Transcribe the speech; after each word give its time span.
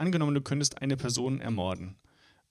angenommen, 0.00 0.34
du 0.34 0.40
könntest 0.40 0.82
eine 0.82 0.96
Person 0.96 1.40
ermorden 1.40 1.96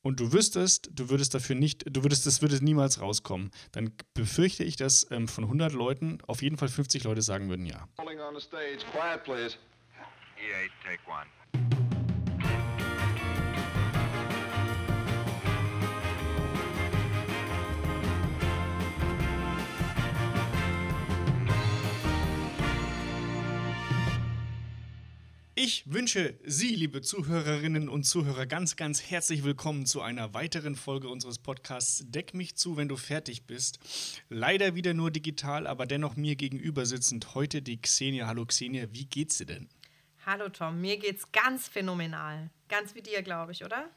und 0.01 0.19
du 0.19 0.31
wüsstest, 0.31 0.89
du 0.93 1.09
würdest 1.09 1.33
dafür 1.33 1.55
nicht, 1.55 1.83
du 1.85 2.03
würdest, 2.03 2.25
das 2.25 2.41
würde 2.41 2.63
niemals 2.63 3.01
rauskommen, 3.01 3.51
dann 3.71 3.93
befürchte 4.13 4.63
ich, 4.63 4.75
dass 4.75 5.09
ähm, 5.11 5.27
von 5.27 5.43
100 5.43 5.73
Leuten 5.73 6.19
auf 6.27 6.41
jeden 6.41 6.57
Fall 6.57 6.69
50 6.69 7.03
Leute 7.03 7.21
sagen 7.21 7.49
würden 7.49 7.65
ja. 7.65 7.87
Quiet, 8.91 9.23
please. 9.23 9.57
EA, 10.37 10.69
take 10.83 11.01
one. 11.09 11.25
Ich 25.61 25.83
wünsche 25.91 26.39
Sie, 26.45 26.73
liebe 26.73 27.01
Zuhörerinnen 27.01 27.89
und 27.89 28.05
Zuhörer, 28.05 28.45
ganz, 28.45 28.77
ganz 28.77 29.01
herzlich 29.11 29.43
willkommen 29.43 29.85
zu 29.85 30.01
einer 30.01 30.33
weiteren 30.33 30.73
Folge 30.77 31.09
unseres 31.09 31.37
Podcasts 31.37 32.05
Deck 32.07 32.33
mich 32.33 32.55
zu, 32.55 32.77
wenn 32.77 32.87
du 32.87 32.95
fertig 32.95 33.43
bist. 33.43 33.77
Leider 34.29 34.75
wieder 34.75 34.93
nur 34.93 35.11
digital, 35.11 35.67
aber 35.67 35.85
dennoch 35.85 36.15
mir 36.15 36.37
gegenüber 36.37 36.85
sitzend 36.85 37.35
heute 37.35 37.61
die 37.61 37.75
Xenia. 37.75 38.25
Hallo 38.25 38.45
Xenia, 38.45 38.87
wie 38.93 39.03
geht's 39.03 39.39
dir 39.39 39.47
denn? 39.47 39.67
Hallo 40.25 40.47
Tom, 40.47 40.79
mir 40.79 40.95
geht's 40.95 41.29
ganz 41.33 41.67
phänomenal. 41.67 42.49
Ganz 42.69 42.95
wie 42.95 43.01
dir, 43.01 43.21
glaube 43.21 43.51
ich, 43.51 43.65
oder? 43.65 43.89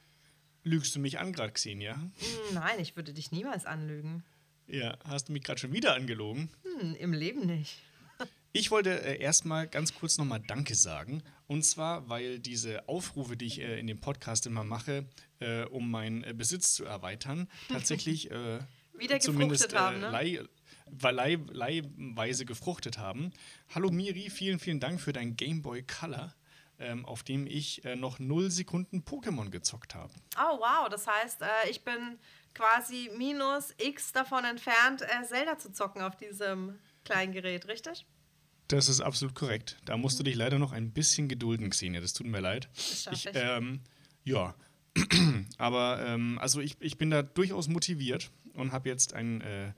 Lügst 0.64 0.96
du 0.96 0.98
mich 0.98 1.20
an 1.20 1.32
gerade, 1.32 1.52
Xenia? 1.52 1.94
Hm, 1.94 2.54
nein, 2.54 2.80
ich 2.80 2.96
würde 2.96 3.12
dich 3.12 3.30
niemals 3.30 3.66
anlügen. 3.66 4.24
Ja, 4.66 4.98
hast 5.04 5.28
du 5.28 5.32
mich 5.32 5.44
gerade 5.44 5.60
schon 5.60 5.72
wieder 5.72 5.94
angelogen? 5.94 6.50
Hm, 6.64 6.96
Im 6.96 7.12
Leben 7.12 7.46
nicht. 7.46 7.78
Ich 8.54 8.70
wollte 8.70 9.02
äh, 9.02 9.18
erstmal 9.18 9.66
ganz 9.66 9.94
kurz 9.94 10.18
nochmal 10.18 10.40
Danke 10.46 10.74
sagen. 10.74 11.22
Und 11.52 11.64
zwar, 11.64 12.08
weil 12.08 12.38
diese 12.38 12.88
Aufrufe, 12.88 13.36
die 13.36 13.44
ich 13.44 13.60
äh, 13.60 13.78
in 13.78 13.86
dem 13.86 14.00
Podcast 14.00 14.46
immer 14.46 14.64
mache, 14.64 15.04
äh, 15.38 15.64
um 15.64 15.90
meinen 15.90 16.24
äh, 16.24 16.32
Besitz 16.32 16.72
zu 16.72 16.86
erweitern, 16.86 17.46
tatsächlich 17.68 18.30
äh, 18.30 18.60
wieder 18.94 19.20
zumindest 19.20 19.74
haben, 19.74 20.00
ne? 20.00 20.10
leih, 20.10 20.40
leih, 21.02 21.38
leihweise 21.50 22.46
gefruchtet 22.46 22.96
haben. 22.96 23.32
Hallo 23.74 23.90
Miri, 23.90 24.30
vielen, 24.30 24.60
vielen 24.60 24.80
Dank 24.80 24.98
für 24.98 25.12
dein 25.12 25.36
Game 25.36 25.60
Boy 25.60 25.82
Color. 25.82 26.34
Ähm, 26.78 27.04
auf 27.04 27.22
dem 27.22 27.46
ich 27.46 27.84
äh, 27.84 27.94
noch 27.96 28.18
null 28.18 28.50
Sekunden 28.50 29.04
Pokémon 29.04 29.50
gezockt 29.50 29.94
habe. 29.94 30.12
Oh, 30.36 30.58
wow. 30.58 30.88
Das 30.88 31.06
heißt, 31.06 31.40
ich 31.70 31.84
bin 31.84 32.18
quasi 32.54 33.08
minus 33.16 33.74
X 33.78 34.12
davon 34.12 34.44
entfernt, 34.44 35.04
Zelda 35.28 35.58
zu 35.58 35.70
zocken 35.70 36.02
auf 36.02 36.16
diesem 36.16 36.78
kleinen 37.04 37.32
Gerät, 37.32 37.68
richtig? 37.68 38.06
Das 38.72 38.88
ist 38.88 39.02
absolut 39.02 39.34
korrekt. 39.34 39.76
Da 39.84 39.98
musst 39.98 40.18
du 40.18 40.22
dich 40.22 40.34
leider 40.34 40.58
noch 40.58 40.72
ein 40.72 40.92
bisschen 40.92 41.28
gedulden, 41.28 41.68
Xenia. 41.68 42.00
Das 42.00 42.14
tut 42.14 42.26
mir 42.26 42.40
leid. 42.40 42.70
Das 42.74 43.06
ich, 43.12 43.26
ich. 43.26 43.32
Ähm, 43.34 43.80
ja, 44.24 44.54
aber 45.58 46.02
ähm, 46.06 46.38
also 46.40 46.62
ich, 46.62 46.76
ich 46.80 46.96
bin 46.96 47.10
da 47.10 47.22
durchaus 47.22 47.68
motiviert 47.68 48.30
und 48.54 48.72
habe 48.72 48.88
jetzt 48.88 49.12
ein, 49.12 49.42
äh, 49.42 49.74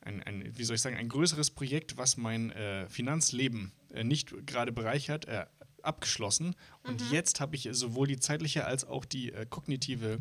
ein, 0.00 0.22
ein, 0.22 0.56
wie 0.56 0.64
soll 0.64 0.76
ich 0.76 0.80
sagen, 0.80 0.96
ein 0.96 1.10
größeres 1.10 1.50
Projekt, 1.50 1.98
was 1.98 2.16
mein 2.16 2.50
äh, 2.52 2.88
Finanzleben 2.88 3.72
äh, 3.92 4.04
nicht 4.04 4.34
gerade 4.46 4.72
bereichert, 4.72 5.26
äh, 5.26 5.44
abgeschlossen. 5.82 6.56
Und 6.82 7.02
mhm. 7.02 7.12
jetzt 7.12 7.40
habe 7.40 7.56
ich 7.56 7.68
sowohl 7.72 8.06
die 8.06 8.20
zeitliche 8.20 8.64
als 8.64 8.86
auch 8.86 9.04
die 9.04 9.34
äh, 9.34 9.44
kognitive 9.44 10.18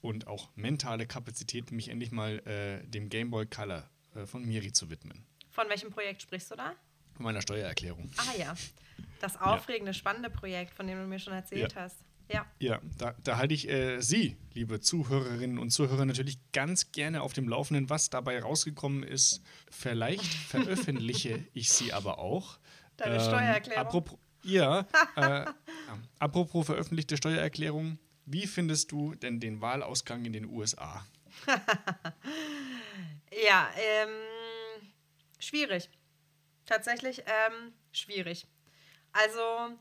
und 0.00 0.26
auch 0.26 0.50
mentale 0.56 1.06
Kapazität, 1.06 1.70
mich 1.70 1.88
endlich 1.88 2.10
mal 2.10 2.40
äh, 2.48 2.84
dem 2.88 3.08
Game 3.10 3.30
Boy 3.30 3.46
Color 3.46 3.88
von 4.26 4.44
Miri 4.44 4.72
zu 4.72 4.90
widmen. 4.90 5.24
Von 5.50 5.68
welchem 5.68 5.90
Projekt 5.90 6.22
sprichst 6.22 6.48
du 6.50 6.54
da? 6.54 6.74
Von 7.14 7.24
meiner 7.24 7.42
Steuererklärung. 7.42 8.10
Ah 8.16 8.36
ja, 8.36 8.54
das 9.20 9.40
aufregende, 9.40 9.90
ja. 9.90 9.94
spannende 9.94 10.30
Projekt, 10.30 10.74
von 10.74 10.86
dem 10.86 10.98
du 10.98 11.06
mir 11.06 11.18
schon 11.18 11.32
erzählt 11.32 11.72
ja. 11.72 11.82
hast. 11.82 12.04
Ja, 12.28 12.46
ja 12.58 12.80
da, 12.98 13.14
da 13.22 13.36
halte 13.36 13.54
ich 13.54 13.68
äh, 13.68 14.00
Sie, 14.00 14.36
liebe 14.54 14.80
Zuhörerinnen 14.80 15.58
und 15.58 15.70
Zuhörer, 15.70 16.04
natürlich 16.04 16.38
ganz 16.52 16.92
gerne 16.92 17.22
auf 17.22 17.32
dem 17.32 17.48
Laufenden, 17.48 17.90
was 17.90 18.10
dabei 18.10 18.40
rausgekommen 18.40 19.02
ist. 19.02 19.42
Vielleicht 19.70 20.24
veröffentliche 20.48 21.44
ich 21.52 21.70
sie 21.70 21.92
aber 21.92 22.18
auch. 22.18 22.58
Deine 22.96 23.16
ähm, 23.16 23.20
Steuererklärung. 23.20 23.86
Apropos, 23.86 24.18
ja, 24.42 24.86
äh, 25.16 25.44
apropos 26.18 26.66
veröffentlichte 26.66 27.16
Steuererklärung, 27.16 27.98
wie 28.26 28.46
findest 28.46 28.90
du 28.92 29.14
denn 29.14 29.40
den 29.40 29.60
Wahlausgang 29.60 30.24
in 30.24 30.32
den 30.32 30.46
USA? 30.46 31.06
ja, 33.46 33.68
ähm, 33.76 34.08
schwierig 35.38 35.90
tatsächlich 36.66 37.24
ähm, 37.26 37.72
schwierig. 37.92 38.46
Also, 39.12 39.76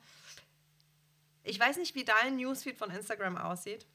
ich 1.44 1.60
weiß 1.60 1.78
nicht, 1.78 1.96
wie 1.96 2.06
dein 2.06 2.38
Newsfeed 2.38 2.78
von 2.78 2.92
Instagram 2.92 3.38
aussieht. 3.38 3.86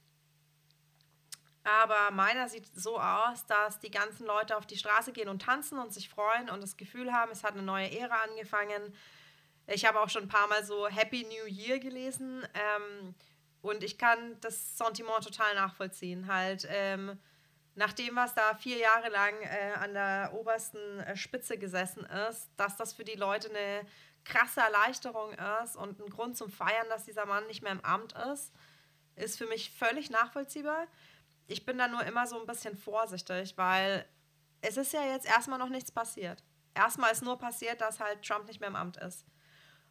Aber 1.65 2.11
meiner 2.13 2.49
sieht 2.49 2.67
so 2.75 2.99
aus, 2.99 3.45
dass 3.47 3.79
die 3.79 3.91
ganzen 3.91 4.27
Leute 4.27 4.57
auf 4.57 4.67
die 4.67 4.79
Straße 4.79 5.13
gehen 5.13 5.29
und 5.29 5.43
tanzen 5.43 5.79
und 5.79 5.93
sich 5.93 6.09
freuen 6.09 6.49
und 6.49 6.63
das 6.63 6.77
Gefühl 6.77 7.13
haben, 7.13 7.31
es 7.31 7.45
hat 7.45 7.53
eine 7.53 7.63
neue 7.63 7.91
Ära 7.91 8.23
angefangen. 8.23 8.95
Ich 9.67 9.85
habe 9.85 10.01
auch 10.01 10.09
schon 10.09 10.23
ein 10.23 10.29
paar 10.29 10.49
Mal 10.49 10.65
so 10.65 10.89
Happy 10.89 11.25
New 11.25 11.47
Year 11.47 11.79
gelesen 11.79 12.43
ähm, 12.55 13.15
und 13.61 13.85
ich 13.85 13.99
kann 13.99 14.41
das 14.41 14.79
Sentiment 14.79 15.23
total 15.23 15.55
nachvollziehen. 15.57 16.33
Halt, 16.33 16.67
ähm, 16.71 17.19
nach 17.79 17.93
dem, 17.93 18.17
was 18.17 18.35
da 18.35 18.57
vier 18.57 18.77
Jahre 18.77 19.09
lang 19.09 19.35
äh, 19.43 19.73
an 19.79 19.95
der 19.95 20.33
obersten 20.35 20.99
äh, 20.99 21.17
Spitze 21.17 21.59
gesessen 21.59 22.05
ist, 22.29 22.51
dass 22.57 22.77
das 22.77 22.93
für 22.93 23.05
die 23.05 23.15
Leute 23.15 23.49
eine 23.51 23.87
krasse 24.25 24.61
Erleichterung 24.61 25.33
ist 25.63 25.77
und 25.77 26.01
ein 26.01 26.11
Grund 26.11 26.37
zum 26.37 26.51
Feiern, 26.51 26.89
dass 26.89 27.05
dieser 27.05 27.25
Mann 27.25 27.47
nicht 27.47 27.63
mehr 27.63 27.71
im 27.71 27.85
Amt 27.85 28.15
ist, 28.33 28.53
ist 29.15 29.39
für 29.39 29.47
mich 29.47 29.71
völlig 29.71 30.11
nachvollziehbar. 30.11 30.89
Ich 31.47 31.65
bin 31.65 31.79
da 31.79 31.87
nur 31.87 32.03
immer 32.03 32.27
so 32.27 32.41
ein 32.41 32.49
bisschen 32.49 32.77
vorsichtig, 32.77 33.57
weil 33.57 34.05
es 34.61 34.77
ist 34.77 34.93
ja 34.93 35.05
jetzt 35.05 35.27
erstmal 35.27 35.61
noch 35.61 35.69
nichts 35.69 35.93
passiert. 35.93 36.43
Erstmal 36.75 37.13
ist 37.13 37.23
nur 37.23 37.39
passiert, 37.39 37.81
dass 37.81 38.01
halt 38.01 38.27
Trump 38.27 38.49
nicht 38.49 38.59
mehr 38.59 38.71
im 38.71 38.77
Amt 38.77 38.97
ist. 38.97 39.25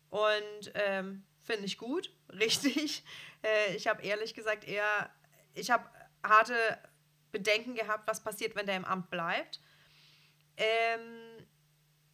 Und 0.10 0.72
ähm, 0.74 1.26
finde 1.42 1.66
ich 1.66 1.78
gut, 1.78 2.14
richtig. 2.34 3.06
Äh, 3.44 3.78
ich 3.78 3.88
habe 3.88 4.04
ehrlich 4.04 4.34
gesagt 4.34 4.66
eher, 4.66 5.10
ich 5.54 5.72
habe 5.72 5.90
harte 6.22 6.78
Bedenken 7.32 7.76
gehabt, 7.76 8.08
was 8.08 8.24
passiert, 8.24 8.56
wenn 8.56 8.66
der 8.66 8.78
im 8.78 8.86
Amt 8.86 9.10
bleibt. 9.10 9.62
Ähm, 10.58 11.46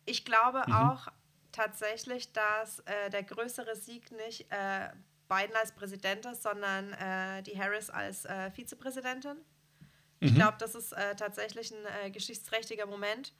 ich 0.05 0.25
glaube 0.25 0.63
mhm. 0.67 0.73
auch 0.73 1.07
tatsächlich, 1.51 2.33
dass 2.33 2.79
äh, 2.79 3.09
der 3.09 3.23
größere 3.23 3.75
Sieg 3.75 4.11
nicht 4.11 4.51
äh, 4.51 4.89
Biden 5.29 5.55
als 5.55 5.71
Präsident 5.73 6.25
ist, 6.25 6.43
sondern 6.43 6.93
äh, 6.93 7.43
die 7.43 7.57
Harris 7.57 7.89
als 7.89 8.25
äh, 8.25 8.51
Vizepräsidentin. 8.51 9.37
Mhm. 9.37 10.27
Ich 10.27 10.35
glaube, 10.35 10.57
das 10.59 10.75
ist 10.75 10.91
äh, 10.93 11.15
tatsächlich 11.15 11.71
ein 11.71 11.85
äh, 11.85 12.11
geschichtsträchtiger 12.11 12.85
Moment. 12.85 13.33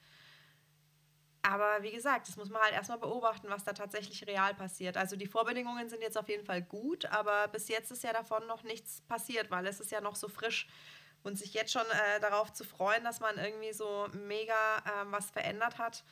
Aber 1.45 1.83
wie 1.83 1.91
gesagt, 1.91 2.29
das 2.29 2.37
muss 2.37 2.49
man 2.49 2.61
halt 2.61 2.73
erstmal 2.73 2.99
beobachten, 2.99 3.49
was 3.49 3.65
da 3.65 3.73
tatsächlich 3.73 4.25
real 4.25 4.53
passiert. 4.53 4.95
Also 4.95 5.17
die 5.17 5.27
Vorbedingungen 5.27 5.89
sind 5.89 6.01
jetzt 6.01 6.17
auf 6.17 6.29
jeden 6.29 6.45
Fall 6.45 6.61
gut, 6.61 7.05
aber 7.07 7.49
bis 7.49 7.67
jetzt 7.67 7.91
ist 7.91 8.03
ja 8.03 8.13
davon 8.13 8.47
noch 8.47 8.63
nichts 8.63 9.01
passiert, 9.01 9.51
weil 9.51 9.67
es 9.67 9.81
ist 9.81 9.91
ja 9.91 9.99
noch 9.99 10.15
so 10.15 10.29
frisch. 10.29 10.67
Und 11.23 11.37
sich 11.37 11.53
jetzt 11.53 11.71
schon 11.71 11.81
äh, 11.81 12.19
darauf 12.19 12.51
zu 12.51 12.65
freuen, 12.65 13.03
dass 13.03 13.21
man 13.21 13.37
irgendwie 13.37 13.71
so 13.71 14.07
mega 14.11 14.77
äh, 14.79 15.11
was 15.11 15.31
verändert 15.31 15.77
hat, 15.77 16.03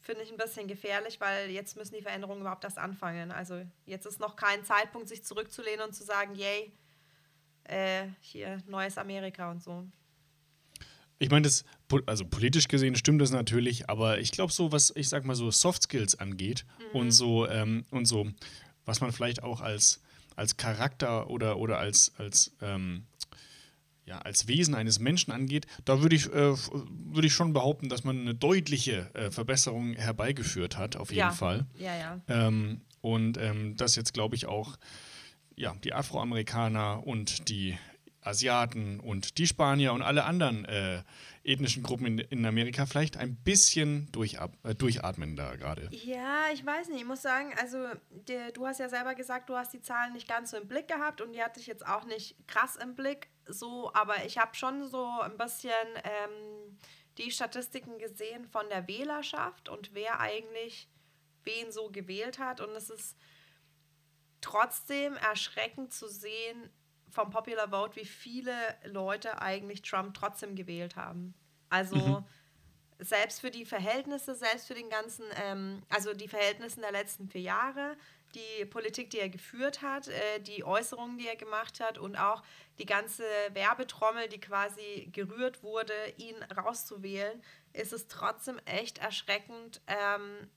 finde 0.00 0.22
ich 0.22 0.30
ein 0.30 0.36
bisschen 0.36 0.68
gefährlich, 0.68 1.20
weil 1.20 1.50
jetzt 1.50 1.76
müssen 1.76 1.94
die 1.94 2.02
Veränderungen 2.02 2.42
überhaupt 2.42 2.64
erst 2.64 2.78
anfangen. 2.78 3.32
Also 3.32 3.62
jetzt 3.86 4.06
ist 4.06 4.20
noch 4.20 4.36
kein 4.36 4.64
Zeitpunkt, 4.64 5.08
sich 5.08 5.24
zurückzulehnen 5.24 5.86
und 5.86 5.94
zu 5.94 6.04
sagen, 6.04 6.34
yay, 6.34 6.72
äh, 7.64 8.08
hier 8.20 8.62
neues 8.66 8.98
Amerika 8.98 9.50
und 9.50 9.62
so. 9.62 9.86
Ich 11.18 11.30
meine, 11.30 11.42
das, 11.42 11.64
also 12.06 12.24
politisch 12.24 12.68
gesehen 12.68 12.94
stimmt 12.94 13.20
das 13.20 13.32
natürlich, 13.32 13.90
aber 13.90 14.20
ich 14.20 14.30
glaube, 14.30 14.52
so 14.52 14.70
was, 14.70 14.92
ich 14.94 15.08
sag 15.08 15.24
mal 15.24 15.34
so 15.34 15.50
Soft 15.50 15.82
Skills 15.82 16.18
angeht 16.18 16.64
mhm. 16.78 17.00
und 17.00 17.10
so 17.10 17.48
ähm, 17.48 17.84
und 17.90 18.06
so, 18.06 18.28
was 18.84 19.00
man 19.00 19.12
vielleicht 19.12 19.42
auch 19.42 19.60
als, 19.60 20.00
als 20.36 20.56
Charakter 20.56 21.28
oder, 21.28 21.58
oder 21.58 21.78
als, 21.78 22.12
als 22.18 22.52
ähm, 22.62 23.04
ja, 24.08 24.18
als 24.20 24.48
Wesen 24.48 24.74
eines 24.74 24.98
Menschen 24.98 25.32
angeht, 25.32 25.66
da 25.84 26.00
würde 26.00 26.16
ich, 26.16 26.26
äh, 26.26 26.56
würd 26.56 27.24
ich 27.24 27.34
schon 27.34 27.52
behaupten, 27.52 27.90
dass 27.90 28.04
man 28.04 28.18
eine 28.18 28.34
deutliche 28.34 29.14
äh, 29.14 29.30
Verbesserung 29.30 29.94
herbeigeführt 29.94 30.78
hat, 30.78 30.96
auf 30.96 31.10
jeden 31.10 31.18
ja. 31.18 31.30
Fall. 31.30 31.66
Ja, 31.78 31.94
ja. 31.94 32.20
Ähm, 32.26 32.80
und 33.02 33.36
ähm, 33.36 33.76
dass 33.76 33.96
jetzt, 33.96 34.14
glaube 34.14 34.34
ich, 34.34 34.46
auch 34.46 34.78
ja, 35.56 35.74
die 35.84 35.92
Afroamerikaner 35.92 37.06
und 37.06 37.48
die 37.48 37.76
Asiaten 38.28 39.00
und 39.00 39.38
die 39.38 39.46
Spanier 39.46 39.92
und 39.92 40.02
alle 40.02 40.24
anderen 40.24 40.64
äh, 40.66 41.02
ethnischen 41.42 41.82
Gruppen 41.82 42.06
in, 42.06 42.18
in, 42.18 42.46
Amerika 42.46 42.84
vielleicht 42.84 43.16
ein 43.16 43.36
bisschen 43.36 44.10
äh, 44.62 44.74
durchatmen 44.74 45.34
da 45.34 45.56
gerade. 45.56 45.88
Ja, 45.92 46.44
ich 46.52 46.64
weiß 46.64 46.88
nicht. 46.88 47.00
Ich 47.00 47.06
muss 47.06 47.22
sagen, 47.22 47.54
also 47.58 47.78
der, 48.10 48.52
du 48.52 48.66
hast 48.66 48.80
ja 48.80 48.88
selber 48.88 49.14
gesagt, 49.14 49.48
du 49.48 49.56
hast 49.56 49.72
die 49.72 49.80
Zahlen 49.80 50.12
nicht 50.12 50.28
ganz 50.28 50.50
so 50.50 50.58
im 50.58 50.68
Blick 50.68 50.88
gehabt 50.88 51.20
und 51.20 51.32
die 51.32 51.42
hatte 51.42 51.58
ich 51.58 51.66
jetzt 51.66 51.86
auch 51.86 52.04
nicht 52.04 52.36
krass 52.46 52.76
im 52.76 52.94
Blick. 52.94 53.28
So, 53.46 53.90
aber 53.94 54.26
ich 54.26 54.36
habe 54.36 54.54
schon 54.54 54.88
so 54.88 55.08
ein 55.22 55.38
bisschen 55.38 55.70
ähm, 56.04 56.78
die 57.16 57.30
Statistiken 57.30 57.98
gesehen 57.98 58.46
von 58.46 58.68
der 58.68 58.86
Wählerschaft 58.86 59.70
und 59.70 59.94
wer 59.94 60.20
eigentlich 60.20 60.88
wen 61.44 61.72
so 61.72 61.90
gewählt 61.90 62.38
hat. 62.38 62.60
Und 62.60 62.70
es 62.70 62.90
ist 62.90 63.16
trotzdem 64.40 65.14
erschreckend 65.16 65.92
zu 65.92 66.08
sehen 66.08 66.70
vom 67.10 67.30
Popular 67.30 67.70
Vote, 67.70 67.96
wie 67.96 68.04
viele 68.04 68.52
Leute 68.84 69.40
eigentlich 69.40 69.82
Trump 69.82 70.14
trotzdem 70.14 70.54
gewählt 70.54 70.96
haben. 70.96 71.34
Also 71.70 71.96
mhm. 71.96 72.24
selbst 72.98 73.40
für 73.40 73.50
die 73.50 73.64
Verhältnisse, 73.64 74.34
selbst 74.34 74.66
für 74.66 74.74
den 74.74 74.88
ganzen, 74.88 75.24
ähm, 75.42 75.82
also 75.88 76.14
die 76.14 76.28
Verhältnisse 76.28 76.80
der 76.80 76.92
letzten 76.92 77.28
vier 77.28 77.42
Jahre, 77.42 77.96
die 78.34 78.64
Politik, 78.66 79.10
die 79.10 79.20
er 79.20 79.28
geführt 79.28 79.82
hat, 79.82 80.08
äh, 80.08 80.40
die 80.40 80.64
Äußerungen, 80.64 81.18
die 81.18 81.26
er 81.26 81.36
gemacht 81.36 81.80
hat 81.80 81.98
und 81.98 82.16
auch 82.16 82.42
die 82.78 82.86
ganze 82.86 83.24
Werbetrommel, 83.52 84.28
die 84.28 84.40
quasi 84.40 85.08
gerührt 85.12 85.62
wurde, 85.62 85.94
ihn 86.18 86.36
rauszuwählen, 86.56 87.42
ist 87.72 87.92
es 87.92 88.08
trotzdem 88.08 88.58
echt 88.66 88.98
erschreckend, 88.98 89.80
ähm, 89.86 90.50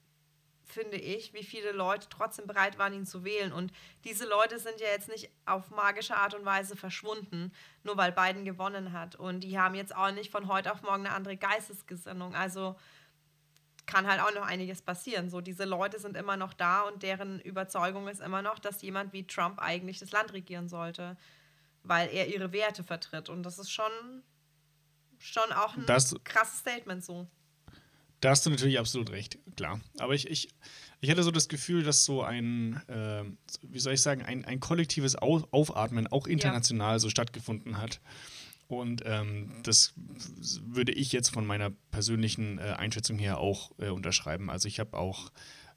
finde 0.74 0.98
ich, 0.98 1.34
wie 1.34 1.44
viele 1.44 1.72
Leute 1.72 2.08
trotzdem 2.10 2.48
bereit 2.48 2.78
waren, 2.78 2.94
ihn 2.94 3.06
zu 3.06 3.24
wählen. 3.24 3.52
Und 3.52 3.72
diese 4.04 4.28
Leute 4.28 4.60
sind 4.60 4.80
ja 4.80 4.88
jetzt 4.88 5.10
nicht 5.10 5.30
auf 5.46 5.70
magische 5.72 6.16
Art 6.16 6.34
und 6.34 6.46
Weise 6.46 6.76
verschwunden, 6.76 7.52
nur 7.84 7.98
weil 7.98 8.12
Biden 8.12 8.46
gewonnen 8.46 8.94
hat. 8.94 9.16
Und 9.16 9.42
die 9.42 9.60
haben 9.60 9.76
jetzt 9.76 9.96
auch 9.96 10.12
nicht 10.12 10.32
von 10.32 10.48
heute 10.48 10.72
auf 10.72 10.82
morgen 10.82 11.06
eine 11.06 11.16
andere 11.16 11.38
Geistesgesinnung. 11.38 12.36
Also 12.36 12.76
kann 13.86 14.08
halt 14.08 14.22
auch 14.22 14.34
noch 14.34 14.46
einiges 14.46 14.82
passieren. 14.82 15.30
So, 15.30 15.42
diese 15.42 15.66
Leute 15.66 16.00
sind 16.00 16.16
immer 16.16 16.38
noch 16.38 16.54
da 16.54 16.82
und 16.84 17.04
deren 17.04 17.40
Überzeugung 17.42 18.08
ist 18.08 18.22
immer 18.22 18.42
noch, 18.42 18.60
dass 18.60 18.82
jemand 18.82 19.14
wie 19.14 19.28
Trump 19.28 19.60
eigentlich 19.60 20.00
das 20.00 20.12
Land 20.12 20.34
regieren 20.34 20.70
sollte, 20.70 21.18
weil 21.84 22.10
er 22.10 22.28
ihre 22.28 22.54
Werte 22.54 22.84
vertritt. 22.84 23.30
Und 23.30 23.44
das 23.44 23.60
ist 23.60 23.72
schon, 23.72 23.92
schon 25.20 25.52
auch 25.52 25.76
ein 25.76 25.86
das, 25.86 26.16
krasses 26.24 26.60
Statement 26.60 27.04
so. 27.04 27.28
Da 28.22 28.30
hast 28.30 28.46
du 28.46 28.52
natürlich 28.52 28.80
absolut 28.80 29.12
recht, 29.12 29.40
klar. 29.56 29.82
Aber 29.98 30.14
ich, 30.14 30.30
ich, 30.30 30.50
ich 31.02 31.10
hatte 31.10 31.24
so 31.24 31.32
das 31.32 31.50
Gefühl, 31.50 31.84
dass 31.84 32.06
so 32.06 32.22
ein, 32.22 32.80
äh, 32.88 33.24
wie 33.64 33.80
soll 33.80 33.94
ich 33.94 34.02
sagen, 34.02 34.22
ein, 34.22 34.46
ein 34.46 34.60
kollektives 34.60 35.16
Aufatmen 35.16 36.08
auch 36.08 36.28
international 36.28 36.94
ja. 36.94 37.00
so 37.00 37.10
stattgefunden 37.10 37.80
hat. 37.80 38.00
Und 38.68 39.02
ähm, 39.06 39.52
das 39.64 39.94
würde 39.98 40.94
ich 40.94 41.12
jetzt 41.12 41.30
von 41.30 41.46
meiner 41.46 41.72
persönlichen 41.90 42.60
äh, 42.60 42.76
Einschätzung 42.78 43.18
her 43.18 43.40
auch 43.40 43.72
äh, 43.80 43.90
unterschreiben. 43.90 44.50
Also 44.50 44.68
ich 44.68 44.80
habe 44.80 44.98
auch 44.98 45.32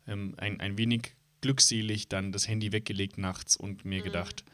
ähm, 0.06 0.34
ein, 0.36 0.60
ein 0.60 0.78
wenig 0.78 1.16
glückselig 1.40 2.08
dann 2.08 2.30
das 2.30 2.46
Handy 2.46 2.72
weggelegt 2.72 3.18
nachts 3.18 3.56
und 3.56 3.84
mir 3.84 4.00
mhm. 4.00 4.04
gedacht, 4.04 4.44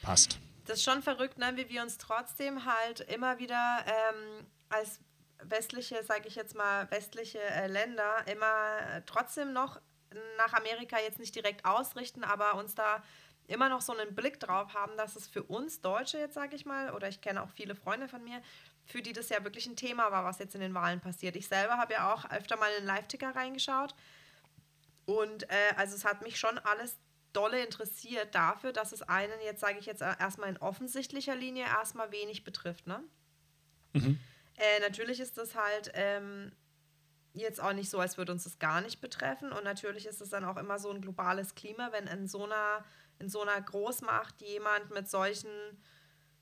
passt. 0.00 0.38
Das 0.64 0.78
ist 0.78 0.84
schon 0.84 1.02
verrückt, 1.02 1.38
ne? 1.38 1.52
wie 1.56 1.68
wir 1.68 1.82
uns 1.82 1.98
trotzdem 1.98 2.64
halt 2.64 3.00
immer 3.00 3.38
wieder 3.38 3.84
ähm, 3.86 4.46
als 4.70 5.00
westliche, 5.50 6.02
sage 6.02 6.28
ich 6.28 6.34
jetzt 6.34 6.54
mal, 6.54 6.90
westliche 6.90 7.40
äh, 7.40 7.66
Länder 7.66 8.26
immer 8.26 9.02
trotzdem 9.06 9.52
noch 9.52 9.80
nach 10.36 10.52
Amerika 10.52 10.98
jetzt 10.98 11.18
nicht 11.18 11.34
direkt 11.34 11.64
ausrichten, 11.64 12.24
aber 12.24 12.54
uns 12.54 12.74
da 12.74 13.02
immer 13.46 13.68
noch 13.68 13.82
so 13.82 13.96
einen 13.96 14.14
Blick 14.14 14.40
drauf 14.40 14.72
haben, 14.74 14.96
dass 14.96 15.16
es 15.16 15.26
für 15.26 15.42
uns 15.42 15.80
Deutsche 15.80 16.18
jetzt, 16.18 16.34
sage 16.34 16.56
ich 16.56 16.64
mal, 16.64 16.94
oder 16.94 17.08
ich 17.08 17.20
kenne 17.20 17.42
auch 17.42 17.50
viele 17.50 17.74
Freunde 17.74 18.08
von 18.08 18.24
mir, 18.24 18.40
für 18.86 19.02
die 19.02 19.12
das 19.12 19.28
ja 19.28 19.42
wirklich 19.44 19.66
ein 19.66 19.76
Thema 19.76 20.10
war, 20.10 20.24
was 20.24 20.38
jetzt 20.38 20.54
in 20.54 20.60
den 20.60 20.74
Wahlen 20.74 21.00
passiert. 21.00 21.36
Ich 21.36 21.48
selber 21.48 21.76
habe 21.76 21.94
ja 21.94 22.14
auch 22.14 22.30
öfter 22.30 22.56
mal 22.56 22.70
in 22.72 22.82
den 22.82 22.86
Live-Ticker 22.86 23.34
reingeschaut 23.34 23.94
und 25.06 25.50
äh, 25.50 25.74
also 25.76 25.94
es 25.94 26.04
hat 26.04 26.22
mich 26.22 26.38
schon 26.38 26.58
alles 26.58 26.96
dolle 27.32 27.62
interessiert 27.62 28.34
dafür, 28.34 28.72
dass 28.72 28.92
es 28.92 29.02
einen 29.02 29.40
jetzt, 29.44 29.60
sage 29.60 29.78
ich 29.78 29.86
jetzt 29.86 30.00
erstmal 30.00 30.48
in 30.48 30.56
offensichtlicher 30.58 31.34
Linie 31.34 31.64
erstmal 31.64 32.12
wenig 32.12 32.44
betrifft, 32.44 32.86
ne? 32.86 33.02
Mhm. 33.92 34.18
Äh, 34.56 34.80
natürlich 34.80 35.20
ist 35.20 35.36
das 35.38 35.54
halt 35.54 35.90
ähm, 35.94 36.52
jetzt 37.32 37.60
auch 37.60 37.72
nicht 37.72 37.90
so, 37.90 37.98
als 37.98 38.18
würde 38.18 38.32
uns 38.32 38.44
das 38.44 38.58
gar 38.58 38.80
nicht 38.80 39.00
betreffen. 39.00 39.52
Und 39.52 39.64
natürlich 39.64 40.06
ist 40.06 40.20
es 40.20 40.30
dann 40.30 40.44
auch 40.44 40.56
immer 40.56 40.78
so 40.78 40.90
ein 40.90 41.00
globales 41.00 41.54
Klima, 41.54 41.90
wenn 41.92 42.06
in 42.06 42.28
so 42.28 42.44
einer 42.44 42.84
in 43.18 43.28
so 43.28 43.42
einer 43.42 43.60
Großmacht 43.60 44.40
jemand 44.42 44.90
mit 44.90 45.08
solchen, 45.08 45.50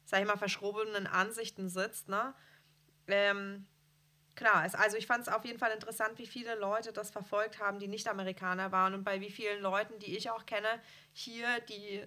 sag 0.05 0.21
ich 0.21 0.27
mal, 0.27 0.39
verschrobenen 0.39 1.07
Ansichten 1.07 1.69
sitzt, 1.69 2.09
ne? 2.09 2.35
Ähm, 3.09 3.67
klar, 4.35 4.69
also 4.73 4.97
ich 4.97 5.07
fand 5.07 5.27
es 5.27 5.33
auf 5.33 5.45
jeden 5.45 5.59
Fall 5.59 5.73
interessant, 5.73 6.19
wie 6.19 6.27
viele 6.27 6.55
Leute 6.55 6.93
das 6.93 7.11
verfolgt 7.11 7.59
haben, 7.59 7.79
die 7.79 7.89
nicht 7.89 8.09
Amerikaner 8.09 8.73
waren 8.73 8.95
und 8.95 9.05
bei 9.05 9.21
wie 9.21 9.31
vielen 9.31 9.61
Leuten, 9.61 9.99
die 9.99 10.17
ich 10.17 10.31
auch 10.31 10.47
kenne, 10.47 10.69
hier, 11.13 11.47
die, 11.69 12.07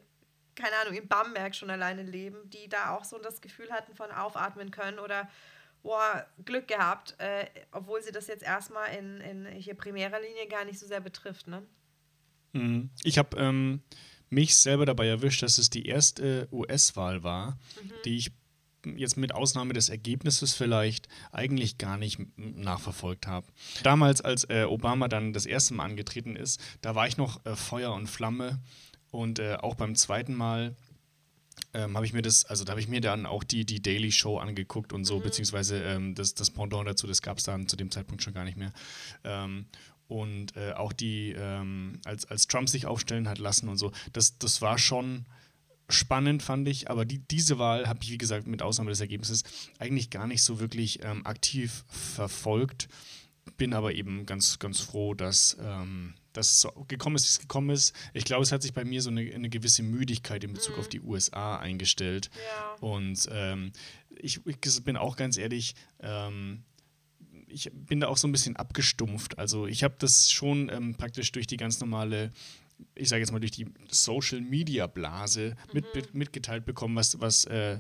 keine 0.55 0.75
Ahnung, 0.77 0.95
in 0.95 1.07
Bamberg 1.07 1.55
schon 1.55 1.69
alleine 1.69 2.03
leben, 2.03 2.49
die 2.49 2.67
da 2.69 2.95
auch 2.95 3.03
so 3.03 3.19
das 3.19 3.41
Gefühl 3.41 3.71
hatten 3.71 3.93
von 3.93 4.11
aufatmen 4.11 4.71
können 4.71 4.99
oder 4.99 5.29
boah, 5.85 6.25
Glück 6.43 6.67
gehabt, 6.67 7.15
äh, 7.19 7.45
obwohl 7.71 8.01
sie 8.01 8.11
das 8.11 8.27
jetzt 8.27 8.43
erstmal 8.43 8.93
in, 8.95 9.21
in 9.21 9.45
hier 9.45 9.75
primärer 9.75 10.19
Linie 10.19 10.47
gar 10.49 10.65
nicht 10.65 10.79
so 10.79 10.87
sehr 10.87 10.99
betrifft, 10.99 11.47
ne? 11.47 11.61
Mhm. 12.53 12.89
Ich 13.03 13.19
habe 13.19 13.37
ähm, 13.37 13.81
mich 14.29 14.57
selber 14.57 14.87
dabei 14.87 15.07
erwischt, 15.07 15.43
dass 15.43 15.59
es 15.59 15.69
die 15.69 15.85
erste 15.85 16.47
US-Wahl 16.51 17.23
war, 17.23 17.51
mhm. 17.81 17.91
die 18.03 18.17
ich 18.17 18.31
jetzt 18.95 19.15
mit 19.15 19.33
Ausnahme 19.33 19.73
des 19.73 19.89
Ergebnisses 19.89 20.55
vielleicht 20.55 21.07
eigentlich 21.31 21.77
gar 21.77 21.97
nicht 21.97 22.19
nachverfolgt 22.37 23.27
habe. 23.27 23.45
Damals, 23.83 24.21
als 24.21 24.43
äh, 24.49 24.63
Obama 24.63 25.07
dann 25.07 25.33
das 25.33 25.45
erste 25.45 25.75
Mal 25.75 25.85
angetreten 25.85 26.35
ist, 26.35 26.59
da 26.81 26.95
war 26.95 27.07
ich 27.07 27.17
noch 27.17 27.45
äh, 27.45 27.55
Feuer 27.55 27.93
und 27.93 28.07
Flamme 28.07 28.59
und 29.11 29.39
äh, 29.39 29.55
auch 29.55 29.75
beim 29.75 29.95
zweiten 29.95 30.33
Mal 30.33 30.75
ähm, 31.73 31.95
habe 31.95 32.05
ich 32.05 32.13
mir 32.13 32.21
das, 32.21 32.45
also 32.45 32.63
da 32.63 32.71
habe 32.71 32.79
ich 32.79 32.87
mir 32.87 33.01
dann 33.01 33.25
auch 33.25 33.43
die, 33.43 33.65
die 33.65 33.81
Daily 33.81 34.11
Show 34.11 34.37
angeguckt 34.37 34.93
und 34.93 35.05
so, 35.05 35.19
mhm. 35.19 35.23
beziehungsweise 35.23 35.83
ähm, 35.83 36.15
das, 36.15 36.33
das 36.33 36.49
Pendant 36.49 36.87
dazu, 36.87 37.07
das 37.07 37.21
gab 37.21 37.37
es 37.37 37.43
dann 37.43 37.67
zu 37.67 37.75
dem 37.75 37.91
Zeitpunkt 37.91 38.23
schon 38.23 38.33
gar 38.33 38.45
nicht 38.45 38.57
mehr. 38.57 38.71
Ähm, 39.23 39.65
und 40.07 40.55
äh, 40.55 40.73
auch 40.73 40.93
die, 40.93 41.35
ähm, 41.37 41.99
als, 42.05 42.25
als 42.25 42.47
Trump 42.47 42.69
sich 42.69 42.85
aufstellen 42.85 43.27
hat 43.27 43.39
lassen 43.39 43.69
und 43.69 43.77
so, 43.77 43.91
das, 44.13 44.37
das 44.37 44.61
war 44.61 44.77
schon 44.77 45.25
spannend, 45.89 46.43
fand 46.43 46.67
ich. 46.67 46.89
Aber 46.89 47.05
die, 47.05 47.19
diese 47.19 47.59
Wahl 47.59 47.87
habe 47.87 47.99
ich, 48.03 48.11
wie 48.11 48.17
gesagt, 48.17 48.47
mit 48.47 48.61
Ausnahme 48.61 48.91
des 48.91 49.01
Ergebnisses 49.01 49.43
eigentlich 49.79 50.09
gar 50.09 50.27
nicht 50.27 50.43
so 50.43 50.59
wirklich 50.59 51.03
ähm, 51.03 51.25
aktiv 51.25 51.85
verfolgt. 51.87 52.87
Bin 53.57 53.73
aber 53.73 53.93
eben 53.93 54.25
ganz, 54.25 54.59
ganz 54.59 54.79
froh, 54.79 55.13
dass, 55.13 55.57
ähm, 55.59 56.13
dass 56.37 56.51
es 56.51 56.61
so 56.61 56.71
gekommen 56.87 57.15
ist, 57.15 57.25
wie 57.25 57.29
es 57.29 57.39
gekommen 57.39 57.69
ist. 57.69 57.93
Ich 58.13 58.25
glaube, 58.25 58.43
es 58.43 58.51
hat 58.51 58.61
sich 58.61 58.73
bei 58.73 58.85
mir 58.85 59.01
so 59.01 59.09
eine, 59.09 59.21
eine 59.33 59.49
gewisse 59.49 59.83
Müdigkeit 59.83 60.43
in 60.43 60.53
Bezug 60.53 60.75
mhm. 60.75 60.79
auf 60.79 60.89
die 60.89 61.01
USA 61.01 61.57
eingestellt. 61.57 62.29
Ja. 62.35 62.87
Und 62.87 63.27
ähm, 63.31 63.71
ich, 64.17 64.41
ich, 64.45 64.83
bin 64.83 64.97
auch 64.97 65.15
ganz 65.15 65.37
ehrlich, 65.37 65.75
ähm, 65.99 66.63
ich 67.47 67.71
bin 67.73 67.99
da 67.99 68.07
auch 68.07 68.17
so 68.17 68.27
ein 68.27 68.31
bisschen 68.31 68.55
abgestumpft. 68.55 69.37
Also 69.39 69.67
ich 69.67 69.83
habe 69.83 69.95
das 69.99 70.31
schon 70.31 70.69
ähm, 70.69 70.95
praktisch 70.95 71.31
durch 71.31 71.47
die 71.47 71.57
ganz 71.57 71.79
normale, 71.79 72.31
ich 72.95 73.09
sage 73.09 73.21
jetzt 73.21 73.31
mal 73.31 73.39
durch 73.39 73.51
die 73.51 73.67
Social 73.89 74.41
Media 74.41 74.87
Blase 74.87 75.55
mhm. 75.73 75.83
mit, 75.93 76.13
mitgeteilt 76.13 76.65
bekommen, 76.65 76.95
was, 76.95 77.19
was 77.19 77.45
äh, 77.45 77.79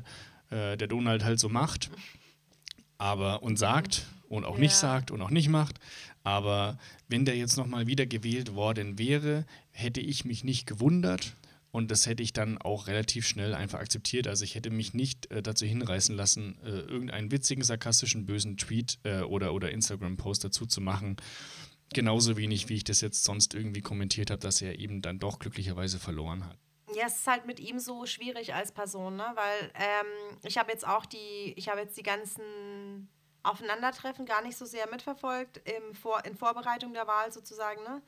äh, 0.49 0.77
der 0.77 0.87
Donald 0.87 1.23
halt 1.23 1.39
so 1.39 1.49
macht. 1.49 1.89
Aber 2.97 3.43
und 3.43 3.57
sagt 3.59 4.05
und 4.29 4.45
auch 4.45 4.55
ja. 4.55 4.61
nicht 4.61 4.75
sagt 4.75 5.11
und 5.11 5.21
auch 5.21 5.29
nicht 5.29 5.49
macht. 5.49 5.79
Aber 6.25 6.77
wenn 7.07 7.23
der 7.23 7.37
jetzt 7.37 7.55
nochmal 7.55 7.87
wieder 7.87 8.05
gewählt 8.05 8.55
worden 8.55 8.97
wäre, 8.97 9.45
hätte 9.71 10.01
ich 10.01 10.25
mich 10.25 10.43
nicht 10.43 10.65
gewundert, 10.65 11.37
und 11.75 11.91
das 11.91 12.05
hätte 12.05 12.23
ich 12.23 12.31
dann 12.31 12.57
auch 12.57 12.87
relativ 12.87 13.27
schnell 13.27 13.53
einfach 13.53 13.79
akzeptiert. 13.79 14.27
Also 14.29 14.45
ich 14.45 14.55
hätte 14.55 14.69
mich 14.69 14.93
nicht 14.93 15.29
äh, 15.29 15.43
dazu 15.43 15.65
hinreißen 15.65 16.15
lassen, 16.15 16.57
äh, 16.63 16.69
irgendeinen 16.69 17.31
witzigen, 17.31 17.65
sarkastischen, 17.65 18.25
bösen 18.25 18.55
Tweet 18.55 18.97
äh, 19.03 19.23
oder, 19.23 19.53
oder 19.53 19.71
Instagram-Post 19.71 20.45
dazu 20.45 20.65
zu 20.65 20.79
machen. 20.79 21.17
Genauso 21.93 22.37
wenig, 22.37 22.69
wie 22.69 22.75
ich 22.75 22.85
das 22.85 23.01
jetzt 23.01 23.25
sonst 23.25 23.53
irgendwie 23.53 23.81
kommentiert 23.81 24.31
habe, 24.31 24.39
dass 24.39 24.61
er 24.61 24.79
eben 24.79 25.01
dann 25.01 25.19
doch 25.19 25.37
glücklicherweise 25.37 25.99
verloren 25.99 26.45
hat. 26.45 26.57
Ja, 26.95 27.07
es 27.07 27.17
ist 27.17 27.27
halt 27.27 27.45
mit 27.45 27.59
ihm 27.59 27.77
so 27.79 28.05
schwierig 28.05 28.53
als 28.53 28.71
Person, 28.71 29.17
ne? 29.17 29.25
Weil 29.35 29.71
ähm, 29.73 30.37
ich 30.43 30.57
habe 30.57 30.71
jetzt 30.71 30.87
auch 30.87 31.05
die, 31.05 31.53
ich 31.57 31.67
habe 31.67 31.81
jetzt 31.81 31.97
die 31.97 32.03
ganzen 32.03 33.09
Aufeinandertreffen 33.45 34.25
gar 34.25 34.41
nicht 34.41 34.57
so 34.57 34.65
sehr 34.65 34.87
mitverfolgt 34.89 35.61
im 35.65 35.93
Vor 35.93 36.23
in 36.25 36.35
Vorbereitung 36.35 36.93
der 36.93 37.07
Wahl 37.07 37.31
sozusagen, 37.31 37.83
ne? 37.83 38.01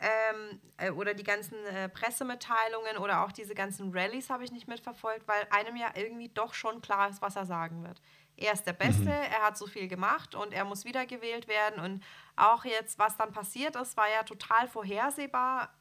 ähm, 0.00 0.60
äh, 0.76 0.90
oder 0.90 1.14
die 1.14 1.24
ganzen 1.24 1.56
äh, 1.66 1.88
Pressemitteilungen 1.88 2.98
oder 2.98 3.24
auch 3.24 3.32
diese 3.32 3.54
ganzen 3.54 3.92
Rallyes 3.92 4.30
habe 4.30 4.44
ich 4.44 4.52
nicht 4.52 4.68
mitverfolgt, 4.68 5.26
weil 5.26 5.46
einem 5.50 5.76
ja 5.76 5.88
irgendwie 5.94 6.28
doch 6.28 6.54
schon 6.54 6.80
klar 6.80 7.08
ist, 7.08 7.20
was 7.20 7.36
er 7.36 7.46
sagen 7.46 7.82
wird. 7.82 8.00
Er 8.36 8.52
ist 8.52 8.64
der 8.64 8.72
Beste, 8.72 9.02
mhm. 9.02 9.08
er 9.08 9.42
hat 9.42 9.58
so 9.58 9.66
viel 9.66 9.88
gemacht 9.88 10.36
und 10.36 10.52
er 10.52 10.64
muss 10.64 10.84
wiedergewählt 10.84 11.48
werden. 11.48 11.82
Und 11.82 12.04
auch 12.36 12.64
jetzt, 12.64 12.98
was 12.98 13.16
dann 13.16 13.32
passiert 13.32 13.74
ist, 13.74 13.96
war 13.96 14.08
ja 14.08 14.22
total 14.22 14.68
vorhersehbar, 14.68 15.74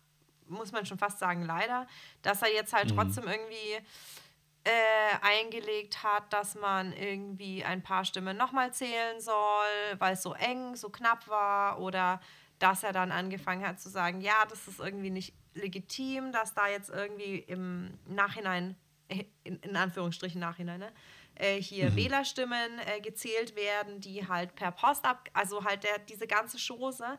muss 0.48 0.72
man 0.72 0.86
schon 0.86 0.98
fast 0.98 1.20
sagen, 1.20 1.44
leider, 1.44 1.86
dass 2.24 2.41
er 2.41 2.51
jetzt 2.51 2.74
halt 2.74 2.91
mhm. 2.91 2.96
trotzdem 2.96 3.27
irgendwie 3.27 3.77
äh, 4.67 5.25
eingelegt 5.25 6.03
hat, 6.03 6.31
dass 6.33 6.55
man 6.55 6.93
irgendwie 6.93 7.63
ein 7.63 7.81
paar 7.81 8.05
Stimmen 8.05 8.36
nochmal 8.36 8.74
zählen 8.74 9.19
soll, 9.19 9.95
weil 10.00 10.13
es 10.13 10.24
so 10.24 10.33
eng, 10.33 10.75
so 10.75 10.89
knapp 10.89 11.27
war 11.27 11.79
oder 11.79 12.19
dass 12.59 12.83
er 12.83 12.91
dann 12.91 13.12
angefangen 13.12 13.65
hat 13.65 13.79
zu 13.79 13.89
sagen, 13.89 14.21
ja, 14.21 14.45
das 14.50 14.67
ist 14.67 14.79
irgendwie 14.79 15.12
nicht 15.12 15.33
legitim, 15.53 16.31
dass 16.31 16.53
da 16.53 16.67
jetzt 16.67 16.89
irgendwie 16.89 17.38
im 17.38 17.97
Nachhinein, 18.05 18.75
in, 19.07 19.59
in 19.59 19.75
Anführungsstrichen 19.75 20.41
Nachhinein, 20.41 20.79
ne, 20.79 20.91
äh, 21.36 21.62
hier 21.62 21.91
mhm. 21.91 21.95
Wählerstimmen 21.95 22.79
äh, 22.79 23.00
gezählt 23.00 23.55
werden, 23.55 24.01
die 24.01 24.27
halt 24.27 24.55
per 24.55 24.71
Post 24.71 25.05
ab, 25.05 25.29
also 25.33 25.63
halt 25.63 25.83
der, 25.83 26.00
diese 26.00 26.27
ganze 26.27 26.57
Chose 26.57 27.17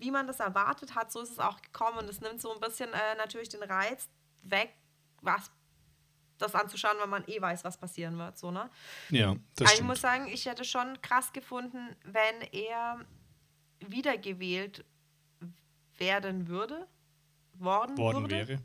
wie 0.00 0.10
man 0.10 0.26
das 0.26 0.40
erwartet 0.40 0.94
hat, 0.94 1.12
so 1.12 1.20
ist 1.20 1.30
es 1.30 1.38
auch 1.38 1.60
gekommen. 1.60 1.98
Und 1.98 2.08
es 2.08 2.20
nimmt 2.20 2.40
so 2.40 2.52
ein 2.52 2.60
bisschen 2.60 2.92
äh, 2.92 3.14
natürlich 3.16 3.50
den 3.50 3.62
Reiz 3.62 4.08
weg, 4.42 4.74
was 5.20 5.50
das 6.40 6.54
anzuschauen, 6.54 6.96
weil 6.98 7.06
man 7.06 7.24
eh 7.26 7.40
weiß, 7.40 7.64
was 7.64 7.78
passieren 7.78 8.18
wird. 8.18 8.38
So, 8.38 8.50
ne? 8.50 8.70
Ja, 9.10 9.36
das 9.56 9.68
also 9.68 9.80
Ich 9.80 9.86
muss 9.86 10.00
sagen, 10.00 10.28
ich 10.28 10.46
hätte 10.46 10.64
schon 10.64 11.00
krass 11.02 11.32
gefunden, 11.32 11.96
wenn 12.04 12.40
er 12.52 13.04
wiedergewählt 13.80 14.84
werden 15.96 16.48
würde. 16.48 16.86
Worden, 17.54 17.96
worden 17.98 18.30
würde. 18.30 18.48
wäre. 18.48 18.60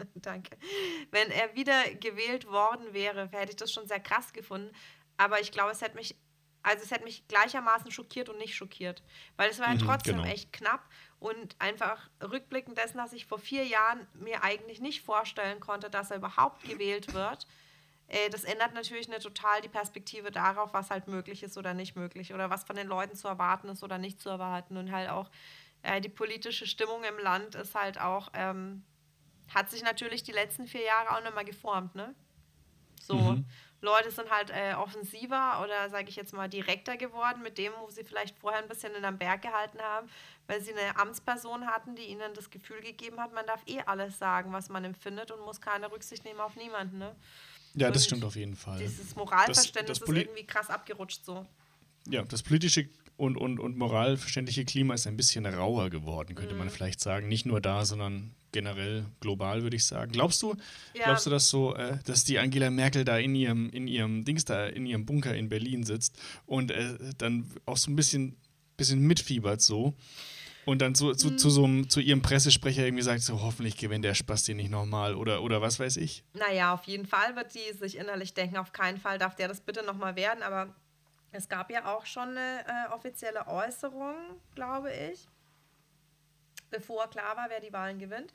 Danke. 0.16 0.56
Wenn 1.12 1.30
er 1.30 1.54
wiedergewählt 1.54 2.46
worden 2.46 2.92
wäre, 2.92 3.28
hätte 3.30 3.50
ich 3.50 3.56
das 3.56 3.72
schon 3.72 3.86
sehr 3.86 4.00
krass 4.00 4.32
gefunden. 4.32 4.72
Aber 5.16 5.40
ich 5.40 5.52
glaube, 5.52 5.70
es 5.70 5.80
hätte 5.80 5.94
mich 5.94 6.16
also 6.66 6.82
es 6.82 6.90
hätte 6.90 7.04
mich 7.04 7.28
gleichermaßen 7.28 7.92
schockiert 7.92 8.28
und 8.28 8.38
nicht 8.38 8.56
schockiert. 8.56 9.00
Weil 9.36 9.50
es 9.50 9.60
war 9.60 9.68
ja 9.68 9.74
mhm, 9.74 9.86
trotzdem 9.86 10.16
genau. 10.16 10.28
echt 10.28 10.52
knapp 10.52 10.88
und 11.18 11.56
einfach 11.58 12.08
rückblickend 12.22 12.78
dessen, 12.78 12.98
dass 12.98 13.12
ich 13.12 13.26
vor 13.26 13.38
vier 13.38 13.64
Jahren 13.64 14.06
mir 14.14 14.42
eigentlich 14.42 14.80
nicht 14.80 15.02
vorstellen 15.02 15.60
konnte, 15.60 15.90
dass 15.90 16.10
er 16.10 16.18
überhaupt 16.18 16.62
gewählt 16.64 17.14
wird. 17.14 17.46
Äh, 18.08 18.30
das 18.30 18.44
ändert 18.44 18.74
natürlich 18.74 19.08
eine 19.08 19.18
total 19.18 19.60
die 19.62 19.68
Perspektive 19.68 20.30
darauf, 20.30 20.74
was 20.74 20.90
halt 20.90 21.08
möglich 21.08 21.42
ist 21.42 21.56
oder 21.56 21.74
nicht 21.74 21.96
möglich 21.96 22.34
oder 22.34 22.50
was 22.50 22.64
von 22.64 22.76
den 22.76 22.86
Leuten 22.86 23.16
zu 23.16 23.28
erwarten 23.28 23.68
ist 23.68 23.82
oder 23.82 23.98
nicht 23.98 24.20
zu 24.20 24.28
erwarten. 24.28 24.76
Und 24.76 24.92
halt 24.92 25.10
auch 25.10 25.30
äh, 25.82 26.00
die 26.00 26.08
politische 26.08 26.66
Stimmung 26.66 27.02
im 27.04 27.18
Land 27.18 27.54
ist 27.54 27.74
halt 27.74 28.00
auch, 28.00 28.30
ähm, 28.34 28.84
hat 29.54 29.70
sich 29.70 29.82
natürlich 29.82 30.22
die 30.22 30.32
letzten 30.32 30.66
vier 30.66 30.82
Jahre 30.82 31.16
auch 31.16 31.24
nochmal 31.24 31.44
geformt, 31.44 31.94
ne? 31.94 32.14
So. 33.00 33.16
Mhm. 33.16 33.44
Leute 33.86 34.10
sind 34.10 34.30
halt 34.30 34.50
äh, 34.50 34.74
offensiver 34.74 35.62
oder 35.62 35.88
sage 35.88 36.08
ich 36.08 36.16
jetzt 36.16 36.32
mal 36.32 36.48
direkter 36.48 36.96
geworden 36.96 37.40
mit 37.42 37.56
dem, 37.56 37.72
wo 37.80 37.88
sie 37.88 38.02
vielleicht 38.02 38.36
vorher 38.38 38.60
ein 38.60 38.68
bisschen 38.68 38.94
in 38.94 39.04
einem 39.04 39.16
Berg 39.16 39.42
gehalten 39.42 39.78
haben, 39.80 40.08
weil 40.48 40.60
sie 40.60 40.72
eine 40.72 40.98
Amtsperson 40.98 41.66
hatten, 41.68 41.94
die 41.94 42.02
ihnen 42.02 42.34
das 42.34 42.50
Gefühl 42.50 42.80
gegeben 42.80 43.20
hat, 43.20 43.32
man 43.32 43.46
darf 43.46 43.62
eh 43.66 43.80
alles 43.86 44.18
sagen, 44.18 44.52
was 44.52 44.68
man 44.68 44.84
empfindet 44.84 45.30
und 45.30 45.40
muss 45.44 45.60
keine 45.60 45.90
Rücksicht 45.90 46.24
nehmen 46.24 46.40
auf 46.40 46.56
niemanden. 46.56 46.98
Ne? 46.98 47.14
Ja, 47.74 47.86
und 47.86 47.96
das 47.96 48.04
stimmt 48.04 48.24
auf 48.24 48.34
jeden 48.34 48.56
Fall. 48.56 48.78
Dieses 48.78 49.14
Moralverständnis 49.14 50.00
das, 50.00 50.06
das 50.06 50.16
ist 50.16 50.22
irgendwie 50.22 50.46
krass 50.46 50.68
abgerutscht 50.68 51.24
so. 51.24 51.46
Ja, 52.08 52.22
das 52.22 52.42
politische 52.42 52.88
und, 53.16 53.36
und, 53.36 53.58
und 53.58 53.76
moralverständliche 53.76 54.64
Klima 54.64 54.94
ist 54.94 55.06
ein 55.06 55.16
bisschen 55.16 55.46
rauer 55.46 55.90
geworden, 55.90 56.34
könnte 56.34 56.54
mhm. 56.54 56.60
man 56.60 56.70
vielleicht 56.70 57.00
sagen. 57.00 57.28
Nicht 57.28 57.46
nur 57.46 57.60
da, 57.60 57.84
sondern 57.84 58.34
generell 58.52 59.06
global, 59.20 59.62
würde 59.62 59.76
ich 59.76 59.84
sagen. 59.84 60.12
Glaubst 60.12 60.42
du, 60.42 60.54
ja. 60.94 61.04
glaubst 61.04 61.26
du, 61.26 61.30
dass 61.30 61.48
so, 61.48 61.74
äh, 61.74 61.98
dass 62.04 62.24
die 62.24 62.38
Angela 62.38 62.70
Merkel 62.70 63.04
da 63.04 63.18
in 63.18 63.34
ihrem, 63.34 63.70
in 63.70 63.86
ihrem 63.86 64.24
Dings 64.24 64.44
da, 64.44 64.66
in 64.66 64.86
ihrem 64.86 65.04
Bunker 65.06 65.34
in 65.34 65.48
Berlin 65.48 65.84
sitzt 65.84 66.18
und 66.46 66.70
äh, 66.70 66.94
dann 67.18 67.50
auch 67.66 67.76
so 67.76 67.90
ein 67.90 67.96
bisschen, 67.96 68.36
bisschen 68.76 69.00
mitfiebert 69.00 69.60
so 69.60 69.94
und 70.66 70.82
dann 70.82 70.94
so, 70.94 71.14
zu, 71.14 71.30
mhm. 71.30 71.38
zu, 71.38 71.50
so 71.50 71.64
einem, 71.64 71.88
zu 71.88 72.00
ihrem 72.00 72.22
Pressesprecher 72.22 72.84
irgendwie 72.84 73.02
sagt, 73.02 73.22
so 73.22 73.40
hoffentlich 73.40 73.76
gewinnt 73.76 74.04
der 74.04 74.14
Spasti 74.14 74.54
nicht 74.54 74.70
nochmal 74.70 75.14
oder, 75.14 75.42
oder 75.42 75.62
was 75.62 75.78
weiß 75.78 75.96
ich? 75.96 76.24
Naja, 76.34 76.74
auf 76.74 76.84
jeden 76.84 77.06
Fall 77.06 77.36
wird 77.36 77.54
die 77.54 77.76
sich 77.78 77.96
innerlich 77.96 78.34
denken, 78.34 78.56
auf 78.56 78.72
keinen 78.72 78.98
Fall 78.98 79.18
darf 79.18 79.36
der 79.36 79.48
das 79.48 79.60
bitte 79.60 79.84
nochmal 79.84 80.16
werden, 80.16 80.42
aber 80.42 80.74
es 81.32 81.48
gab 81.48 81.70
ja 81.70 81.94
auch 81.94 82.06
schon 82.06 82.36
eine 82.36 82.64
äh, 82.66 82.92
offizielle 82.92 83.46
Äußerung, 83.46 84.16
glaube 84.54 84.92
ich, 84.92 85.28
bevor 86.70 87.08
klar 87.08 87.36
war, 87.36 87.48
wer 87.48 87.60
die 87.60 87.72
Wahlen 87.72 87.98
gewinnt, 87.98 88.32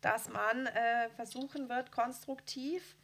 dass 0.00 0.28
man 0.28 0.66
äh, 0.66 1.10
versuchen 1.10 1.68
wird, 1.68 1.92
konstruktiv 1.92 2.96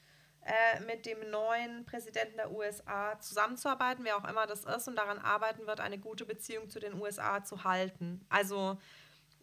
äh, 0.42 0.80
mit 0.80 1.06
dem 1.06 1.30
neuen 1.30 1.84
Präsidenten 1.84 2.36
der 2.36 2.52
USA 2.52 3.18
zusammenzuarbeiten, 3.18 4.04
wer 4.04 4.16
auch 4.16 4.28
immer 4.28 4.46
das 4.46 4.64
ist, 4.64 4.88
und 4.88 4.96
daran 4.96 5.18
arbeiten 5.18 5.66
wird, 5.66 5.80
eine 5.80 5.98
gute 5.98 6.24
Beziehung 6.24 6.70
zu 6.70 6.80
den 6.80 6.94
USA 7.00 7.42
zu 7.42 7.64
halten. 7.64 8.24
Also 8.28 8.78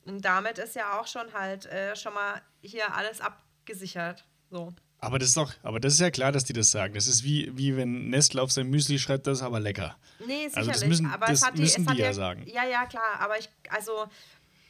damit 0.06 0.58
ist 0.58 0.76
ja 0.76 1.00
auch 1.00 1.08
schon 1.08 1.34
halt 1.34 1.66
äh, 1.66 1.96
schon 1.96 2.14
mal 2.14 2.42
hier 2.62 2.94
alles 2.96 3.22
abgesichert. 3.22 4.26
So. 4.50 4.74
Aber 5.03 5.19
das 5.19 5.29
ist 5.29 5.38
doch, 5.38 5.53
aber 5.63 5.81
das 5.81 5.93
ist 5.93 6.00
ja 6.00 6.12
klar, 6.12 6.31
dass 6.31 6.45
die 6.45 6.53
das 6.53 6.72
sagen. 6.72 6.93
Das 6.93 7.07
ist 7.07 7.25
wie, 7.25 7.51
wie 7.57 7.75
wenn 7.75 8.10
Nestle 8.10 8.41
auf 8.41 8.53
sein 8.53 8.69
Müsli 8.69 8.98
schreibt, 8.98 9.27
das 9.27 9.39
ist 9.39 9.43
aber 9.43 9.60
lecker. 9.60 9.98
Nee, 10.19 10.48
sicherlich. 10.48 10.55
Also 10.55 10.72
das 10.72 10.86
müssen, 10.86 11.05
aber 11.07 11.25
das 11.25 11.41
die, 11.53 11.62
müssen 11.62 11.86
die 11.88 11.98
ja, 11.98 12.05
ja 12.05 12.13
sagen. 12.13 12.48
Ja, 12.48 12.63
ja, 12.65 12.86
klar. 12.86 13.19
Aber 13.19 13.38
ich, 13.38 13.50
also 13.69 14.07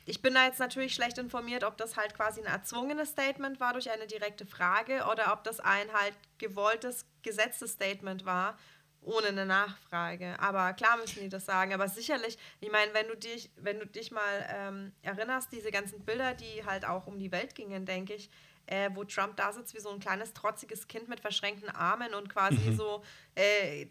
ich 0.06 0.24
bin 0.24 0.34
da 0.34 0.46
jetzt 0.46 0.60
natürlich 0.60 0.96
schlecht 0.96 1.20
informiert, 1.20 1.64
ob 1.64 1.78
das 1.78 1.98
halt 1.98 2.16
quasi 2.16 2.42
ein 2.42 2.48
erzwungenes 2.48 3.10
Statement 3.10 3.60
war 3.60 3.74
durch 3.74 3.92
eine 3.92 4.08
direkte 4.08 4.48
Frage 4.48 5.04
oder 5.12 5.32
ob 5.34 5.44
das 5.44 5.60
ein 5.60 5.94
halt 5.94 6.16
gewolltes, 6.40 7.06
gesetztes 7.22 7.74
Statement 7.74 8.26
war, 8.26 8.58
ohne 9.02 9.28
eine 9.28 9.46
Nachfrage. 9.46 10.36
Aber 10.40 10.74
klar 10.74 10.98
müssen 10.98 11.22
die 11.22 11.30
das 11.30 11.46
sagen. 11.46 11.76
Aber 11.76 11.88
sicherlich, 11.90 12.40
ich 12.60 12.72
meine, 12.72 12.92
wenn 12.96 13.08
du 13.08 13.16
dich, 13.16 13.52
wenn 13.58 13.78
du 13.78 13.86
dich 13.86 14.10
mal 14.10 14.50
ähm, 14.50 14.94
erinnerst, 15.04 15.52
diese 15.52 15.70
ganzen 15.70 16.04
Bilder, 16.04 16.34
die 16.34 16.66
halt 16.66 16.86
auch 16.86 17.06
um 17.06 17.20
die 17.20 17.32
Welt 17.32 17.54
gingen, 17.54 17.86
denke 17.86 18.16
ich, 18.16 18.32
äh, 18.68 18.90
wo 18.94 19.04
Trump 19.04 19.36
da 19.38 19.52
sitzt 19.52 19.74
wie 19.74 19.80
so 19.80 19.90
ein 19.90 20.00
kleines, 20.00 20.34
trotziges 20.34 20.88
Kind 20.88 21.10
mit 21.10 21.20
verschränkten 21.20 21.70
Armen 21.70 22.14
und 22.14 22.30
quasi 22.30 22.70
mhm. 22.70 22.78
so 22.78 23.04
äh, 23.36 23.86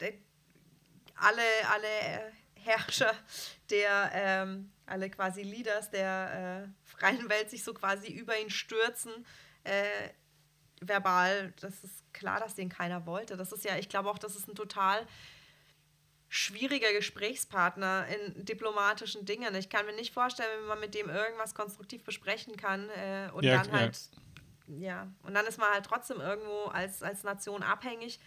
alle, 1.16 1.42
alle 1.70 2.32
Herrscher 2.54 3.14
der, 3.70 4.10
ähm, 4.14 4.72
alle 4.86 5.10
quasi 5.10 5.42
Leaders 5.42 5.90
der 5.90 6.66
äh, 6.66 6.88
freien 6.88 7.28
Welt 7.28 7.50
sich 7.50 7.64
so 7.64 7.74
quasi 7.74 8.12
über 8.12 8.38
ihn 8.38 8.50
stürzen. 8.50 9.26
Äh, 9.64 10.10
verbal, 10.80 11.52
das 11.60 11.84
ist 11.84 12.12
klar, 12.12 12.40
dass 12.40 12.54
den 12.54 12.68
keiner 12.68 13.06
wollte. 13.06 13.36
Das 13.36 13.52
ist 13.52 13.64
ja, 13.64 13.76
ich 13.76 13.88
glaube 13.88 14.10
auch, 14.10 14.18
das 14.18 14.36
ist 14.36 14.48
ein 14.48 14.54
total 14.54 15.06
schwieriger 16.28 16.92
Gesprächspartner 16.92 18.06
in 18.08 18.44
diplomatischen 18.44 19.24
Dingen. 19.24 19.54
Ich 19.54 19.68
kann 19.68 19.84
mir 19.86 19.92
nicht 19.92 20.14
vorstellen, 20.14 20.48
wenn 20.60 20.68
man 20.68 20.80
mit 20.80 20.94
dem 20.94 21.10
irgendwas 21.10 21.54
konstruktiv 21.54 22.04
besprechen 22.04 22.56
kann 22.56 22.88
äh, 22.90 23.30
und 23.34 23.44
ja, 23.44 23.62
dann 23.62 23.70
halt, 23.70 23.96
ja, 23.96 24.18
und 25.22 25.34
dann 25.34 25.46
ist 25.46 25.58
man 25.58 25.70
halt 25.70 25.84
trotzdem 25.84 26.20
irgendwo 26.20 26.64
als, 26.66 27.02
als 27.02 27.24
Nation 27.24 27.62
abhängig 27.62 28.20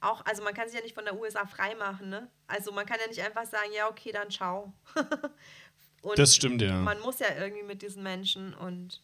auch, 0.00 0.24
also 0.26 0.42
man 0.42 0.54
kann 0.54 0.68
sich 0.68 0.76
ja 0.76 0.82
nicht 0.82 0.94
von 0.94 1.04
der 1.04 1.18
USA 1.18 1.46
freimachen, 1.46 2.08
ne? 2.08 2.30
Also 2.46 2.72
man 2.72 2.86
kann 2.86 2.98
ja 3.00 3.08
nicht 3.08 3.20
einfach 3.20 3.46
sagen, 3.46 3.70
ja, 3.74 3.88
okay, 3.88 4.12
dann 4.12 4.30
ciao. 4.30 4.72
das 6.16 6.36
stimmt, 6.36 6.62
ja. 6.62 6.76
Man 6.76 7.00
muss 7.00 7.18
ja 7.18 7.34
irgendwie 7.36 7.64
mit 7.64 7.82
diesen 7.82 8.02
Menschen 8.02 8.54
und 8.54 9.02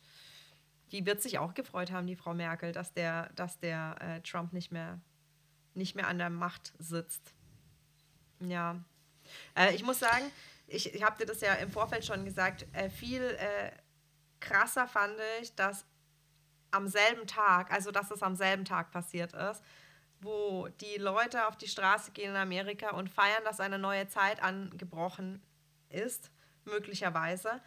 die 0.93 1.05
wird 1.05 1.21
sich 1.21 1.38
auch 1.38 1.55
gefreut 1.55 1.91
haben, 1.91 2.07
die 2.07 2.14
Frau 2.14 2.35
Merkel, 2.35 2.71
dass 2.73 2.93
der, 2.93 3.31
dass 3.35 3.59
der 3.59 3.97
äh, 4.00 4.21
Trump 4.21 4.53
nicht 4.53 4.71
mehr, 4.71 5.00
nicht 5.75 5.97
mehr 5.97 6.07
an 6.07 6.19
der 6.19 6.31
Macht 6.31 6.73
sitzt. 6.79 7.35
Ja. 8.38 8.81
Äh, 9.57 9.75
ich 9.75 9.83
muss 9.83 9.99
sagen, 9.99 10.31
ich, 10.69 10.95
ich 10.95 11.03
habe 11.03 11.19
dir 11.19 11.26
das 11.26 11.41
ja 11.41 11.55
im 11.55 11.71
Vorfeld 11.73 12.05
schon 12.05 12.25
gesagt, 12.25 12.67
äh, 12.73 12.88
viel 12.88 13.23
äh, 13.23 13.73
krasser 14.38 14.87
fand 14.87 15.14
ich, 15.41 15.57
dass 15.57 15.85
am 16.75 16.88
selben 16.88 17.26
Tag, 17.26 17.73
also 17.73 17.90
dass 17.90 18.11
es 18.11 18.23
am 18.23 18.35
selben 18.35 18.64
Tag 18.64 18.90
passiert 18.90 19.33
ist, 19.33 19.62
wo 20.21 20.69
die 20.81 20.97
Leute 20.97 21.47
auf 21.47 21.57
die 21.57 21.69
Straße 21.69 22.12
gehen 22.12 22.31
in 22.31 22.37
Amerika 22.37 22.90
und 22.90 23.11
feiern, 23.11 23.45
dass 23.45 23.61
eine 23.61 23.78
neue 23.78 24.09
Zeit 24.09 24.43
angebrochen 24.43 25.43
ist, 25.88 26.31
möglicherweise. 26.64 27.61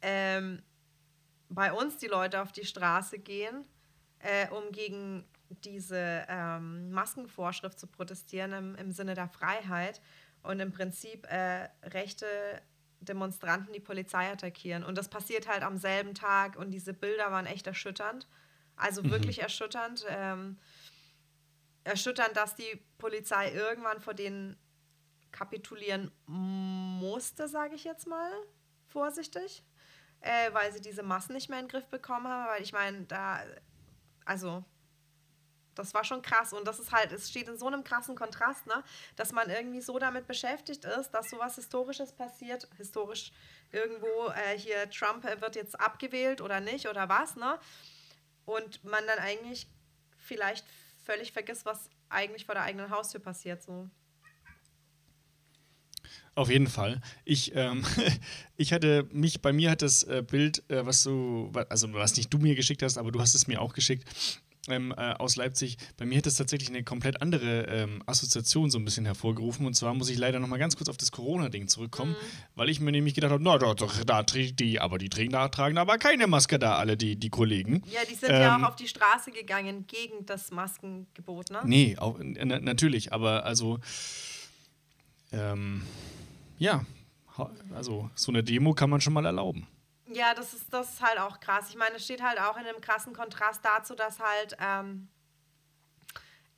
Ähm, 0.00 0.62
bei 1.48 1.72
uns 1.72 1.98
die 1.98 2.06
Leute 2.06 2.40
auf 2.40 2.52
die 2.52 2.64
Straße 2.64 3.18
gehen, 3.18 3.64
äh, 4.20 4.48
um 4.48 4.72
gegen 4.72 5.24
diese 5.48 6.24
ähm, 6.28 6.90
Maskenvorschrift 6.90 7.78
zu 7.78 7.86
protestieren 7.86 8.52
im, 8.52 8.74
im 8.76 8.90
Sinne 8.90 9.14
der 9.14 9.28
Freiheit 9.28 10.00
und 10.42 10.60
im 10.60 10.72
Prinzip 10.72 11.26
äh, 11.26 11.68
rechte 11.82 12.26
Demonstranten 13.00 13.72
die 13.72 13.80
Polizei 13.80 14.30
attackieren. 14.30 14.84
Und 14.84 14.96
das 14.96 15.08
passiert 15.08 15.48
halt 15.48 15.62
am 15.62 15.76
selben 15.76 16.14
Tag 16.14 16.56
und 16.56 16.70
diese 16.70 16.94
Bilder 16.94 17.30
waren 17.30 17.46
echt 17.46 17.66
erschütternd. 17.66 18.26
Also 18.76 19.02
mhm. 19.02 19.10
wirklich 19.10 19.40
erschütternd. 19.40 20.04
Ähm, 20.08 20.58
erschütternd, 21.84 22.36
dass 22.36 22.54
die 22.54 22.82
Polizei 22.98 23.52
irgendwann 23.52 24.00
vor 24.00 24.14
denen 24.14 24.56
kapitulieren 25.30 26.10
musste, 26.26 27.48
sage 27.48 27.74
ich 27.74 27.84
jetzt 27.84 28.06
mal 28.06 28.30
vorsichtig, 28.86 29.64
äh, 30.20 30.52
weil 30.52 30.72
sie 30.72 30.80
diese 30.80 31.02
Massen 31.02 31.34
nicht 31.34 31.50
mehr 31.50 31.58
in 31.58 31.66
den 31.66 31.70
Griff 31.70 31.88
bekommen 31.88 32.28
haben. 32.28 32.48
Weil 32.48 32.62
ich 32.62 32.72
meine, 32.72 33.02
da, 33.04 33.40
also, 34.24 34.64
das 35.74 35.92
war 35.92 36.04
schon 36.04 36.22
krass 36.22 36.52
und 36.52 36.66
das 36.68 36.78
ist 36.78 36.92
halt, 36.92 37.12
es 37.12 37.28
steht 37.28 37.48
in 37.48 37.58
so 37.58 37.66
einem 37.66 37.82
krassen 37.82 38.14
Kontrast, 38.14 38.66
ne, 38.66 38.84
dass 39.16 39.32
man 39.32 39.50
irgendwie 39.50 39.80
so 39.80 39.98
damit 39.98 40.28
beschäftigt 40.28 40.84
ist, 40.84 41.10
dass 41.10 41.30
sowas 41.30 41.56
Historisches 41.56 42.12
passiert, 42.12 42.68
historisch 42.76 43.32
irgendwo 43.72 44.28
äh, 44.28 44.56
hier 44.56 44.88
Trump 44.90 45.24
wird 45.24 45.56
jetzt 45.56 45.78
abgewählt 45.80 46.40
oder 46.40 46.60
nicht 46.60 46.88
oder 46.88 47.08
was, 47.08 47.34
ne, 47.34 47.58
und 48.44 48.84
man 48.84 49.06
dann 49.06 49.18
eigentlich 49.18 49.66
vielleicht 50.16 50.64
völlig 51.04 51.32
vergisst, 51.32 51.64
was 51.64 51.90
eigentlich 52.08 52.44
vor 52.44 52.54
der 52.54 52.64
eigenen 52.64 52.90
Haustür 52.90 53.20
passiert. 53.20 53.62
So. 53.62 53.88
Auf 56.34 56.50
jeden 56.50 56.66
Fall. 56.66 57.00
Ich, 57.24 57.54
ähm, 57.54 57.84
ich 58.56 58.72
hatte 58.72 59.08
mich, 59.12 59.40
bei 59.40 59.52
mir 59.52 59.70
hat 59.70 59.82
das 59.82 60.02
äh, 60.04 60.22
Bild, 60.26 60.68
äh, 60.68 60.84
was 60.84 61.02
du, 61.02 61.52
also 61.68 61.92
was 61.92 62.16
nicht 62.16 62.32
du 62.32 62.38
mir 62.38 62.54
geschickt 62.54 62.82
hast, 62.82 62.98
aber 62.98 63.12
du 63.12 63.20
hast 63.20 63.34
es 63.34 63.46
mir 63.46 63.60
auch 63.60 63.72
geschickt, 63.72 64.04
ähm, 64.68 64.92
äh, 64.96 65.12
aus 65.14 65.36
Leipzig. 65.36 65.76
Bei 65.96 66.06
mir 66.06 66.18
hat 66.18 66.26
das 66.26 66.36
tatsächlich 66.36 66.68
eine 66.70 66.84
komplett 66.84 67.20
andere 67.22 67.66
ähm, 67.66 68.02
Assoziation 68.06 68.70
so 68.70 68.78
ein 68.78 68.84
bisschen 68.84 69.04
hervorgerufen. 69.04 69.66
Und 69.66 69.74
zwar 69.74 69.94
muss 69.94 70.08
ich 70.08 70.18
leider 70.18 70.40
noch 70.40 70.48
mal 70.48 70.58
ganz 70.58 70.76
kurz 70.76 70.88
auf 70.88 70.96
das 70.96 71.12
Corona-Ding 71.12 71.68
zurückkommen, 71.68 72.12
mhm. 72.12 72.56
weil 72.56 72.68
ich 72.68 72.80
mir 72.80 72.92
nämlich 72.92 73.14
gedacht 73.14 73.32
habe, 73.32 73.42
na, 73.42 73.58
da, 73.58 73.74
da, 73.74 74.22
trägt 74.22 74.60
die, 74.60 74.80
aber 74.80 74.98
die 74.98 75.08
tragen 75.08 75.30
da, 75.30 75.48
tragen 75.48 75.78
aber 75.78 75.98
keine 75.98 76.26
Maske 76.26 76.58
da, 76.58 76.76
alle 76.76 76.96
die, 76.96 77.16
die 77.16 77.30
Kollegen. 77.30 77.82
Ja, 77.92 78.00
die 78.08 78.14
sind 78.14 78.30
ähm, 78.30 78.40
ja 78.40 78.56
auch 78.56 78.68
auf 78.68 78.76
die 78.76 78.88
Straße 78.88 79.30
gegangen 79.30 79.86
gegen 79.86 80.26
das 80.26 80.50
Maskengebot, 80.50 81.50
ne? 81.50 81.60
Nee, 81.64 81.96
auch, 81.98 82.18
na, 82.20 82.58
natürlich, 82.60 83.12
aber 83.12 83.44
also 83.44 83.78
ähm, 85.32 85.82
ja, 86.58 86.84
also 87.74 88.10
so 88.14 88.30
eine 88.30 88.44
Demo 88.44 88.74
kann 88.74 88.90
man 88.90 89.00
schon 89.00 89.12
mal 89.12 89.26
erlauben. 89.26 89.66
Ja, 90.14 90.32
das 90.32 90.54
ist, 90.54 90.72
das 90.72 90.94
ist 90.94 91.02
halt 91.02 91.18
auch 91.18 91.40
krass. 91.40 91.70
Ich 91.70 91.76
meine, 91.76 91.96
es 91.96 92.04
steht 92.04 92.22
halt 92.22 92.38
auch 92.38 92.56
in 92.56 92.64
einem 92.64 92.80
krassen 92.80 93.12
Kontrast 93.12 93.64
dazu, 93.64 93.96
dass 93.96 94.20
halt 94.20 94.56
ähm, 94.60 95.08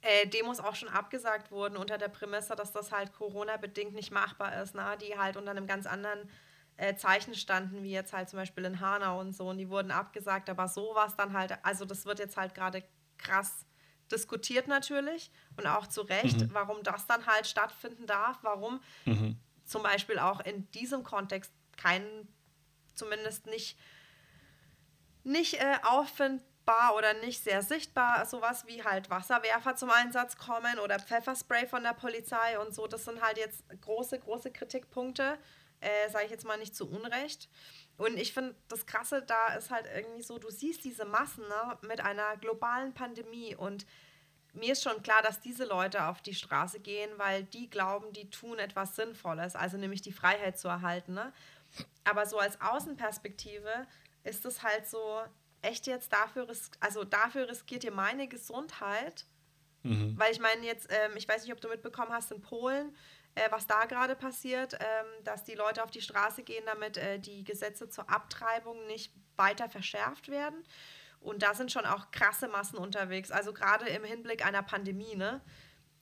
äh, 0.03 0.27
Demos 0.27 0.61
auch 0.61 0.75
schon 0.75 0.91
abgesagt 0.91 1.51
wurden 1.51 1.79
unter 1.79 1.97
der 1.97 2.09
Prämisse, 2.09 2.55
dass 2.55 2.73
das 2.73 2.93
halt 2.93 3.15
Corona-bedingt 3.15 3.95
nicht 3.95 4.13
machbar 4.13 4.63
ist, 4.63 4.75
ne? 4.75 4.97
die 5.01 5.19
halt 5.19 5.39
unter 5.39 5.53
einem 5.53 5.67
ganz 5.67 5.87
anderen 5.87 6.29
äh, 6.77 6.97
Zeichen 6.97 7.35
standen, 7.35 7.83
wie 7.83 7.93
jetzt 7.93 8.13
halt 8.13 8.29
zum 8.29 8.39
Beispiel 8.39 8.67
in 8.67 8.81
Hanau 8.81 9.21
und 9.21 9.33
so, 9.33 9.49
und 9.49 9.57
die 9.57 9.71
wurden 9.71 9.91
abgesagt, 9.91 10.51
aber 10.51 10.69
sowas 10.69 11.17
dann 11.17 11.33
halt, 11.33 11.59
also 11.65 11.87
das 11.87 12.05
wird 12.05 12.19
jetzt 12.19 12.37
halt 12.37 12.55
gerade 12.55 12.85
krass 13.17 13.65
diskutiert 14.13 14.69
natürlich 14.69 15.31
und 15.57 15.67
auch 15.67 15.87
zu 15.87 16.03
Recht, 16.03 16.41
mhm. 16.43 16.51
warum 16.53 16.83
das 16.83 17.07
dann 17.07 17.27
halt 17.27 17.47
stattfinden 17.47 18.07
darf, 18.07 18.39
warum 18.43 18.81
mhm. 19.07 19.39
zum 19.65 19.83
Beispiel 19.83 20.19
auch 20.19 20.41
in 20.41 20.71
diesem 20.73 21.03
Kontext 21.03 21.51
kein 21.79 22.29
zumindest 22.97 23.47
nicht, 23.47 23.79
nicht 25.25 25.55
äh, 25.55 25.77
auffindbar 25.83 26.95
oder 26.97 27.15
nicht 27.15 27.43
sehr 27.43 27.63
sichtbar 27.63 28.27
sowas 28.27 28.67
wie 28.67 28.83
halt 28.83 29.11
Wasserwerfer 29.11 29.77
zum 29.77 29.91
Einsatz 29.91 30.37
kommen 30.37 30.79
oder 30.79 30.99
Pfefferspray 30.99 31.67
von 31.67 31.83
der 31.83 31.95
Polizei 31.95 32.59
und 32.59 32.75
so. 32.75 32.87
Das 32.87 33.05
sind 33.05 33.23
halt 33.23 33.39
jetzt 33.39 33.65
große, 33.83 34.19
große 34.19 34.51
Kritikpunkte, 34.51 35.39
äh, 35.81 36.11
sage 36.11 36.25
ich 36.25 36.31
jetzt 36.31 36.47
mal 36.47 36.59
nicht 36.59 36.75
zu 36.75 36.89
Unrecht. 36.89 37.49
Und 37.97 38.19
ich 38.19 38.35
finde, 38.35 38.55
das 38.69 38.87
Krasse 38.87 39.23
da 39.23 39.55
ist 39.55 39.71
halt 39.71 39.87
irgendwie 39.95 40.23
so, 40.23 40.39
du 40.39 40.51
siehst 40.51 40.85
diese 40.85 41.05
Massen 41.05 41.47
ne, 41.49 41.79
mit 41.83 42.01
einer 42.01 42.37
globalen 42.37 42.93
Pandemie 42.93 43.55
und 43.55 43.87
mir 44.57 44.73
ist 44.73 44.83
schon 44.83 45.03
klar, 45.03 45.23
dass 45.23 45.41
diese 45.41 45.65
Leute 45.65 46.07
auf 46.07 46.23
die 46.23 46.35
Straße 46.35 46.81
gehen, 46.81 47.11
weil 47.19 47.45
die 47.45 47.69
glauben, 47.69 48.13
die 48.13 48.31
tun 48.31 48.59
etwas 48.59 48.97
Sinnvolles, 48.97 49.55
also 49.55 49.77
nämlich 49.77 50.03
die 50.03 50.13
Freiheit 50.13 50.59
zu 50.59 50.69
erhalten. 50.69 51.15
Ne? 51.15 51.33
Aber 52.05 52.27
so 52.27 52.39
als 52.39 52.61
Außenperspektive 52.61 53.87
ist 54.25 54.45
es 54.45 54.63
halt 54.63 54.87
so, 54.87 55.23
echt 55.67 55.87
jetzt 55.87 56.13
dafür, 56.13 56.47
also 56.81 57.05
dafür 57.05 57.49
riskiert 57.49 57.85
ihr 57.85 57.93
meine 57.93 58.29
Gesundheit. 58.29 59.27
Mhm. 59.83 60.19
Weil 60.19 60.33
ich 60.33 60.41
meine 60.41 60.65
jetzt, 60.65 60.89
ähm, 60.91 61.17
ich 61.17 61.29
weiß 61.29 61.43
nicht, 61.43 61.53
ob 61.53 61.61
du 61.61 61.69
mitbekommen 61.69 62.13
hast 62.13 62.33
in 62.33 62.41
Polen, 62.41 62.97
äh, 63.35 63.51
was 63.51 63.67
da 63.67 63.85
gerade 63.85 64.17
passiert, 64.17 64.75
ähm, 64.75 65.25
dass 65.25 65.45
die 65.45 65.55
Leute 65.55 65.83
auf 65.83 65.91
die 65.91 66.01
Straße 66.01 66.43
gehen, 66.43 66.65
damit 66.67 66.97
äh, 66.97 67.19
die 67.19 67.45
Gesetze 67.45 67.89
zur 67.89 68.09
Abtreibung 68.11 68.87
nicht 68.87 69.13
weiter 69.37 69.69
verschärft 69.69 70.29
werden. 70.29 70.65
Und 71.21 71.43
da 71.43 71.55
sind 71.55 71.73
schon 71.73 71.87
auch 71.87 72.11
krasse 72.11 72.49
Massen 72.49 72.79
unterwegs. 72.79 73.31
Also 73.31 73.53
gerade 73.53 73.89
im 73.89 74.05
Hinblick 74.05 74.45
einer 74.45 74.63
Pandemie, 74.63 75.17
ne? 75.17 75.41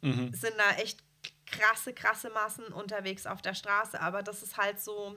Mhm. 0.03 0.35
Sind 0.35 0.55
da 0.59 0.77
echt 0.77 1.03
krasse, 1.47 1.95
krasse 1.95 2.31
Massen 2.31 2.67
unterwegs 2.67 3.27
auf 3.27 3.41
der 3.41 3.55
Straße. 3.55 4.01
Aber 4.01 4.23
das 4.23 4.43
ist 4.43 4.57
halt 4.57 4.81
so, 4.81 5.17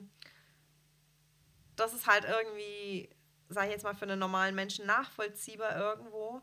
das 1.78 1.94
ist 1.94 2.08
halt 2.08 2.26
irgendwie, 2.26 3.10
sage 3.48 3.68
ich 3.68 3.74
jetzt 3.74 3.84
mal, 3.84 3.96
für 3.96 4.04
einen 4.04 4.20
normalen 4.20 4.56
Menschen 4.56 4.86
nachvollziehbar 4.86 5.78
irgendwo, 5.78 6.42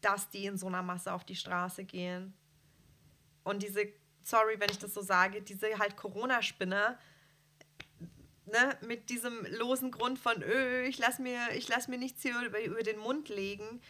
dass 0.00 0.30
die 0.30 0.46
in 0.46 0.56
so 0.56 0.68
einer 0.68 0.82
Masse 0.82 1.12
auf 1.12 1.24
die 1.24 1.34
Straße 1.34 1.84
gehen. 1.84 2.36
Und 3.42 3.62
diese, 3.62 3.88
sorry, 4.22 4.60
wenn 4.60 4.70
ich 4.70 4.78
das 4.78 4.94
so 4.94 5.00
sage, 5.00 5.42
diese 5.42 5.78
halt 5.78 5.96
Corona-Spinner, 5.96 6.98
ne, 8.44 8.78
mit 8.86 9.10
diesem 9.10 9.44
losen 9.46 9.90
Grund 9.90 10.18
von, 10.18 10.42
öh, 10.42 10.86
ich 10.86 10.98
lass 10.98 11.18
mir, 11.18 11.40
lass 11.68 11.88
mir 11.88 11.98
nichts 11.98 12.22
hier 12.22 12.40
über, 12.42 12.62
über 12.62 12.82
den 12.82 12.98
Mund 12.98 13.28
legen. 13.28 13.80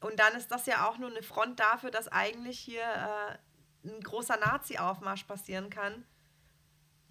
Und 0.00 0.20
dann 0.20 0.34
ist 0.34 0.50
das 0.50 0.66
ja 0.66 0.88
auch 0.88 0.98
nur 0.98 1.10
eine 1.10 1.22
Front 1.22 1.60
dafür, 1.60 1.90
dass 1.90 2.08
eigentlich 2.08 2.58
hier 2.58 2.82
äh, 2.82 3.88
ein 3.88 4.00
großer 4.00 4.36
Nazi-Aufmarsch 4.36 5.24
passieren 5.24 5.70
kann. 5.70 6.04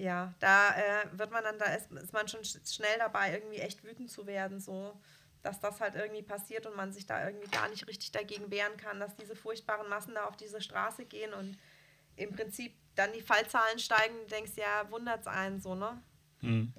Ja, 0.04 0.34
da 0.42 0.76
äh, 0.76 1.18
wird 1.18 1.32
man 1.32 1.46
dann, 1.46 1.58
da 1.58 1.66
ist, 1.74 1.90
ist 1.90 2.12
man 2.12 2.28
schon 2.28 2.44
schnell 2.44 2.98
dabei, 2.98 3.32
irgendwie 3.32 3.60
echt 3.60 3.86
wütend 3.86 4.12
zu 4.12 4.28
werden, 4.28 4.60
so 4.60 5.00
dass 5.44 5.60
das 5.60 5.82
halt 5.82 5.96
irgendwie 5.96 6.24
passiert 6.24 6.66
und 6.66 6.76
man 6.76 6.94
sich 6.94 7.06
da 7.06 7.26
irgendwie 7.26 7.50
gar 7.50 7.70
nicht 7.70 7.88
richtig 7.88 8.12
dagegen 8.12 8.50
wehren 8.50 8.78
kann, 8.78 9.00
dass 9.02 9.16
diese 9.16 9.36
furchtbaren 9.36 9.90
Massen 9.90 10.14
da 10.16 10.26
auf 10.26 10.38
diese 10.38 10.62
Straße 10.62 11.04
gehen 11.06 11.34
und 11.34 11.58
im 12.16 12.34
Prinzip 12.34 12.74
dann 12.96 13.12
die 13.12 13.22
Fallzahlen 13.22 13.78
steigen, 13.80 14.16
du 14.24 14.28
denkst, 14.28 14.54
ja, 14.56 14.90
wundert 14.90 15.22
es 15.22 15.28
einen 15.28 15.60
so, 15.60 15.76
ne? 15.76 16.02
Mhm. 16.42 16.74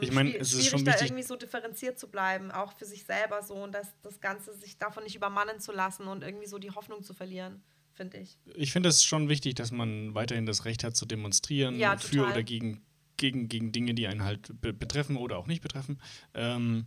ich 0.00 0.12
meine, 0.12 0.36
es 0.36 0.52
ist 0.52 0.68
schon 0.68 0.84
da 0.84 0.92
wichtig, 0.92 1.08
irgendwie 1.08 1.24
so 1.24 1.34
differenziert 1.34 1.98
zu 1.98 2.08
bleiben, 2.08 2.52
auch 2.52 2.72
für 2.72 2.84
sich 2.84 3.04
selber 3.04 3.42
so 3.42 3.54
und 3.54 3.72
dass 3.72 3.88
das 4.02 4.20
Ganze 4.20 4.54
sich 4.54 4.78
davon 4.78 5.02
nicht 5.02 5.16
übermannen 5.16 5.58
zu 5.60 5.72
lassen 5.72 6.06
und 6.06 6.22
irgendwie 6.22 6.46
so 6.46 6.58
die 6.58 6.70
Hoffnung 6.70 7.02
zu 7.02 7.12
verlieren 7.12 7.64
finde 7.96 8.18
ich. 8.18 8.38
Ich 8.54 8.72
finde 8.72 8.88
es 8.88 9.02
schon 9.02 9.28
wichtig, 9.28 9.54
dass 9.54 9.70
man 9.72 10.14
weiterhin 10.14 10.46
das 10.46 10.64
Recht 10.64 10.84
hat 10.84 10.96
zu 10.96 11.06
demonstrieren 11.06 11.78
ja, 11.78 11.96
für 11.96 12.26
oder 12.26 12.42
gegen, 12.42 12.82
gegen, 13.16 13.48
gegen 13.48 13.72
Dinge, 13.72 13.94
die 13.94 14.06
einen 14.06 14.22
halt 14.22 14.60
be 14.60 14.72
betreffen 14.72 15.16
oder 15.16 15.38
auch 15.38 15.46
nicht 15.46 15.62
betreffen. 15.62 15.98
Ähm, 16.34 16.86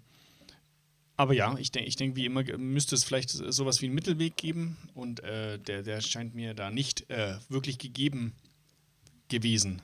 aber 1.18 1.34
ja, 1.34 1.58
ich 1.58 1.72
denke, 1.72 1.90
ich 1.90 1.98
denk, 1.98 2.16
wie 2.16 2.26
immer 2.26 2.44
müsste 2.58 2.96
es 2.96 3.04
vielleicht 3.04 3.30
sowas 3.30 3.82
wie 3.82 3.88
einen 3.88 3.96
Mittelweg 3.96 4.38
geben 4.38 4.78
und 4.94 5.22
äh, 5.22 5.60
der, 5.60 5.84
der 5.84 6.00
scheint 6.00 6.34
mir 6.34 6.54
da 6.54 6.72
nicht 6.72 7.10
äh, 7.10 7.36
wirklich 7.50 7.78
gegeben 7.78 8.34
gewesen 9.28 9.82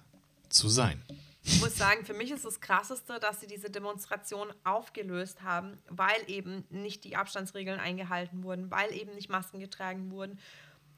zu 0.47 0.69
sein. 0.69 1.03
Ich 1.43 1.59
muss 1.59 1.77
sagen, 1.77 2.05
für 2.05 2.13
mich 2.13 2.31
ist 2.31 2.43
das 2.43 2.59
Krasseste, 2.59 3.19
dass 3.19 3.39
sie 3.39 3.47
diese 3.47 3.69
Demonstration 3.69 4.47
aufgelöst 4.63 5.43
haben, 5.43 5.77
weil 5.89 6.17
eben 6.27 6.63
nicht 6.69 7.03
die 7.03 7.15
Abstandsregeln 7.17 7.79
eingehalten 7.79 8.43
wurden, 8.43 8.71
weil 8.71 8.91
eben 8.93 9.13
nicht 9.13 9.29
Masken 9.29 9.59
getragen 9.59 10.09
wurden 10.09 10.39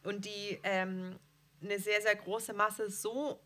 und 0.07 0.23
die 0.23 0.57
ähm, 0.63 1.19
eine 1.61 1.79
sehr, 1.79 2.01
sehr 2.01 2.15
große 2.15 2.53
Masse 2.53 2.89
so 2.89 3.41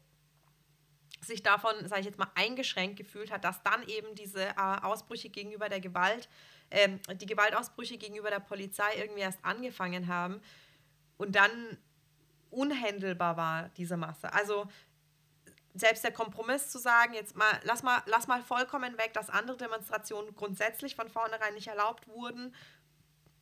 sich 1.19 1.41
davon, 1.41 1.74
sage 1.88 2.02
ich 2.02 2.06
jetzt 2.06 2.19
mal, 2.19 2.32
eingeschränkt 2.36 2.97
gefühlt 2.97 3.32
hat, 3.32 3.43
dass 3.43 3.63
dann 3.63 3.88
eben 3.88 4.13
diese 4.13 4.43
äh, 4.43 4.78
Ausbrüche 4.84 5.30
gegenüber 5.30 5.69
der 5.69 5.80
Gewalt, 5.80 6.30
ähm, 6.69 7.00
die 7.15 7.26
Gewaltausbrüche 7.26 7.97
gegenüber 7.97 8.30
der 8.30 8.39
Polizei 8.39 8.95
irgendwie 8.95 9.21
erst 9.21 9.43
angefangen 9.43 10.08
haben 10.08 10.39
und 11.17 11.36
dann 11.36 11.80
unhändelbar 12.52 13.38
war, 13.38 13.69
diese 13.69 13.97
Masse. 13.97 14.32
Also 14.32 14.67
selbst 15.74 16.04
der 16.04 16.12
Kompromiss 16.12 16.69
zu 16.69 16.78
sagen, 16.78 17.15
jetzt 17.15 17.36
mal, 17.36 17.60
lass 17.63 17.82
mal, 17.82 18.04
lass 18.06 18.28
mal 18.28 18.43
vollkommen 18.43 19.00
weg, 19.00 19.13
dass 19.13 19.32
andere 19.32 19.58
Demonstrationen 19.58 20.36
grundsätzlich 20.36 20.95
von 20.95 21.10
vornherein 21.10 21.56
nicht 21.56 21.67
erlaubt 21.67 22.08
wurden 22.08 22.54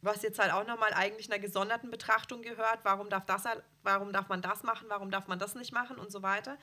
was 0.02 0.22
jetzt 0.22 0.40
halt 0.40 0.54
auch 0.54 0.66
nochmal 0.66 0.94
eigentlich 0.94 1.30
einer 1.30 1.40
gesonderten 1.40 1.90
Betrachtung 1.92 2.42
gehört. 2.42 2.80
Warum 2.84 3.10
darf, 3.10 3.26
das, 3.26 3.44
warum 3.84 4.14
darf 4.14 4.30
man 4.30 4.42
das 4.42 4.64
machen, 4.64 4.88
warum 4.90 5.12
darf 5.12 5.28
man 5.28 5.40
das 5.40 5.56
nicht 5.56 5.74
machen 5.74 5.98
und 5.98 6.12
so 6.12 6.22
weiter. 6.22 6.58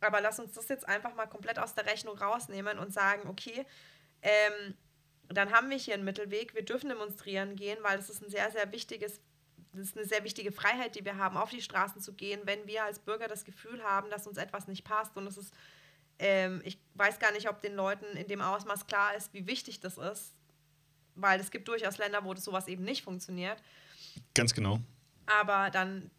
Aber 0.00 0.20
lass 0.20 0.38
uns 0.38 0.52
das 0.52 0.68
jetzt 0.68 0.88
einfach 0.88 1.14
mal 1.14 1.26
komplett 1.26 1.58
aus 1.58 1.74
der 1.74 1.86
Rechnung 1.86 2.16
rausnehmen 2.16 2.78
und 2.78 2.92
sagen, 2.92 3.28
okay, 3.28 3.66
ähm, 4.22 4.74
dann 5.28 5.52
haben 5.52 5.70
wir 5.70 5.76
hier 5.76 5.94
einen 5.94 6.04
Mittelweg. 6.04 6.54
Wir 6.54 6.64
dürfen 6.64 6.88
demonstrieren 6.88 7.56
gehen, 7.56 7.78
weil 7.82 7.96
das 7.96 8.10
ist 8.10 8.22
ein 8.22 8.30
sehr, 8.30 8.50
sehr 8.50 8.70
wichtiges, 8.72 9.20
das 9.72 9.88
ist 9.88 9.96
eine 9.96 10.06
sehr 10.06 10.24
wichtige 10.24 10.52
Freiheit, 10.52 10.94
die 10.94 11.04
wir 11.04 11.16
haben, 11.16 11.36
auf 11.36 11.50
die 11.50 11.62
Straßen 11.62 12.00
zu 12.00 12.12
gehen, 12.14 12.42
wenn 12.44 12.66
wir 12.66 12.84
als 12.84 12.98
Bürger 12.98 13.28
das 13.28 13.44
Gefühl 13.44 13.82
haben, 13.82 14.10
dass 14.10 14.26
uns 14.26 14.38
etwas 14.38 14.68
nicht 14.68 14.84
passt. 14.84 15.16
Und 15.16 15.26
es 15.26 15.36
ist, 15.36 15.54
ähm, 16.18 16.60
ich 16.64 16.78
weiß 16.94 17.18
gar 17.18 17.32
nicht, 17.32 17.48
ob 17.48 17.60
den 17.60 17.74
Leuten 17.74 18.04
in 18.16 18.28
dem 18.28 18.40
Ausmaß 18.40 18.86
klar 18.86 19.14
ist, 19.16 19.32
wie 19.32 19.46
wichtig 19.46 19.80
das 19.80 19.98
ist, 19.98 20.34
weil 21.14 21.40
es 21.40 21.50
gibt 21.50 21.68
durchaus 21.68 21.98
Länder, 21.98 22.24
wo 22.24 22.34
das 22.34 22.44
sowas 22.44 22.68
eben 22.68 22.84
nicht 22.84 23.02
funktioniert. 23.02 23.62
Ganz 24.34 24.54
genau. 24.54 24.80
Aber 25.26 25.70
dann 25.70 26.10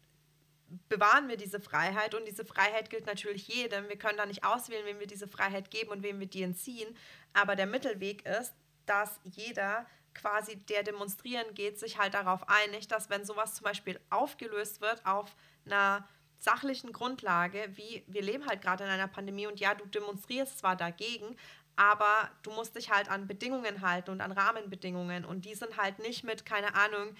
bewahren 0.88 1.28
wir 1.28 1.36
diese 1.36 1.60
Freiheit 1.60 2.14
und 2.14 2.26
diese 2.26 2.44
Freiheit 2.44 2.90
gilt 2.90 3.06
natürlich 3.06 3.48
jedem. 3.48 3.88
Wir 3.88 3.96
können 3.96 4.18
da 4.18 4.26
nicht 4.26 4.44
auswählen, 4.44 4.84
wem 4.84 4.98
wir 4.98 5.06
diese 5.06 5.28
Freiheit 5.28 5.70
geben 5.70 5.90
und 5.90 6.02
wem 6.02 6.18
wir 6.18 6.26
die 6.26 6.42
entziehen. 6.42 6.96
Aber 7.32 7.56
der 7.56 7.66
Mittelweg 7.66 8.26
ist, 8.26 8.54
dass 8.86 9.20
jeder 9.24 9.86
quasi, 10.14 10.56
der 10.56 10.82
demonstrieren 10.82 11.54
geht, 11.54 11.78
sich 11.78 11.98
halt 11.98 12.14
darauf 12.14 12.48
einigt, 12.48 12.90
dass 12.90 13.10
wenn 13.10 13.24
sowas 13.24 13.54
zum 13.54 13.64
Beispiel 13.64 14.00
aufgelöst 14.10 14.80
wird 14.80 15.04
auf 15.04 15.36
einer 15.66 16.08
sachlichen 16.38 16.92
Grundlage, 16.92 17.68
wie 17.74 18.04
wir 18.06 18.22
leben 18.22 18.46
halt 18.46 18.62
gerade 18.62 18.84
in 18.84 18.90
einer 18.90 19.08
Pandemie 19.08 19.46
und 19.46 19.60
ja, 19.60 19.74
du 19.74 19.86
demonstrierst 19.86 20.58
zwar 20.58 20.76
dagegen, 20.76 21.36
aber 21.76 22.30
du 22.42 22.50
musst 22.52 22.74
dich 22.74 22.90
halt 22.90 23.10
an 23.10 23.26
Bedingungen 23.26 23.82
halten 23.82 24.10
und 24.10 24.20
an 24.20 24.32
Rahmenbedingungen 24.32 25.24
und 25.24 25.44
die 25.44 25.54
sind 25.54 25.76
halt 25.76 25.98
nicht 25.98 26.24
mit, 26.24 26.46
keine 26.46 26.74
Ahnung, 26.74 27.14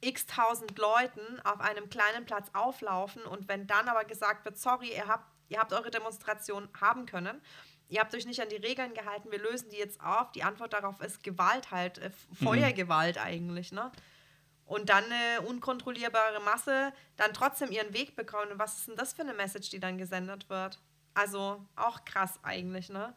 x 0.00 0.26
tausend 0.26 0.78
Leuten 0.78 1.40
auf 1.44 1.60
einem 1.60 1.88
kleinen 1.88 2.24
Platz 2.24 2.48
auflaufen 2.52 3.22
und 3.22 3.48
wenn 3.48 3.66
dann 3.66 3.88
aber 3.88 4.04
gesagt 4.04 4.44
wird, 4.44 4.58
sorry, 4.58 4.94
ihr 4.94 5.06
habt, 5.06 5.26
ihr 5.48 5.58
habt 5.58 5.72
eure 5.72 5.90
Demonstration 5.90 6.68
haben 6.80 7.06
können, 7.06 7.40
ihr 7.88 8.00
habt 8.00 8.14
euch 8.14 8.26
nicht 8.26 8.40
an 8.40 8.48
die 8.48 8.56
Regeln 8.56 8.94
gehalten, 8.94 9.30
wir 9.30 9.38
lösen 9.38 9.70
die 9.70 9.76
jetzt 9.76 10.00
auf. 10.00 10.32
Die 10.32 10.42
Antwort 10.42 10.72
darauf 10.72 11.00
ist 11.00 11.22
Gewalt 11.22 11.70
halt, 11.70 11.98
äh, 11.98 12.10
Feuergewalt 12.42 13.18
eigentlich, 13.18 13.72
ne? 13.72 13.92
Und 14.66 14.88
dann 14.88 15.04
eine 15.04 15.42
unkontrollierbare 15.42 16.40
Masse 16.40 16.94
dann 17.16 17.34
trotzdem 17.34 17.70
ihren 17.70 17.92
Weg 17.92 18.16
bekommen. 18.16 18.52
Und 18.52 18.58
was 18.58 18.78
ist 18.78 18.88
denn 18.88 18.96
das 18.96 19.12
für 19.12 19.20
eine 19.20 19.34
Message, 19.34 19.68
die 19.68 19.78
dann 19.78 19.98
gesendet 19.98 20.48
wird? 20.48 20.80
Also 21.12 21.66
auch 21.76 22.06
krass 22.06 22.40
eigentlich, 22.42 22.88
ne? 22.88 23.14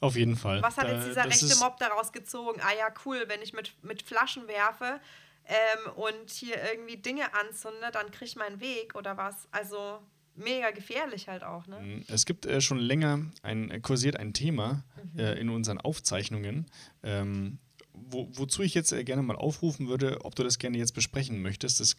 Auf 0.00 0.16
jeden 0.16 0.36
Fall. 0.36 0.62
Was 0.62 0.76
hat 0.76 0.88
jetzt 0.88 1.08
dieser 1.08 1.24
rechte 1.24 1.56
Mob 1.56 1.78
daraus 1.78 2.12
gezogen? 2.12 2.60
Ah 2.62 2.74
ja, 2.76 2.88
cool, 3.04 3.24
wenn 3.26 3.42
ich 3.42 3.52
mit, 3.52 3.72
mit 3.82 4.02
Flaschen 4.02 4.46
werfe 4.46 5.00
ähm, 5.44 5.92
und 5.94 6.30
hier 6.30 6.56
irgendwie 6.70 6.96
Dinge 6.96 7.34
anzünde, 7.34 7.90
dann 7.92 8.10
kriege 8.10 8.26
ich 8.26 8.36
meinen 8.36 8.60
Weg 8.60 8.94
oder 8.94 9.16
was? 9.16 9.48
Also 9.50 10.00
mega 10.38 10.70
gefährlich 10.70 11.28
halt 11.28 11.42
auch, 11.42 11.66
ne? 11.66 11.80
Mm, 11.80 12.04
es 12.08 12.26
gibt 12.26 12.46
äh, 12.46 12.60
schon 12.60 12.78
länger 12.78 13.26
ein, 13.42 13.70
äh, 13.70 13.80
kursiert 13.80 14.16
ein 14.16 14.32
Thema 14.32 14.84
mhm. 15.12 15.18
äh, 15.18 15.34
in 15.34 15.50
unseren 15.50 15.80
Aufzeichnungen, 15.80 16.66
ähm, 17.02 17.58
wo, 17.92 18.28
wozu 18.32 18.62
ich 18.62 18.74
jetzt 18.74 18.92
äh, 18.92 19.04
gerne 19.04 19.22
mal 19.22 19.36
aufrufen 19.36 19.88
würde, 19.88 20.24
ob 20.24 20.34
du 20.34 20.44
das 20.44 20.58
gerne 20.58 20.78
jetzt 20.78 20.92
besprechen 20.92 21.42
möchtest. 21.42 21.80
Das 21.80 21.96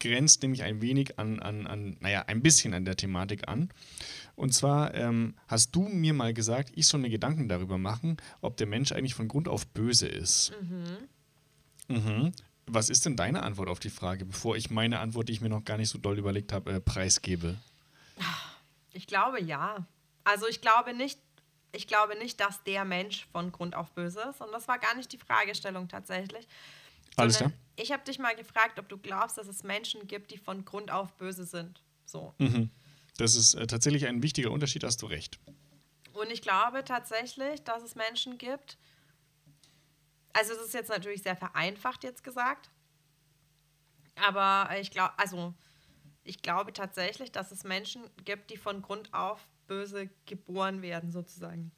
grenzt 0.00 0.42
nämlich 0.42 0.62
ein 0.62 0.82
wenig 0.82 1.18
an, 1.18 1.38
an, 1.40 1.66
an 1.66 1.96
naja, 2.00 2.24
ein 2.26 2.42
bisschen 2.42 2.74
an 2.74 2.84
der 2.84 2.96
Thematik 2.96 3.48
an. 3.48 3.70
Und 4.34 4.52
zwar 4.52 4.94
ähm, 4.94 5.34
hast 5.46 5.76
du 5.76 5.82
mir 5.82 6.14
mal 6.14 6.34
gesagt, 6.34 6.72
ich 6.74 6.86
soll 6.86 7.00
mir 7.00 7.10
Gedanken 7.10 7.48
darüber 7.48 7.78
machen, 7.78 8.16
ob 8.40 8.56
der 8.56 8.66
Mensch 8.66 8.92
eigentlich 8.92 9.14
von 9.14 9.28
Grund 9.28 9.48
auf 9.48 9.66
böse 9.68 10.08
ist. 10.08 10.52
Mhm. 10.60 11.96
Mhm. 11.96 12.32
Was 12.66 12.88
ist 12.88 13.04
denn 13.04 13.16
deine 13.16 13.42
Antwort 13.42 13.68
auf 13.68 13.80
die 13.80 13.90
Frage, 13.90 14.24
bevor 14.24 14.56
ich 14.56 14.70
meine 14.70 15.00
Antwort, 15.00 15.28
die 15.28 15.32
ich 15.32 15.40
mir 15.40 15.48
noch 15.48 15.64
gar 15.64 15.76
nicht 15.76 15.90
so 15.90 15.98
doll 15.98 16.18
überlegt 16.18 16.52
habe, 16.52 16.72
äh, 16.72 16.80
preisgebe? 16.80 17.56
Ich 18.92 19.06
glaube 19.06 19.42
ja. 19.42 19.86
Also 20.24 20.46
ich 20.46 20.60
glaube 20.60 20.94
nicht, 20.94 21.18
ich 21.72 21.86
glaube 21.86 22.16
nicht, 22.18 22.40
dass 22.40 22.62
der 22.64 22.84
Mensch 22.84 23.26
von 23.32 23.52
Grund 23.52 23.74
auf 23.74 23.90
böse 23.92 24.20
ist. 24.30 24.40
Und 24.40 24.52
das 24.52 24.68
war 24.68 24.78
gar 24.78 24.94
nicht 24.94 25.12
die 25.12 25.18
Fragestellung 25.18 25.88
tatsächlich. 25.88 26.46
Alles 27.16 27.38
klar. 27.38 27.52
Ich 27.76 27.92
habe 27.92 28.04
dich 28.04 28.18
mal 28.18 28.34
gefragt, 28.36 28.78
ob 28.78 28.88
du 28.88 28.98
glaubst, 28.98 29.38
dass 29.38 29.48
es 29.48 29.62
Menschen 29.62 30.06
gibt, 30.06 30.30
die 30.30 30.38
von 30.38 30.64
Grund 30.64 30.90
auf 30.90 31.16
böse 31.16 31.44
sind. 31.44 31.82
So. 32.04 32.34
Mhm. 32.38 32.70
Das 33.16 33.34
ist 33.34 33.54
äh, 33.54 33.66
tatsächlich 33.66 34.06
ein 34.06 34.22
wichtiger 34.22 34.50
Unterschied, 34.50 34.84
hast 34.84 35.02
du 35.02 35.06
recht. 35.06 35.38
Und 36.12 36.30
ich 36.30 36.42
glaube 36.42 36.84
tatsächlich, 36.84 37.62
dass 37.62 37.82
es 37.82 37.94
Menschen 37.94 38.38
gibt, 38.38 38.78
also 40.32 40.52
es 40.52 40.60
ist 40.60 40.74
jetzt 40.74 40.90
natürlich 40.90 41.22
sehr 41.22 41.36
vereinfacht 41.36 42.04
jetzt 42.04 42.22
gesagt, 42.22 42.70
aber 44.16 44.68
ich 44.78 44.90
glaube, 44.90 45.18
also 45.18 45.54
ich 46.24 46.42
glaube 46.42 46.72
tatsächlich, 46.72 47.32
dass 47.32 47.52
es 47.52 47.64
Menschen 47.64 48.02
gibt, 48.24 48.50
die 48.50 48.56
von 48.56 48.82
Grund 48.82 49.12
auf 49.14 49.48
böse 49.66 50.10
geboren 50.26 50.82
werden, 50.82 51.10
sozusagen. 51.10 51.72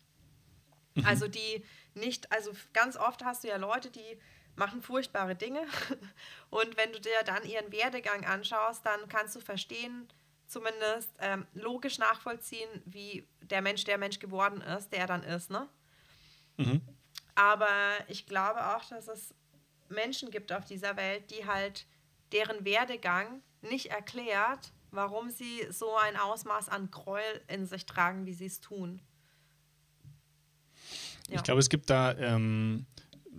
Mhm. 0.94 1.04
Also 1.06 1.28
die 1.28 1.64
nicht, 1.94 2.30
also 2.32 2.52
ganz 2.72 2.96
oft 2.96 3.24
hast 3.24 3.44
du 3.44 3.48
ja 3.48 3.56
Leute, 3.56 3.90
die 3.90 4.18
machen 4.56 4.82
furchtbare 4.82 5.34
Dinge. 5.34 5.62
Und 6.50 6.76
wenn 6.76 6.92
du 6.92 7.00
dir 7.00 7.22
dann 7.24 7.44
ihren 7.44 7.72
Werdegang 7.72 8.24
anschaust, 8.24 8.84
dann 8.84 9.08
kannst 9.08 9.36
du 9.36 9.40
verstehen, 9.40 10.08
zumindest 10.46 11.10
ähm, 11.20 11.46
logisch 11.54 11.98
nachvollziehen, 11.98 12.68
wie 12.84 13.26
der 13.40 13.62
Mensch 13.62 13.84
der 13.84 13.98
Mensch 13.98 14.18
geworden 14.18 14.60
ist, 14.60 14.92
der 14.92 15.00
er 15.00 15.06
dann 15.06 15.22
ist. 15.22 15.50
Ne? 15.50 15.68
Mhm. 16.58 16.82
Aber 17.34 17.68
ich 18.08 18.26
glaube 18.26 18.76
auch, 18.76 18.84
dass 18.84 19.08
es 19.08 19.34
Menschen 19.88 20.30
gibt 20.30 20.52
auf 20.52 20.64
dieser 20.64 20.96
Welt, 20.96 21.30
die 21.30 21.46
halt 21.46 21.86
deren 22.32 22.64
Werdegang 22.64 23.42
nicht 23.62 23.86
erklärt, 23.86 24.72
warum 24.90 25.30
sie 25.30 25.66
so 25.70 25.96
ein 25.96 26.16
Ausmaß 26.16 26.68
an 26.68 26.90
Gräuel 26.90 27.42
in 27.48 27.66
sich 27.66 27.86
tragen, 27.86 28.26
wie 28.26 28.34
sie 28.34 28.46
es 28.46 28.60
tun. 28.60 29.00
Ja. 31.28 31.36
Ich 31.36 31.42
glaube, 31.42 31.60
es 31.60 31.68
gibt 31.68 31.88
da 31.88 32.12
ähm, 32.18 32.86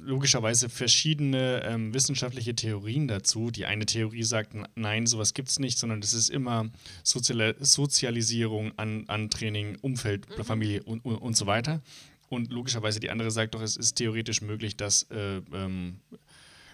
logischerweise 0.06 0.70
verschiedene 0.70 1.64
ähm, 1.64 1.94
wissenschaftliche 1.94 2.56
Theorien 2.56 3.08
dazu. 3.08 3.52
Die 3.52 3.66
eine 3.66 3.86
Theorie 3.86 4.24
sagt, 4.24 4.54
nein, 4.76 5.08
sowas 5.08 5.34
gibt 5.34 5.50
es 5.50 5.60
nicht, 5.60 5.78
sondern 5.78 6.02
das 6.02 6.14
ist 6.14 6.30
immer 6.30 6.70
Sozial 7.04 7.56
Sozialisierung 7.60 8.78
an, 8.78 9.06
an 9.08 9.30
Training, 9.30 9.78
Umfeld, 9.82 10.28
mhm. 10.30 10.44
Familie 10.44 10.84
und, 10.84 11.04
und, 11.06 11.16
und, 11.18 11.38
so 11.38 11.46
weiter. 11.46 11.82
Und 12.30 12.52
logischerweise 12.52 13.00
die 13.00 13.10
andere 13.10 13.32
sagt 13.32 13.56
doch, 13.56 13.62
es 13.62 13.78
ist 13.78 13.96
theoretisch 13.96 14.42
möglich, 14.42 14.76
dass 14.76 15.04
äh, 15.12 15.42
ähm, 15.54 16.00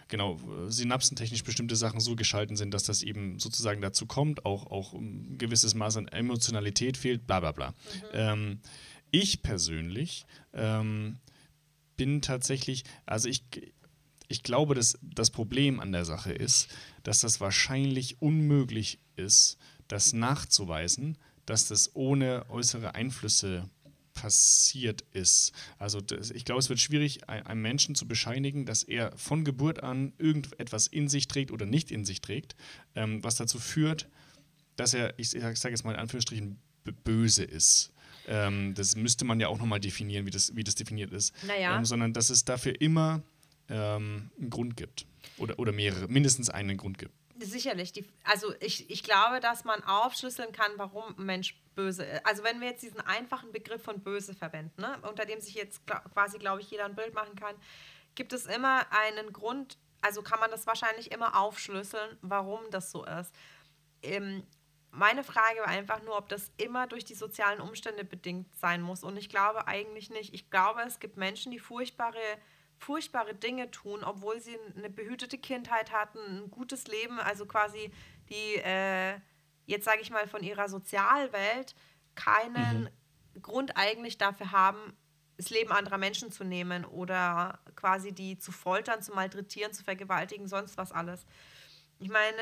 genau, 0.08 0.40
synapsentechnisch 0.68 1.44
bestimmte 1.44 1.76
Sachen 1.76 2.00
so 2.00 2.16
geschalten 2.16 2.56
sind, 2.56 2.74
dass 2.74 2.84
das 2.84 3.04
eben 3.04 3.40
sozusagen 3.40 3.82
dazu 3.82 4.06
kommt, 4.06 4.46
auch, 4.46 4.68
auch 4.68 4.94
ein 4.94 5.38
gewisses 5.38 5.76
Maß 5.76 5.98
an 5.98 6.08
Emotionalität 6.08 6.98
fehlt, 6.98 7.28
bla 7.28 7.40
bla 7.40 7.52
bla. 7.52 7.70
Mhm. 7.70 7.74
Ähm, 8.14 8.60
ich 9.12 9.42
persönlich 9.42 10.26
ähm, 10.54 11.18
bin 12.00 12.22
tatsächlich, 12.22 12.86
also 13.06 13.28
ich, 13.28 13.44
ich 14.30 14.42
glaube, 14.42 14.74
dass 14.74 14.98
das 15.02 15.30
Problem 15.32 15.82
an 15.82 15.92
der 15.92 16.06
Sache 16.06 16.32
ist, 16.32 16.70
dass 17.04 17.20
das 17.20 17.42
wahrscheinlich 17.42 18.22
unmöglich 18.22 19.00
ist, 19.18 19.58
das 19.90 20.14
nachzuweisen, 20.14 21.18
dass 21.46 21.68
das 21.68 21.94
ohne 21.98 22.50
äußere 22.50 22.96
Einflüsse 22.96 23.70
passiert 24.14 25.04
ist. 25.12 25.52
Also 25.78 26.00
das, 26.00 26.32
ich 26.32 26.46
glaube, 26.46 26.60
es 26.60 26.70
wird 26.70 26.80
schwierig, 26.80 27.28
einem 27.28 27.62
Menschen 27.62 27.96
zu 27.96 28.08
bescheinigen, 28.08 28.66
dass 28.66 28.84
er 28.84 29.12
von 29.18 29.44
Geburt 29.44 29.84
an 29.84 30.14
irgendetwas 30.18 30.88
in 30.88 31.10
sich 31.10 31.28
trägt 31.28 31.52
oder 31.52 31.66
nicht 31.66 31.92
in 31.92 32.06
sich 32.06 32.22
trägt, 32.22 32.56
ähm, 32.96 33.22
was 33.26 33.36
dazu 33.36 33.60
führt, 33.60 34.08
dass 34.78 34.94
er, 34.94 35.20
ich, 35.20 35.36
ich 35.36 35.42
sage 35.42 35.74
jetzt 35.74 35.84
mal 35.84 35.94
in 35.94 36.00
Anführungsstrichen, 36.00 36.62
böse 37.04 37.44
ist. 37.44 37.92
Ähm, 38.30 38.76
das 38.76 38.96
müsste 38.96 39.26
man 39.26 39.40
ja 39.40 39.48
auch 39.48 39.58
nochmal 39.58 39.80
definieren, 39.80 40.28
wie 40.28 40.30
das, 40.30 40.56
wie 40.56 40.64
das 40.64 40.76
definiert 40.76 41.12
ist. 41.12 41.34
Naja. 41.46 41.76
Ähm, 41.76 41.84
sondern 41.84 42.14
dass 42.14 42.30
es 42.30 42.46
dafür 42.46 42.80
immer 42.80 43.24
ähm, 43.70 44.30
einen 44.40 44.50
Grund 44.52 44.78
gibt. 44.78 45.08
Oder, 45.38 45.58
oder 45.58 45.72
mehrere, 45.72 46.08
mindestens 46.08 46.50
einen 46.50 46.78
Grund 46.78 47.00
gibt. 47.00 47.14
Sicherlich. 47.40 47.92
Die, 47.92 48.06
also 48.24 48.54
ich, 48.60 48.90
ich 48.90 49.02
glaube, 49.02 49.40
dass 49.40 49.64
man 49.64 49.84
aufschlüsseln 49.84 50.52
kann, 50.52 50.72
warum 50.78 51.18
ein 51.18 51.26
Mensch 51.26 51.60
böse 51.74 52.04
ist. 52.04 52.26
Also 52.26 52.44
wenn 52.44 52.60
wir 52.60 52.68
jetzt 52.68 52.84
diesen 52.84 53.00
einfachen 53.02 53.52
Begriff 53.52 53.82
von 53.82 54.02
böse 54.02 54.36
verwenden, 54.36 54.82
ne, 54.82 54.98
unter 55.10 55.26
dem 55.26 55.40
sich 55.40 55.56
jetzt 55.56 55.82
quasi, 56.14 56.38
glaube 56.38 56.62
ich, 56.62 56.70
jeder 56.70 56.86
ein 56.86 56.96
Bild 56.96 57.14
machen 57.16 57.36
kann, 57.36 57.56
gibt 58.16 58.34
es 58.34 58.46
immer 58.46 58.86
einen 58.92 59.34
Grund, 59.34 59.78
also 60.02 60.22
kann 60.22 60.40
man 60.40 60.52
das 60.52 60.68
wahrscheinlich 60.68 61.12
immer 61.12 61.40
aufschlüsseln, 61.40 62.18
warum 62.22 62.60
das 62.70 62.92
so 62.92 63.06
ist. 63.06 63.34
Ähm, 64.04 64.44
meine 64.92 65.24
Frage 65.24 65.60
war 65.60 65.68
einfach 65.68 66.02
nur, 66.04 66.18
ob 66.18 66.30
das 66.30 66.52
immer 66.58 66.88
durch 66.88 67.06
die 67.06 67.14
sozialen 67.14 67.62
Umstände 67.62 68.04
bedingt 68.04 68.56
sein 68.56 68.82
muss. 68.82 69.04
Und 69.04 69.18
ich 69.18 69.30
glaube 69.30 69.68
eigentlich 69.68 70.10
nicht. 70.10 70.34
Ich 70.34 70.50
glaube, 70.50 70.82
es 70.82 71.00
gibt 71.00 71.18
Menschen, 71.18 71.52
die 71.52 71.60
furchtbare, 71.60 72.18
furchtbare 72.78 73.36
Dinge 73.36 73.70
tun, 73.72 74.04
obwohl 74.04 74.40
sie 74.40 74.58
eine 74.76 74.90
behütete 74.90 75.38
Kindheit 75.38 75.92
hatten, 75.92 76.20
ein 76.20 76.52
gutes 76.52 76.88
Leben, 76.88 77.20
also 77.20 77.46
quasi 77.46 77.92
die, 78.30 78.56
äh, 78.56 79.20
jetzt 79.66 79.86
sage 79.86 80.02
ich 80.02 80.10
mal, 80.10 80.28
von 80.28 80.44
ihrer 80.44 80.70
Sozialwelt 80.70 81.76
keinen 82.16 82.90
mhm. 83.36 83.42
Grund 83.42 83.78
eigentlich 83.78 84.18
dafür 84.18 84.52
haben, 84.52 84.98
das 85.38 85.52
Leben 85.52 85.72
anderer 85.72 85.98
Menschen 85.98 86.32
zu 86.32 86.44
nehmen 86.44 86.84
oder 86.84 87.60
quasi 87.76 88.12
die 88.12 88.38
zu 88.38 88.52
foltern, 88.52 89.02
zu 89.02 89.14
malträtieren, 89.14 89.72
zu 89.72 89.84
vergewaltigen, 89.86 90.48
sonst 90.48 90.78
was 90.78 90.92
alles. 90.92 91.26
Ich 92.00 92.10
meine, 92.10 92.42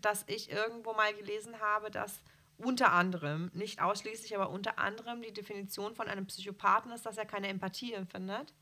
dass 0.00 0.24
ich 0.26 0.50
irgendwo 0.50 0.92
mal 0.92 1.14
gelesen 1.14 1.60
habe, 1.60 1.90
dass 1.90 2.20
unter 2.58 2.92
anderem, 2.92 3.50
nicht 3.54 3.80
ausschließlich, 3.80 4.34
aber 4.34 4.50
unter 4.50 4.78
anderem 4.78 5.22
die 5.22 5.32
Definition 5.32 5.94
von 5.94 6.08
einem 6.08 6.26
Psychopathen 6.26 6.92
ist, 6.92 7.06
dass 7.06 7.16
er 7.16 7.24
keine 7.24 7.48
Empathie 7.48 7.94
empfindet. 7.94 8.52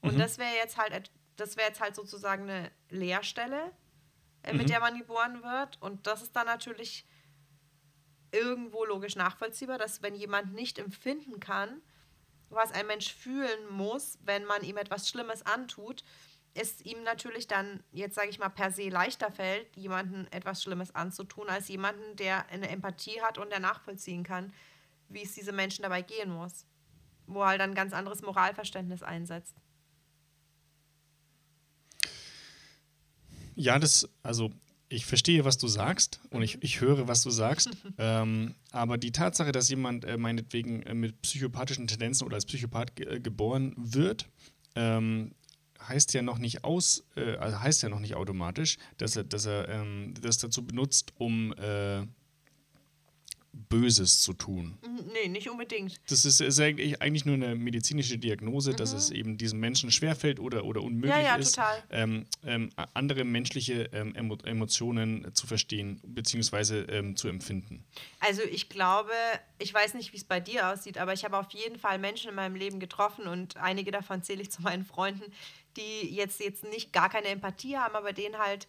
Und 0.00 0.14
mhm. 0.14 0.18
das 0.18 0.38
wäre 0.38 0.54
jetzt 0.56 0.76
halt, 0.76 1.10
das 1.36 1.56
wäre 1.56 1.68
jetzt 1.68 1.80
halt 1.80 1.94
sozusagen 1.94 2.44
eine 2.44 2.70
Leerstelle, 2.90 3.72
äh, 4.42 4.52
mhm. 4.52 4.58
mit 4.58 4.68
der 4.68 4.80
man 4.80 4.98
geboren 4.98 5.42
wird. 5.42 5.80
Und 5.80 6.06
das 6.06 6.22
ist 6.22 6.34
dann 6.34 6.46
natürlich 6.46 7.06
irgendwo 8.32 8.84
logisch 8.84 9.16
nachvollziehbar, 9.16 9.78
dass 9.78 10.02
wenn 10.02 10.14
jemand 10.14 10.52
nicht 10.52 10.78
empfinden 10.78 11.40
kann, 11.40 11.80
was 12.50 12.72
ein 12.72 12.86
Mensch 12.86 13.12
fühlen 13.12 13.68
muss, 13.70 14.18
wenn 14.22 14.44
man 14.44 14.62
ihm 14.62 14.76
etwas 14.76 15.08
Schlimmes 15.08 15.44
antut, 15.46 16.02
es 16.54 16.80
ihm 16.82 17.02
natürlich 17.04 17.46
dann, 17.46 17.82
jetzt 17.92 18.14
sage 18.14 18.28
ich 18.28 18.38
mal, 18.38 18.48
per 18.48 18.70
se 18.70 18.88
leichter 18.88 19.30
fällt, 19.30 19.76
jemandem 19.76 20.26
etwas 20.30 20.62
Schlimmes 20.62 20.94
anzutun, 20.94 21.48
als 21.48 21.68
jemanden, 21.68 22.16
der 22.16 22.48
eine 22.48 22.68
Empathie 22.68 23.20
hat 23.22 23.38
und 23.38 23.50
der 23.50 23.60
nachvollziehen 23.60 24.24
kann, 24.24 24.52
wie 25.08 25.22
es 25.22 25.34
diese 25.34 25.52
Menschen 25.52 25.82
dabei 25.82 26.02
gehen 26.02 26.30
muss. 26.30 26.66
Wo 27.26 27.44
halt 27.44 27.60
ein 27.60 27.74
ganz 27.74 27.92
anderes 27.92 28.22
Moralverständnis 28.22 29.02
einsetzt. 29.02 29.54
Ja, 33.54 33.78
das, 33.78 34.08
also 34.22 34.52
ich 34.88 35.04
verstehe, 35.04 35.44
was 35.44 35.58
du 35.58 35.68
sagst 35.68 36.20
und 36.30 36.42
ich, 36.42 36.62
ich 36.62 36.80
höre, 36.80 37.08
was 37.08 37.22
du 37.22 37.30
sagst. 37.30 37.70
ähm, 37.98 38.54
aber 38.70 38.98
die 38.98 39.12
Tatsache, 39.12 39.52
dass 39.52 39.68
jemand 39.68 40.04
äh, 40.04 40.16
meinetwegen 40.16 40.82
äh, 40.84 40.94
mit 40.94 41.20
psychopathischen 41.22 41.86
Tendenzen 41.86 42.26
oder 42.26 42.36
als 42.36 42.46
Psychopath 42.46 42.98
äh, 43.00 43.20
geboren 43.20 43.74
wird, 43.76 44.28
ähm, 44.74 45.32
heißt 45.86 46.14
ja 46.14 46.22
noch 46.22 46.38
nicht 46.38 46.64
aus, 46.64 47.04
äh, 47.16 47.36
also 47.36 47.60
heißt 47.60 47.82
ja 47.82 47.88
noch 47.88 48.00
nicht 48.00 48.14
automatisch, 48.14 48.78
dass 48.96 49.16
er, 49.16 49.24
dass 49.24 49.46
er 49.46 49.68
ähm, 49.68 50.14
das 50.20 50.38
dazu 50.38 50.66
benutzt, 50.66 51.12
um 51.18 51.52
äh, 51.54 52.06
Böses 53.68 54.22
zu 54.22 54.32
tun. 54.32 54.78
Nee, 55.12 55.28
nicht 55.28 55.50
unbedingt. 55.50 56.00
Das 56.10 56.24
ist, 56.24 56.40
ist 56.40 56.60
eigentlich 56.60 57.24
nur 57.24 57.34
eine 57.34 57.54
medizinische 57.54 58.18
Diagnose, 58.18 58.72
mhm. 58.72 58.76
dass 58.76 58.92
es 58.92 59.10
eben 59.10 59.36
diesem 59.36 59.60
Menschen 59.60 59.90
schwerfällt 59.90 60.40
oder, 60.40 60.64
oder 60.64 60.82
unmöglich 60.82 61.10
ja, 61.10 61.20
ja, 61.20 61.36
ist, 61.36 61.58
ähm, 61.90 62.26
ähm, 62.44 62.70
andere 62.94 63.24
menschliche 63.24 63.90
ähm, 63.92 64.14
Emotionen 64.14 65.34
zu 65.34 65.46
verstehen 65.46 66.00
bzw. 66.04 66.80
Ähm, 66.88 67.16
zu 67.16 67.28
empfinden. 67.28 67.84
Also 68.20 68.42
ich 68.42 68.68
glaube, 68.68 69.12
ich 69.58 69.72
weiß 69.72 69.94
nicht, 69.94 70.12
wie 70.12 70.16
es 70.18 70.24
bei 70.24 70.40
dir 70.40 70.68
aussieht, 70.68 70.98
aber 70.98 71.12
ich 71.12 71.24
habe 71.24 71.36
auf 71.38 71.50
jeden 71.52 71.78
Fall 71.78 71.98
Menschen 71.98 72.30
in 72.30 72.34
meinem 72.34 72.54
Leben 72.54 72.80
getroffen 72.80 73.26
und 73.26 73.56
einige 73.56 73.90
davon 73.90 74.22
zähle 74.22 74.42
ich 74.42 74.50
zu 74.50 74.62
meinen 74.62 74.84
Freunden, 74.84 75.32
die 75.76 76.14
jetzt, 76.14 76.40
jetzt 76.40 76.64
nicht 76.64 76.92
gar 76.92 77.08
keine 77.08 77.28
Empathie 77.28 77.76
haben, 77.76 77.94
aber 77.94 78.12
denen 78.12 78.38
halt 78.38 78.66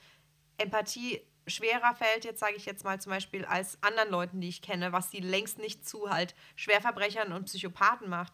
Empathie 0.57 1.21
schwerer 1.49 1.95
fällt, 1.95 2.25
jetzt 2.25 2.39
sage 2.39 2.55
ich 2.55 2.65
jetzt 2.65 2.83
mal 2.83 2.99
zum 2.99 3.11
Beispiel, 3.11 3.45
als 3.45 3.77
anderen 3.81 4.09
Leuten, 4.09 4.41
die 4.41 4.49
ich 4.49 4.61
kenne, 4.61 4.91
was 4.91 5.11
sie 5.11 5.19
längst 5.19 5.59
nicht 5.59 5.87
zu 5.87 6.09
halt 6.09 6.35
Schwerverbrechern 6.55 7.31
und 7.33 7.45
Psychopathen 7.45 8.09
macht. 8.09 8.33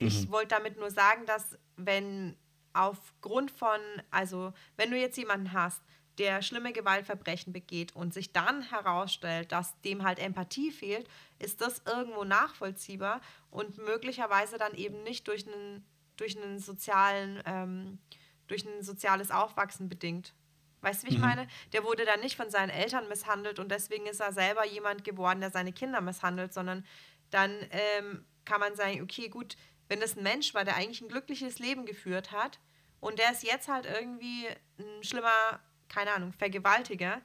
Mhm. 0.00 0.08
Ich 0.08 0.30
wollte 0.30 0.54
damit 0.54 0.78
nur 0.78 0.90
sagen, 0.90 1.26
dass 1.26 1.58
wenn 1.76 2.36
aufgrund 2.72 3.50
von, 3.50 3.80
also 4.10 4.52
wenn 4.76 4.90
du 4.90 4.98
jetzt 4.98 5.16
jemanden 5.16 5.52
hast, 5.52 5.82
der 6.18 6.42
schlimme 6.42 6.72
Gewaltverbrechen 6.72 7.52
begeht 7.52 7.94
und 7.94 8.14
sich 8.14 8.32
dann 8.32 8.62
herausstellt, 8.62 9.52
dass 9.52 9.78
dem 9.82 10.02
halt 10.02 10.18
Empathie 10.18 10.70
fehlt, 10.70 11.08
ist 11.38 11.60
das 11.60 11.82
irgendwo 11.86 12.24
nachvollziehbar 12.24 13.20
und 13.50 13.78
möglicherweise 13.78 14.56
dann 14.56 14.74
eben 14.74 15.02
nicht 15.02 15.28
durch 15.28 15.46
einen, 15.46 15.84
durch 16.16 16.40
einen 16.40 16.58
sozialen, 16.58 17.42
ähm, 17.44 17.98
durch 18.46 18.64
ein 18.64 18.82
soziales 18.82 19.30
Aufwachsen 19.30 19.88
bedingt. 19.88 20.34
Weißt 20.82 21.02
du, 21.02 21.06
wie 21.06 21.12
ich 21.12 21.18
mhm. 21.18 21.26
meine? 21.26 21.48
Der 21.72 21.84
wurde 21.84 22.04
dann 22.04 22.20
nicht 22.20 22.36
von 22.36 22.50
seinen 22.50 22.70
Eltern 22.70 23.08
misshandelt 23.08 23.58
und 23.58 23.70
deswegen 23.70 24.06
ist 24.06 24.20
er 24.20 24.32
selber 24.32 24.66
jemand 24.66 25.04
geworden, 25.04 25.40
der 25.40 25.50
seine 25.50 25.72
Kinder 25.72 26.00
misshandelt, 26.00 26.52
sondern 26.52 26.84
dann 27.30 27.50
ähm, 27.70 28.24
kann 28.44 28.60
man 28.60 28.76
sagen, 28.76 29.02
okay, 29.02 29.28
gut, 29.28 29.56
wenn 29.88 30.00
das 30.00 30.16
ein 30.16 30.22
Mensch 30.22 30.54
war, 30.54 30.64
der 30.64 30.76
eigentlich 30.76 31.00
ein 31.00 31.08
glückliches 31.08 31.58
Leben 31.58 31.86
geführt 31.86 32.32
hat 32.32 32.60
und 33.00 33.18
der 33.18 33.32
ist 33.32 33.42
jetzt 33.42 33.68
halt 33.68 33.86
irgendwie 33.86 34.46
ein 34.78 35.02
schlimmer, 35.02 35.60
keine 35.88 36.12
Ahnung, 36.12 36.32
Vergewaltiger. 36.32 37.20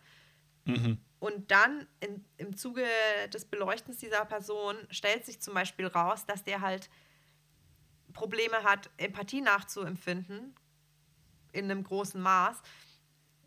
Mhm. 0.66 1.00
Und 1.20 1.52
dann 1.52 1.88
in, 2.00 2.26
im 2.38 2.58
Zuge 2.58 2.86
des 3.32 3.46
Beleuchtens 3.46 3.98
dieser 3.98 4.26
Person 4.26 4.76
stellt 4.90 5.26
sich 5.26 5.40
zum 5.42 5.54
Beispiel 5.54 5.88
raus, 5.88 6.26
dass 6.26 6.44
der 6.44 6.62
halt 6.62 6.90
Probleme 8.14 8.64
hat, 8.64 8.90
Empathie 8.98 9.42
nachzuempfinden 9.42 10.56
in 11.52 11.66
einem 11.66 11.84
großen 11.84 12.22
Maß 12.22 12.62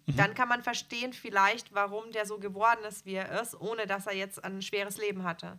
Mhm. 0.06 0.16
Dann 0.16 0.34
kann 0.34 0.48
man 0.48 0.62
verstehen 0.62 1.12
vielleicht, 1.12 1.74
warum 1.74 2.10
der 2.12 2.26
so 2.26 2.38
geworden 2.38 2.84
ist, 2.88 3.06
wie 3.06 3.14
er 3.14 3.40
ist, 3.40 3.58
ohne 3.60 3.86
dass 3.86 4.06
er 4.06 4.14
jetzt 4.14 4.42
ein 4.44 4.62
schweres 4.62 4.98
Leben 4.98 5.24
hatte. 5.24 5.58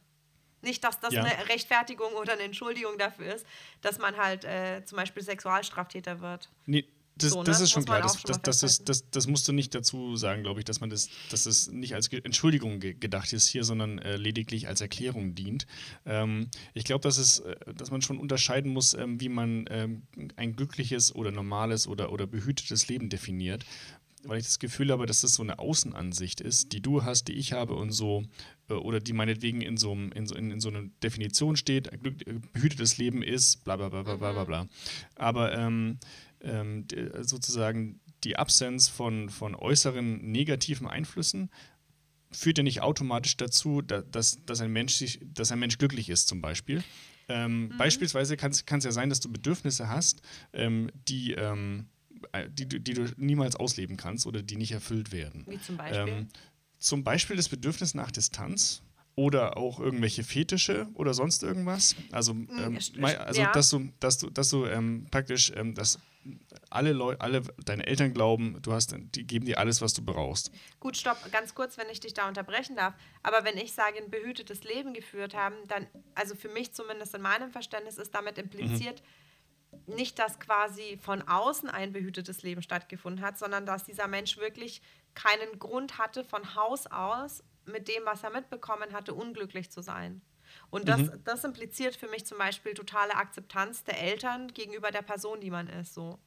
Nicht, 0.61 0.83
dass 0.83 0.99
das 0.99 1.13
ja. 1.13 1.23
eine 1.23 1.47
Rechtfertigung 1.49 2.13
oder 2.13 2.33
eine 2.33 2.43
Entschuldigung 2.43 2.97
dafür 2.97 3.35
ist, 3.35 3.45
dass 3.81 3.99
man 3.99 4.17
halt 4.17 4.45
äh, 4.45 4.83
zum 4.83 4.97
Beispiel 4.97 5.21
Sexualstraftäter 5.21 6.21
wird. 6.21 6.49
Nee, 6.65 6.87
das, 7.17 7.31
so, 7.31 7.43
das 7.43 7.59
ne? 7.59 7.63
ist 7.63 7.71
schon 7.71 7.85
klar. 7.85 8.01
Das, 8.01 8.21
das, 8.23 8.41
das, 8.41 8.63
ist, 8.63 8.89
das, 8.89 9.09
das 9.09 9.27
musst 9.27 9.47
du 9.47 9.53
nicht 9.53 9.73
dazu 9.73 10.17
sagen, 10.17 10.43
glaube 10.43 10.59
ich, 10.59 10.65
dass 10.65 10.81
man 10.81 10.89
das, 10.89 11.09
dass 11.29 11.45
es 11.45 11.71
nicht 11.71 11.95
als 11.95 12.09
Entschuldigung 12.09 12.79
ge 12.79 12.93
gedacht 12.93 13.31
ist 13.31 13.47
hier, 13.47 13.63
sondern 13.63 13.99
äh, 13.99 14.17
lediglich 14.17 14.67
als 14.67 14.81
Erklärung 14.81 15.33
dient. 15.33 15.65
Ähm, 16.05 16.49
ich 16.73 16.83
glaube, 16.83 17.03
dass 17.03 17.17
es, 17.17 17.39
äh, 17.39 17.55
dass 17.73 17.89
man 17.89 18.01
schon 18.01 18.17
unterscheiden 18.17 18.73
muss, 18.73 18.93
ähm, 18.93 19.21
wie 19.21 19.29
man 19.29 19.65
ähm, 19.69 20.03
ein 20.35 20.55
glückliches 20.55 21.15
oder 21.15 21.31
normales 21.31 21.87
oder, 21.87 22.11
oder 22.11 22.27
behütetes 22.27 22.89
Leben 22.89 23.09
definiert 23.09 23.65
weil 24.25 24.39
ich 24.39 24.45
das 24.45 24.59
Gefühl 24.59 24.91
habe, 24.91 25.05
dass 25.05 25.21
das 25.21 25.35
so 25.35 25.43
eine 25.43 25.59
Außenansicht 25.59 26.41
ist, 26.41 26.71
die 26.73 26.81
du 26.81 27.03
hast, 27.03 27.27
die 27.27 27.33
ich 27.33 27.53
habe 27.53 27.75
und 27.75 27.91
so, 27.91 28.23
äh, 28.69 28.73
oder 28.73 28.99
die 28.99 29.13
meinetwegen 29.13 29.61
in 29.61 29.77
so, 29.77 29.93
in 29.93 30.25
so, 30.25 30.35
in, 30.35 30.59
so 30.59 30.69
einer 30.69 30.83
Definition 31.03 31.55
steht, 31.55 31.89
behütetes 32.53 32.97
Leben 32.97 33.21
ist, 33.21 33.63
bla 33.63 33.77
bla 33.77 33.89
bla 33.89 34.03
bla 34.03 34.15
bla 34.15 34.43
bla. 34.43 34.63
Mhm. 34.63 34.69
Aber 35.15 35.57
ähm, 35.57 35.99
ähm, 36.41 36.85
sozusagen 37.21 37.99
die 38.23 38.37
Absenz 38.37 38.87
von, 38.87 39.29
von 39.29 39.55
äußeren 39.55 40.31
negativen 40.31 40.87
Einflüssen 40.87 41.49
führt 42.31 42.57
ja 42.57 42.63
nicht 42.63 42.81
automatisch 42.81 43.37
dazu, 43.37 43.81
dass, 43.81 44.43
dass, 44.45 44.61
ein, 44.61 44.71
Mensch 44.71 44.95
sich, 44.95 45.19
dass 45.23 45.51
ein 45.51 45.59
Mensch 45.59 45.77
glücklich 45.77 46.09
ist, 46.09 46.27
zum 46.27 46.41
Beispiel. 46.41 46.83
Ähm, 47.27 47.69
mhm. 47.69 47.77
Beispielsweise 47.77 48.37
kann 48.37 48.51
es 48.51 48.83
ja 48.83 48.91
sein, 48.91 49.09
dass 49.09 49.19
du 49.19 49.31
Bedürfnisse 49.31 49.89
hast, 49.89 50.21
ähm, 50.53 50.91
die 51.07 51.33
ähm, 51.33 51.87
äh, 51.87 51.94
die, 52.49 52.67
die 52.67 52.93
du 52.93 53.05
niemals 53.17 53.55
ausleben 53.55 53.97
kannst 53.97 54.25
oder 54.25 54.41
die 54.41 54.55
nicht 54.55 54.71
erfüllt 54.71 55.11
werden. 55.11 55.45
Wie 55.47 55.59
zum 55.59 55.77
Beispiel? 55.77 56.07
Ähm, 56.07 56.27
zum 56.79 57.03
Beispiel 57.03 57.35
das 57.35 57.49
Bedürfnis 57.49 57.93
nach 57.93 58.11
Distanz 58.11 58.83
oder 59.15 59.57
auch 59.57 59.79
irgendwelche 59.79 60.23
Fetische 60.23 60.87
oder 60.93 61.13
sonst 61.13 61.41
irgendwas. 61.41 61.95
Also, 62.11 62.33
hm, 62.33 62.49
ähm, 62.97 63.05
also 63.19 63.41
ja. 63.41 63.51
dass 63.51 63.69
du, 63.69 63.89
dass 63.99 64.17
du, 64.17 64.29
dass 64.29 64.49
du 64.49 64.65
ähm, 64.65 65.07
praktisch, 65.09 65.51
ähm, 65.55 65.73
dass 65.73 65.99
alle 66.69 66.91
Leute, 66.91 67.21
alle 67.21 67.41
deine 67.63 67.85
Eltern 67.85 68.13
glauben, 68.13 68.57
du 68.61 68.73
hast, 68.73 68.95
die 68.97 69.25
geben 69.25 69.45
dir 69.45 69.59
alles, 69.59 69.81
was 69.81 69.93
du 69.93 70.03
brauchst. 70.03 70.51
Gut, 70.79 70.97
stopp, 70.97 71.17
ganz 71.31 71.53
kurz, 71.53 71.77
wenn 71.77 71.89
ich 71.89 71.99
dich 71.99 72.13
da 72.13 72.27
unterbrechen 72.27 72.75
darf. 72.75 72.95
Aber 73.23 73.45
wenn 73.45 73.57
ich 73.57 73.73
sage, 73.73 73.97
ein 73.97 74.09
behütetes 74.09 74.63
Leben 74.63 74.93
geführt 74.93 75.35
haben, 75.35 75.55
dann, 75.67 75.87
also 76.15 76.35
für 76.35 76.49
mich 76.49 76.73
zumindest 76.73 77.13
in 77.13 77.21
meinem 77.21 77.51
Verständnis, 77.51 77.97
ist 77.97 78.13
damit 78.13 78.37
impliziert, 78.37 79.01
mhm 79.01 79.25
nicht, 79.87 80.19
dass 80.19 80.39
quasi 80.39 80.97
von 81.01 81.21
außen 81.21 81.69
ein 81.69 81.91
behütetes 81.91 82.43
Leben 82.43 82.61
stattgefunden 82.61 83.23
hat, 83.23 83.37
sondern 83.37 83.65
dass 83.65 83.83
dieser 83.83 84.07
Mensch 84.07 84.37
wirklich 84.37 84.81
keinen 85.13 85.59
Grund 85.59 85.97
hatte, 85.97 86.23
von 86.23 86.55
Haus 86.55 86.87
aus 86.87 87.43
mit 87.65 87.87
dem, 87.87 88.03
was 88.05 88.23
er 88.23 88.29
mitbekommen 88.29 88.93
hatte, 88.93 89.13
unglücklich 89.13 89.71
zu 89.71 89.81
sein. 89.81 90.21
Und 90.69 90.87
das, 90.87 91.01
mhm. 91.01 91.21
das 91.23 91.43
impliziert 91.43 91.95
für 91.95 92.07
mich 92.07 92.25
zum 92.25 92.37
Beispiel 92.37 92.73
totale 92.73 93.15
Akzeptanz 93.15 93.83
der 93.83 94.01
Eltern 94.01 94.53
gegenüber 94.53 94.91
der 94.91 95.01
Person, 95.01 95.41
die 95.41 95.51
man 95.51 95.67
ist. 95.67 95.93
So. 95.93 96.19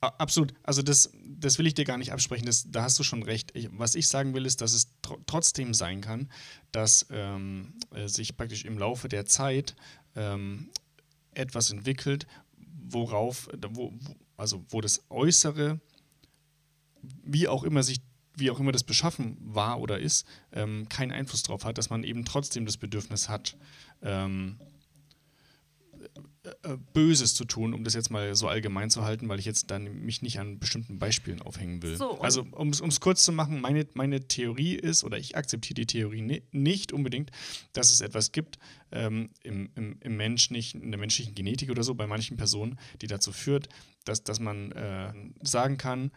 Absolut. 0.00 0.52
Also 0.64 0.82
das, 0.82 1.12
das 1.24 1.58
will 1.58 1.66
ich 1.66 1.74
dir 1.74 1.84
gar 1.84 1.96
nicht 1.96 2.12
absprechen. 2.12 2.44
Das, 2.44 2.68
da 2.68 2.82
hast 2.82 2.98
du 2.98 3.04
schon 3.04 3.22
recht. 3.22 3.52
Ich, 3.54 3.68
was 3.72 3.94
ich 3.94 4.08
sagen 4.08 4.34
will, 4.34 4.46
ist, 4.46 4.60
dass 4.60 4.72
es 4.72 4.88
tr 5.00 5.16
trotzdem 5.26 5.74
sein 5.74 6.00
kann, 6.00 6.28
dass 6.72 7.06
ähm, 7.10 7.74
äh, 7.94 8.08
sich 8.08 8.36
praktisch 8.36 8.64
im 8.64 8.78
Laufe 8.78 9.08
der 9.08 9.26
Zeit 9.26 9.76
ähm, 10.16 10.70
etwas 11.34 11.70
entwickelt, 11.70 12.26
worauf, 12.88 13.48
wo, 13.70 13.92
also 14.36 14.64
wo 14.68 14.80
das 14.80 15.04
Äußere, 15.10 15.80
wie 17.02 17.48
auch 17.48 17.64
immer 17.64 17.82
sich 17.82 18.00
wie 18.34 18.50
auch 18.50 18.60
immer 18.60 18.72
das 18.72 18.84
beschaffen 18.84 19.36
war 19.40 19.80
oder 19.80 19.98
ist, 19.98 20.26
ähm, 20.52 20.88
keinen 20.88 21.12
Einfluss 21.12 21.42
darauf 21.42 21.64
hat, 21.64 21.78
dass 21.78 21.90
man 21.90 22.02
eben 22.02 22.24
trotzdem 22.24 22.64
das 22.64 22.76
Bedürfnis 22.76 23.28
hat, 23.28 23.56
ähm, 24.00 24.56
äh, 24.58 24.64
Böses 26.92 27.34
zu 27.34 27.44
tun, 27.44 27.72
um 27.72 27.84
das 27.84 27.94
jetzt 27.94 28.10
mal 28.10 28.34
so 28.34 28.48
allgemein 28.48 28.90
zu 28.90 29.04
halten, 29.04 29.28
weil 29.28 29.38
ich 29.38 29.44
jetzt 29.44 29.70
dann 29.70 30.04
mich 30.04 30.22
nicht 30.22 30.40
an 30.40 30.58
bestimmten 30.58 30.98
Beispielen 30.98 31.40
aufhängen 31.40 31.82
will. 31.82 31.96
So, 31.96 32.18
also 32.20 32.44
um 32.50 32.70
es 32.70 33.00
kurz 33.00 33.22
zu 33.22 33.30
machen, 33.30 33.60
meine, 33.60 33.86
meine 33.94 34.26
Theorie 34.26 34.74
ist, 34.74 35.04
oder 35.04 35.18
ich 35.18 35.36
akzeptiere 35.36 35.74
die 35.74 35.86
Theorie 35.86 36.42
nicht 36.50 36.92
unbedingt, 36.92 37.30
dass 37.72 37.92
es 37.92 38.00
etwas 38.00 38.32
gibt 38.32 38.58
ähm, 38.90 39.30
im, 39.44 39.70
im, 39.76 39.98
im 40.00 40.16
Mensch, 40.16 40.50
nicht 40.50 40.74
in 40.74 40.90
der 40.90 40.98
menschlichen 40.98 41.36
Genetik 41.36 41.70
oder 41.70 41.84
so, 41.84 41.94
bei 41.94 42.08
manchen 42.08 42.36
Personen, 42.36 42.76
die 43.02 43.06
dazu 43.06 43.30
führt, 43.30 43.68
dass, 44.04 44.24
dass 44.24 44.40
man 44.40 44.72
äh, 44.72 45.12
sagen 45.42 45.76
kann, 45.76 46.10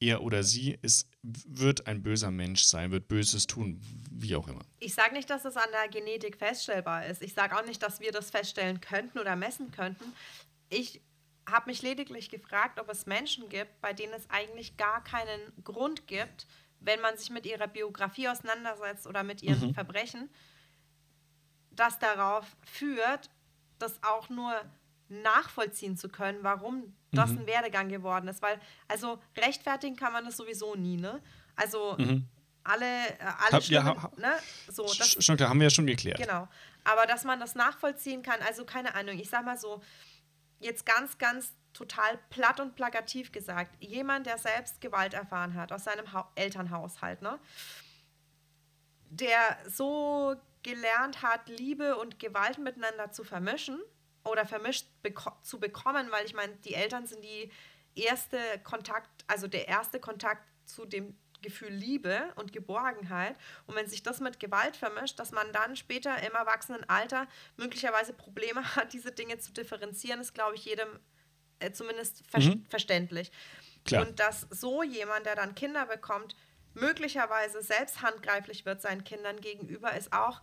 er 0.00 0.22
oder 0.22 0.42
sie 0.42 0.78
ist, 0.82 1.08
wird 1.22 1.86
ein 1.86 2.02
böser 2.02 2.30
Mensch 2.30 2.64
sein, 2.64 2.90
wird 2.90 3.08
Böses 3.08 3.46
tun, 3.46 3.80
wie 4.10 4.36
auch 4.36 4.48
immer. 4.48 4.64
Ich 4.78 4.94
sage 4.94 5.14
nicht, 5.14 5.30
dass 5.30 5.44
es 5.44 5.56
an 5.56 5.68
der 5.72 5.88
Genetik 5.88 6.36
feststellbar 6.36 7.06
ist. 7.06 7.22
Ich 7.22 7.34
sage 7.34 7.56
auch 7.56 7.64
nicht, 7.64 7.82
dass 7.82 8.00
wir 8.00 8.12
das 8.12 8.30
feststellen 8.30 8.80
könnten 8.80 9.18
oder 9.18 9.36
messen 9.36 9.70
könnten. 9.70 10.04
Ich 10.68 11.00
habe 11.48 11.70
mich 11.70 11.82
lediglich 11.82 12.30
gefragt, 12.30 12.80
ob 12.80 12.88
es 12.88 13.06
Menschen 13.06 13.48
gibt, 13.48 13.80
bei 13.80 13.92
denen 13.92 14.14
es 14.14 14.28
eigentlich 14.30 14.76
gar 14.76 15.02
keinen 15.04 15.52
Grund 15.62 16.06
gibt, 16.06 16.46
wenn 16.80 17.00
man 17.00 17.16
sich 17.16 17.30
mit 17.30 17.46
ihrer 17.46 17.66
Biografie 17.66 18.28
auseinandersetzt 18.28 19.06
oder 19.06 19.22
mit 19.22 19.42
ihren 19.42 19.68
mhm. 19.68 19.74
Verbrechen, 19.74 20.30
das 21.70 21.98
darauf 21.98 22.56
führt, 22.62 23.30
das 23.78 24.02
auch 24.02 24.28
nur 24.28 24.54
nachvollziehen 25.08 25.96
zu 25.96 26.08
können, 26.08 26.38
warum 26.42 26.94
das 27.12 27.30
mhm. 27.30 27.40
ein 27.40 27.46
Werdegang 27.46 27.88
geworden 27.88 28.28
ist. 28.28 28.42
Weil, 28.42 28.58
also 28.88 29.20
rechtfertigen 29.36 29.96
kann 29.96 30.12
man 30.12 30.24
das 30.24 30.36
sowieso 30.36 30.74
nie, 30.74 30.96
ne? 30.96 31.20
Also 31.56 31.96
mhm. 31.98 32.26
alle, 32.64 32.84
äh, 32.84 33.14
alle 33.20 33.52
hab, 33.52 33.62
Stimmen, 33.62 33.86
ja, 33.86 34.02
ha, 34.02 34.10
ne? 34.16 34.32
So, 34.68 34.84
das, 34.84 35.24
schon 35.24 35.36
klar, 35.36 35.50
haben 35.50 35.60
wir 35.60 35.66
ja 35.66 35.70
schon 35.70 35.86
geklärt. 35.86 36.18
Genau. 36.18 36.48
Aber 36.84 37.06
dass 37.06 37.24
man 37.24 37.40
das 37.40 37.54
nachvollziehen 37.54 38.22
kann, 38.22 38.40
also 38.46 38.64
keine 38.64 38.94
Ahnung, 38.94 39.18
ich 39.18 39.30
sag 39.30 39.44
mal 39.44 39.58
so, 39.58 39.82
jetzt 40.60 40.84
ganz, 40.86 41.18
ganz 41.18 41.52
total 41.72 42.18
platt 42.30 42.60
und 42.60 42.76
plakativ 42.76 43.32
gesagt, 43.32 43.82
jemand, 43.82 44.26
der 44.26 44.38
selbst 44.38 44.80
Gewalt 44.80 45.14
erfahren 45.14 45.54
hat 45.54 45.72
aus 45.72 45.84
seinem 45.84 46.12
ha 46.12 46.30
Elternhaushalt, 46.34 47.22
ne? 47.22 47.38
Der 49.10 49.58
so 49.68 50.34
gelernt 50.62 51.22
hat, 51.22 51.48
Liebe 51.48 51.96
und 51.96 52.18
Gewalt 52.18 52.58
miteinander 52.58 53.12
zu 53.12 53.22
vermischen, 53.22 53.78
oder 54.24 54.46
vermischt 54.46 54.86
beko 55.02 55.32
zu 55.42 55.60
bekommen, 55.60 56.10
weil 56.10 56.24
ich 56.26 56.34
meine, 56.34 56.54
die 56.64 56.74
Eltern 56.74 57.06
sind 57.06 57.22
die 57.24 57.50
erste 57.94 58.38
Kontakt, 58.62 59.08
also 59.26 59.46
der 59.46 59.68
erste 59.68 60.00
Kontakt 60.00 60.42
zu 60.64 60.84
dem 60.84 61.16
Gefühl 61.42 61.68
Liebe 61.68 62.32
und 62.36 62.52
Geborgenheit. 62.52 63.36
Und 63.66 63.76
wenn 63.76 63.86
sich 63.86 64.02
das 64.02 64.20
mit 64.20 64.40
Gewalt 64.40 64.76
vermischt, 64.76 65.18
dass 65.20 65.30
man 65.30 65.52
dann 65.52 65.76
später 65.76 66.16
im 66.26 66.34
Erwachsenenalter 66.34 67.28
möglicherweise 67.56 68.14
Probleme 68.14 68.64
hat, 68.76 68.92
diese 68.92 69.12
Dinge 69.12 69.38
zu 69.38 69.52
differenzieren, 69.52 70.20
ist, 70.20 70.34
glaube 70.34 70.56
ich, 70.56 70.64
jedem 70.64 70.88
äh, 71.60 71.70
zumindest 71.70 72.24
ver 72.28 72.40
mhm. 72.40 72.64
verständlich. 72.68 73.30
Klar. 73.84 74.06
Und 74.06 74.18
dass 74.18 74.46
so 74.50 74.82
jemand, 74.82 75.26
der 75.26 75.36
dann 75.36 75.54
Kinder 75.54 75.84
bekommt, 75.86 76.34
möglicherweise 76.72 77.62
selbst 77.62 78.02
handgreiflich 78.02 78.64
wird 78.64 78.80
seinen 78.80 79.04
Kindern 79.04 79.40
gegenüber, 79.40 79.92
ist 79.92 80.12
auch 80.12 80.40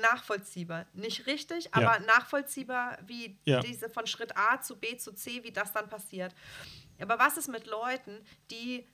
nachvollziehbar. 0.00 0.86
Nicht 0.92 1.26
richtig, 1.26 1.74
aber 1.74 1.94
ja. 1.94 2.00
nachvollziehbar, 2.00 2.98
wie 3.06 3.38
ja. 3.44 3.60
diese 3.60 3.88
von 3.88 4.06
Schritt 4.06 4.36
A 4.36 4.60
zu 4.60 4.76
B 4.76 4.96
zu 4.96 5.12
C, 5.12 5.44
wie 5.44 5.52
das 5.52 5.72
dann 5.72 5.88
passiert. 5.88 6.34
Aber 7.00 7.18
was 7.18 7.36
ist 7.36 7.48
mit 7.48 7.66
Leuten, 7.66 8.24
die 8.50 8.86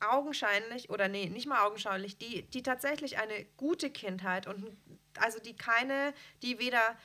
augenscheinlich, 0.00 0.90
oder 0.90 1.08
nee, 1.08 1.26
nicht 1.26 1.46
mal 1.46 1.64
augenscheinlich, 1.64 2.18
die, 2.18 2.42
die 2.42 2.62
tatsächlich 2.62 3.18
eine 3.18 3.44
gute 3.56 3.90
Kindheit 3.90 4.46
und 4.46 4.76
also 5.18 5.38
die 5.38 5.54
keine, 5.54 6.12
die 6.42 6.58
weder 6.58 6.96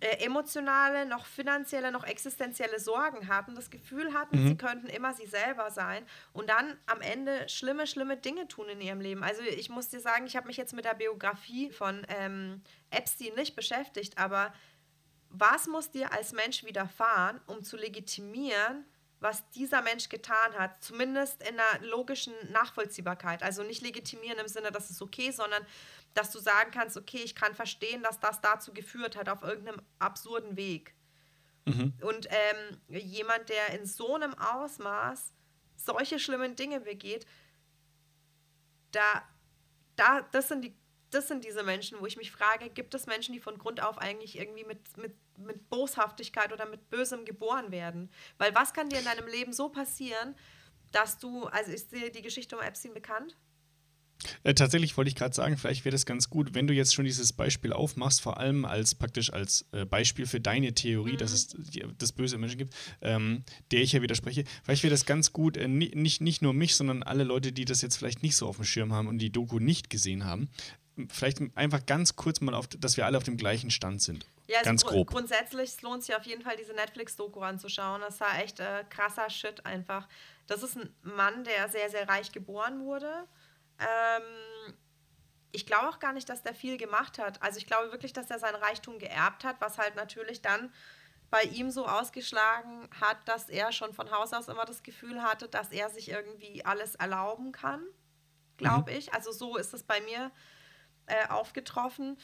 äh, 0.00 0.24
emotionale, 0.24 1.06
noch 1.06 1.26
finanzielle, 1.26 1.92
noch 1.92 2.04
existenzielle 2.04 2.80
Sorgen 2.80 3.28
hatten, 3.28 3.54
das 3.54 3.70
Gefühl 3.70 4.14
hatten, 4.14 4.42
mhm. 4.42 4.48
sie 4.48 4.56
könnten 4.56 4.86
immer 4.86 5.12
sie 5.12 5.26
selber 5.26 5.70
sein 5.70 6.06
und 6.32 6.48
dann 6.48 6.78
am 6.86 7.00
Ende 7.02 7.48
schlimme, 7.48 7.86
schlimme 7.86 8.16
Dinge 8.16 8.48
tun 8.48 8.68
in 8.68 8.80
ihrem 8.80 9.00
Leben. 9.00 9.22
Also 9.22 9.42
ich 9.42 9.68
muss 9.68 9.88
dir 9.88 10.00
sagen, 10.00 10.26
ich 10.26 10.36
habe 10.36 10.46
mich 10.46 10.56
jetzt 10.56 10.72
mit 10.72 10.86
der 10.86 10.94
Biografie 10.94 11.70
von 11.70 12.06
ähm, 12.08 12.62
Epstein 12.90 13.34
nicht 13.34 13.54
beschäftigt, 13.54 14.16
aber 14.16 14.52
was 15.28 15.66
muss 15.66 15.90
dir 15.90 16.12
als 16.12 16.32
Mensch 16.32 16.64
widerfahren, 16.64 17.40
um 17.46 17.62
zu 17.62 17.76
legitimieren, 17.76 18.84
was 19.20 19.48
dieser 19.50 19.82
Mensch 19.82 20.08
getan 20.08 20.54
hat, 20.58 20.82
zumindest 20.82 21.42
in 21.42 21.60
einer 21.60 21.86
logischen 21.86 22.32
Nachvollziehbarkeit. 22.50 23.42
Also 23.42 23.62
nicht 23.62 23.82
legitimieren 23.82 24.38
im 24.38 24.48
Sinne, 24.48 24.72
dass 24.72 24.88
es 24.88 25.02
okay, 25.02 25.30
sondern 25.30 25.64
dass 26.14 26.30
du 26.30 26.38
sagen 26.38 26.70
kannst, 26.70 26.96
okay, 26.96 27.20
ich 27.24 27.34
kann 27.34 27.54
verstehen, 27.54 28.02
dass 28.02 28.20
das 28.20 28.40
dazu 28.40 28.72
geführt 28.72 29.16
hat, 29.16 29.28
auf 29.28 29.42
irgendeinem 29.42 29.80
absurden 29.98 30.56
Weg. 30.56 30.94
Mhm. 31.66 31.94
Und 32.02 32.28
ähm, 32.30 32.80
jemand, 32.88 33.48
der 33.48 33.78
in 33.78 33.86
so 33.86 34.14
einem 34.14 34.34
Ausmaß 34.34 35.32
solche 35.76 36.18
schlimmen 36.18 36.56
Dinge 36.56 36.80
begeht, 36.80 37.26
da, 38.92 39.22
da, 39.96 40.22
das 40.32 40.48
sind 40.48 40.62
die 40.62 40.74
das 41.10 41.28
sind 41.28 41.44
diese 41.44 41.62
Menschen, 41.62 42.00
wo 42.00 42.06
ich 42.06 42.16
mich 42.16 42.30
frage, 42.30 42.70
gibt 42.70 42.94
es 42.94 43.06
Menschen, 43.06 43.32
die 43.32 43.40
von 43.40 43.58
Grund 43.58 43.82
auf 43.82 43.98
eigentlich 43.98 44.38
irgendwie 44.38 44.64
mit, 44.64 44.96
mit, 44.96 45.16
mit 45.36 45.68
Boshaftigkeit 45.68 46.52
oder 46.52 46.66
mit 46.66 46.88
Bösem 46.88 47.24
geboren 47.24 47.72
werden? 47.72 48.10
Weil 48.38 48.54
was 48.54 48.72
kann 48.72 48.88
dir 48.88 48.98
in 48.98 49.04
deinem 49.04 49.26
Leben 49.26 49.52
so 49.52 49.68
passieren, 49.68 50.36
dass 50.92 51.18
du, 51.18 51.46
also 51.46 51.72
ist 51.72 51.92
dir 51.92 52.10
die 52.10 52.22
Geschichte 52.22 52.56
um 52.56 52.62
Epstein 52.62 52.94
bekannt? 52.94 53.36
Äh, 54.42 54.54
tatsächlich 54.54 54.96
wollte 54.96 55.08
ich 55.08 55.14
gerade 55.14 55.34
sagen, 55.34 55.56
vielleicht 55.56 55.84
wäre 55.84 55.92
das 55.92 56.06
ganz 56.06 56.30
gut, 56.30 56.54
wenn 56.54 56.66
du 56.66 56.74
jetzt 56.74 56.94
schon 56.94 57.04
dieses 57.04 57.32
Beispiel 57.32 57.72
aufmachst, 57.72 58.20
vor 58.20 58.38
allem 58.38 58.64
als 58.64 58.94
praktisch 58.94 59.32
als 59.32 59.66
äh, 59.72 59.84
Beispiel 59.84 60.26
für 60.26 60.40
deine 60.40 60.74
Theorie, 60.74 61.12
mhm. 61.12 61.18
dass 61.18 61.32
es 61.32 61.48
die, 61.48 61.84
das 61.98 62.12
böse 62.12 62.38
Menschen 62.38 62.58
gibt, 62.58 62.74
ähm, 63.00 63.44
der 63.70 63.82
ich 63.82 63.92
ja 63.92 64.02
widerspreche. 64.02 64.44
Vielleicht 64.64 64.82
wäre 64.82 64.92
das 64.92 65.06
ganz 65.06 65.32
gut, 65.32 65.56
äh, 65.56 65.68
nicht, 65.68 66.20
nicht 66.20 66.42
nur 66.42 66.52
mich, 66.52 66.76
sondern 66.76 67.02
alle 67.02 67.24
Leute, 67.24 67.52
die 67.52 67.64
das 67.64 67.82
jetzt 67.82 67.96
vielleicht 67.96 68.22
nicht 68.22 68.36
so 68.36 68.46
auf 68.46 68.56
dem 68.56 68.64
Schirm 68.64 68.92
haben 68.92 69.08
und 69.08 69.18
die 69.18 69.30
Doku 69.30 69.58
nicht 69.58 69.90
gesehen 69.90 70.24
haben, 70.24 70.48
vielleicht 71.08 71.40
einfach 71.54 71.86
ganz 71.86 72.16
kurz 72.16 72.40
mal 72.40 72.54
auf, 72.54 72.68
dass 72.68 72.96
wir 72.96 73.06
alle 73.06 73.16
auf 73.16 73.24
dem 73.24 73.36
gleichen 73.36 73.70
Stand 73.70 74.02
sind. 74.02 74.26
Ja, 74.48 74.62
ganz 74.62 74.84
grob. 74.84 75.10
grundsätzlich 75.10 75.80
lohnt 75.82 76.02
sich 76.02 76.14
auf 76.16 76.24
jeden 76.24 76.42
Fall, 76.42 76.56
diese 76.56 76.72
Netflix-Doku 76.72 77.40
anzuschauen. 77.40 78.00
Das 78.00 78.18
war 78.20 78.40
echt 78.42 78.58
äh, 78.58 78.84
krasser 78.90 79.30
Shit 79.30 79.64
einfach. 79.64 80.08
Das 80.48 80.64
ist 80.64 80.76
ein 80.76 80.90
Mann, 81.02 81.44
der 81.44 81.68
sehr, 81.68 81.88
sehr 81.88 82.08
reich 82.08 82.32
geboren 82.32 82.84
wurde 82.84 83.28
ähm, 83.80 84.74
ich 85.52 85.66
glaube 85.66 85.88
auch 85.88 85.98
gar 85.98 86.12
nicht, 86.12 86.28
dass 86.28 86.42
der 86.42 86.54
viel 86.54 86.76
gemacht 86.76 87.18
hat. 87.18 87.42
Also 87.42 87.58
ich 87.58 87.66
glaube 87.66 87.90
wirklich, 87.90 88.12
dass 88.12 88.30
er 88.30 88.38
sein 88.38 88.54
Reichtum 88.54 88.98
geerbt 88.98 89.44
hat, 89.44 89.60
was 89.60 89.78
halt 89.78 89.96
natürlich 89.96 90.42
dann 90.42 90.72
bei 91.30 91.42
ihm 91.42 91.70
so 91.70 91.86
ausgeschlagen 91.86 92.88
hat, 93.00 93.16
dass 93.26 93.48
er 93.48 93.72
schon 93.72 93.94
von 93.94 94.10
Haus 94.10 94.32
aus 94.32 94.48
immer 94.48 94.64
das 94.64 94.82
Gefühl 94.82 95.22
hatte, 95.22 95.48
dass 95.48 95.70
er 95.70 95.88
sich 95.88 96.10
irgendwie 96.10 96.64
alles 96.64 96.96
erlauben 96.96 97.52
kann, 97.52 97.84
glaube 98.56 98.90
mhm. 98.90 98.98
ich. 98.98 99.14
Also 99.14 99.32
so 99.32 99.56
ist 99.56 99.72
es 99.72 99.84
bei 99.84 100.00
mir 100.00 100.30
äh, 101.06 101.28
aufgetroffen. 101.28 102.18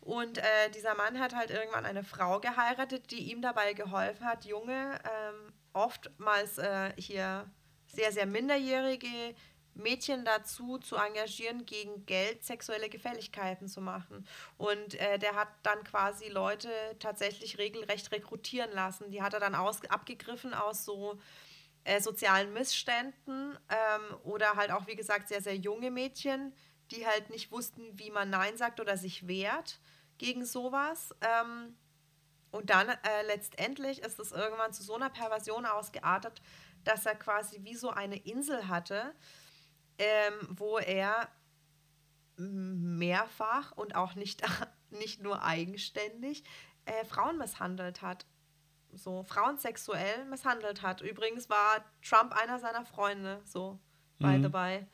Und 0.00 0.36
äh, 0.36 0.70
dieser 0.74 0.94
Mann 0.94 1.18
hat 1.18 1.34
halt 1.34 1.50
irgendwann 1.50 1.86
eine 1.86 2.04
Frau 2.04 2.38
geheiratet, 2.38 3.10
die 3.10 3.30
ihm 3.30 3.40
dabei 3.40 3.72
geholfen 3.72 4.26
hat, 4.26 4.44
junge, 4.44 5.00
ähm, 5.04 5.54
oftmals 5.72 6.58
äh, 6.58 6.92
hier 6.98 7.50
sehr, 7.86 8.12
sehr 8.12 8.26
minderjährige 8.26 9.34
Mädchen 9.74 10.24
dazu 10.24 10.78
zu 10.78 10.96
engagieren, 10.96 11.66
gegen 11.66 12.06
Geld 12.06 12.44
sexuelle 12.44 12.88
Gefälligkeiten 12.88 13.68
zu 13.68 13.80
machen. 13.80 14.26
Und 14.56 14.94
äh, 14.94 15.18
der 15.18 15.34
hat 15.34 15.48
dann 15.62 15.82
quasi 15.84 16.28
Leute 16.28 16.68
tatsächlich 16.98 17.58
regelrecht 17.58 18.12
rekrutieren 18.12 18.72
lassen. 18.72 19.10
Die 19.10 19.22
hat 19.22 19.34
er 19.34 19.40
dann 19.40 19.54
aus, 19.54 19.84
abgegriffen 19.86 20.54
aus 20.54 20.84
so 20.84 21.18
äh, 21.84 22.00
sozialen 22.00 22.52
Missständen 22.52 23.58
ähm, 23.68 24.16
oder 24.24 24.56
halt 24.56 24.70
auch, 24.70 24.86
wie 24.86 24.96
gesagt, 24.96 25.28
sehr, 25.28 25.42
sehr 25.42 25.56
junge 25.56 25.90
Mädchen, 25.90 26.54
die 26.90 27.06
halt 27.06 27.30
nicht 27.30 27.50
wussten, 27.50 27.98
wie 27.98 28.10
man 28.10 28.30
Nein 28.30 28.56
sagt 28.56 28.80
oder 28.80 28.96
sich 28.96 29.26
wehrt 29.26 29.80
gegen 30.18 30.44
sowas. 30.44 31.14
Ähm, 31.20 31.76
und 32.50 32.70
dann 32.70 32.88
äh, 32.88 33.26
letztendlich 33.26 34.00
ist 34.00 34.18
es 34.20 34.32
irgendwann 34.32 34.72
zu 34.72 34.82
so 34.82 34.94
einer 34.94 35.10
Perversion 35.10 35.66
ausgeartet, 35.66 36.40
dass 36.84 37.04
er 37.04 37.16
quasi 37.16 37.64
wie 37.64 37.74
so 37.74 37.90
eine 37.90 38.16
Insel 38.16 38.68
hatte, 38.68 39.12
ähm, 39.98 40.34
wo 40.50 40.78
er 40.78 41.28
mehrfach 42.36 43.72
und 43.72 43.94
auch 43.94 44.14
nicht, 44.14 44.42
nicht 44.90 45.22
nur 45.22 45.42
eigenständig 45.42 46.44
äh, 46.84 47.04
Frauen 47.04 47.38
misshandelt 47.38 48.02
hat. 48.02 48.26
So, 48.92 49.24
Frauen 49.24 49.58
sexuell 49.58 50.24
misshandelt 50.26 50.82
hat. 50.82 51.00
Übrigens 51.00 51.50
war 51.50 51.84
Trump 52.02 52.32
einer 52.32 52.58
seiner 52.58 52.84
Freunde, 52.84 53.40
so, 53.44 53.80
by 54.18 54.38
mhm. 54.38 54.42
the 54.42 54.48
by. 54.48 54.86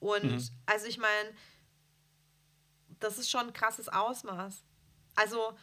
Und 0.00 0.24
mhm. 0.24 0.48
also 0.66 0.86
ich 0.86 0.98
meine, 0.98 1.34
das 3.00 3.18
ist 3.18 3.30
schon 3.30 3.48
ein 3.48 3.52
krasses 3.52 3.88
Ausmaß. 3.88 4.64
Also, 5.14 5.56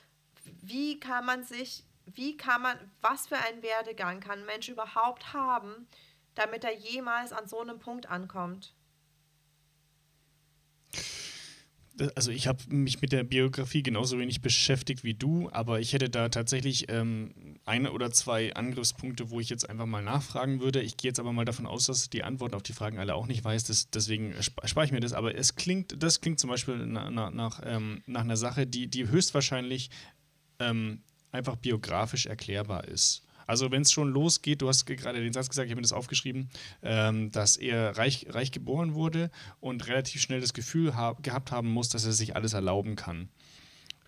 wie 0.43 0.99
kann 0.99 1.25
man 1.25 1.43
sich, 1.43 1.85
wie 2.05 2.37
kann 2.37 2.61
man, 2.61 2.91
was 3.01 3.27
für 3.27 3.37
einen 3.37 3.61
Werdegang 3.61 4.19
kann 4.19 4.39
ein 4.39 4.45
Mensch 4.45 4.69
überhaupt 4.69 5.33
haben, 5.33 5.87
damit 6.35 6.63
er 6.63 6.75
jemals 6.75 7.31
an 7.33 7.47
so 7.47 7.59
einem 7.59 7.79
Punkt 7.79 8.07
ankommt? 8.09 8.73
also 12.15 12.31
ich 12.31 12.47
habe 12.47 12.59
mich 12.69 13.01
mit 13.01 13.11
der 13.11 13.23
Biografie 13.23 13.83
genauso 13.83 14.19
wenig 14.19 14.41
beschäftigt 14.41 15.03
wie 15.03 15.13
du, 15.13 15.49
aber 15.51 15.79
ich 15.79 15.93
hätte 15.93 16.09
da 16.09 16.29
tatsächlich 16.29 16.89
ähm, 16.89 17.57
eine 17.65 17.91
oder 17.91 18.11
zwei 18.11 18.53
Angriffspunkte, 18.53 19.29
wo 19.29 19.39
ich 19.39 19.49
jetzt 19.49 19.69
einfach 19.69 19.85
mal 19.85 20.03
nachfragen 20.03 20.59
würde. 20.59 20.81
Ich 20.81 20.97
gehe 20.97 21.09
jetzt 21.09 21.19
aber 21.19 21.33
mal 21.33 21.45
davon 21.45 21.65
aus, 21.65 21.85
dass 21.85 22.09
die 22.09 22.23
Antworten 22.23 22.55
auf 22.55 22.63
die 22.63 22.73
Fragen 22.73 22.99
alle 22.99 23.15
auch 23.15 23.27
nicht 23.27 23.43
weiß, 23.43 23.65
das, 23.65 23.89
deswegen 23.89 24.33
spare 24.41 24.85
ich 24.85 24.91
mir 24.91 24.99
das. 24.99 25.13
Aber 25.13 25.35
es 25.35 25.55
klingt, 25.55 26.01
das 26.01 26.21
klingt 26.21 26.39
zum 26.39 26.49
Beispiel 26.49 26.85
na, 26.85 27.09
na, 27.09 27.29
nach, 27.29 27.61
ähm, 27.63 28.01
nach 28.05 28.21
einer 28.21 28.37
Sache, 28.37 28.67
die, 28.67 28.87
die 28.87 29.07
höchstwahrscheinlich 29.07 29.89
ähm, 30.59 31.01
einfach 31.31 31.55
biografisch 31.55 32.25
erklärbar 32.25 32.85
ist. 32.85 33.24
Also 33.47 33.71
wenn 33.71 33.83
es 33.83 33.91
schon 33.91 34.09
losgeht, 34.09 34.61
du 34.61 34.67
hast 34.67 34.85
gerade 34.85 35.21
den 35.21 35.33
Satz 35.33 35.49
gesagt, 35.49 35.67
ich 35.67 35.71
habe 35.71 35.79
mir 35.79 35.83
das 35.83 35.93
aufgeschrieben, 35.93 36.49
ähm, 36.81 37.31
dass 37.31 37.57
er 37.57 37.97
reich, 37.97 38.27
reich 38.29 38.51
geboren 38.51 38.93
wurde 38.93 39.31
und 39.59 39.87
relativ 39.87 40.21
schnell 40.21 40.41
das 40.41 40.53
Gefühl 40.53 40.95
hab, 40.95 41.23
gehabt 41.23 41.51
haben 41.51 41.69
muss, 41.69 41.89
dass 41.89 42.05
er 42.05 42.13
sich 42.13 42.35
alles 42.35 42.53
erlauben 42.53 42.95
kann. 42.95 43.29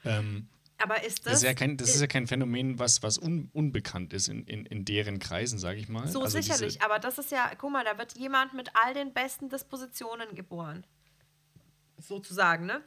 Ähm, 0.05 0.47
aber 0.79 1.03
ist 1.03 1.25
das. 1.25 1.33
Das 1.33 1.33
ist 1.37 1.43
ja 1.43 1.53
kein, 1.53 1.75
ist 1.75 1.99
ja 1.99 2.07
kein 2.07 2.27
Phänomen, 2.27 2.77
was, 2.77 3.01
was 3.01 3.17
un, 3.17 3.49
unbekannt 3.53 4.13
ist 4.13 4.27
in, 4.27 4.43
in, 4.45 4.65
in 4.65 4.85
deren 4.85 5.19
Kreisen, 5.19 5.57
sage 5.57 5.79
ich 5.79 5.89
mal. 5.89 6.07
So 6.07 6.21
also 6.21 6.39
sicherlich, 6.39 6.81
aber 6.81 6.99
das 6.99 7.17
ist 7.17 7.31
ja, 7.31 7.51
guck 7.57 7.71
mal, 7.71 7.83
da 7.83 7.97
wird 7.97 8.15
jemand 8.17 8.53
mit 8.53 8.69
all 8.75 8.93
den 8.93 9.13
besten 9.13 9.49
Dispositionen 9.49 10.35
geboren. 10.35 10.85
Sozusagen, 11.97 12.67
ne? 12.67 12.81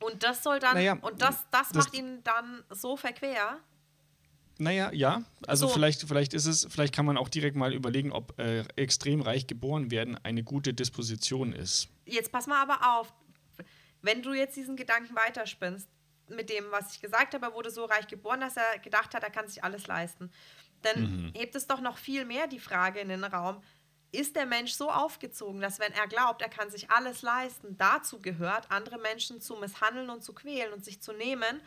Und 0.00 0.22
das 0.22 0.42
soll 0.42 0.60
dann, 0.60 0.74
naja, 0.74 0.94
und 1.00 1.20
das, 1.20 1.44
das, 1.50 1.68
das 1.68 1.86
macht 1.86 1.94
ihn 1.94 2.22
dann 2.22 2.62
so 2.70 2.96
verquer. 2.96 3.58
Naja, 4.58 4.90
ja. 4.92 5.22
Also 5.46 5.68
so. 5.68 5.74
vielleicht, 5.74 6.02
vielleicht 6.02 6.34
ist 6.34 6.46
es, 6.46 6.66
vielleicht 6.70 6.94
kann 6.94 7.04
man 7.04 7.16
auch 7.16 7.28
direkt 7.28 7.56
mal 7.56 7.74
überlegen, 7.74 8.12
ob 8.12 8.38
äh, 8.38 8.64
extrem 8.76 9.20
reich 9.20 9.46
geboren 9.46 9.90
werden 9.90 10.18
eine 10.22 10.42
gute 10.42 10.72
Disposition 10.72 11.52
ist. 11.52 11.88
Jetzt 12.06 12.32
pass 12.32 12.46
mal 12.46 12.62
aber 12.62 12.98
auf. 12.98 13.12
Wenn 14.02 14.22
du 14.22 14.32
jetzt 14.32 14.56
diesen 14.56 14.76
Gedanken 14.76 15.14
weiterspinnst, 15.14 15.88
mit 16.28 16.50
dem, 16.50 16.64
was 16.70 16.94
ich 16.94 17.00
gesagt 17.00 17.34
habe, 17.34 17.46
er 17.46 17.54
wurde 17.54 17.70
so 17.70 17.84
reich 17.84 18.06
geboren, 18.08 18.40
dass 18.40 18.56
er 18.56 18.78
gedacht 18.78 19.14
hat, 19.14 19.22
er 19.22 19.30
kann 19.30 19.48
sich 19.48 19.62
alles 19.62 19.86
leisten. 19.86 20.30
Dann 20.82 21.26
mhm. 21.26 21.32
hebt 21.34 21.54
es 21.54 21.66
doch 21.66 21.80
noch 21.80 21.98
viel 21.98 22.24
mehr 22.24 22.46
die 22.46 22.58
Frage 22.58 23.00
in 23.00 23.08
den 23.08 23.24
Raum, 23.24 23.62
ist 24.12 24.36
der 24.36 24.46
Mensch 24.46 24.72
so 24.72 24.90
aufgezogen, 24.90 25.60
dass 25.60 25.78
wenn 25.78 25.92
er 25.92 26.06
glaubt, 26.06 26.42
er 26.42 26.48
kann 26.48 26.70
sich 26.70 26.90
alles 26.90 27.22
leisten, 27.22 27.76
dazu 27.76 28.20
gehört, 28.20 28.70
andere 28.70 28.98
Menschen 28.98 29.40
zu 29.40 29.56
misshandeln 29.56 30.10
und 30.10 30.22
zu 30.22 30.32
quälen 30.32 30.72
und 30.72 30.84
sich 30.84 31.00
zu 31.00 31.12
nehmen, 31.12 31.60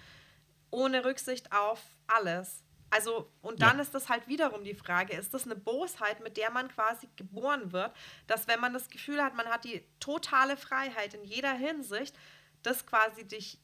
ohne 0.71 1.05
Rücksicht 1.05 1.51
auf 1.51 1.81
alles? 2.07 2.63
Also, 2.91 3.31
und 3.41 3.61
dann 3.61 3.77
ja. 3.77 3.83
ist 3.83 3.93
das 3.93 4.09
halt 4.09 4.27
wiederum 4.27 4.63
die 4.63 4.73
Frage, 4.73 5.15
ist 5.15 5.33
das 5.33 5.45
eine 5.45 5.55
Bosheit, 5.55 6.23
mit 6.23 6.37
der 6.37 6.49
man 6.49 6.69
quasi 6.69 7.07
geboren 7.15 7.71
wird, 7.71 7.95
dass 8.27 8.47
wenn 8.47 8.59
man 8.59 8.73
das 8.73 8.89
Gefühl 8.89 9.23
hat, 9.23 9.35
man 9.35 9.47
hat 9.47 9.63
die 9.63 9.83
totale 9.99 10.57
Freiheit 10.57 11.13
in 11.13 11.23
jeder 11.23 11.53
Hinsicht, 11.53 12.15
das 12.63 12.85
quasi 12.85 13.27
dich 13.27 13.59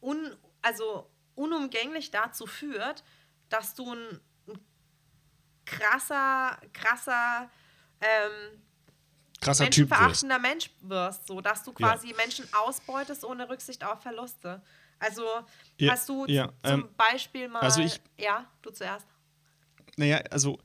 un, 0.00 0.36
also 0.62 1.10
unumgänglich 1.34 2.10
dazu 2.10 2.46
führt, 2.46 3.04
dass 3.48 3.74
du 3.74 3.94
ein, 3.94 4.20
ein 4.48 4.58
krasser, 5.66 6.58
krasser, 6.72 7.50
ähm, 8.00 8.62
krasser 9.40 9.64
menschenverachtender 9.64 10.38
Mensch 10.38 10.70
wirst, 10.80 11.26
so 11.26 11.40
dass 11.40 11.62
du 11.62 11.72
quasi 11.72 12.10
ja. 12.10 12.16
Menschen 12.16 12.48
ausbeutest 12.54 13.24
ohne 13.24 13.48
Rücksicht 13.48 13.84
auf 13.84 14.02
Verluste. 14.02 14.62
Also 14.98 15.24
ja, 15.78 15.92
hast 15.92 16.08
du 16.08 16.26
ja, 16.26 16.52
zum 16.64 16.80
ähm, 16.80 16.88
Beispiel 16.96 17.48
mal. 17.48 17.60
Also 17.60 17.80
ich, 17.80 18.00
ja, 18.18 18.46
du 18.62 18.70
zuerst. 18.70 19.06
Naja, 19.96 20.18
also 20.30 20.58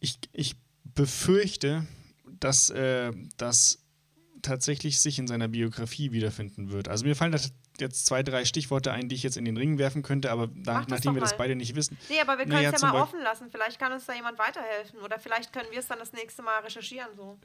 ich, 0.00 0.18
ich 0.32 0.56
befürchte, 0.82 1.86
dass 2.26 2.70
äh, 2.70 3.12
das 3.36 3.84
tatsächlich 4.42 5.00
sich 5.00 5.18
in 5.18 5.26
seiner 5.26 5.48
Biografie 5.48 6.12
wiederfinden 6.12 6.70
wird. 6.70 6.88
Also 6.88 7.06
mir 7.06 7.16
fallen 7.16 7.32
da 7.32 7.38
jetzt 7.80 8.06
zwei, 8.06 8.22
drei 8.22 8.44
Stichworte 8.44 8.92
ein, 8.92 9.08
die 9.08 9.14
ich 9.14 9.22
jetzt 9.22 9.36
in 9.36 9.44
den 9.44 9.56
Ring 9.56 9.78
werfen 9.78 10.02
könnte, 10.02 10.30
aber 10.30 10.48
da, 10.48 10.84
nachdem 10.88 11.14
wir 11.14 11.20
das 11.20 11.36
beide 11.36 11.56
nicht 11.56 11.74
wissen. 11.74 11.98
Nee, 12.08 12.20
aber 12.20 12.38
wir 12.38 12.46
können 12.46 12.64
es 12.64 12.80
ja 12.80 12.92
mal 12.92 13.00
offen 13.00 13.20
lassen. 13.22 13.50
Vielleicht 13.50 13.78
kann 13.78 13.92
uns 13.92 14.06
da 14.06 14.14
jemand 14.14 14.38
weiterhelfen 14.38 15.00
oder 15.00 15.18
vielleicht 15.18 15.52
können 15.52 15.68
wir 15.70 15.80
es 15.80 15.86
dann 15.86 15.98
das 15.98 16.12
nächste 16.12 16.42
Mal 16.42 16.60
recherchieren. 16.60 17.08
So. 17.16 17.38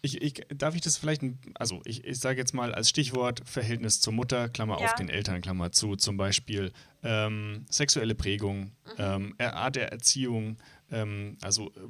Ich, 0.00 0.22
ich, 0.22 0.34
darf 0.54 0.74
ich 0.74 0.80
das 0.80 0.96
vielleicht, 0.96 1.22
also 1.54 1.80
ich, 1.84 2.04
ich 2.04 2.18
sage 2.18 2.38
jetzt 2.38 2.54
mal 2.54 2.74
als 2.74 2.88
Stichwort 2.88 3.42
Verhältnis 3.44 4.00
zur 4.00 4.12
Mutter, 4.12 4.48
Klammer 4.48 4.80
ja. 4.80 4.86
auf 4.86 4.94
den 4.94 5.08
Eltern, 5.08 5.40
Klammer 5.40 5.72
zu, 5.72 5.96
zum 5.96 6.16
Beispiel 6.16 6.72
ähm, 7.02 7.66
sexuelle 7.68 8.14
Prägung, 8.14 8.60
mhm. 8.60 8.70
ähm, 8.98 9.34
Art 9.38 9.76
der 9.76 9.90
Erziehung, 9.90 10.56
ähm, 10.90 11.36
also 11.42 11.68
äh, 11.68 11.80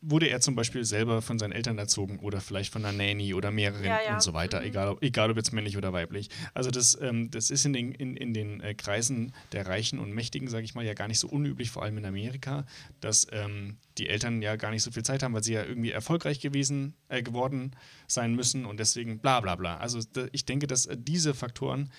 wurde 0.00 0.28
er 0.28 0.40
zum 0.40 0.54
Beispiel 0.54 0.84
selber 0.84 1.22
von 1.22 1.38
seinen 1.38 1.52
Eltern 1.52 1.78
erzogen 1.78 2.18
oder 2.20 2.40
vielleicht 2.40 2.72
von 2.72 2.84
einer 2.84 2.96
Nanny 2.96 3.34
oder 3.34 3.50
mehreren 3.50 3.84
ja, 3.84 3.98
ja. 4.06 4.14
und 4.14 4.22
so 4.22 4.32
weiter, 4.32 4.60
mhm. 4.60 4.66
egal, 4.66 4.88
ob, 4.88 5.02
egal 5.02 5.30
ob 5.30 5.36
jetzt 5.36 5.52
männlich 5.52 5.76
oder 5.76 5.92
weiblich. 5.92 6.30
Also 6.54 6.70
das, 6.70 6.98
ähm, 7.00 7.30
das 7.30 7.50
ist 7.50 7.66
in 7.66 7.72
den, 7.72 7.92
in, 7.92 8.16
in 8.16 8.32
den 8.32 8.60
äh, 8.60 8.74
Kreisen 8.74 9.32
der 9.52 9.66
Reichen 9.66 9.98
und 9.98 10.12
Mächtigen, 10.12 10.48
sage 10.48 10.64
ich 10.64 10.74
mal, 10.74 10.84
ja 10.84 10.94
gar 10.94 11.08
nicht 11.08 11.18
so 11.18 11.28
unüblich, 11.28 11.70
vor 11.70 11.82
allem 11.82 11.98
in 11.98 12.06
Amerika, 12.06 12.64
dass 13.00 13.26
ähm, 13.32 13.76
die 13.98 14.08
Eltern 14.08 14.42
ja 14.42 14.56
gar 14.56 14.70
nicht 14.70 14.82
so 14.82 14.90
viel 14.90 15.02
Zeit 15.02 15.22
haben, 15.22 15.34
weil 15.34 15.44
sie 15.44 15.54
ja 15.54 15.64
irgendwie 15.64 15.90
erfolgreich 15.90 16.40
gewesen, 16.40 16.94
äh, 17.08 17.22
geworden 17.22 17.72
sein 18.06 18.34
müssen 18.34 18.64
und 18.64 18.80
deswegen 18.80 19.18
bla 19.18 19.40
bla 19.40 19.56
bla. 19.56 19.76
Also 19.78 20.00
ich 20.32 20.44
denke, 20.44 20.66
dass 20.66 20.86
äh, 20.86 20.96
diese 20.98 21.34
Faktoren 21.34 21.90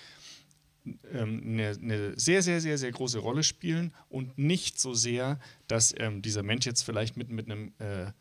eine, 1.12 1.68
eine, 1.70 2.18
sehr, 2.18 2.42
sehr, 2.42 2.60
sehr, 2.60 2.78
sehr 2.78 2.92
große 2.92 3.18
Rolle 3.18 3.42
spielen 3.42 3.92
und 4.08 4.38
nicht 4.38 4.80
so 4.80 4.94
sehr, 4.94 5.38
dass 5.66 5.94
ähm, 5.96 6.22
dieser 6.22 6.42
Mensch 6.42 6.66
jetzt 6.66 6.82
vielleicht 6.82 7.16
mit, 7.16 7.30
mit 7.30 7.50
einem, 7.50 7.72
äh, 7.78 8.12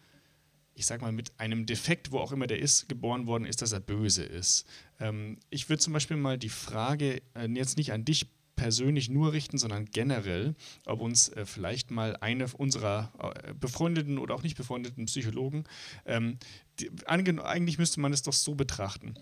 ich 0.74 0.86
sag 0.86 1.02
mal, 1.02 1.12
mit 1.12 1.32
einem 1.40 1.66
Defekt, 1.66 2.12
wo 2.12 2.20
auch 2.20 2.32
immer 2.32 2.48
der 2.48 2.60
ist, 2.60 2.88
geboren 2.90 3.28
worden 3.28 3.46
ist, 3.46 3.62
dass 3.62 3.72
er 3.72 3.80
böse 3.80 4.24
ist. 4.24 4.66
Ähm, 5.00 5.38
ich 5.50 5.70
würde 5.70 5.82
zum 5.82 5.94
Beispiel 5.94 6.18
mal 6.18 6.38
die 6.38 6.50
Frage 6.50 7.22
äh, 7.36 7.48
jetzt 7.50 7.78
nicht 7.78 7.92
an 7.94 8.06
dich 8.06 8.28
persönlich 8.58 9.10
nur 9.10 9.32
richten, 9.32 9.58
sondern 9.58 9.86
generell, 9.86 10.56
ob 10.86 11.00
uns 11.00 11.30
äh, 11.30 11.46
vielleicht 11.46 11.92
mal 11.92 12.18
eine 12.18 12.48
unserer 12.48 13.14
äh, 13.46 13.54
befreundeten 13.54 14.18
oder 14.18 14.36
auch 14.36 14.44
nicht 14.44 14.58
befreundeten 14.58 15.06
Psychologen, 15.06 15.64
ähm, 16.06 16.38
die, 16.80 16.92
eigentlich 17.08 17.78
müsste 17.78 18.02
man 18.02 18.12
es 18.12 18.24
doch 18.24 18.34
so 18.34 18.56
betrachten 18.56 19.14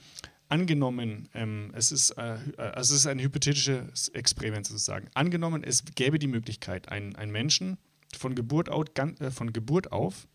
angenommen, 0.50 1.30
ähm, 1.34 1.72
es, 1.76 1.92
ist, 1.92 2.12
äh, 2.12 2.38
also 2.58 2.94
es 2.94 3.02
ist 3.02 3.08
ein 3.08 3.20
hypothetisches 3.20 4.10
Experiment 4.10 4.66
sozusagen, 4.66 5.10
angenommen, 5.14 5.64
es 5.64 5.84
gäbe 5.96 6.20
die 6.20 6.28
Möglichkeit, 6.28 6.90
einen, 6.90 7.16
einen 7.16 7.32
Menschen 7.32 7.78
von 8.18 8.36
Geburt, 8.36 8.70
auf, 8.70 8.88
äh, 8.98 9.32
von 9.32 9.54
Geburt 9.54 9.92
auf 9.92 10.28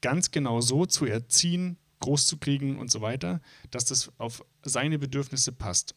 ganz 0.00 0.30
genau 0.30 0.60
so 0.60 0.86
zu 0.86 1.06
erziehen, 1.06 1.78
groß 2.00 2.26
zu 2.26 2.36
kriegen 2.36 2.78
und 2.78 2.90
so 2.90 3.00
weiter, 3.00 3.40
dass 3.70 3.84
das 3.84 4.12
auf 4.18 4.44
seine 4.62 4.98
Bedürfnisse 4.98 5.52
passt. 5.52 5.94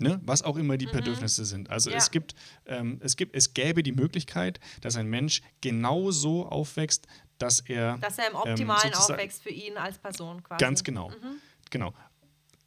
Ne? 0.00 0.20
Was 0.24 0.42
auch 0.42 0.56
immer 0.56 0.76
die 0.76 0.86
mhm. 0.86 0.92
Bedürfnisse 0.92 1.44
sind. 1.44 1.70
Also 1.70 1.90
ja. 1.90 1.96
es 1.96 2.12
gibt, 2.12 2.34
ähm, 2.66 3.00
es 3.02 3.16
gibt, 3.16 3.34
es 3.34 3.52
gäbe 3.52 3.82
die 3.82 3.90
Möglichkeit, 3.90 4.60
dass 4.80 4.94
ein 4.94 5.08
Mensch 5.08 5.42
genau 5.60 6.12
so 6.12 6.46
aufwächst, 6.46 7.08
dass 7.38 7.60
er. 7.60 7.98
Dass 7.98 8.16
er 8.18 8.28
im 8.28 8.34
ähm, 8.34 8.40
Optimalen 8.40 8.92
ähm, 8.92 8.98
aufwächst 8.98 9.42
für 9.42 9.50
ihn 9.50 9.76
als 9.76 9.98
Person 9.98 10.42
quasi. 10.44 10.60
Ganz 10.60 10.84
genau. 10.84 11.08
Mhm. 11.08 11.40
Genau. 11.70 11.92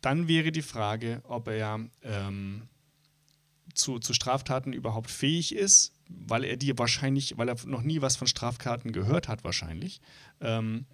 Dann 0.02 0.28
wäre 0.28 0.52
die 0.52 0.62
Frage, 0.62 1.22
ob 1.28 1.48
er 1.48 1.80
ähm, 2.04 2.64
zu, 3.74 4.00
zu 4.00 4.14
Straftaten 4.14 4.74
überhaupt 4.74 5.10
fähig 5.10 5.56
ist, 5.56 5.94
weil 6.10 6.44
er 6.44 6.58
die 6.58 6.78
wahrscheinlich, 6.78 7.38
weil 7.38 7.50
er 7.50 7.56
noch 7.66 7.84
nie 7.84 8.02
was 8.02 8.16
von 8.16 8.28
Straftaten 8.28 8.92
gehört 8.92 9.28
hat, 9.28 9.44
wahrscheinlich. 9.44 10.02
Ähm, 10.42 10.86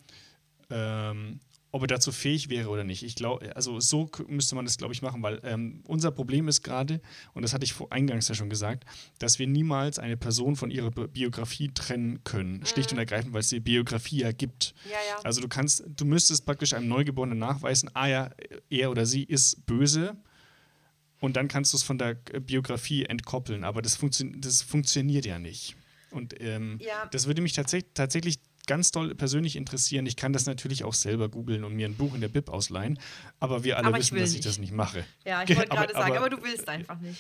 ähm, 0.70 1.40
ob 1.78 1.84
er 1.84 1.88
dazu 1.88 2.12
fähig 2.12 2.50
wäre 2.50 2.70
oder 2.70 2.84
nicht. 2.84 3.04
Ich 3.04 3.14
glaube, 3.14 3.56
also 3.56 3.80
so 3.80 4.10
müsste 4.28 4.56
man 4.56 4.66
das, 4.66 4.78
glaube 4.78 4.96
ich, 4.96 5.04
machen, 5.04 5.22
weil 5.22 5.40
ähm, 5.44 5.84
unser 5.86 6.10
Problem 6.10 6.48
ist 6.48 6.64
gerade, 6.64 7.02
und 7.36 7.44
das 7.44 7.54
hatte 7.54 7.66
ich 7.66 7.74
vor 7.74 7.92
eingangs 7.92 8.28
ja 8.28 8.34
schon 8.34 8.50
gesagt, 8.50 8.84
dass 9.20 9.38
wir 9.38 9.46
niemals 9.46 10.00
eine 10.00 10.18
Person 10.18 10.56
von 10.56 10.72
ihrer 10.72 10.90
Biografie 10.90 11.70
trennen 11.72 12.24
können. 12.24 12.58
Mhm. 12.58 12.66
Schlicht 12.66 12.92
und 12.92 12.98
ergreifend, 12.98 13.34
weil 13.34 13.42
es 13.42 13.50
die 13.50 13.60
Biografie 13.60 14.22
ja 14.22 14.32
gibt. 14.32 14.74
Ja, 14.86 14.92
ja. 14.92 15.24
Also 15.24 15.40
du 15.40 15.48
kannst, 15.48 15.84
du 15.88 16.06
müsstest 16.06 16.48
praktisch 16.48 16.74
einem 16.74 16.88
Neugeborenen 16.88 17.38
nachweisen, 17.38 17.92
ah 17.94 18.08
ja, 18.08 18.32
er 18.70 18.90
oder 18.90 19.06
sie 19.06 19.24
ist 19.24 19.68
böse. 19.68 20.18
Und 21.20 21.36
dann 21.36 21.48
kannst 21.48 21.74
du 21.74 21.78
es 21.78 21.84
von 21.84 22.00
der 22.00 22.16
Biografie 22.16 23.06
entkoppeln, 23.06 23.64
aber 23.64 23.84
das, 23.84 23.96
funktio 23.96 24.28
das 24.38 24.64
funktioniert 24.64 25.26
ja 25.26 25.38
nicht. 25.38 25.76
Und 26.12 26.40
ähm, 26.42 26.80
ja. 26.82 27.06
das 27.12 27.28
würde 27.28 27.42
mich 27.42 27.54
tats 27.54 27.76
tatsächlich 27.94 28.40
ganz 28.68 28.92
doll 28.92 29.16
persönlich 29.16 29.56
interessieren. 29.56 30.06
Ich 30.06 30.16
kann 30.16 30.34
das 30.34 30.46
natürlich 30.46 30.84
auch 30.84 30.94
selber 30.94 31.30
googeln 31.30 31.64
und 31.64 31.74
mir 31.74 31.88
ein 31.88 31.96
Buch 31.96 32.14
in 32.14 32.22
der 32.22 32.28
Bib 32.28 32.50
ausleihen, 32.50 33.00
aber 33.40 33.64
wir 33.64 33.78
alle 33.78 33.88
aber 33.88 33.98
wissen, 33.98 34.18
dass 34.18 34.30
nicht. 34.30 34.40
ich 34.40 34.46
das 34.46 34.60
nicht 34.60 34.74
mache. 34.74 35.06
Ja, 35.26 35.44
ich 35.44 35.50
wollte 35.58 35.70
gerade 35.70 35.94
sagen, 35.94 36.18
aber, 36.18 36.28
aber 36.28 36.30
du 36.30 36.44
willst 36.44 36.68
einfach 36.70 37.00
nicht. 37.00 37.20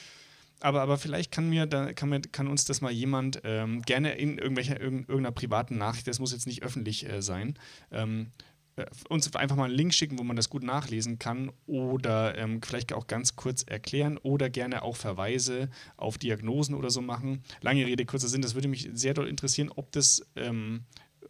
Aber, 0.59 0.81
aber 0.81 0.97
vielleicht 0.97 1.31
kann 1.31 1.49
mir 1.49 1.65
da, 1.65 1.93
kann, 1.93 2.09
mir, 2.09 2.21
kann 2.21 2.47
uns 2.47 2.65
das 2.65 2.81
mal 2.81 2.91
jemand 2.91 3.41
ähm, 3.43 3.81
gerne 3.83 4.13
in 4.13 4.37
irgendwelcher 4.37 4.79
irgendeiner 4.79 5.31
privaten 5.31 5.77
Nachricht, 5.77 6.07
das 6.07 6.19
muss 6.19 6.31
jetzt 6.31 6.47
nicht 6.47 6.63
öffentlich 6.63 7.07
äh, 7.07 7.21
sein, 7.21 7.59
ähm, 7.91 8.31
äh, 8.75 8.85
uns 9.09 9.33
einfach 9.35 9.55
mal 9.55 9.65
einen 9.65 9.75
Link 9.75 9.93
schicken, 9.93 10.17
wo 10.17 10.23
man 10.23 10.35
das 10.35 10.49
gut 10.49 10.63
nachlesen 10.63 11.19
kann 11.19 11.51
oder 11.67 12.37
ähm, 12.37 12.61
vielleicht 12.63 12.91
auch 12.93 13.05
ganz 13.05 13.35
kurz 13.35 13.63
erklären 13.63 14.17
oder 14.17 14.49
gerne 14.49 14.81
auch 14.81 14.95
Verweise 14.95 15.69
auf 15.95 16.17
Diagnosen 16.17 16.73
oder 16.73 16.89
so 16.89 17.01
machen. 17.01 17.43
Lange 17.61 17.85
Rede, 17.85 18.05
kurzer 18.05 18.27
Sinn, 18.27 18.41
das 18.41 18.55
würde 18.55 18.67
mich 18.67 18.89
sehr 18.93 19.13
doll 19.13 19.27
interessieren, 19.27 19.71
ob 19.75 19.91
das 19.91 20.25
ähm, 20.35 20.85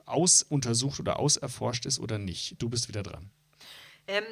ausuntersucht 0.08 1.00
oder 1.00 1.20
auserforscht 1.20 1.86
ist 1.86 2.00
oder 2.00 2.18
nicht. 2.18 2.62
Du 2.62 2.70
bist 2.70 2.88
wieder 2.88 3.04
dran. 3.04 3.30
Ähm, 4.08 4.24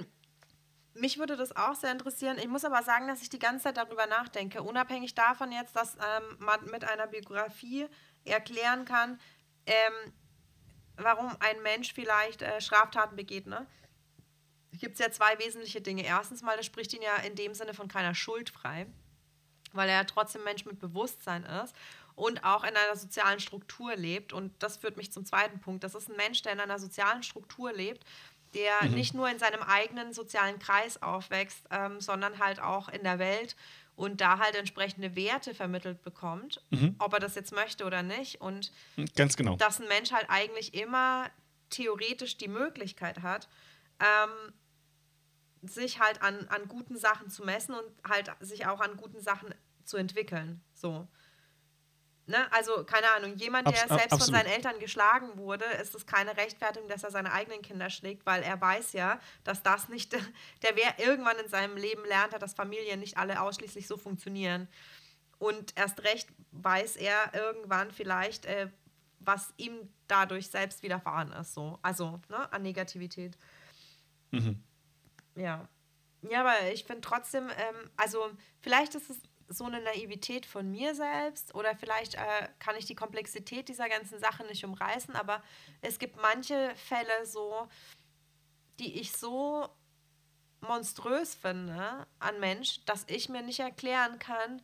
mich 0.94 1.18
würde 1.18 1.36
das 1.36 1.56
auch 1.56 1.76
sehr 1.76 1.92
interessieren. 1.92 2.38
Ich 2.40 2.48
muss 2.48 2.64
aber 2.64 2.82
sagen, 2.82 3.08
dass 3.08 3.22
ich 3.22 3.30
die 3.30 3.40
ganze 3.40 3.66
Zeit 3.66 3.78
darüber 3.78 4.08
nachdenke, 4.08 4.64
unabhängig 4.64 5.14
davon 5.14 5.52
jetzt, 5.52 5.76
dass 5.76 5.96
ähm, 5.96 6.38
man 6.40 6.64
mit 6.72 6.86
einer 6.86 7.08
Biografie 7.08 7.88
erklären 8.24 8.86
kann, 8.86 9.20
ähm, 9.66 10.14
warum 10.96 11.36
ein 11.40 11.62
Mensch 11.62 11.94
vielleicht 11.94 12.42
äh, 12.42 12.62
Straftaten 12.62 13.18
begeht. 13.18 13.46
Ne? 13.46 13.68
Gibt 14.72 14.94
es 14.94 15.00
ja 15.00 15.12
zwei 15.12 15.38
wesentliche 15.40 15.82
Dinge. 15.82 16.06
Erstens 16.06 16.42
mal, 16.42 16.56
das 16.56 16.66
spricht 16.66 16.94
ihn 16.94 17.02
ja 17.02 17.18
in 17.18 17.36
dem 17.36 17.54
Sinne 17.54 17.74
von 17.74 17.90
keiner 17.90 18.16
Schuld 18.16 18.50
frei, 18.50 18.88
weil 19.74 19.90
er 19.90 19.96
ja 19.96 20.04
trotzdem 20.06 20.46
Mensch 20.46 20.64
mit 20.64 20.80
Bewusstsein 20.80 21.44
ist 21.44 21.76
und 22.16 22.43
auch 22.43 22.63
in 22.63 22.76
einer 22.76 22.95
sozialen 22.95 23.39
Struktur 23.39 23.95
lebt. 23.95 24.34
Und 24.34 24.51
das 24.63 24.78
führt 24.78 24.97
mich 24.97 25.11
zum 25.11 25.26
zweiten 25.26 25.59
Punkt. 25.59 25.84
Das 25.84 25.95
ist 25.95 26.09
ein 26.09 26.16
Mensch, 26.16 26.41
der 26.41 26.53
in 26.53 26.59
einer 26.59 26.80
sozialen 26.80 27.24
Struktur 27.24 27.74
lebt, 27.74 28.05
der 28.53 28.84
mhm. 28.84 28.95
nicht 28.95 29.13
nur 29.13 29.30
in 29.30 29.38
seinem 29.38 29.61
eigenen 29.61 30.13
sozialen 30.13 30.59
Kreis 30.59 31.01
aufwächst, 31.01 31.66
ähm, 31.72 31.99
sondern 31.99 32.39
halt 32.39 32.59
auch 32.59 32.89
in 32.89 33.03
der 33.03 33.20
Welt 33.20 33.55
und 33.95 34.22
da 34.22 34.39
halt 34.39 34.55
entsprechende 34.55 35.16
Werte 35.16 35.53
vermittelt 35.53 36.01
bekommt, 36.01 36.61
mhm. 36.70 36.95
ob 36.99 37.13
er 37.13 37.20
das 37.20 37.36
jetzt 37.36 37.53
möchte 37.53 37.86
oder 37.86 38.03
nicht. 38.03 38.41
Und 38.41 38.72
ganz 39.16 39.36
genau. 39.36 39.55
Dass 39.57 39.80
ein 39.80 39.88
Mensch 39.88 40.11
halt 40.11 40.26
eigentlich 40.30 40.74
immer 40.74 41.30
theoretisch 41.70 42.38
die 42.38 42.47
Möglichkeit 42.47 43.22
hat, 43.22 43.47
ähm, 43.99 44.53
sich 45.61 45.99
halt 45.99 46.22
an, 46.22 46.47
an 46.49 46.68
guten 46.68 46.97
Sachen 46.97 47.30
zu 47.30 47.43
messen 47.43 47.74
und 47.74 47.86
halt 48.07 48.32
sich 48.39 48.68
auch 48.68 48.82
an 48.82 48.97
guten 48.97 49.20
Sachen 49.20 49.53
zu 49.84 49.97
entwickeln. 49.97 50.61
So. 50.74 51.07
Ne? 52.28 52.52
Also, 52.52 52.84
keine 52.86 53.08
Ahnung, 53.12 53.36
jemand, 53.36 53.68
der 53.68 53.84
Abs 53.84 53.90
selbst 53.90 54.14
absolut. 54.14 54.24
von 54.24 54.34
seinen 54.34 54.54
Eltern 54.56 54.80
geschlagen 54.80 55.38
wurde, 55.38 55.66
ist 55.82 55.94
es 55.94 56.08
keine 56.08 56.36
Rechtfertigung, 56.36 56.90
dass 56.90 57.04
er 57.04 57.12
seine 57.12 57.32
eigenen 57.32 57.62
Kinder 57.62 57.92
schlägt, 57.92 58.26
weil 58.26 58.42
er 58.42 58.60
weiß 58.60 58.94
ja, 58.94 59.20
dass 59.44 59.62
das 59.62 59.90
nicht, 59.90 60.14
der 60.64 60.76
wer 60.76 61.00
irgendwann 61.00 61.38
in 61.38 61.50
seinem 61.50 61.78
Leben 61.78 62.04
lernt 62.06 62.34
hat, 62.34 62.42
dass 62.42 62.56
Familien 62.56 63.00
nicht 63.00 63.18
alle 63.18 63.42
ausschließlich 63.42 63.86
so 63.86 63.96
funktionieren. 63.96 64.68
Und 65.38 65.78
erst 65.78 66.04
recht 66.04 66.30
weiß 66.52 66.96
er 66.96 67.34
irgendwann 67.36 67.92
vielleicht, 67.92 68.46
äh, 68.46 68.70
was 69.20 69.54
ihm 69.58 69.90
dadurch 70.08 70.50
selbst 70.50 70.82
widerfahren 70.82 71.32
ist, 71.34 71.54
so. 71.54 71.78
Also, 71.84 72.22
ne, 72.30 72.52
an 72.52 72.64
Negativität. 72.64 73.38
Mhm. 74.32 74.64
Ja. 75.36 75.68
Ja, 76.30 76.42
aber 76.42 76.72
ich 76.72 76.86
finde 76.86 77.02
trotzdem, 77.02 77.50
ähm, 77.50 77.92
also 77.98 78.32
vielleicht 78.62 78.96
ist 78.96 79.12
es 79.12 79.22
so 79.48 79.66
eine 79.66 79.82
Naivität 79.82 80.46
von 80.46 80.72
mir 80.72 80.96
selbst 80.96 81.54
oder 81.54 81.76
vielleicht 81.76 82.16
äh, 82.16 82.50
kann 82.60 82.76
ich 82.76 82.86
die 82.86 82.96
Komplexität 82.96 83.70
dieser 83.70 83.89
ganzen 83.89 84.20
Sache 84.20 84.43
nicht 84.46 84.66
umreißen, 84.66 85.16
aber 85.16 85.43
es 85.82 86.00
gibt 86.00 86.20
manche 86.22 86.74
Fälle 86.76 87.26
so, 87.26 87.68
die 88.80 89.00
ich 89.00 89.12
so 89.12 89.70
monströs 90.62 91.36
finde 91.36 92.08
an 92.20 92.39
Mensch, 92.39 92.84
dass 92.86 93.06
ich 93.08 93.30
mir 93.30 93.41
nicht 93.41 93.60
erklären 93.60 94.20
kann, 94.20 94.62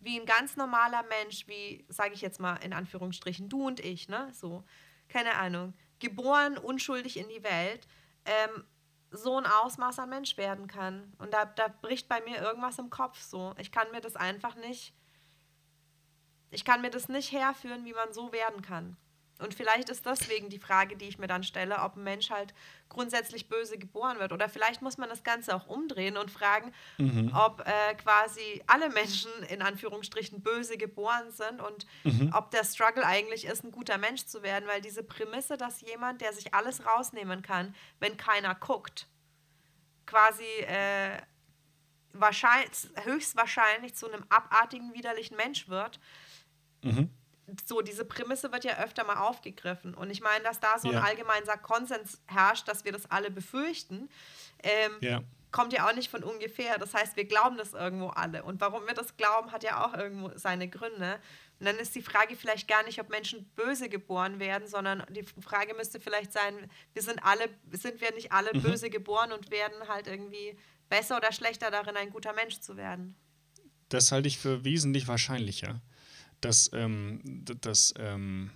wie 0.00 0.18
ein 0.18 0.26
ganz 0.26 0.56
normaler 0.56 1.02
Mensch, 1.04 1.46
wie, 1.48 1.84
sage 1.88 2.14
ich 2.14 2.20
jetzt 2.20 2.40
mal 2.40 2.56
in 2.56 2.72
Anführungsstrichen, 2.72 3.48
du 3.48 3.66
und 3.66 3.80
ich, 3.80 4.08
ne, 4.08 4.30
so, 4.34 4.64
keine 5.08 5.36
Ahnung, 5.36 5.74
geboren, 5.98 6.58
unschuldig 6.58 7.16
in 7.16 7.28
die 7.28 7.42
Welt, 7.42 7.86
ähm, 8.26 8.64
so 9.16 9.38
ein 9.38 9.46
Ausmaß 9.46 9.98
an 9.98 10.10
Mensch 10.10 10.36
werden 10.36 10.66
kann. 10.66 11.12
Und 11.18 11.32
da, 11.32 11.44
da 11.44 11.68
bricht 11.68 12.08
bei 12.08 12.20
mir 12.22 12.40
irgendwas 12.40 12.78
im 12.78 12.90
Kopf 12.90 13.20
so. 13.20 13.54
Ich 13.58 13.72
kann 13.72 13.90
mir 13.92 14.00
das 14.00 14.16
einfach 14.16 14.56
nicht, 14.56 14.94
ich 16.50 16.64
kann 16.64 16.82
mir 16.82 16.90
das 16.90 17.08
nicht 17.08 17.32
herführen, 17.32 17.84
wie 17.84 17.92
man 17.92 18.12
so 18.12 18.32
werden 18.32 18.62
kann. 18.62 18.96
Und 19.40 19.52
vielleicht 19.54 19.88
ist 19.88 20.06
deswegen 20.06 20.48
die 20.48 20.60
Frage, 20.60 20.96
die 20.96 21.06
ich 21.06 21.18
mir 21.18 21.26
dann 21.26 21.42
stelle, 21.42 21.80
ob 21.80 21.96
ein 21.96 22.04
Mensch 22.04 22.30
halt 22.30 22.54
grundsätzlich 22.88 23.48
böse 23.48 23.78
geboren 23.78 24.20
wird. 24.20 24.32
Oder 24.32 24.48
vielleicht 24.48 24.80
muss 24.80 24.96
man 24.96 25.08
das 25.08 25.24
Ganze 25.24 25.56
auch 25.56 25.66
umdrehen 25.66 26.16
und 26.16 26.30
fragen, 26.30 26.72
mhm. 26.98 27.32
ob 27.34 27.60
äh, 27.66 27.94
quasi 27.96 28.62
alle 28.68 28.90
Menschen 28.90 29.30
in 29.48 29.60
Anführungsstrichen 29.60 30.40
böse 30.40 30.76
geboren 30.76 31.32
sind 31.32 31.60
und 31.60 31.86
mhm. 32.04 32.30
ob 32.32 32.52
der 32.52 32.64
Struggle 32.64 33.04
eigentlich 33.04 33.44
ist, 33.44 33.64
ein 33.64 33.72
guter 33.72 33.98
Mensch 33.98 34.24
zu 34.24 34.44
werden. 34.44 34.68
Weil 34.68 34.80
diese 34.80 35.02
Prämisse, 35.02 35.56
dass 35.56 35.80
jemand, 35.80 36.20
der 36.20 36.32
sich 36.32 36.54
alles 36.54 36.86
rausnehmen 36.86 37.42
kann, 37.42 37.74
wenn 37.98 38.16
keiner 38.16 38.54
guckt, 38.54 39.08
quasi 40.06 40.44
äh, 40.44 41.18
wahrscheinlich, 42.12 42.70
höchstwahrscheinlich 43.02 43.96
zu 43.96 44.06
einem 44.06 44.24
abartigen, 44.28 44.94
widerlichen 44.94 45.36
Mensch 45.36 45.68
wird. 45.68 45.98
Mhm 46.82 47.10
so 47.66 47.82
diese 47.82 48.04
Prämisse 48.04 48.52
wird 48.52 48.64
ja 48.64 48.78
öfter 48.78 49.04
mal 49.04 49.16
aufgegriffen. 49.16 49.94
Und 49.94 50.10
ich 50.10 50.20
meine, 50.20 50.44
dass 50.44 50.60
da 50.60 50.78
so 50.78 50.90
ja. 50.90 50.98
ein 50.98 51.04
allgemeiner 51.04 51.56
Konsens 51.58 52.20
herrscht, 52.26 52.68
dass 52.68 52.84
wir 52.84 52.92
das 52.92 53.10
alle 53.10 53.30
befürchten, 53.30 54.08
ähm, 54.62 54.92
ja. 55.00 55.22
kommt 55.50 55.72
ja 55.72 55.88
auch 55.88 55.94
nicht 55.94 56.10
von 56.10 56.22
ungefähr. 56.22 56.78
Das 56.78 56.94
heißt, 56.94 57.16
wir 57.16 57.26
glauben 57.26 57.56
das 57.56 57.74
irgendwo 57.74 58.08
alle. 58.08 58.42
Und 58.44 58.60
warum 58.60 58.86
wir 58.86 58.94
das 58.94 59.16
glauben, 59.16 59.52
hat 59.52 59.62
ja 59.62 59.84
auch 59.84 59.94
irgendwo 59.94 60.30
seine 60.36 60.68
Gründe. 60.68 61.18
Und 61.60 61.66
dann 61.66 61.76
ist 61.76 61.94
die 61.94 62.02
Frage 62.02 62.34
vielleicht 62.36 62.66
gar 62.66 62.82
nicht, 62.84 63.00
ob 63.00 63.10
Menschen 63.10 63.44
böse 63.56 63.88
geboren 63.88 64.40
werden, 64.40 64.66
sondern 64.66 65.04
die 65.10 65.24
Frage 65.40 65.74
müsste 65.74 66.00
vielleicht 66.00 66.32
sein, 66.32 66.70
wir 66.92 67.02
sind 67.02 67.22
alle, 67.24 67.48
sind 67.72 68.00
wir 68.00 68.12
nicht 68.12 68.32
alle 68.32 68.52
mhm. 68.54 68.62
böse 68.62 68.90
geboren 68.90 69.32
und 69.32 69.50
werden 69.50 69.88
halt 69.88 70.06
irgendwie 70.06 70.58
besser 70.88 71.16
oder 71.16 71.32
schlechter 71.32 71.70
darin, 71.70 71.96
ein 71.96 72.10
guter 72.10 72.32
Mensch 72.32 72.60
zu 72.60 72.76
werden? 72.76 73.16
Das 73.90 74.10
halte 74.12 74.28
ich 74.28 74.38
für 74.38 74.64
wesentlich 74.64 75.06
wahrscheinlicher 75.06 75.80
dass, 76.44 76.70
ähm, 76.74 77.20
dass 77.60 77.94
ähm, 77.98 78.50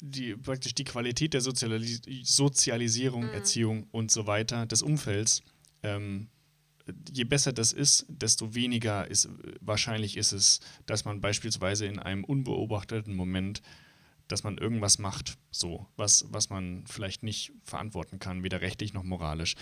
die, 0.00 0.36
praktisch 0.36 0.74
die 0.74 0.84
Qualität 0.84 1.32
der 1.32 1.40
Sozialis 1.40 2.02
Sozialisierung, 2.22 3.24
mhm. 3.24 3.30
Erziehung 3.30 3.86
und 3.90 4.10
so 4.10 4.26
weiter 4.26 4.66
des 4.66 4.82
Umfelds, 4.82 5.42
ähm, 5.82 6.28
je 7.10 7.24
besser 7.24 7.52
das 7.52 7.72
ist, 7.72 8.04
desto 8.08 8.54
weniger 8.54 9.10
ist 9.10 9.30
wahrscheinlich 9.60 10.18
ist 10.18 10.32
es, 10.32 10.60
dass 10.84 11.06
man 11.06 11.22
beispielsweise 11.22 11.86
in 11.86 11.98
einem 11.98 12.24
unbeobachteten 12.24 13.14
Moment 13.14 13.62
dass 14.28 14.42
man 14.42 14.58
irgendwas 14.58 14.98
macht, 14.98 15.36
so, 15.50 15.86
was, 15.96 16.24
was 16.28 16.50
man 16.50 16.84
vielleicht 16.86 17.22
nicht 17.22 17.52
verantworten 17.62 18.18
kann, 18.18 18.42
weder 18.42 18.60
rechtlich 18.60 18.94
noch 18.94 19.02
moralisch. 19.02 19.54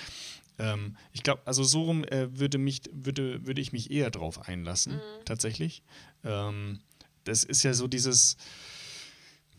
Ähm, 0.58 0.96
ich 1.12 1.22
glaube, 1.22 1.42
also 1.44 1.64
so 1.64 1.84
rum 1.84 2.04
äh, 2.04 2.38
würde, 2.38 2.58
mich, 2.58 2.82
würde, 2.92 3.46
würde 3.46 3.60
ich 3.60 3.72
mich 3.72 3.90
eher 3.90 4.10
drauf 4.10 4.48
einlassen, 4.48 4.94
mhm. 4.94 5.24
tatsächlich. 5.24 5.82
Ähm, 6.24 6.80
das 7.24 7.44
ist 7.44 7.62
ja 7.62 7.74
so 7.74 7.86
dieses, 7.88 8.36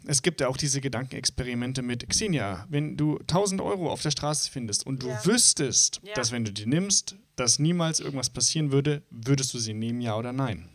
es 0.05 0.21
gibt 0.21 0.41
ja 0.41 0.47
auch 0.47 0.57
diese 0.57 0.81
Gedankenexperimente 0.81 1.81
mit 1.81 2.07
Xenia, 2.09 2.65
wenn 2.69 2.97
du 2.97 3.17
1000 3.19 3.61
Euro 3.61 3.91
auf 3.91 4.01
der 4.01 4.11
Straße 4.11 4.51
findest 4.51 4.85
und 4.85 5.03
du 5.03 5.07
ja. 5.07 5.25
wüsstest, 5.25 6.01
ja. 6.03 6.13
dass 6.13 6.31
wenn 6.31 6.45
du 6.45 6.51
die 6.51 6.65
nimmst, 6.65 7.15
dass 7.35 7.59
niemals 7.59 7.99
irgendwas 7.99 8.29
passieren 8.29 8.71
würde, 8.71 9.03
würdest 9.09 9.53
du 9.53 9.59
sie 9.59 9.73
nehmen, 9.73 10.01
ja 10.01 10.15
oder 10.15 10.33
nein? 10.33 10.69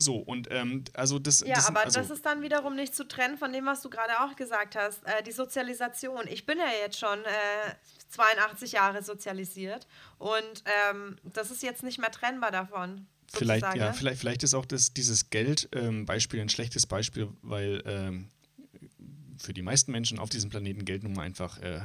So, 0.00 0.16
und 0.16 0.46
ähm, 0.52 0.84
also 0.94 1.18
das. 1.18 1.40
Ja, 1.40 1.56
das 1.56 1.66
aber 1.66 1.80
also 1.80 1.98
das 1.98 2.10
ist 2.10 2.24
dann 2.24 2.40
wiederum 2.40 2.76
nicht 2.76 2.94
zu 2.94 3.08
trennen 3.08 3.36
von 3.36 3.52
dem, 3.52 3.66
was 3.66 3.82
du 3.82 3.90
gerade 3.90 4.20
auch 4.20 4.36
gesagt 4.36 4.76
hast. 4.76 5.04
Äh, 5.04 5.24
die 5.24 5.32
Sozialisation. 5.32 6.28
Ich 6.28 6.46
bin 6.46 6.58
ja 6.58 6.68
jetzt 6.84 7.00
schon 7.00 7.18
äh, 7.18 7.74
82 8.10 8.72
Jahre 8.72 9.02
sozialisiert 9.02 9.86
und 10.18 10.64
ähm, 10.90 11.18
das 11.24 11.50
ist 11.50 11.62
jetzt 11.62 11.82
nicht 11.82 11.98
mehr 11.98 12.10
trennbar 12.10 12.50
davon. 12.50 13.06
Vielleicht, 13.30 13.64
sozusagen. 13.64 13.80
ja, 13.80 13.92
vielleicht, 13.92 14.20
vielleicht 14.20 14.42
ist 14.42 14.54
auch 14.54 14.64
das, 14.64 14.94
dieses 14.94 15.28
Geld-Beispiel 15.30 16.40
ähm, 16.40 16.46
ein 16.46 16.48
schlechtes 16.48 16.86
Beispiel, 16.86 17.28
weil 17.42 17.82
ähm, 17.84 18.30
für 19.38 19.52
die 19.52 19.62
meisten 19.62 19.92
Menschen 19.92 20.18
auf 20.18 20.30
diesem 20.30 20.50
Planeten 20.50 20.84
Geld 20.84 21.02
nun 21.02 21.12
mal 21.12 21.22
einfach 21.22 21.58
äh, 21.58 21.80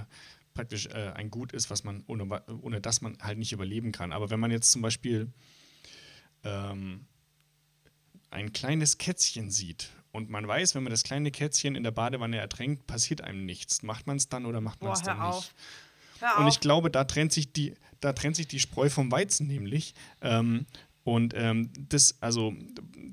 praktisch 0.53 0.87
äh, 0.87 1.11
ein 1.15 1.29
Gut 1.29 1.51
ist, 1.51 1.69
was 1.69 1.83
man 1.83 2.03
ohne, 2.07 2.43
ohne 2.61 2.79
das 2.79 3.01
man 3.01 3.17
halt 3.21 3.37
nicht 3.37 3.51
überleben 3.51 3.91
kann. 3.91 4.11
Aber 4.11 4.29
wenn 4.29 4.39
man 4.39 4.51
jetzt 4.51 4.71
zum 4.71 4.81
Beispiel 4.81 5.31
ähm, 6.43 7.05
ein 8.29 8.53
kleines 8.53 8.97
Kätzchen 8.97 9.51
sieht 9.51 9.89
und 10.11 10.29
man 10.29 10.47
weiß, 10.47 10.75
wenn 10.75 10.83
man 10.83 10.91
das 10.91 11.03
kleine 11.03 11.31
Kätzchen 11.31 11.75
in 11.75 11.83
der 11.83 11.91
Badewanne 11.91 12.37
ertränkt, 12.37 12.87
passiert 12.87 13.21
einem 13.21 13.45
nichts. 13.45 13.83
Macht 13.83 14.07
man 14.07 14.17
es 14.17 14.29
dann 14.29 14.45
oder 14.45 14.61
macht 14.61 14.81
man 14.81 14.93
es 14.93 15.01
dann 15.01 15.19
nicht? 15.27 15.53
Und 16.39 16.47
ich 16.47 16.59
glaube, 16.59 16.89
da 16.89 17.03
trennt 17.03 17.31
sich 17.31 17.51
die, 17.53 17.73
da 17.99 18.13
trennt 18.13 18.35
sich 18.35 18.47
die 18.47 18.59
Spreu 18.59 18.89
vom 18.89 19.11
Weizen 19.11 19.47
nämlich. 19.47 19.93
Ähm, 20.21 20.65
und 21.03 21.33
ähm, 21.35 21.69
das, 21.89 22.15
also 22.21 22.53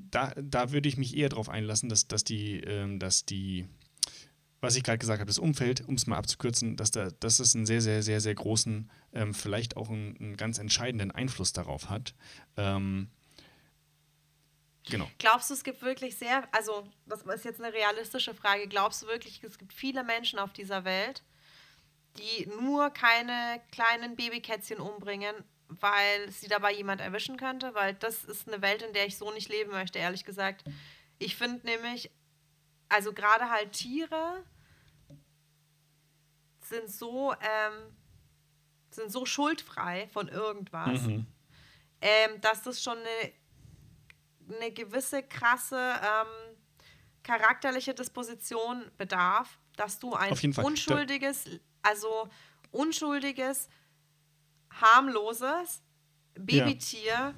da, 0.09 0.33
da 0.35 0.71
würde 0.71 0.87
ich 0.87 0.97
mich 0.97 1.17
eher 1.17 1.29
darauf 1.29 1.49
einlassen, 1.49 1.89
dass, 1.89 2.07
dass 2.07 2.23
die, 2.23 2.61
ähm, 2.61 2.99
dass 2.99 3.25
die, 3.25 3.67
was 4.61 4.75
ich 4.75 4.83
gerade 4.83 4.97
gesagt 4.97 5.19
habe, 5.19 5.27
das 5.27 5.39
Umfeld, 5.39 5.87
um 5.87 5.95
es 5.95 6.07
mal 6.07 6.17
abzukürzen, 6.17 6.77
dass, 6.77 6.91
da, 6.91 7.09
dass 7.19 7.39
es 7.39 7.55
einen 7.55 7.65
sehr, 7.65 7.81
sehr, 7.81 8.01
sehr, 8.01 8.21
sehr 8.21 8.35
großen, 8.35 8.89
ähm, 9.13 9.33
vielleicht 9.33 9.75
auch 9.75 9.89
einen, 9.89 10.15
einen, 10.17 10.37
ganz 10.37 10.57
entscheidenden 10.57 11.11
Einfluss 11.11 11.53
darauf 11.53 11.89
hat. 11.89 12.13
Ähm, 12.57 13.09
Genau. 14.89 15.07
Glaubst 15.19 15.49
du, 15.49 15.53
es 15.53 15.63
gibt 15.63 15.83
wirklich 15.83 16.17
sehr, 16.17 16.43
also 16.51 16.87
das 17.05 17.21
ist 17.21 17.45
jetzt 17.45 17.61
eine 17.61 17.71
realistische 17.71 18.33
Frage, 18.33 18.67
glaubst 18.67 19.03
du 19.03 19.07
wirklich, 19.07 19.43
es 19.43 19.59
gibt 19.59 19.73
viele 19.73 20.03
Menschen 20.03 20.39
auf 20.39 20.53
dieser 20.53 20.83
Welt, 20.85 21.23
die 22.17 22.47
nur 22.59 22.89
keine 22.89 23.61
kleinen 23.71 24.15
Babykätzchen 24.15 24.79
umbringen, 24.79 25.35
weil 25.67 26.29
sie 26.31 26.47
dabei 26.47 26.73
jemand 26.73 27.01
erwischen 27.01 27.37
könnte? 27.37 27.73
Weil 27.73 27.93
das 27.95 28.23
ist 28.23 28.47
eine 28.47 28.61
Welt, 28.61 28.81
in 28.81 28.93
der 28.93 29.05
ich 29.05 29.17
so 29.17 29.31
nicht 29.31 29.49
leben 29.49 29.71
möchte, 29.71 29.99
ehrlich 29.99 30.25
gesagt. 30.25 30.63
Ich 31.19 31.35
finde 31.35 31.65
nämlich, 31.65 32.11
also 32.89 33.13
gerade 33.13 33.49
halt 33.49 33.71
Tiere 33.73 34.43
sind 36.61 36.89
so, 36.89 37.33
ähm, 37.33 37.95
sind 38.91 39.11
so 39.11 39.25
schuldfrei 39.25 40.07
von 40.11 40.27
irgendwas, 40.27 41.01
mhm. 41.01 41.25
ähm, 42.01 42.41
dass 42.41 42.63
das 42.63 42.81
schon 42.81 42.97
eine 42.97 43.33
eine 44.55 44.71
gewisse 44.71 45.23
krasse 45.23 45.77
ähm, 45.77 46.57
charakterliche 47.23 47.93
Disposition 47.93 48.91
bedarf, 48.97 49.59
dass 49.75 49.99
du 49.99 50.13
ein 50.13 50.33
unschuldiges, 50.57 51.45
also 51.81 52.29
unschuldiges, 52.71 53.69
harmloses 54.69 55.81
Babytier 56.35 57.03
ja. 57.03 57.33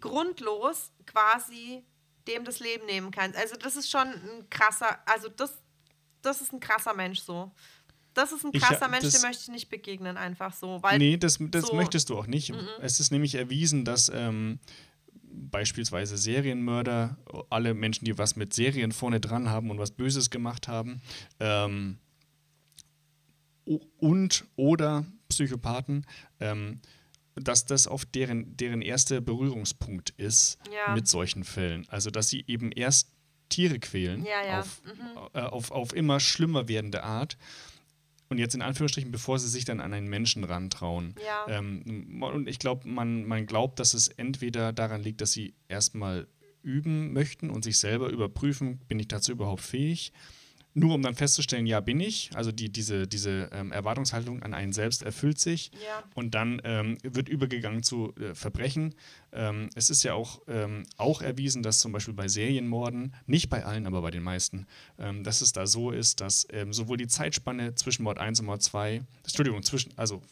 grundlos 0.00 0.92
quasi 1.06 1.84
dem 2.26 2.44
das 2.44 2.60
Leben 2.60 2.86
nehmen 2.86 3.10
kannst. 3.10 3.36
Also 3.36 3.56
das 3.56 3.76
ist 3.76 3.90
schon 3.90 4.08
ein 4.08 4.50
krasser, 4.50 4.98
also 5.06 5.28
das, 5.28 5.52
das 6.22 6.40
ist 6.40 6.52
ein 6.52 6.60
krasser 6.60 6.94
Mensch 6.94 7.20
so. 7.20 7.52
Das 8.14 8.32
ist 8.32 8.44
ein 8.44 8.52
krasser 8.52 8.86
ich, 8.86 8.90
Mensch, 8.90 9.12
dem 9.12 9.20
möchte 9.22 9.42
ich 9.42 9.48
nicht 9.48 9.68
begegnen, 9.68 10.16
einfach 10.16 10.54
so. 10.54 10.82
Weil 10.82 10.98
nee, 10.98 11.18
das, 11.18 11.38
das 11.38 11.66
so, 11.66 11.74
möchtest 11.74 12.08
du 12.08 12.18
auch 12.18 12.26
nicht. 12.26 12.50
Mm 12.50 12.56
-mm. 12.56 12.80
Es 12.80 12.98
ist 12.98 13.10
nämlich 13.10 13.34
erwiesen, 13.34 13.84
dass 13.84 14.08
ähm, 14.08 14.58
beispielsweise 15.36 16.16
Serienmörder, 16.16 17.18
alle 17.50 17.74
Menschen, 17.74 18.04
die 18.04 18.18
was 18.18 18.36
mit 18.36 18.54
Serien 18.54 18.92
vorne 18.92 19.20
dran 19.20 19.48
haben 19.48 19.70
und 19.70 19.78
was 19.78 19.90
Böses 19.92 20.30
gemacht 20.30 20.68
haben, 20.68 21.00
ähm, 21.40 21.98
und 23.98 24.44
oder 24.56 25.04
Psychopathen, 25.28 26.06
ähm, 26.40 26.80
dass 27.34 27.66
das 27.66 27.86
auf 27.86 28.04
deren, 28.04 28.56
deren 28.56 28.80
erster 28.80 29.20
Berührungspunkt 29.20 30.10
ist 30.16 30.58
ja. 30.72 30.94
mit 30.94 31.08
solchen 31.08 31.44
Fällen. 31.44 31.86
Also 31.88 32.10
dass 32.10 32.28
sie 32.28 32.44
eben 32.46 32.72
erst 32.72 33.12
Tiere 33.48 33.78
quälen 33.78 34.24
ja, 34.24 34.44
ja. 34.44 34.60
Auf, 34.60 34.82
mhm. 34.84 35.28
äh, 35.34 35.40
auf, 35.40 35.70
auf 35.70 35.94
immer 35.94 36.18
schlimmer 36.18 36.68
werdende 36.68 37.04
Art 37.04 37.36
und 38.28 38.38
jetzt 38.38 38.54
in 38.54 38.62
Anführungsstrichen, 38.62 39.10
bevor 39.10 39.38
sie 39.38 39.48
sich 39.48 39.64
dann 39.64 39.80
an 39.80 39.92
einen 39.92 40.08
Menschen 40.08 40.44
rantrauen. 40.44 41.14
Ja. 41.24 41.58
Ähm, 41.58 42.22
und 42.22 42.48
ich 42.48 42.58
glaube, 42.58 42.88
man, 42.88 43.24
man 43.24 43.46
glaubt, 43.46 43.78
dass 43.78 43.94
es 43.94 44.08
entweder 44.08 44.72
daran 44.72 45.02
liegt, 45.02 45.20
dass 45.20 45.32
sie 45.32 45.54
erstmal 45.68 46.26
üben 46.62 47.12
möchten 47.12 47.50
und 47.50 47.62
sich 47.62 47.78
selber 47.78 48.08
überprüfen, 48.10 48.78
bin 48.88 48.98
ich 48.98 49.08
dazu 49.08 49.32
überhaupt 49.32 49.62
fähig? 49.62 50.12
Nur 50.76 50.94
um 50.94 51.00
dann 51.02 51.14
festzustellen, 51.14 51.64
ja, 51.64 51.80
bin 51.80 52.00
ich. 52.00 52.30
Also 52.34 52.52
die, 52.52 52.68
diese, 52.68 53.06
diese 53.06 53.48
ähm, 53.52 53.72
Erwartungshaltung 53.72 54.42
an 54.42 54.52
einen 54.52 54.74
selbst 54.74 55.02
erfüllt 55.02 55.40
sich. 55.40 55.70
Ja. 55.72 56.04
Und 56.14 56.34
dann 56.34 56.60
ähm, 56.64 56.98
wird 57.02 57.30
übergegangen 57.30 57.82
zu 57.82 58.14
äh, 58.16 58.34
Verbrechen. 58.34 58.94
Ähm, 59.32 59.70
es 59.74 59.88
ist 59.88 60.02
ja 60.02 60.12
auch, 60.12 60.42
ähm, 60.48 60.84
auch 60.98 61.22
erwiesen, 61.22 61.62
dass 61.62 61.78
zum 61.78 61.92
Beispiel 61.92 62.12
bei 62.12 62.28
Serienmorden, 62.28 63.14
nicht 63.26 63.48
bei 63.48 63.64
allen, 63.64 63.86
aber 63.86 64.02
bei 64.02 64.10
den 64.10 64.22
meisten, 64.22 64.66
ähm, 64.98 65.24
dass 65.24 65.40
es 65.40 65.52
da 65.52 65.66
so 65.66 65.92
ist, 65.92 66.20
dass 66.20 66.46
ähm, 66.50 66.74
sowohl 66.74 66.98
die 66.98 67.06
Zeitspanne 67.06 67.74
zwischen 67.74 68.02
Mord 68.02 68.18
1 68.18 68.40
und 68.40 68.46
Mord 68.46 68.62
2, 68.62 69.02
Entschuldigung, 69.24 69.62
zwischen, 69.62 69.96
also 69.96 70.22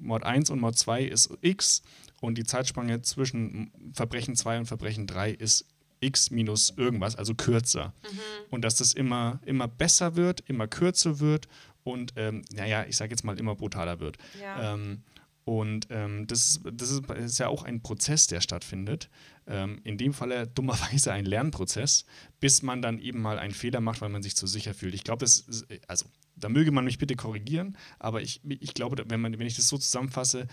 Mord 0.00 0.24
1 0.24 0.48
und 0.48 0.60
Mord 0.60 0.78
2 0.78 1.04
ist 1.04 1.30
X 1.42 1.82
und 2.22 2.38
die 2.38 2.44
Zeitspanne 2.44 3.02
zwischen 3.02 3.70
Verbrechen 3.92 4.34
2 4.34 4.60
und 4.60 4.66
Verbrechen 4.66 5.06
3 5.06 5.30
ist 5.32 5.66
x 6.00 6.30
minus 6.30 6.74
irgendwas, 6.76 7.16
also 7.16 7.34
kürzer. 7.34 7.94
Mhm. 8.02 8.18
Und 8.50 8.64
dass 8.64 8.76
das 8.76 8.92
immer, 8.92 9.40
immer 9.44 9.68
besser 9.68 10.16
wird, 10.16 10.40
immer 10.48 10.66
kürzer 10.66 11.20
wird 11.20 11.48
und, 11.84 12.12
ähm, 12.16 12.42
naja, 12.52 12.84
ich 12.88 12.96
sage 12.96 13.10
jetzt 13.10 13.24
mal, 13.24 13.38
immer 13.38 13.54
brutaler 13.54 14.00
wird. 14.00 14.18
Ja. 14.40 14.74
Ähm, 14.74 15.02
und 15.44 15.88
ähm, 15.90 16.26
das, 16.26 16.48
ist, 16.48 16.60
das, 16.72 16.90
ist, 16.90 17.02
das 17.08 17.24
ist 17.24 17.38
ja 17.38 17.48
auch 17.48 17.64
ein 17.64 17.82
Prozess, 17.82 18.26
der 18.26 18.40
stattfindet. 18.40 19.08
Ähm, 19.46 19.80
in 19.84 19.98
dem 19.98 20.12
Falle 20.12 20.46
dummerweise 20.46 21.12
ein 21.12 21.24
Lernprozess, 21.24 22.04
bis 22.38 22.62
man 22.62 22.82
dann 22.82 22.98
eben 22.98 23.20
mal 23.20 23.38
einen 23.38 23.54
Fehler 23.54 23.80
macht, 23.80 24.00
weil 24.00 24.10
man 24.10 24.22
sich 24.22 24.36
zu 24.36 24.46
sicher 24.46 24.74
fühlt. 24.74 24.94
Ich 24.94 25.02
glaube, 25.02 25.20
das 25.24 25.40
ist, 25.40 25.66
also 25.88 26.06
da 26.36 26.48
möge 26.48 26.70
man 26.70 26.84
mich 26.84 26.98
bitte 26.98 27.16
korrigieren, 27.16 27.76
aber 27.98 28.22
ich, 28.22 28.40
ich 28.44 28.74
glaube, 28.74 29.02
wenn, 29.08 29.20
man, 29.20 29.38
wenn 29.38 29.46
ich 29.46 29.56
das 29.56 29.68
so 29.68 29.76
zusammenfasse, 29.76 30.46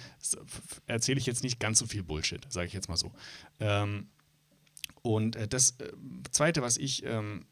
erzähle 0.88 1.20
ich 1.20 1.26
jetzt 1.26 1.44
nicht 1.44 1.60
ganz 1.60 1.80
so 1.80 1.86
viel 1.86 2.04
Bullshit, 2.04 2.46
sage 2.50 2.68
ich 2.68 2.74
jetzt 2.74 2.90
mal 2.90 2.98
so. 2.98 3.14
Ähm, 3.60 4.10
und 5.16 5.36
äh, 5.36 5.48
das 5.48 5.72
äh, 5.80 5.92
Zweite, 6.32 6.62
was 6.62 6.78
ich 6.78 7.04
ähm, 7.06 7.46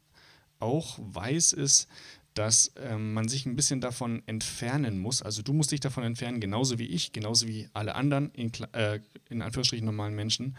auch 0.58 0.98
weiß, 1.00 1.52
ist, 1.52 1.88
dass 2.34 2.72
ähm, 2.76 3.14
man 3.14 3.28
sich 3.28 3.46
ein 3.46 3.56
bisschen 3.56 3.80
davon 3.80 4.22
entfernen 4.26 4.98
muss. 4.98 5.22
Also 5.22 5.42
du 5.42 5.54
musst 5.54 5.72
dich 5.72 5.80
davon 5.80 6.04
entfernen, 6.04 6.40
genauso 6.40 6.78
wie 6.78 6.86
ich, 6.86 7.12
genauso 7.12 7.48
wie 7.48 7.68
alle 7.72 7.94
anderen, 7.94 8.30
in, 8.32 8.52
äh, 8.72 9.00
in 9.30 9.40
Anführungsstrichen 9.40 9.86
normalen 9.86 10.14
Menschen, 10.14 10.56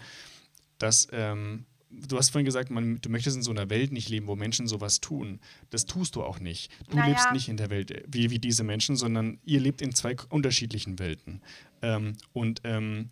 dass 0.79 1.07
ähm, 1.11 1.65
du 1.91 2.17
hast 2.17 2.29
vorhin 2.29 2.45
gesagt, 2.45 2.71
man, 2.71 2.99
du 2.99 3.09
möchtest 3.09 3.37
in 3.37 3.43
so 3.43 3.51
einer 3.51 3.69
Welt 3.69 3.91
nicht 3.91 4.09
leben, 4.09 4.27
wo 4.27 4.35
Menschen 4.35 4.67
sowas 4.67 4.99
tun. 4.99 5.39
Das 5.69 5.85
tust 5.85 6.15
du 6.15 6.23
auch 6.23 6.39
nicht. 6.39 6.71
Du 6.89 6.97
Naja. 6.97 7.09
lebst 7.09 7.31
nicht 7.31 7.47
in 7.47 7.57
der 7.57 7.69
Welt 7.69 7.91
äh, 7.91 8.03
wie, 8.07 8.31
wie 8.31 8.39
diese 8.39 8.63
Menschen, 8.63 8.95
sondern 8.95 9.39
ihr 9.45 9.59
lebt 9.59 9.81
in 9.83 9.93
zwei 9.93 10.15
unterschiedlichen 10.29 10.97
Welten. 10.97 11.41
Ähm, 11.83 12.13
und 12.33 12.61
ähm, 12.63 13.09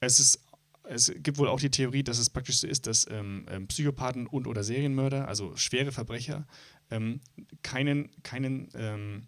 es 0.00 0.20
ist 0.20 0.45
es 0.88 1.12
gibt 1.22 1.38
wohl 1.38 1.48
auch 1.48 1.60
die 1.60 1.70
Theorie, 1.70 2.02
dass 2.02 2.18
es 2.18 2.30
praktisch 2.30 2.58
so 2.58 2.66
ist, 2.66 2.86
dass 2.86 3.06
ähm, 3.10 3.46
ähm, 3.48 3.66
Psychopathen 3.66 4.26
und 4.26 4.46
oder 4.46 4.62
Serienmörder, 4.64 5.28
also 5.28 5.56
schwere 5.56 5.92
Verbrecher, 5.92 6.46
ähm, 6.90 7.20
keinen, 7.62 8.10
keinen 8.22 8.68
ähm, 8.74 9.22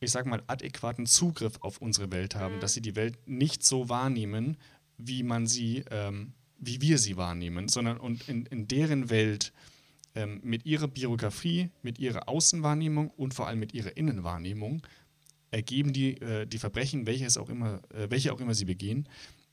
ich 0.00 0.10
sag 0.10 0.26
mal, 0.26 0.42
adäquaten 0.46 1.06
Zugriff 1.06 1.58
auf 1.60 1.78
unsere 1.78 2.12
Welt 2.12 2.34
haben, 2.34 2.56
Mhm. 2.56 2.60
dass 2.60 2.74
sie 2.74 2.82
die 2.82 2.96
Welt 2.96 3.16
nicht 3.26 3.64
so 3.64 3.88
wahrnehmen, 3.88 4.56
wie 4.98 5.22
man 5.22 5.46
sie, 5.46 5.84
ähm, 5.90 6.32
wie 6.58 6.80
wir 6.80 6.98
sie 6.98 7.16
wahrnehmen, 7.16 7.68
sondern 7.68 7.98
und 7.98 8.28
in, 8.28 8.46
in 8.46 8.68
deren 8.68 9.10
Welt 9.10 9.52
ähm, 10.14 10.40
mit 10.42 10.64
ihrer 10.66 10.88
Biografie, 10.88 11.70
mit 11.82 11.98
ihrer 11.98 12.28
Außenwahrnehmung 12.28 13.10
und 13.10 13.34
vor 13.34 13.46
allem 13.46 13.58
mit 13.58 13.74
ihrer 13.74 13.96
Innenwahrnehmung 13.96 14.82
ergeben 15.50 15.92
die, 15.92 16.20
äh, 16.20 16.46
die 16.46 16.58
Verbrechen, 16.58 17.06
welche, 17.06 17.24
es 17.24 17.38
auch 17.38 17.48
immer, 17.48 17.80
äh, 17.94 18.08
welche 18.10 18.32
auch 18.32 18.40
immer 18.40 18.54
sie 18.54 18.64
begehen, 18.64 19.08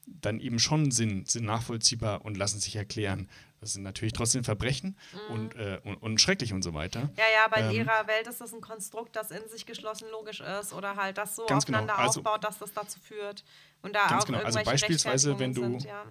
dann 0.05 0.39
eben 0.39 0.59
schon 0.59 0.91
Sinn, 0.91 1.25
sind 1.25 1.45
nachvollziehbar 1.45 2.23
und 2.25 2.37
lassen 2.37 2.59
sich 2.59 2.75
erklären. 2.75 3.29
Das 3.61 3.73
sind 3.73 3.83
natürlich 3.83 4.11
trotzdem 4.13 4.43
Verbrechen 4.43 4.97
und, 5.29 5.55
äh, 5.55 5.79
und, 5.85 5.95
und 5.95 6.19
schrecklich 6.19 6.51
und 6.51 6.61
so 6.63 6.73
weiter. 6.73 7.09
Ja, 7.17 7.23
ja, 7.33 7.45
aber 7.45 7.57
in 7.59 7.65
Ähm, 7.69 7.75
ihrer 7.87 8.07
Welt 8.07 8.27
ist 8.27 8.41
das 8.41 8.53
ein 8.53 8.59
Konstrukt, 8.59 9.15
das 9.15 9.31
in 9.31 9.47
sich 9.47 9.65
geschlossen 9.65 10.07
logisch 10.11 10.41
ist 10.41 10.73
oder 10.73 10.97
halt 10.97 11.17
das 11.17 11.37
so 11.37 11.45
genau. 11.45 11.57
aufeinander 11.59 11.97
Also- 11.97 12.19
aufbaut, 12.19 12.43
dass 12.43 12.59
das 12.59 12.73
dazu 12.73 12.99
führt. 12.99 13.45
Und 13.81 13.95
da 13.95 14.07
Ganz 14.07 14.23
auch 14.23 14.27
genau. 14.27 14.39
Also 14.39 14.59
beispielsweise, 14.63 15.39
wenn 15.39 15.53
du- 15.53 15.61
sind, 15.61 15.83
ja. 15.85 16.03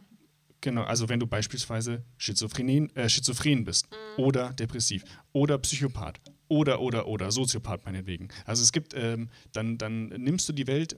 Genau, 0.62 0.84
also 0.84 1.08
wenn 1.08 1.18
du 1.20 1.26
beispielsweise 1.26 2.04
Schizophrenen, 2.16 2.94
äh, 2.96 3.08
schizophren 3.08 3.64
bist 3.64 3.88
Mhm. 3.90 4.22
oder 4.24 4.52
depressiv 4.52 5.02
oder 5.32 5.58
Psychopath 5.58 6.20
oder 6.48 6.80
oder 6.80 7.06
oder 7.08 7.32
Soziopath 7.32 7.84
meinetwegen. 7.84 8.28
Also 8.46 8.62
es 8.62 8.70
gibt, 8.72 8.94
ähm, 8.94 9.28
dann, 9.52 9.76
dann 9.76 10.06
nimmst 10.06 10.48
du 10.48 10.52
die 10.52 10.66
Welt, 10.68 10.96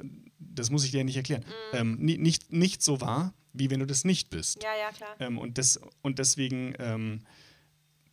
das 0.53 0.71
muss 0.71 0.85
ich 0.85 0.91
dir 0.91 0.99
ja 0.99 1.05
nicht 1.05 1.17
erklären, 1.17 1.45
Mhm. 1.73 1.77
ähm, 1.79 1.97
ni- 2.01 2.19
nicht, 2.19 2.53
nicht 2.53 2.83
so 2.83 3.01
wahr, 3.01 3.33
wie 3.53 3.71
wenn 3.71 3.81
du 3.81 3.87
das 3.87 4.05
nicht 4.05 4.31
bist. 4.31 4.63
Ja, 4.63 4.75
ja, 4.77 4.91
klar. 4.93 5.15
Ähm, 5.21 5.39
und, 5.39 5.59
das, 5.59 5.81
und 6.03 6.19
deswegen, 6.19 6.75
ähm, 6.79 7.21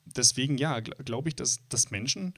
deswegen 0.05 0.57
ja, 0.57 0.79
gl 0.79 0.93
glaube 1.03 1.29
ich, 1.29 1.35
dass, 1.35 1.59
dass 1.69 1.89
Menschen, 1.91 2.33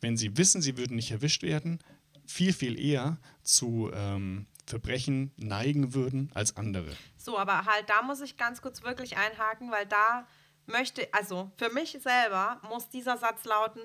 wenn 0.00 0.16
sie 0.16 0.36
wissen, 0.36 0.62
sie 0.62 0.76
würden 0.76 0.96
nicht 0.96 1.10
erwischt 1.10 1.42
werden, 1.42 1.78
viel, 2.26 2.52
viel 2.52 2.78
eher 2.78 3.18
zu 3.42 3.90
ähm, 3.92 4.46
Verbrechen 4.66 5.30
neigen 5.36 5.94
würden 5.94 6.30
als 6.34 6.56
andere. 6.56 6.90
So, 7.16 7.38
aber 7.38 7.64
halt, 7.66 7.88
da 7.90 8.02
muss 8.02 8.20
ich 8.20 8.36
ganz 8.36 8.62
kurz 8.62 8.82
wirklich 8.82 9.16
einhaken, 9.16 9.70
weil 9.70 9.86
da 9.86 10.26
möchte, 10.66 11.06
also 11.12 11.50
für 11.58 11.70
mich 11.70 11.98
selber 12.02 12.60
muss 12.68 12.88
dieser 12.88 13.18
Satz 13.18 13.44
lauten, 13.44 13.80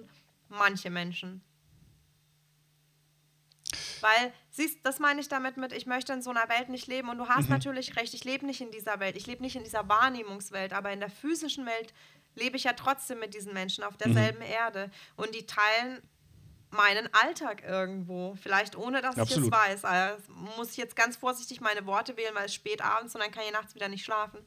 manche 0.48 0.90
Menschen. 0.90 1.42
Weil, 4.02 4.34
siehst, 4.52 4.80
das 4.84 5.00
meine 5.00 5.22
ich 5.22 5.28
damit 5.28 5.58
mit, 5.58 5.74
ich 5.74 5.86
möchte 5.86 6.14
in 6.14 6.22
so 6.22 6.30
einer 6.30 6.50
Welt 6.50 6.70
nicht 6.70 6.88
leben. 6.88 7.10
Und 7.10 7.18
du 7.18 7.28
hast 7.28 7.50
natürlich 7.50 7.96
recht, 7.96 8.14
ich 8.14 8.24
lebe 8.24 8.46
nicht 8.46 8.62
in 8.62 8.72
dieser 8.72 9.00
Welt. 9.00 9.16
Ich 9.16 9.28
lebe 9.28 9.42
nicht 9.42 9.56
in 9.56 9.64
dieser 9.64 9.88
Wahrnehmungswelt, 9.88 10.74
aber 10.74 10.92
in 10.92 11.00
der 11.00 11.10
physischen 11.10 11.66
Welt 11.66 11.94
lebe 12.36 12.58
ich 12.58 12.64
ja 12.64 12.74
trotzdem 12.74 13.20
mit 13.20 13.34
diesen 13.34 13.54
Menschen 13.54 13.84
auf 13.84 13.98
derselben 13.98 14.42
Erde. 14.42 14.90
Und 15.16 15.36
die 15.36 15.46
teilen 15.46 16.02
meinen 16.72 17.10
Alltag 17.14 17.64
irgendwo. 17.64 18.36
Vielleicht 18.42 18.76
ohne, 18.76 19.02
dass 19.02 19.18
Absolut. 19.18 19.48
ich 19.48 19.54
es 19.54 19.60
weiß. 19.60 19.86
Also 19.86 20.24
muss 20.58 20.72
ich 20.72 20.78
jetzt 20.78 20.96
ganz 20.96 21.18
vorsichtig 21.18 21.62
meine 21.62 21.86
Worte 21.86 22.18
wählen, 22.18 22.36
weil 22.36 22.46
es 22.46 22.54
spät 22.54 22.84
abends 22.84 23.16
und 23.16 23.22
dann 23.22 23.32
kann 23.32 23.44
ich 23.46 23.52
nachts 23.52 23.76
wieder 23.76 23.88
nicht 23.88 24.06
schlafen. 24.06 24.40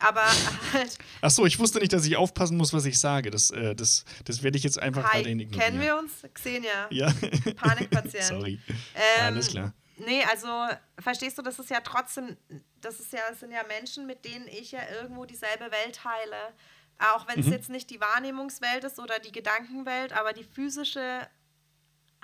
Aber 0.00 0.24
halt, 0.72 0.98
Ach 1.20 1.30
so, 1.30 1.44
ich 1.46 1.58
wusste 1.58 1.78
nicht, 1.80 1.92
dass 1.92 2.04
ich 2.06 2.16
aufpassen 2.16 2.56
muss, 2.56 2.72
was 2.72 2.84
ich 2.84 2.98
sage. 2.98 3.30
Das, 3.30 3.50
äh, 3.50 3.74
das, 3.74 4.04
das 4.24 4.42
werde 4.42 4.56
ich 4.58 4.64
jetzt 4.64 4.78
einfach 4.78 5.04
hi, 5.04 5.18
weiterhin 5.18 5.40
ignorieren. 5.40 5.70
kennen 5.72 5.80
wir 5.82 5.96
uns? 5.98 6.12
Xenia, 6.34 6.86
Ja. 6.90 7.12
Panikpatient. 7.56 8.24
Sorry. 8.24 8.60
Ähm, 8.94 9.24
Alles 9.26 9.48
klar. 9.48 9.74
Nee, 9.96 10.22
also 10.30 10.46
verstehst 11.00 11.36
du, 11.38 11.42
das 11.42 11.58
ist 11.58 11.70
ja 11.70 11.80
trotzdem, 11.80 12.36
das 12.80 13.00
ist 13.00 13.12
ja, 13.12 13.18
das 13.28 13.40
sind 13.40 13.50
ja 13.50 13.62
Menschen, 13.66 14.06
mit 14.06 14.24
denen 14.24 14.46
ich 14.46 14.70
ja 14.70 14.80
irgendwo 15.00 15.24
dieselbe 15.24 15.70
Welt 15.72 15.96
teile. 15.96 16.36
Auch 17.14 17.26
wenn 17.28 17.40
es 17.40 17.46
Mhm. 17.46 17.52
jetzt 17.52 17.68
nicht 17.70 17.90
die 17.90 18.00
Wahrnehmungswelt 18.00 18.84
ist 18.84 18.98
oder 19.00 19.18
die 19.18 19.32
Gedankenwelt, 19.32 20.12
aber 20.12 20.32
die 20.32 20.44
physische, 20.44 21.26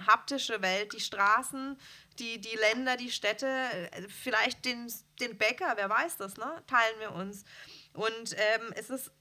haptische 0.06 0.62
Welt, 0.62 0.92
die 0.92 1.00
Straßen, 1.00 1.78
die, 2.18 2.40
die 2.40 2.56
Länder, 2.56 2.96
die 2.96 3.10
Städte, 3.10 3.46
äh, 3.46 4.08
vielleicht 4.08 4.64
den, 4.64 4.92
den 5.20 5.36
Bäcker, 5.38 5.72
wer 5.76 5.88
weiß 5.88 6.16
das, 6.16 6.36
ne? 6.36 6.62
Teilen 6.66 7.00
wir 7.00 7.12
uns. 7.12 7.44
Und 7.92 8.34
ähm, 8.36 8.72
es 8.76 8.90
ist 8.90 9.12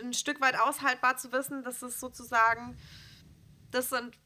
ein 0.00 0.12
Stück 0.12 0.40
weit 0.40 0.58
aushaltbar 0.58 1.16
zu 1.16 1.32
wissen, 1.32 1.62
dass 1.62 1.82
es 1.82 2.00
sozusagen, 2.00 2.76
das 3.70 3.90
sind 3.90 4.16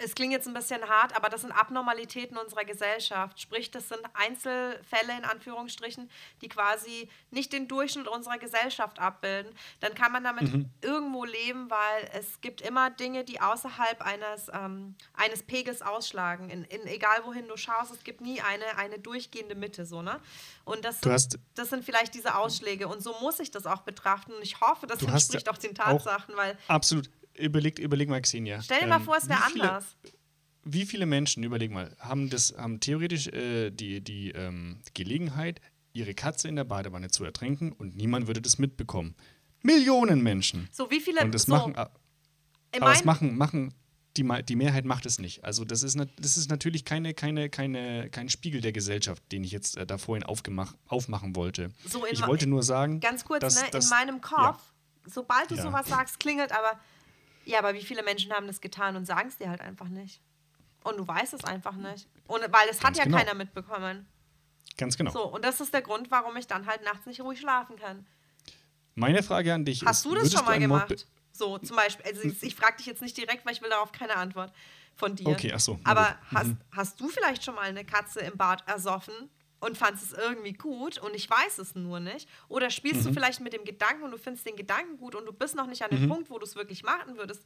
es 0.00 0.14
klingt 0.14 0.32
jetzt 0.32 0.46
ein 0.46 0.54
bisschen 0.54 0.88
hart, 0.88 1.16
aber 1.16 1.28
das 1.28 1.40
sind 1.40 1.50
Abnormalitäten 1.50 2.36
unserer 2.38 2.64
Gesellschaft. 2.64 3.40
Sprich, 3.40 3.70
das 3.72 3.88
sind 3.88 4.00
Einzelfälle 4.14 5.16
in 5.16 5.24
Anführungsstrichen, 5.24 6.08
die 6.40 6.48
quasi 6.48 7.08
nicht 7.32 7.52
den 7.52 7.66
Durchschnitt 7.66 8.06
unserer 8.06 8.38
Gesellschaft 8.38 9.00
abbilden. 9.00 9.52
Dann 9.80 9.94
kann 9.94 10.12
man 10.12 10.22
damit 10.22 10.66
irgendwo 10.82 11.24
leben, 11.24 11.68
weil 11.68 12.10
es 12.12 12.40
gibt 12.40 12.60
immer 12.60 12.90
Dinge, 12.90 13.24
die 13.24 13.40
außerhalb 13.40 14.00
eines, 14.00 14.48
ähm, 14.52 14.94
eines 15.14 15.42
Pegels 15.42 15.82
ausschlagen. 15.82 16.48
In, 16.48 16.62
in 16.64 16.86
egal 16.86 17.24
wohin 17.24 17.48
du 17.48 17.56
schaust, 17.56 17.92
es 17.92 18.04
gibt 18.04 18.20
nie 18.20 18.40
eine, 18.40 18.76
eine 18.76 19.00
durchgehende 19.00 19.56
Mitte. 19.56 19.84
So, 19.84 20.02
ne? 20.02 20.20
Und 20.64 20.84
das, 20.84 21.00
sind, 21.00 21.40
das 21.56 21.70
sind 21.70 21.84
vielleicht 21.84 22.14
diese 22.14 22.36
Ausschläge. 22.36 22.86
Und 22.86 23.02
so 23.02 23.14
muss 23.20 23.40
ich 23.40 23.50
das 23.50 23.66
auch 23.66 23.82
betrachten. 23.82 24.32
Und 24.32 24.42
ich 24.42 24.60
hoffe, 24.60 24.86
das 24.86 25.02
entspricht 25.02 25.48
auch 25.48 25.58
den 25.58 25.72
auch- 25.80 26.02
Tatsachen, 26.04 26.36
weil 26.36 26.56
Absolut. 26.68 27.10
Überleg, 27.38 27.78
überleg 27.78 28.08
mal, 28.08 28.20
Xenia. 28.20 28.60
stell 28.62 28.80
dir 28.80 28.86
mal 28.86 28.96
Ähm, 28.96 29.04
vor, 29.04 29.16
es 29.16 29.28
wäre 29.28 29.44
anders. 29.44 29.96
Wie 30.64 30.84
viele 30.84 31.06
Menschen, 31.06 31.42
überleg 31.44 31.70
mal, 31.70 31.96
haben, 31.98 32.28
das, 32.30 32.54
haben 32.58 32.80
theoretisch 32.80 33.28
äh, 33.28 33.70
die, 33.70 34.00
die 34.02 34.30
ähm, 34.32 34.80
Gelegenheit, 34.94 35.60
ihre 35.92 36.14
Katze 36.14 36.48
in 36.48 36.56
der 36.56 36.64
Badewanne 36.64 37.08
zu 37.10 37.24
ertränken 37.24 37.72
und 37.72 37.96
niemand 37.96 38.26
würde 38.26 38.42
das 38.42 38.58
mitbekommen? 38.58 39.14
Millionen 39.62 40.22
Menschen. 40.22 40.68
So, 40.72 40.90
wie 40.90 41.00
viele. 41.00 41.20
Und 41.22 41.32
das 41.34 41.42
so, 41.44 41.52
machen, 41.52 41.74
aber 41.76 41.90
meinen- 42.80 43.04
machen, 43.06 43.36
machen 43.36 43.74
die, 44.16 44.24
die 44.44 44.56
Mehrheit 44.56 44.84
macht 44.84 45.06
es 45.06 45.18
nicht. 45.18 45.44
Also 45.44 45.64
das 45.64 45.82
ist, 45.82 45.96
das 46.20 46.36
ist 46.36 46.50
natürlich 46.50 46.84
keine, 46.84 47.14
keine, 47.14 47.48
keine, 47.48 48.10
kein 48.10 48.28
Spiegel 48.28 48.60
der 48.60 48.72
Gesellschaft, 48.72 49.22
den 49.32 49.44
ich 49.44 49.52
jetzt 49.52 49.76
äh, 49.76 49.86
da 49.86 49.96
vorhin 49.96 50.24
aufmachen 50.24 51.36
wollte. 51.36 51.70
So 51.86 52.04
in 52.04 52.14
ich 52.14 52.26
wollte 52.26 52.46
nur 52.48 52.62
sagen, 52.62 53.00
Ganz 53.00 53.24
kurz, 53.24 53.40
dass, 53.40 53.62
ne? 53.62 53.68
dass, 53.70 53.84
in 53.84 53.90
meinem 53.90 54.20
Kopf, 54.20 54.60
sobald 55.06 55.50
du 55.50 55.54
Ja. 55.54 55.62
sowas 55.62 55.86
sagst, 55.88 56.18
klingelt 56.20 56.52
aber. 56.52 56.78
Ja, 57.48 57.60
aber 57.60 57.72
wie 57.72 57.82
viele 57.82 58.02
Menschen 58.02 58.30
haben 58.30 58.46
das 58.46 58.60
getan 58.60 58.94
und 58.94 59.06
sagen 59.06 59.28
es 59.28 59.38
dir 59.38 59.48
halt 59.48 59.62
einfach 59.62 59.88
nicht? 59.88 60.20
Und 60.84 60.98
du 60.98 61.08
weißt 61.08 61.32
es 61.32 61.44
einfach 61.44 61.76
nicht. 61.76 62.06
Und, 62.26 62.42
weil 62.52 62.68
es 62.70 62.84
hat 62.84 62.98
ja 62.98 63.04
genau. 63.04 63.16
keiner 63.16 63.32
mitbekommen. 63.32 64.06
ganz 64.76 64.98
genau. 64.98 65.10
So, 65.10 65.24
und 65.24 65.42
das 65.46 65.58
ist 65.62 65.72
der 65.72 65.80
Grund, 65.80 66.10
warum 66.10 66.36
ich 66.36 66.46
dann 66.46 66.66
halt 66.66 66.84
nachts 66.84 67.06
nicht 67.06 67.22
ruhig 67.22 67.40
schlafen 67.40 67.76
kann. 67.76 68.06
Meine 68.94 69.22
Frage 69.22 69.54
an 69.54 69.64
dich 69.64 69.82
Hast 69.82 70.04
ist, 70.04 70.04
du 70.04 70.14
das 70.14 70.30
schon 70.30 70.44
mal 70.44 70.58
gemacht? 70.58 71.06
So 71.32 71.56
zum 71.56 71.76
Beispiel. 71.76 72.04
Also 72.04 72.22
ich, 72.28 72.42
ich 72.42 72.54
frage 72.54 72.76
dich 72.76 72.86
jetzt 72.86 73.00
nicht 73.00 73.16
direkt, 73.16 73.46
weil 73.46 73.54
ich 73.54 73.62
will 73.62 73.70
darauf 73.70 73.92
keine 73.92 74.16
Antwort 74.16 74.52
von 74.94 75.16
dir. 75.16 75.28
Okay, 75.28 75.50
ach 75.54 75.60
so. 75.60 75.80
Aber 75.84 76.18
hast, 76.26 76.50
hast 76.72 77.00
du 77.00 77.08
vielleicht 77.08 77.44
schon 77.44 77.54
mal 77.54 77.62
eine 77.62 77.84
Katze 77.86 78.20
im 78.20 78.36
Bad 78.36 78.68
ersoffen 78.68 79.30
und 79.60 79.76
fandest 79.76 80.12
es 80.12 80.18
irgendwie 80.18 80.52
gut 80.52 80.98
und 80.98 81.14
ich 81.14 81.28
weiß 81.28 81.58
es 81.58 81.74
nur 81.74 82.00
nicht? 82.00 82.28
Oder 82.48 82.70
spielst 82.70 83.02
mhm. 83.02 83.08
du 83.08 83.14
vielleicht 83.14 83.40
mit 83.40 83.52
dem 83.52 83.64
Gedanken 83.64 84.04
und 84.04 84.10
du 84.10 84.18
findest 84.18 84.46
den 84.46 84.56
Gedanken 84.56 84.98
gut 84.98 85.14
und 85.14 85.26
du 85.26 85.32
bist 85.32 85.54
noch 85.54 85.66
nicht 85.66 85.82
an 85.82 85.90
dem 85.90 86.02
mhm. 86.02 86.08
Punkt, 86.08 86.30
wo 86.30 86.38
du 86.38 86.44
es 86.44 86.54
wirklich 86.56 86.82
machen 86.82 87.16
würdest 87.16 87.44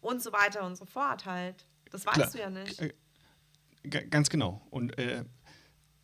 und 0.00 0.22
so 0.22 0.32
weiter 0.32 0.64
und 0.64 0.76
so 0.76 0.84
fort 0.84 1.26
halt. 1.26 1.66
Das 1.90 2.06
weißt 2.06 2.16
Klar. 2.16 2.30
du 2.30 2.38
ja 2.38 2.50
nicht. 2.50 2.80
Äh, 2.80 2.94
ganz 4.10 4.30
genau. 4.30 4.66
Und 4.70 4.98
äh, 4.98 5.24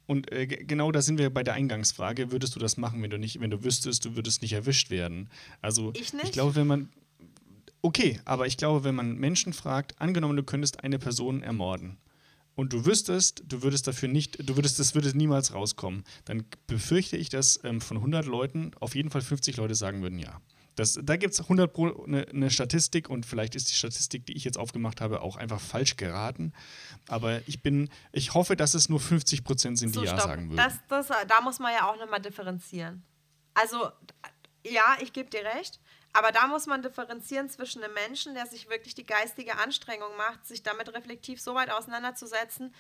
und 0.06 0.30
äh, 0.32 0.46
genau 0.46 0.92
da 0.92 1.00
sind 1.00 1.18
wir 1.18 1.30
bei 1.30 1.42
der 1.42 1.54
Eingangsfrage. 1.54 2.32
Würdest 2.32 2.54
du 2.54 2.58
das 2.58 2.76
machen, 2.76 3.02
wenn 3.02 3.10
du 3.10 3.18
nicht, 3.18 3.40
wenn 3.40 3.50
du 3.50 3.64
wüsstest, 3.64 4.04
du 4.04 4.16
würdest 4.16 4.42
nicht 4.42 4.52
erwischt 4.52 4.90
werden? 4.90 5.30
Also 5.62 5.92
ich, 5.94 6.12
nicht? 6.12 6.24
ich 6.24 6.32
glaube, 6.32 6.54
wenn 6.54 6.66
man. 6.66 6.90
Okay, 7.80 8.20
aber 8.24 8.46
ich 8.46 8.56
glaube, 8.56 8.84
wenn 8.84 8.94
man 8.94 9.16
Menschen 9.16 9.52
fragt, 9.52 10.00
angenommen, 10.00 10.36
du 10.36 10.44
könntest 10.44 10.84
eine 10.84 10.98
Person 10.98 11.42
ermorden 11.42 11.98
und 12.54 12.72
du 12.72 12.84
wüsstest, 12.84 13.42
du 13.46 13.62
würdest 13.62 13.86
dafür 13.86 14.08
nicht, 14.08 14.48
du 14.48 14.56
würdest, 14.56 14.78
das 14.78 14.94
würde 14.94 15.16
niemals 15.16 15.54
rauskommen, 15.54 16.04
dann 16.24 16.44
befürchte 16.66 17.16
ich, 17.16 17.28
dass 17.28 17.60
ähm, 17.64 17.80
von 17.80 17.96
100 17.98 18.26
Leuten 18.26 18.72
auf 18.80 18.94
jeden 18.94 19.10
Fall 19.10 19.22
50 19.22 19.56
Leute 19.56 19.74
sagen 19.74 20.02
würden, 20.02 20.18
ja. 20.18 20.40
Das, 20.74 20.98
da 21.02 21.16
gibt 21.16 21.34
es 21.34 21.40
100 21.40 21.70
Pro 21.72 22.04
eine, 22.04 22.26
eine 22.28 22.50
Statistik 22.50 23.10
und 23.10 23.26
vielleicht 23.26 23.54
ist 23.54 23.68
die 23.68 23.74
Statistik, 23.74 24.24
die 24.24 24.32
ich 24.32 24.44
jetzt 24.44 24.56
aufgemacht 24.56 25.02
habe, 25.02 25.20
auch 25.20 25.36
einfach 25.36 25.60
falsch 25.60 25.96
geraten. 25.96 26.54
Aber 27.08 27.46
ich 27.46 27.62
bin, 27.62 27.90
ich 28.10 28.32
hoffe, 28.32 28.56
dass 28.56 28.72
es 28.72 28.88
nur 28.88 28.98
50 28.98 29.44
Prozent 29.44 29.78
sind, 29.78 29.94
die 29.94 29.98
so, 29.98 30.04
Ja 30.04 30.16
stopp. 30.16 30.22
sagen 30.22 30.48
würden. 30.48 30.56
Das, 30.56 30.78
das, 30.88 31.08
da 31.28 31.40
muss 31.42 31.58
man 31.58 31.74
ja 31.74 31.90
auch 31.90 31.98
nochmal 31.98 32.22
differenzieren. 32.22 33.04
Also, 33.52 33.90
ja, 34.66 34.96
ich 35.02 35.12
gebe 35.12 35.28
dir 35.28 35.44
recht. 35.44 35.78
Aber 36.12 36.30
da 36.30 36.46
muss 36.46 36.66
man 36.66 36.82
differenzieren 36.82 37.48
zwischen 37.48 37.82
einem 37.82 37.94
Menschen, 37.94 38.34
der 38.34 38.46
sich 38.46 38.68
wirklich 38.68 38.94
die 38.94 39.06
geistige 39.06 39.56
Anstrengung 39.58 40.14
macht, 40.16 40.46
sich 40.46 40.62
damit 40.62 40.92
reflektiv 40.92 41.40
so 41.40 41.54
weit 41.54 41.70
auseinanderzusetzen, 41.70 42.74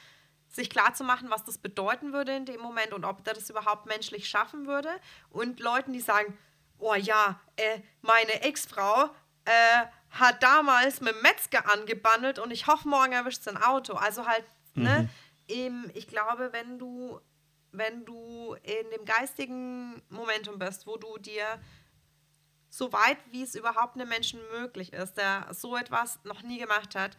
sich 0.48 0.68
klarzumachen, 0.68 1.30
was 1.30 1.44
das 1.44 1.56
bedeuten 1.56 2.12
würde 2.12 2.36
in 2.36 2.44
dem 2.44 2.60
Moment 2.60 2.92
und 2.92 3.04
ob 3.06 3.24
der 3.24 3.32
das 3.32 3.48
überhaupt 3.48 3.86
menschlich 3.86 4.28
schaffen 4.28 4.66
würde. 4.66 4.90
Und 5.30 5.60
Leuten, 5.60 5.94
die 5.94 6.00
sagen, 6.00 6.36
oh 6.78 6.94
ja, 6.94 7.40
äh, 7.56 7.80
meine 8.02 8.42
Ex-Frau 8.42 9.08
äh, 9.44 9.86
hat 10.10 10.42
damals 10.42 11.00
mit 11.00 11.22
Metzger 11.22 11.70
angebandelt 11.72 12.38
und 12.38 12.50
ich 12.50 12.66
hoffe, 12.66 12.86
morgen 12.86 13.12
erwischt 13.12 13.42
sein 13.42 13.56
Auto. 13.56 13.94
Also 13.94 14.26
halt, 14.26 14.44
ne, 14.74 15.08
mhm. 15.48 15.84
ne, 15.84 15.90
ich 15.94 16.06
glaube, 16.06 16.52
wenn 16.52 16.78
du, 16.78 17.18
wenn 17.70 18.04
du 18.04 18.54
in 18.62 18.90
dem 18.94 19.06
geistigen 19.06 20.02
Momentum 20.10 20.58
bist, 20.58 20.86
wo 20.86 20.98
du 20.98 21.16
dir 21.16 21.46
so 22.72 22.92
weit, 22.92 23.18
wie 23.30 23.42
es 23.42 23.54
überhaupt 23.54 23.96
einem 23.96 24.08
Menschen 24.08 24.40
möglich 24.50 24.92
ist, 24.92 25.14
der 25.18 25.46
so 25.52 25.76
etwas 25.76 26.18
noch 26.24 26.42
nie 26.42 26.58
gemacht 26.58 26.94
hat, 26.94 27.18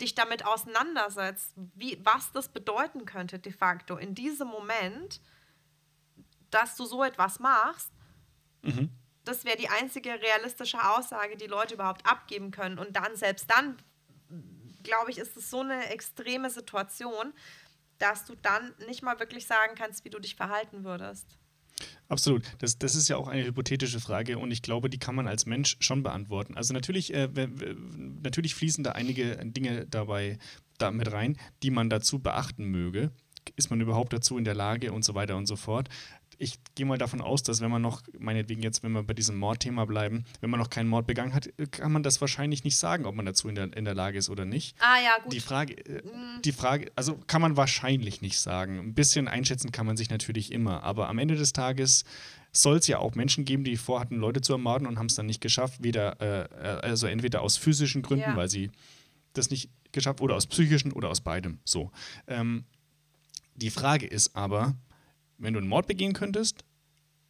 dich 0.00 0.14
damit 0.16 0.44
auseinandersetzt, 0.44 1.52
wie, 1.74 1.98
was 2.04 2.32
das 2.32 2.48
bedeuten 2.48 3.04
könnte 3.04 3.38
de 3.38 3.52
facto 3.52 3.96
in 3.96 4.16
diesem 4.16 4.48
Moment, 4.48 5.20
dass 6.50 6.76
du 6.76 6.84
so 6.84 7.04
etwas 7.04 7.38
machst, 7.38 7.90
Mhm. 8.64 8.90
Das 9.24 9.44
wäre 9.44 9.56
die 9.56 9.68
einzige 9.68 10.20
realistische 10.20 10.82
Aussage, 10.90 11.36
die 11.36 11.46
Leute 11.46 11.74
überhaupt 11.74 12.06
abgeben 12.06 12.50
können. 12.50 12.78
Und 12.78 12.96
dann, 12.96 13.16
selbst 13.16 13.50
dann, 13.50 13.76
glaube 14.82 15.10
ich, 15.10 15.18
ist 15.18 15.36
es 15.36 15.50
so 15.50 15.60
eine 15.60 15.88
extreme 15.90 16.50
Situation, 16.50 17.32
dass 17.98 18.24
du 18.24 18.34
dann 18.34 18.74
nicht 18.86 19.02
mal 19.02 19.18
wirklich 19.20 19.46
sagen 19.46 19.74
kannst, 19.76 20.04
wie 20.04 20.10
du 20.10 20.18
dich 20.18 20.36
verhalten 20.36 20.84
würdest. 20.84 21.38
Absolut. 22.08 22.44
Das, 22.58 22.78
das 22.78 22.94
ist 22.94 23.08
ja 23.08 23.16
auch 23.16 23.28
eine 23.28 23.44
hypothetische 23.44 24.00
Frage 24.00 24.38
und 24.38 24.50
ich 24.50 24.62
glaube, 24.62 24.90
die 24.90 24.98
kann 24.98 25.14
man 25.14 25.26
als 25.26 25.46
Mensch 25.46 25.76
schon 25.80 26.02
beantworten. 26.02 26.56
Also 26.56 26.74
natürlich, 26.74 27.12
äh, 27.14 27.28
natürlich 28.12 28.54
fließen 28.54 28.84
da 28.84 28.92
einige 28.92 29.36
Dinge 29.44 29.86
dabei 29.86 30.38
da 30.78 30.90
mit 30.90 31.10
rein, 31.12 31.36
die 31.62 31.70
man 31.70 31.90
dazu 31.90 32.18
beachten 32.18 32.66
möge. 32.66 33.10
Ist 33.56 33.70
man 33.70 33.80
überhaupt 33.80 34.12
dazu 34.12 34.38
in 34.38 34.44
der 34.44 34.54
Lage 34.54 34.92
und 34.92 35.04
so 35.04 35.14
weiter 35.14 35.36
und 35.36 35.46
so 35.46 35.56
fort 35.56 35.88
ich 36.38 36.58
gehe 36.74 36.86
mal 36.86 36.98
davon 36.98 37.20
aus, 37.20 37.42
dass 37.42 37.60
wenn 37.60 37.70
man 37.70 37.82
noch, 37.82 38.02
meinetwegen 38.18 38.62
jetzt, 38.62 38.82
wenn 38.82 38.92
wir 38.92 39.02
bei 39.02 39.14
diesem 39.14 39.36
Mordthema 39.36 39.84
bleiben, 39.84 40.24
wenn 40.40 40.50
man 40.50 40.60
noch 40.60 40.70
keinen 40.70 40.88
Mord 40.88 41.06
begangen 41.06 41.34
hat, 41.34 41.48
kann 41.70 41.92
man 41.92 42.02
das 42.02 42.20
wahrscheinlich 42.20 42.64
nicht 42.64 42.76
sagen, 42.76 43.06
ob 43.06 43.14
man 43.14 43.26
dazu 43.26 43.48
in 43.48 43.54
der, 43.54 43.76
in 43.76 43.84
der 43.84 43.94
Lage 43.94 44.18
ist 44.18 44.30
oder 44.30 44.44
nicht. 44.44 44.76
Ah 44.80 45.00
ja, 45.02 45.22
gut. 45.22 45.32
Die 45.32 45.40
Frage, 45.40 45.74
äh, 45.86 46.02
mhm. 46.02 46.42
die 46.42 46.52
Frage, 46.52 46.90
also 46.96 47.18
kann 47.26 47.42
man 47.42 47.56
wahrscheinlich 47.56 48.22
nicht 48.22 48.38
sagen. 48.38 48.78
Ein 48.78 48.94
bisschen 48.94 49.28
einschätzen 49.28 49.72
kann 49.72 49.86
man 49.86 49.96
sich 49.96 50.10
natürlich 50.10 50.52
immer, 50.52 50.82
aber 50.82 51.08
am 51.08 51.18
Ende 51.18 51.36
des 51.36 51.52
Tages 51.52 52.04
soll 52.52 52.76
es 52.76 52.86
ja 52.86 52.98
auch 52.98 53.14
Menschen 53.14 53.44
geben, 53.44 53.64
die 53.64 53.76
vorhatten, 53.76 54.16
Leute 54.16 54.40
zu 54.40 54.52
ermorden 54.52 54.86
und 54.86 54.98
haben 54.98 55.06
es 55.06 55.16
dann 55.16 55.26
nicht 55.26 55.40
geschafft, 55.40 55.82
weder, 55.82 56.20
äh, 56.20 56.86
also 56.86 57.06
entweder 57.06 57.42
aus 57.42 57.56
physischen 57.56 58.02
Gründen, 58.02 58.30
ja. 58.30 58.36
weil 58.36 58.48
sie 58.48 58.70
das 59.32 59.50
nicht 59.50 59.70
geschafft, 59.92 60.20
oder 60.20 60.36
aus 60.36 60.46
psychischen 60.46 60.92
oder 60.92 61.08
aus 61.08 61.20
beidem. 61.20 61.58
So. 61.64 61.90
Ähm, 62.28 62.64
die 63.56 63.70
Frage 63.70 64.06
ist 64.06 64.36
aber, 64.36 64.74
wenn 65.38 65.54
du 65.54 65.60
einen 65.60 65.68
Mord 65.68 65.86
begehen 65.86 66.12
könntest 66.12 66.64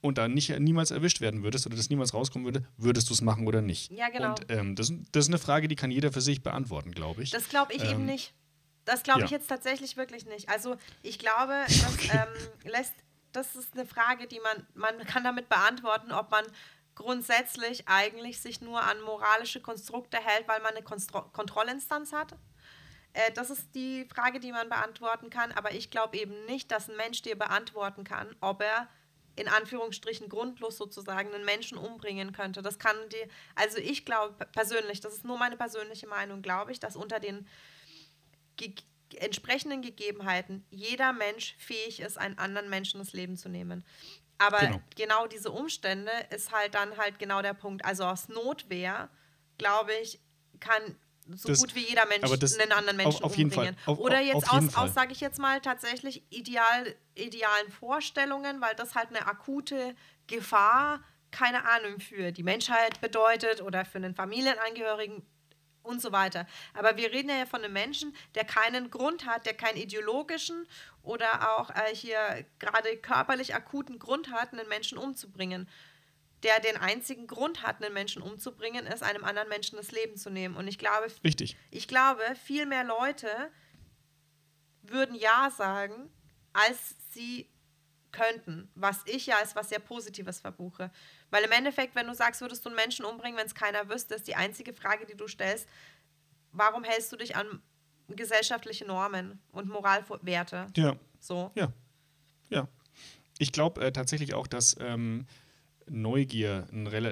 und 0.00 0.18
da 0.18 0.28
nicht, 0.28 0.50
niemals 0.58 0.90
erwischt 0.90 1.20
werden 1.20 1.42
würdest 1.42 1.66
oder 1.66 1.76
das 1.76 1.88
niemals 1.88 2.12
rauskommen 2.12 2.44
würde, 2.44 2.66
würdest 2.76 3.08
du 3.08 3.14
es 3.14 3.22
machen 3.22 3.46
oder 3.46 3.62
nicht? 3.62 3.90
Ja, 3.90 4.08
genau. 4.10 4.30
Und 4.30 4.46
ähm, 4.50 4.76
das, 4.76 4.92
das, 5.12 5.24
ist 5.24 5.30
eine 5.30 5.38
Frage, 5.38 5.68
die 5.68 5.76
kann 5.76 5.90
jeder 5.90 6.12
für 6.12 6.20
sich 6.20 6.42
beantworten, 6.42 6.92
glaube 6.92 7.22
ich. 7.22 7.30
Das 7.30 7.48
glaube 7.48 7.72
ich 7.72 7.82
ähm, 7.82 7.90
eben 7.90 8.04
nicht. 8.06 8.34
Das 8.84 9.02
glaube 9.02 9.24
ich 9.24 9.30
ja. 9.30 9.38
jetzt 9.38 9.48
tatsächlich 9.48 9.96
wirklich 9.96 10.26
nicht. 10.26 10.48
Also 10.50 10.76
ich 11.02 11.18
glaube, 11.18 11.54
das, 11.66 11.96
ähm, 12.12 12.70
lässt, 12.70 12.92
das 13.32 13.56
ist 13.56 13.72
eine 13.72 13.86
Frage, 13.86 14.26
die 14.26 14.40
man, 14.40 14.66
man 14.74 15.06
kann 15.06 15.24
damit 15.24 15.48
beantworten, 15.48 16.12
ob 16.12 16.30
man 16.30 16.44
grundsätzlich 16.94 17.88
eigentlich 17.88 18.40
sich 18.40 18.60
nur 18.60 18.82
an 18.82 19.00
moralische 19.00 19.60
Konstrukte 19.60 20.18
hält, 20.18 20.46
weil 20.46 20.60
man 20.60 20.74
eine 20.74 20.82
Konstro 20.82 21.22
Kontrollinstanz 21.32 22.12
hat 22.12 22.36
äh, 23.14 23.32
das 23.32 23.48
ist 23.48 23.74
die 23.74 24.06
Frage, 24.14 24.40
die 24.40 24.52
man 24.52 24.68
beantworten 24.68 25.30
kann. 25.30 25.52
Aber 25.52 25.72
ich 25.72 25.90
glaube 25.90 26.18
eben 26.18 26.44
nicht, 26.46 26.70
dass 26.70 26.90
ein 26.90 26.96
Mensch 26.96 27.22
dir 27.22 27.38
beantworten 27.38 28.04
kann, 28.04 28.36
ob 28.40 28.60
er 28.60 28.88
in 29.36 29.48
Anführungsstrichen 29.48 30.28
grundlos 30.28 30.76
sozusagen 30.76 31.32
einen 31.32 31.44
Menschen 31.44 31.78
umbringen 31.78 32.32
könnte. 32.32 32.62
Das 32.62 32.78
kann 32.78 32.96
die, 33.10 33.30
also 33.54 33.78
ich 33.78 34.04
glaube 34.04 34.46
persönlich, 34.52 35.00
das 35.00 35.14
ist 35.14 35.24
nur 35.24 35.38
meine 35.38 35.56
persönliche 35.56 36.06
Meinung, 36.06 36.42
glaube 36.42 36.72
ich, 36.72 36.78
dass 36.78 36.94
unter 36.94 37.18
den 37.18 37.48
ge 38.56 38.74
entsprechenden 39.16 39.80
Gegebenheiten 39.80 40.66
jeder 40.70 41.12
Mensch 41.12 41.54
fähig 41.58 42.00
ist, 42.00 42.18
einen 42.18 42.36
anderen 42.36 42.68
Menschen 42.68 42.98
das 42.98 43.12
Leben 43.12 43.36
zu 43.36 43.48
nehmen. 43.48 43.84
Aber 44.38 44.58
genau. 44.58 44.80
genau 44.96 45.26
diese 45.28 45.52
Umstände 45.52 46.10
ist 46.30 46.50
halt 46.50 46.74
dann 46.74 46.96
halt 46.96 47.20
genau 47.20 47.40
der 47.40 47.54
Punkt. 47.54 47.84
Also 47.84 48.04
aus 48.04 48.28
Notwehr, 48.28 49.08
glaube 49.56 49.92
ich, 50.02 50.18
kann 50.58 50.96
so 51.32 51.48
das, 51.48 51.58
gut 51.58 51.74
wie 51.74 51.80
jeder 51.80 52.06
Mensch 52.06 52.30
das, 52.38 52.58
einen 52.58 52.72
anderen 52.72 52.96
Menschen 52.96 53.24
auf, 53.24 53.32
auf 53.32 53.38
umbringen. 53.38 53.76
Auf, 53.86 53.98
Oder 53.98 54.20
jetzt 54.20 54.50
aus, 54.50 54.74
aus 54.74 54.94
sage 54.94 55.12
ich 55.12 55.20
jetzt 55.20 55.38
mal, 55.38 55.60
tatsächlich 55.60 56.22
ideal, 56.30 56.94
idealen 57.14 57.70
Vorstellungen, 57.70 58.60
weil 58.60 58.74
das 58.74 58.94
halt 58.94 59.08
eine 59.08 59.26
akute 59.26 59.94
Gefahr, 60.26 61.02
keine 61.30 61.64
Ahnung, 61.68 62.00
für 62.00 62.32
die 62.32 62.42
Menschheit 62.42 63.00
bedeutet 63.00 63.62
oder 63.62 63.84
für 63.84 63.98
einen 63.98 64.14
Familienangehörigen 64.14 65.22
und 65.82 66.00
so 66.00 66.12
weiter. 66.12 66.46
Aber 66.72 66.96
wir 66.96 67.12
reden 67.12 67.28
ja 67.28 67.46
von 67.46 67.62
einem 67.62 67.72
Menschen, 67.72 68.14
der 68.34 68.44
keinen 68.44 68.90
Grund 68.90 69.26
hat, 69.26 69.46
der 69.46 69.54
keinen 69.54 69.76
ideologischen 69.76 70.66
oder 71.02 71.56
auch 71.56 71.70
äh, 71.70 71.94
hier 71.94 72.44
gerade 72.58 72.96
körperlich 72.96 73.54
akuten 73.54 73.98
Grund 73.98 74.30
hat, 74.30 74.52
einen 74.52 74.68
Menschen 74.68 74.98
umzubringen 74.98 75.68
der 76.44 76.60
den 76.60 76.76
einzigen 76.76 77.26
Grund 77.26 77.62
hat, 77.62 77.82
einen 77.82 77.92
Menschen 77.94 78.22
umzubringen, 78.22 78.86
ist, 78.86 79.02
einem 79.02 79.24
anderen 79.24 79.48
Menschen 79.48 79.76
das 79.76 79.90
Leben 79.90 80.16
zu 80.16 80.30
nehmen. 80.30 80.56
Und 80.56 80.68
ich 80.68 80.78
glaube, 80.78 81.06
Richtig. 81.24 81.56
ich 81.70 81.88
glaube, 81.88 82.22
viel 82.44 82.66
mehr 82.66 82.84
Leute 82.84 83.28
würden 84.82 85.14
Ja 85.16 85.50
sagen, 85.50 86.10
als 86.52 86.96
sie 87.10 87.48
könnten, 88.12 88.70
was 88.74 89.02
ich 89.06 89.26
ja 89.26 89.38
als 89.38 89.56
was 89.56 89.70
sehr 89.70 89.80
Positives 89.80 90.38
verbuche. 90.40 90.90
Weil 91.30 91.44
im 91.44 91.50
Endeffekt, 91.50 91.94
wenn 91.96 92.06
du 92.06 92.14
sagst, 92.14 92.40
würdest 92.40 92.64
du 92.64 92.68
einen 92.68 92.76
Menschen 92.76 93.04
umbringen, 93.04 93.36
wenn 93.36 93.46
es 93.46 93.54
keiner 93.54 93.88
wüsste, 93.88 94.14
ist 94.14 94.28
die 94.28 94.36
einzige 94.36 94.72
Frage, 94.72 95.04
die 95.04 95.16
du 95.16 95.26
stellst, 95.26 95.68
warum 96.52 96.84
hältst 96.84 97.10
du 97.10 97.16
dich 97.16 97.34
an 97.34 97.60
gesellschaftliche 98.08 98.84
Normen 98.84 99.40
und 99.50 99.68
Moralwerte? 99.68 100.66
Ja. 100.76 100.96
So. 101.18 101.50
Ja. 101.54 101.72
Ja. 102.50 102.68
Ich 103.38 103.50
glaube 103.50 103.84
äh, 103.84 103.92
tatsächlich 103.92 104.34
auch, 104.34 104.46
dass 104.46 104.76
ähm, 104.78 105.26
Neugier, 105.88 106.66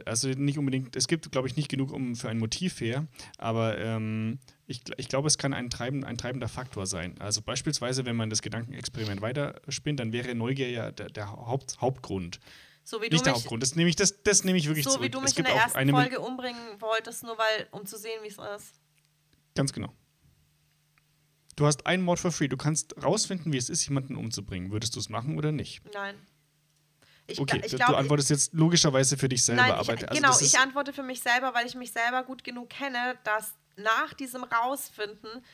also 0.05 0.29
nicht 0.29 0.59
unbedingt, 0.59 0.97
es 0.97 1.09
gibt, 1.09 1.31
glaube 1.31 1.49
ich, 1.49 1.57
nicht 1.57 1.69
genug 1.69 1.93
um 1.93 2.17
für 2.17 2.29
ein 2.29 2.39
Motiv 2.39 2.81
her, 2.81 3.07
aber 3.39 3.79
ähm, 3.79 4.39
ich, 4.67 4.83
ich 4.97 5.09
glaube, 5.09 5.29
es 5.29 5.39
kann 5.39 5.53
ein, 5.53 5.71
treibend, 5.71 6.05
ein 6.05 6.17
treibender 6.17 6.49
Faktor 6.49 6.87
sein. 6.87 7.15
Also 7.21 7.43
beispielsweise, 7.43 8.05
wenn 8.07 8.17
man 8.17 8.31
das 8.31 8.43
Gedankenexperiment 8.43 9.21
weiterspinnt, 9.21 10.01
dann 10.01 10.13
wäre 10.13 10.35
Neugier 10.35 10.71
ja 10.71 10.91
der, 10.91 11.09
der 11.11 11.31
Haupt, 11.31 11.81
Hauptgrund. 11.81 12.41
So 12.85 13.01
wie 13.01 13.09
nicht 13.09 13.25
der 13.25 13.35
Hauptgrund, 13.35 13.63
das 13.63 13.77
nehme 13.77 13.91
ich, 13.91 13.97
das, 13.97 14.23
das 14.23 14.45
nehme 14.45 14.59
ich 14.59 14.67
wirklich 14.67 14.85
So 14.85 14.93
zurück. 14.93 15.05
wie 15.05 15.11
du 15.11 15.21
mich 15.21 15.37
in 15.37 15.45
der 15.45 15.55
ersten 15.55 15.91
Folge 15.91 16.21
umbringen 16.21 16.81
wolltest, 16.81 17.23
nur 17.23 17.39
weil, 17.39 17.69
um 17.71 17.87
zu 17.87 17.97
sehen, 17.97 18.21
wie 18.23 18.29
es 18.29 18.39
ist. 18.39 18.81
Ganz 19.55 19.73
genau. 19.73 19.93
Du 21.57 21.67
hast 21.67 21.87
einen 21.87 22.03
Mord 22.03 22.19
for 22.19 22.33
free. 22.33 22.49
Du 22.49 22.57
kannst 22.57 22.95
rausfinden, 23.03 23.53
wie 23.53 23.59
es 23.59 23.69
ist, 23.69 23.87
jemanden 23.87 24.17
umzubringen. 24.17 24.73
Würdest 24.73 24.97
du 24.97 25.01
es 25.01 25.11
machen 25.11 25.37
oder 25.37 25.53
nicht? 25.53 25.83
Nein. 25.93 26.15
Ich, 27.33 27.41
okay, 27.41 27.61
ich 27.65 27.71
du- 27.73 27.77
glaub, 27.77 27.91
du 27.91 27.97
antwortest 27.97 28.31
jetzt 28.31 28.53
logischerweise 28.55 29.17
für 29.17 29.29
dich 29.29 29.45
selber, 29.45 29.63
Nein, 29.63 29.73
aber 29.73 29.95
ich, 29.95 30.09
also 30.09 30.21
genau, 30.21 30.39
ich 30.41 30.59
antworte 30.59 30.93
für 30.93 31.03
mich 31.03 31.21
selber, 31.23 31.55
weil 31.55 31.67
ich 31.67 31.75
mich 31.75 31.93
selber 31.93 32.23
gut 32.25 32.45
genug 32.45 32.71
kenne, 32.71 33.19
dass 33.25 33.55
nach 33.77 34.13
diesem 34.15 34.45
Rausfinden 34.45 35.45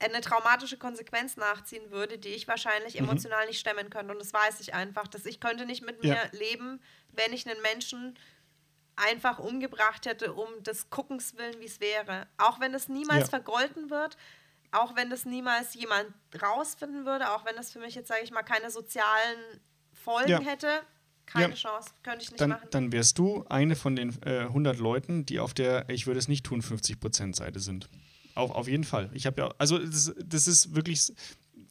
eine 0.00 0.20
traumatische 0.20 0.76
Konsequenz 0.78 1.36
nachziehen 1.36 1.90
würde, 1.90 2.18
die 2.18 2.28
ich 2.28 2.46
wahrscheinlich 2.46 2.94
Mhm. 2.94 3.08
emotional 3.08 3.46
nicht 3.46 3.58
stemmen 3.58 3.90
könnte. 3.90 4.12
Und 4.12 4.20
das 4.20 4.32
weiß 4.32 4.60
ich 4.60 4.72
einfach, 4.74 5.08
dass 5.08 5.26
ich 5.26 5.40
könnte 5.40 5.66
nicht 5.66 5.84
mit 5.84 6.04
Ja. 6.04 6.14
mir 6.14 6.38
leben, 6.38 6.80
wenn 7.12 7.32
ich 7.32 7.48
einen 7.50 7.60
Menschen 7.62 8.16
einfach 8.96 9.38
umgebracht 9.38 10.06
hätte, 10.06 10.32
um 10.34 10.62
des 10.62 10.90
Guckens 10.90 11.36
willen, 11.36 11.60
wie 11.60 11.64
es 11.66 11.80
wäre. 11.80 12.26
Auch 12.36 12.58
wenn 12.60 12.74
es 12.74 12.88
niemals 12.88 13.22
Ja. 13.24 13.28
vergolten 13.28 13.90
wird, 13.90 14.16
auch 14.72 14.96
wenn 14.96 15.08
das 15.08 15.24
niemals 15.24 15.74
jemand 15.74 16.12
rausfinden 16.42 17.04
würde, 17.06 17.30
auch 17.32 17.44
wenn 17.44 17.56
das 17.56 17.70
für 17.72 17.78
mich 17.78 17.94
jetzt, 17.94 18.08
sage 18.08 18.22
ich 18.22 18.30
mal, 18.32 18.42
keine 18.42 18.70
sozialen 18.70 19.38
Folgen 19.92 20.30
Ja. 20.30 20.40
hätte, 20.40 20.80
keine 21.28 21.50
Ja. 21.50 21.54
Chance, 21.54 21.90
könnte 22.02 22.22
ich 22.24 22.30
nicht 22.30 22.40
dann, 22.40 22.50
machen. 22.50 22.68
dann 22.70 22.92
wärst 22.92 23.18
du 23.18 23.44
eine 23.48 23.76
von 23.76 23.94
den 23.96 24.16
äh, 24.24 24.40
100 24.40 24.78
Leuten, 24.78 25.24
die 25.26 25.38
auf 25.40 25.54
der 25.54 25.88
Ich 25.88 26.06
würde 26.06 26.18
es 26.18 26.28
nicht 26.28 26.44
tun 26.44 26.62
50% 26.62 27.36
Seite 27.36 27.60
sind. 27.60 27.88
Auf, 28.34 28.50
auf 28.50 28.68
jeden 28.68 28.84
Fall. 28.84 29.10
Ich 29.12 29.26
habe 29.26 29.40
ja, 29.42 29.54
also 29.58 29.78
das, 29.78 30.14
das 30.24 30.48
ist 30.48 30.74
wirklich, 30.74 31.12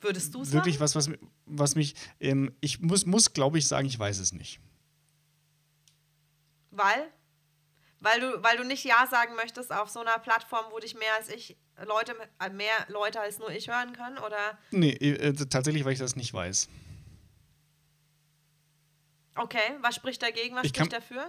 Würdest 0.01 0.33
du 0.35 0.41
es 0.41 0.51
wirklich 0.51 0.79
was, 0.79 0.95
was, 0.95 1.09
was 1.45 1.75
mich, 1.75 1.95
ähm, 2.19 2.51
ich 2.61 2.79
muss, 2.81 3.05
muss 3.05 3.33
glaube 3.33 3.57
ich, 3.57 3.67
sagen, 3.67 3.87
ich 3.87 3.97
weiß 3.97 4.19
es 4.19 4.31
nicht. 4.31 4.59
Weil? 6.71 7.07
Weil 7.99 8.19
du, 8.19 8.43
weil 8.43 8.57
du 8.57 8.63
nicht 8.63 8.83
Ja 8.83 9.07
sagen 9.09 9.35
möchtest 9.35 9.71
auf 9.73 9.89
so 9.89 10.01
einer 10.01 10.19
Plattform, 10.19 10.65
wo 10.71 10.77
dich 10.79 10.93
mehr 10.93 11.15
als 11.17 11.29
ich 11.29 11.57
Leute, 11.85 12.13
äh, 12.39 12.49
mehr 12.49 12.75
Leute 12.89 13.19
als 13.19 13.39
nur 13.39 13.49
ich 13.49 13.69
hören 13.69 13.93
können? 13.93 14.17
Oder 14.19 14.57
Nee, 14.71 14.91
äh, 14.91 15.33
tatsächlich, 15.33 15.83
weil 15.83 15.93
ich 15.93 15.99
das 15.99 16.15
nicht 16.15 16.31
weiß. 16.33 16.69
Okay, 19.37 19.77
was 19.81 19.95
spricht 19.95 20.21
dagegen, 20.21 20.55
was 20.55 20.63
Ich 20.65 20.69
spricht 20.69 20.91
kann- 20.91 20.99
dafür? 21.01 21.27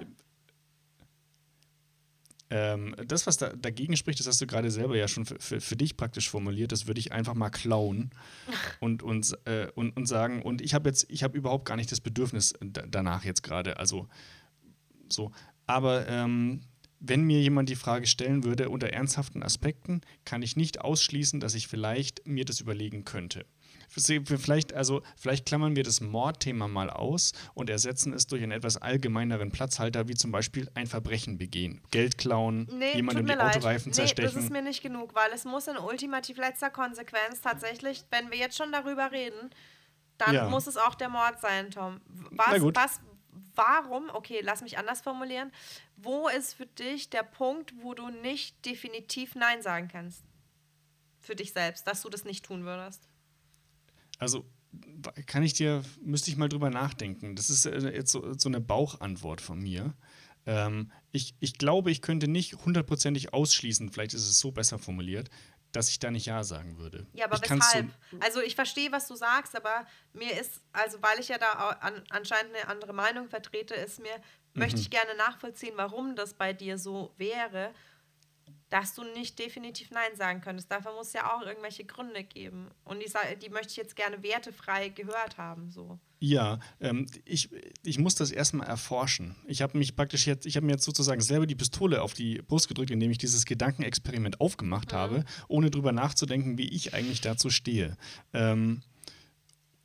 Ähm, 2.50 2.94
das, 3.06 3.26
was 3.26 3.36
da, 3.36 3.50
dagegen 3.50 3.94
spricht, 3.96 4.20
das 4.20 4.26
hast 4.26 4.40
du 4.40 4.46
gerade 4.46 4.70
selber 4.70 4.96
ja 4.96 5.06
schon 5.06 5.26
für, 5.26 5.38
für, 5.38 5.60
für 5.60 5.76
dich 5.76 5.98
praktisch 5.98 6.30
formuliert, 6.30 6.72
das 6.72 6.86
würde 6.86 6.98
ich 6.98 7.12
einfach 7.12 7.34
mal 7.34 7.50
klauen 7.50 8.10
und, 8.80 9.02
und, 9.02 9.36
äh, 9.44 9.68
und, 9.74 9.94
und 9.94 10.06
sagen, 10.06 10.40
und 10.40 10.62
ich 10.62 10.72
habe 10.72 10.88
jetzt, 10.88 11.04
ich 11.10 11.22
habe 11.22 11.36
überhaupt 11.36 11.66
gar 11.66 11.76
nicht 11.76 11.92
das 11.92 12.00
Bedürfnis 12.00 12.54
da, 12.60 12.82
danach 12.88 13.24
jetzt 13.24 13.42
gerade, 13.42 13.76
also 13.78 14.08
so. 15.10 15.30
Aber 15.66 16.08
ähm, 16.08 16.62
wenn 17.00 17.24
mir 17.24 17.40
jemand 17.42 17.68
die 17.68 17.76
Frage 17.76 18.06
stellen 18.06 18.42
würde, 18.44 18.70
unter 18.70 18.88
ernsthaften 18.88 19.42
Aspekten, 19.42 20.00
kann 20.24 20.40
ich 20.40 20.56
nicht 20.56 20.80
ausschließen, 20.80 21.40
dass 21.40 21.54
ich 21.54 21.68
vielleicht 21.68 22.26
mir 22.26 22.46
das 22.46 22.60
überlegen 22.60 23.04
könnte. 23.04 23.44
Vielleicht, 23.88 24.72
also, 24.74 25.02
vielleicht 25.16 25.46
klammern 25.46 25.74
wir 25.76 25.82
das 25.82 26.00
Mordthema 26.00 26.68
mal 26.68 26.90
aus 26.90 27.32
und 27.54 27.70
ersetzen 27.70 28.12
es 28.12 28.26
durch 28.26 28.42
einen 28.42 28.52
etwas 28.52 28.76
allgemeineren 28.76 29.50
Platzhalter, 29.50 30.08
wie 30.08 30.14
zum 30.14 30.30
Beispiel 30.30 30.70
ein 30.74 30.86
Verbrechen 30.86 31.38
begehen. 31.38 31.80
Geld 31.90 32.18
klauen, 32.18 32.68
Nee, 32.72 32.94
jemandem 32.96 33.26
die 33.26 33.32
leid. 33.32 33.56
Autoreifen 33.56 33.90
nee, 33.92 33.96
das 33.96 34.10
ist 34.10 34.16
zerstechen. 34.16 34.52
mir 34.52 34.62
nicht 34.62 34.82
genug, 34.82 35.14
weil 35.14 35.30
es 35.32 35.44
muss 35.44 35.66
in 35.68 35.76
ultimativ 35.78 36.36
letzter 36.36 36.70
Konsequenz 36.70 37.40
tatsächlich, 37.40 38.04
wenn 38.10 38.30
wir 38.30 38.38
jetzt 38.38 38.56
schon 38.56 38.70
darüber 38.72 39.10
reden, 39.10 39.50
dann 40.18 40.34
Ja. 40.34 40.48
muss 40.48 40.66
es 40.66 40.76
auch 40.76 40.94
der 40.94 41.08
Mord 41.08 41.40
sein, 41.40 41.70
Tom. 41.70 42.00
Was, 42.30 42.60
was, 42.62 43.00
warum, 43.54 44.10
okay, 44.12 44.40
lass 44.42 44.62
mich 44.62 44.78
anders 44.78 45.00
formulieren, 45.00 45.50
wo 45.96 46.28
ist 46.28 46.54
für 46.54 46.66
dich 46.66 47.08
der 47.10 47.22
Punkt, 47.22 47.72
wo 47.82 47.94
du 47.94 48.08
nicht 48.10 48.64
definitiv 48.66 49.34
Nein 49.34 49.62
sagen 49.62 49.88
kannst? 49.88 50.22
Für 51.20 51.34
dich 51.36 51.52
selbst, 51.52 51.86
dass 51.86 52.02
du 52.02 52.08
das 52.08 52.24
nicht 52.24 52.44
tun 52.44 52.64
würdest. 52.64 53.08
Also 54.18 54.44
kann 55.26 55.42
ich 55.42 55.54
dir, 55.54 55.82
müsste 56.02 56.30
ich 56.30 56.36
mal 56.36 56.48
drüber 56.48 56.70
nachdenken. 56.70 57.34
Das 57.36 57.50
ist 57.50 57.64
äh, 57.66 57.90
jetzt 57.94 58.12
so, 58.12 58.34
so 58.34 58.48
eine 58.48 58.60
Bauchantwort 58.60 59.40
von 59.40 59.58
mir. 59.60 59.94
Ähm, 60.46 60.92
ich, 61.10 61.34
ich 61.40 61.58
glaube, 61.58 61.90
ich 61.90 62.02
könnte 62.02 62.28
nicht 62.28 62.54
hundertprozentig 62.64 63.32
ausschließen, 63.32 63.90
vielleicht 63.90 64.14
ist 64.14 64.28
es 64.28 64.38
so 64.38 64.50
besser 64.52 64.78
formuliert, 64.78 65.30
dass 65.72 65.90
ich 65.90 65.98
da 65.98 66.10
nicht 66.10 66.26
Ja 66.26 66.44
sagen 66.44 66.78
würde. 66.78 67.06
Ja, 67.12 67.26
aber 67.26 67.36
ich 67.36 67.50
weshalb? 67.50 67.90
also 68.20 68.40
ich 68.40 68.54
verstehe, 68.54 68.90
was 68.90 69.06
du 69.08 69.14
sagst, 69.14 69.54
aber 69.56 69.86
mir 70.12 70.38
ist, 70.40 70.62
also 70.72 70.98
weil 71.02 71.20
ich 71.20 71.28
ja 71.28 71.38
da 71.38 71.52
an, 71.52 72.02
anscheinend 72.08 72.54
eine 72.54 72.68
andere 72.68 72.92
Meinung 72.94 73.28
vertrete, 73.28 73.74
ist 73.74 74.00
mir, 74.00 74.20
möchte 74.54 74.76
Mhm. 74.76 74.82
ich 74.82 74.90
gerne 74.90 75.14
nachvollziehen, 75.16 75.74
warum 75.76 76.16
das 76.16 76.34
bei 76.34 76.52
dir 76.52 76.78
so 76.78 77.12
wäre, 77.18 77.72
dass 78.70 78.94
du 78.94 79.02
nicht 79.02 79.38
definitiv 79.38 79.90
Nein 79.90 80.16
sagen 80.16 80.40
könntest. 80.40 80.70
Dafür 80.70 80.92
muss 80.94 81.08
es 81.08 81.12
ja 81.14 81.34
auch 81.34 81.42
irgendwelche 81.42 81.84
Gründe 81.84 82.24
geben. 82.24 82.70
Und 82.84 83.00
die, 83.00 83.10
die 83.40 83.48
möchte 83.48 83.70
ich 83.70 83.76
jetzt 83.76 83.96
gerne 83.96 84.22
wertefrei 84.22 84.90
gehört 84.90 85.38
haben. 85.38 85.70
So. 85.70 85.98
Ja, 86.20 86.58
ähm, 86.80 87.06
ich, 87.24 87.50
ich 87.84 87.98
muss 87.98 88.14
das 88.14 88.30
erstmal 88.30 88.66
erforschen. 88.66 89.36
Ich 89.46 89.62
habe 89.62 89.78
mich 89.78 89.94
praktisch 89.94 90.26
jetzt, 90.26 90.46
ich 90.46 90.56
habe 90.56 90.66
mir 90.66 90.72
jetzt 90.72 90.84
sozusagen 90.84 91.20
selber 91.20 91.46
die 91.46 91.54
Pistole 91.54 92.02
auf 92.02 92.12
die 92.12 92.42
Brust 92.42 92.68
gedrückt, 92.68 92.90
indem 92.90 93.10
ich 93.10 93.18
dieses 93.18 93.44
Gedankenexperiment 93.44 94.40
aufgemacht 94.40 94.92
habe, 94.92 95.24
ohne 95.46 95.70
drüber 95.70 95.92
nachzudenken, 95.92 96.58
wie 96.58 96.68
ich 96.68 96.92
eigentlich 96.92 97.20
dazu 97.20 97.50
stehe. 97.50 97.96
Ähm, 98.32 98.82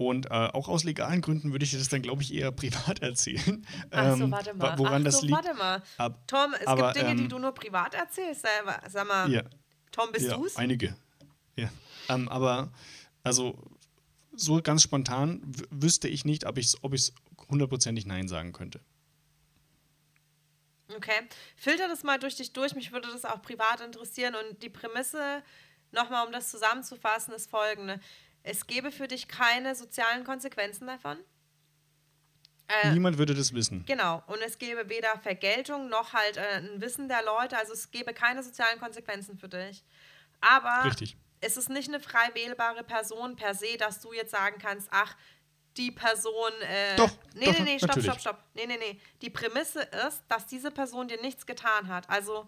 und 0.09 0.27
äh, 0.27 0.29
auch 0.29 0.67
aus 0.67 0.83
legalen 0.83 1.21
Gründen 1.21 1.51
würde 1.51 1.65
ich 1.65 1.71
das 1.71 1.89
dann, 1.89 2.01
glaube 2.01 2.21
ich, 2.21 2.33
eher 2.33 2.51
privat 2.61 2.99
erzählen. 3.01 3.65
Ach 3.91 4.17
so, 4.17 4.23
Ähm, 4.25 4.31
warte 4.31 4.51
wa- 4.59 4.69
mal. 4.69 4.79
Woran 4.79 5.01
Ach 5.01 5.05
das 5.05 5.15
so, 5.15 5.21
liegt. 5.25 5.33
warte 5.33 5.53
mal. 5.53 5.81
Ab, 5.97 6.27
Tom, 6.27 6.53
es 6.59 6.67
aber, 6.67 6.93
gibt 6.93 7.05
Dinge, 7.05 7.15
die 7.15 7.23
ähm, 7.23 7.29
du 7.29 7.39
nur 7.39 7.53
privat 7.53 7.93
erzählst. 7.93 8.45
Sag 8.89 9.07
mal, 9.07 9.31
ja, 9.31 9.43
Tom, 9.91 10.11
bist 10.11 10.27
ja, 10.27 10.35
du's? 10.37 10.55
einige. 10.55 10.95
Ja. 11.55 11.69
Ähm, 12.09 12.27
aber 12.29 12.71
also 13.23 13.57
so 14.35 14.61
ganz 14.61 14.81
spontan 14.83 15.41
wüsste 15.69 16.07
ich 16.07 16.25
nicht, 16.25 16.45
ob 16.45 16.57
ich 16.57 16.73
ob 16.81 16.93
ich 16.93 17.01
es 17.01 17.13
hundertprozentig 17.49 18.05
Nein 18.05 18.27
sagen 18.27 18.51
könnte. 18.51 18.79
Okay. 20.95 21.27
Filter 21.55 21.87
das 21.87 22.03
mal 22.03 22.19
durch 22.19 22.35
dich 22.35 22.53
durch. 22.53 22.75
Mich 22.75 22.91
würde 22.91 23.09
das 23.11 23.25
auch 23.25 23.41
privat 23.41 23.81
interessieren. 23.81 24.35
Und 24.35 24.61
die 24.61 24.69
Prämisse, 24.69 25.43
nochmal 25.91 26.25
um 26.25 26.31
das 26.33 26.49
zusammenzufassen, 26.51 27.33
ist 27.33 27.49
folgende. 27.49 27.99
Es 28.43 28.67
gäbe 28.67 28.91
für 28.91 29.07
dich 29.07 29.27
keine 29.27 29.73
sozialen 29.75 30.23
Konsequenzen 30.23 30.87
davon. 30.87 31.17
Äh, 32.67 32.91
Niemand 32.91 33.17
würde 33.17 33.33
das 33.33 33.53
wissen. 33.53 33.85
Genau. 33.85 34.23
Und 34.27 34.41
es 34.41 34.57
gäbe 34.57 34.89
weder 34.89 35.17
Vergeltung 35.19 35.89
noch 35.89 36.13
halt 36.13 36.37
äh, 36.37 36.57
ein 36.57 36.81
Wissen 36.81 37.07
der 37.07 37.23
Leute. 37.23 37.57
Also 37.57 37.73
es 37.73 37.91
gäbe 37.91 38.13
keine 38.13 38.43
sozialen 38.43 38.79
Konsequenzen 38.79 39.37
für 39.37 39.49
dich. 39.49 39.83
Aber 40.41 40.85
Richtig. 40.85 41.17
es 41.41 41.57
ist 41.57 41.69
nicht 41.69 41.87
eine 41.89 41.99
frei 41.99 42.29
wählbare 42.33 42.83
Person 42.83 43.35
per 43.35 43.53
se, 43.53 43.77
dass 43.77 43.99
du 44.01 44.13
jetzt 44.13 44.31
sagen 44.31 44.59
kannst, 44.59 44.87
ach, 44.91 45.15
die 45.77 45.91
Person. 45.91 46.51
Äh, 46.61 46.95
Doch, 46.95 47.11
Nee, 47.33 47.45
doch, 47.45 47.53
nee, 47.59 47.63
nee, 47.63 47.77
stopp, 47.77 47.89
natürlich. 47.89 48.05
stopp, 48.05 48.19
stopp. 48.21 48.43
Nee, 48.53 48.65
nee, 48.67 48.77
nee. 48.77 49.01
Die 49.21 49.29
Prämisse 49.29 49.81
ist, 50.07 50.23
dass 50.27 50.45
diese 50.47 50.71
Person 50.71 51.07
dir 51.07 51.19
nichts 51.21 51.45
getan 51.45 51.87
hat. 51.87 52.09
Also, 52.09 52.47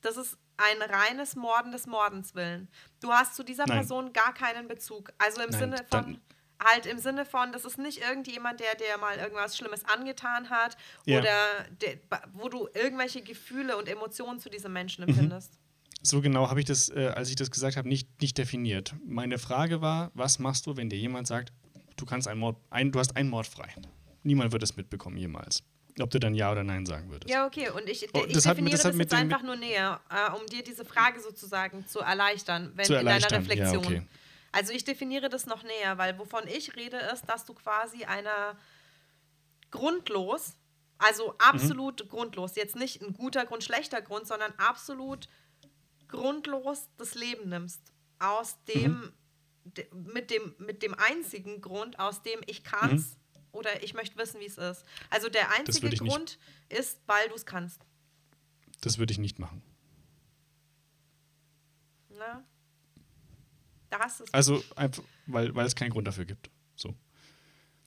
das 0.00 0.16
ist 0.16 0.36
ein 0.56 0.80
reines 0.82 1.36
Morden 1.36 1.70
des 1.70 1.86
Mordens 1.86 2.34
willen. 2.34 2.68
Du 3.02 3.10
hast 3.10 3.34
zu 3.34 3.42
dieser 3.42 3.66
Nein. 3.66 3.78
Person 3.78 4.12
gar 4.12 4.32
keinen 4.32 4.68
Bezug. 4.68 5.12
Also 5.18 5.42
im 5.42 5.50
Nein, 5.50 5.58
Sinne 5.60 5.76
von. 5.90 6.18
Halt 6.64 6.86
im 6.86 6.98
Sinne 6.98 7.24
von, 7.24 7.50
das 7.50 7.64
ist 7.64 7.76
nicht 7.76 7.98
irgendjemand, 8.00 8.60
der 8.60 8.76
dir 8.76 8.96
mal 9.00 9.16
irgendwas 9.16 9.56
Schlimmes 9.56 9.84
angetan 9.84 10.48
hat 10.48 10.76
Ja. 11.06 11.18
oder 11.18 11.34
der, 11.80 11.98
wo 12.34 12.48
du 12.48 12.68
irgendwelche 12.72 13.20
Gefühle 13.20 13.76
und 13.76 13.88
Emotionen 13.88 14.38
zu 14.38 14.48
diesem 14.48 14.70
Mhm. 14.70 14.74
Menschen 14.74 15.02
empfindest. 15.08 15.58
So 16.02 16.20
genau 16.20 16.48
habe 16.50 16.60
ich 16.60 16.66
das, 16.66 16.88
äh, 16.90 17.08
als 17.16 17.30
ich 17.30 17.34
das 17.34 17.50
gesagt 17.50 17.76
habe, 17.76 17.88
nicht, 17.88 18.08
nicht 18.20 18.38
definiert. 18.38 18.94
Meine 19.04 19.38
Frage 19.38 19.80
war, 19.80 20.12
was 20.14 20.38
machst 20.38 20.66
du, 20.66 20.76
wenn 20.76 20.88
dir 20.88 20.98
jemand 21.00 21.26
sagt, 21.26 21.52
du 21.96 22.04
kannst 22.06 22.28
einen 22.28 22.38
Mord, 22.38 22.56
ein, 22.70 22.92
du 22.92 23.00
hast 23.00 23.16
einen 23.16 23.28
Mord 23.28 23.48
frei. 23.48 23.74
Niemand 24.22 24.52
wird 24.52 24.62
es 24.62 24.76
mitbekommen 24.76 25.16
jemals. 25.16 25.64
Ob 26.00 26.10
du 26.10 26.18
dann 26.18 26.34
Ja 26.34 26.50
oder 26.50 26.64
Nein 26.64 26.86
sagen 26.86 27.10
würdest. 27.10 27.28
Ja, 27.30 27.46
okay. 27.46 27.68
Und 27.70 27.88
ich, 27.88 28.08
Oh, 28.14 28.24
ich 28.26 28.32
das 28.32 28.46
hat- 28.46 28.56
definiere 28.56 28.72
das 28.72 28.82
das, 28.82 28.88
hat 28.92 28.94
mit 28.96 29.10
jetzt 29.12 29.18
einfach 29.20 29.42
nur 29.42 29.56
näher, 29.56 30.00
äh, 30.10 30.30
um 30.32 30.46
dir 30.46 30.62
diese 30.64 30.84
Frage 30.84 31.20
sozusagen 31.20 31.86
zu 31.86 32.00
erleichtern, 32.00 32.72
wenn 32.76 32.84
Zu 32.86 32.92
in 32.94 33.04
deiner 33.04 33.10
erleichtern, 33.10 33.44
ja, 33.44 33.50
Reflexion. 33.50 33.84
okay. 33.84 34.06
Also 34.52 34.72
ich 34.72 34.84
definiere 34.84 35.28
das 35.28 35.46
noch 35.46 35.62
näher, 35.62 35.98
weil 35.98 36.18
wovon 36.18 36.46
ich 36.46 36.76
rede, 36.76 36.96
ist, 37.12 37.26
dass 37.28 37.44
du 37.44 37.54
quasi 37.54 38.04
einer 38.04 38.56
grundlos, 39.70 40.54
also 40.98 41.34
absolut 41.38 42.08
grundlos, 42.08 42.54
jetzt 42.56 42.76
nicht 42.76 43.02
ein 43.02 43.12
guter 43.14 43.46
Grund, 43.46 43.64
schlechter 43.64 44.00
Grund, 44.02 44.26
sondern 44.26 44.52
absolut 44.58 45.28
grundlos 46.08 46.88
das 46.98 47.14
Leben 47.14 47.48
nimmst. 47.48 47.80
Aus 48.18 48.56
dem, 48.64 49.12
de, 49.64 49.86
mit, 49.94 50.30
dem, 50.30 50.54
mit 50.58 50.82
dem 50.82 50.94
einzigen 50.94 51.60
Grund, 51.60 51.98
aus 51.98 52.22
dem 52.22 52.40
ich 52.46 52.62
kann's 52.62 53.16
oder 53.52 53.82
ich 53.82 53.94
möchte 53.94 54.16
wissen, 54.18 54.40
wie 54.40 54.46
es 54.46 54.58
ist. 54.58 54.84
Also 55.10 55.28
der 55.28 55.50
einzige 55.52 55.88
ich 55.88 56.00
nicht- 56.00 56.10
Grund 56.12 56.38
ist, 56.68 57.00
weil 57.06 57.28
du 57.28 57.34
es 57.34 57.46
kannst. 57.46 57.86
Das 58.80 58.98
würde 58.98 59.12
ich 59.12 59.18
nicht 59.18 59.38
machen. 59.38 59.62
Ne? 62.10 62.44
Da 63.90 63.98
hast 64.00 64.20
du 64.20 64.24
es. 64.24 64.34
Also 64.34 64.62
einfach, 64.76 65.02
weil, 65.26 65.54
weil 65.54 65.66
es 65.66 65.74
keinen 65.74 65.90
Grund 65.90 66.06
dafür 66.06 66.24
gibt. 66.24 66.50
So. 66.76 66.94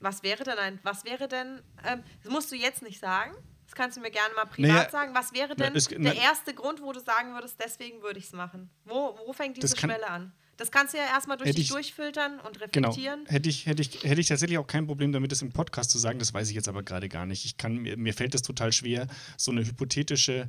Was 0.00 0.22
wäre 0.22 0.44
denn 0.44 0.58
ein, 0.58 0.80
was 0.82 1.04
wäre 1.04 1.26
denn, 1.28 1.62
ähm, 1.84 2.02
das 2.22 2.32
musst 2.32 2.50
du 2.52 2.56
jetzt 2.56 2.82
nicht 2.82 3.00
sagen, 3.00 3.34
das 3.64 3.74
kannst 3.74 3.96
du 3.96 4.00
mir 4.00 4.10
gerne 4.10 4.32
mal 4.34 4.44
privat 4.44 4.70
Naja, 4.70 4.90
sagen. 4.90 5.14
Was 5.14 5.32
wäre 5.32 5.54
na, 5.56 5.64
denn 5.66 5.74
es- 5.76 5.88
der 5.88 5.98
na- 5.98 6.12
erste 6.12 6.54
Grund, 6.54 6.80
wo 6.80 6.92
du 6.92 7.00
sagen 7.00 7.32
würdest, 7.34 7.58
deswegen 7.60 8.02
würde 8.02 8.18
ich 8.18 8.26
es 8.26 8.32
machen? 8.32 8.70
Wo, 8.84 9.18
wo 9.26 9.32
fängt 9.32 9.56
diese 9.56 9.74
kann- 9.74 9.90
Schwelle 9.90 10.08
an? 10.08 10.32
Das 10.56 10.70
kannst 10.70 10.94
du 10.94 10.98
ja 10.98 11.04
erstmal 11.04 11.36
durch 11.36 11.48
Hätte 11.48 11.56
dich 11.56 11.66
ich- 11.66 11.72
durchfiltern 11.72 12.40
und 12.40 12.58
Genau. 12.72 12.88
reflektieren. 12.88 13.26
Hätte 13.26 13.48
ich, 13.48 13.66
hätte, 13.66 13.82
ich, 13.82 14.02
hätte 14.04 14.20
ich 14.20 14.26
tatsächlich 14.28 14.58
auch 14.58 14.66
kein 14.66 14.86
Problem 14.86 15.12
damit, 15.12 15.30
das 15.32 15.42
im 15.42 15.52
Podcast 15.52 15.90
zu 15.90 15.98
sagen. 15.98 16.18
Das 16.18 16.32
weiß 16.32 16.48
ich 16.48 16.54
jetzt 16.54 16.68
aber 16.68 16.82
gerade 16.82 17.08
gar 17.08 17.26
nicht. 17.26 17.44
Ich 17.44 17.56
kann, 17.58 17.76
mir, 17.76 17.96
mir 17.96 18.14
fällt 18.14 18.34
es 18.34 18.42
total 18.42 18.72
schwer, 18.72 19.06
so 19.36 19.50
eine 19.50 19.64
hypothetische, 19.66 20.46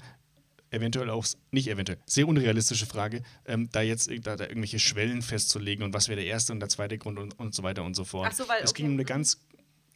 eventuell 0.69 1.09
auch, 1.09 1.25
nicht 1.51 1.67
eventuell, 1.69 1.97
sehr 2.05 2.27
unrealistische 2.27 2.85
Frage, 2.85 3.21
ähm, 3.45 3.69
da 3.71 3.81
jetzt 3.81 4.09
da, 4.25 4.35
da 4.35 4.45
irgendwelche 4.45 4.79
Schwellen 4.79 5.21
festzulegen 5.21 5.83
und 5.83 5.93
was 5.93 6.07
wäre 6.09 6.19
der 6.21 6.25
erste 6.29 6.51
und 6.53 6.59
der 6.59 6.69
zweite 6.69 6.97
Grund 6.97 7.19
und, 7.19 7.37
und 7.39 7.53
so 7.55 7.63
weiter 7.63 7.83
und 7.83 7.95
so 7.95 8.03
fort. 8.05 8.29
Ach 8.31 8.35
so, 8.35 8.47
weil- 8.47 8.63
es 8.63 8.71
okay. 8.71 8.83
ging 8.83 8.87
um 8.91 8.93
eine 8.93 9.05
ganz, 9.05 9.39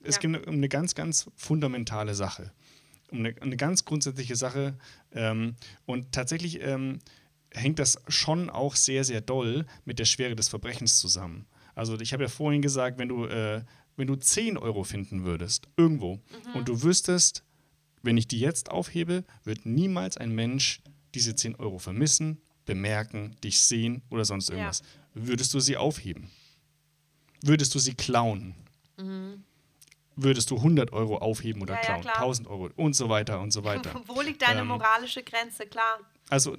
es 0.03 0.15
Ja. 0.15 0.21
ging 0.21 0.35
um 0.35 0.53
eine 0.55 0.69
ganz, 0.69 0.95
ganz 0.95 1.29
fundamentale 1.35 2.15
Sache. 2.15 2.51
Um 3.11 3.19
eine, 3.19 3.35
eine 3.41 3.57
ganz 3.57 3.83
grundsätzliche 3.83 4.37
Sache. 4.37 4.77
Ähm, 5.13 5.55
und 5.85 6.13
tatsächlich 6.13 6.61
ähm, 6.61 6.99
hängt 7.53 7.79
das 7.79 7.97
schon 8.07 8.49
auch 8.49 8.75
sehr, 8.75 9.03
sehr 9.03 9.21
doll 9.21 9.65
mit 9.85 9.99
der 9.99 10.05
Schwere 10.05 10.35
des 10.35 10.47
Verbrechens 10.49 10.97
zusammen. 10.99 11.45
Also 11.75 11.99
ich 11.99 12.13
habe 12.13 12.23
ja 12.23 12.29
vorhin 12.29 12.61
gesagt, 12.61 12.97
wenn 12.97 13.09
du, 13.09 13.25
äh, 13.25 13.63
wenn 13.97 14.07
du 14.07 14.15
10 14.15 14.57
Euro 14.57 14.83
finden 14.83 15.23
würdest, 15.23 15.67
irgendwo, 15.77 16.15
Mhm. 16.15 16.55
und 16.55 16.67
du 16.67 16.81
wüsstest, 16.83 17.43
wenn 18.03 18.17
ich 18.17 18.27
die 18.27 18.39
jetzt 18.39 18.71
aufhebe, 18.71 19.23
wird 19.43 19.65
niemals 19.65 20.17
ein 20.17 20.31
Mensch 20.33 20.81
diese 21.13 21.35
10 21.35 21.55
Euro 21.55 21.77
vermissen, 21.77 22.41
bemerken, 22.65 23.35
dich 23.43 23.59
sehen 23.59 24.01
oder 24.09 24.23
sonst 24.25 24.49
Ja. 24.49 24.55
irgendwas. 24.55 24.81
Würdest 25.13 25.53
du 25.53 25.59
sie 25.59 25.75
aufheben? 25.77 26.29
Würdest 27.43 27.75
du 27.75 27.79
sie 27.79 27.93
klauen? 27.95 28.55
Würdest 30.15 30.51
du 30.51 30.57
100 30.57 30.93
Euro 30.93 31.17
aufheben 31.17 31.61
oder 31.61 31.73
Ja, 31.75 31.79
ja, 31.81 31.85
klauen? 31.85 32.01
klar. 32.01 32.17
1000 32.17 32.47
Euro 32.47 32.69
und 32.75 32.95
so 32.95 33.09
weiter 33.09 33.39
und 33.39 33.51
so 33.51 33.63
weiter. 33.95 34.01
Wo 34.07 34.21
liegt 34.21 34.41
deine 34.41 34.61
Ähm, 34.61 34.67
moralische 34.67 35.23
Grenze? 35.23 35.65
Klar. 35.65 35.99
Also, 36.29 36.57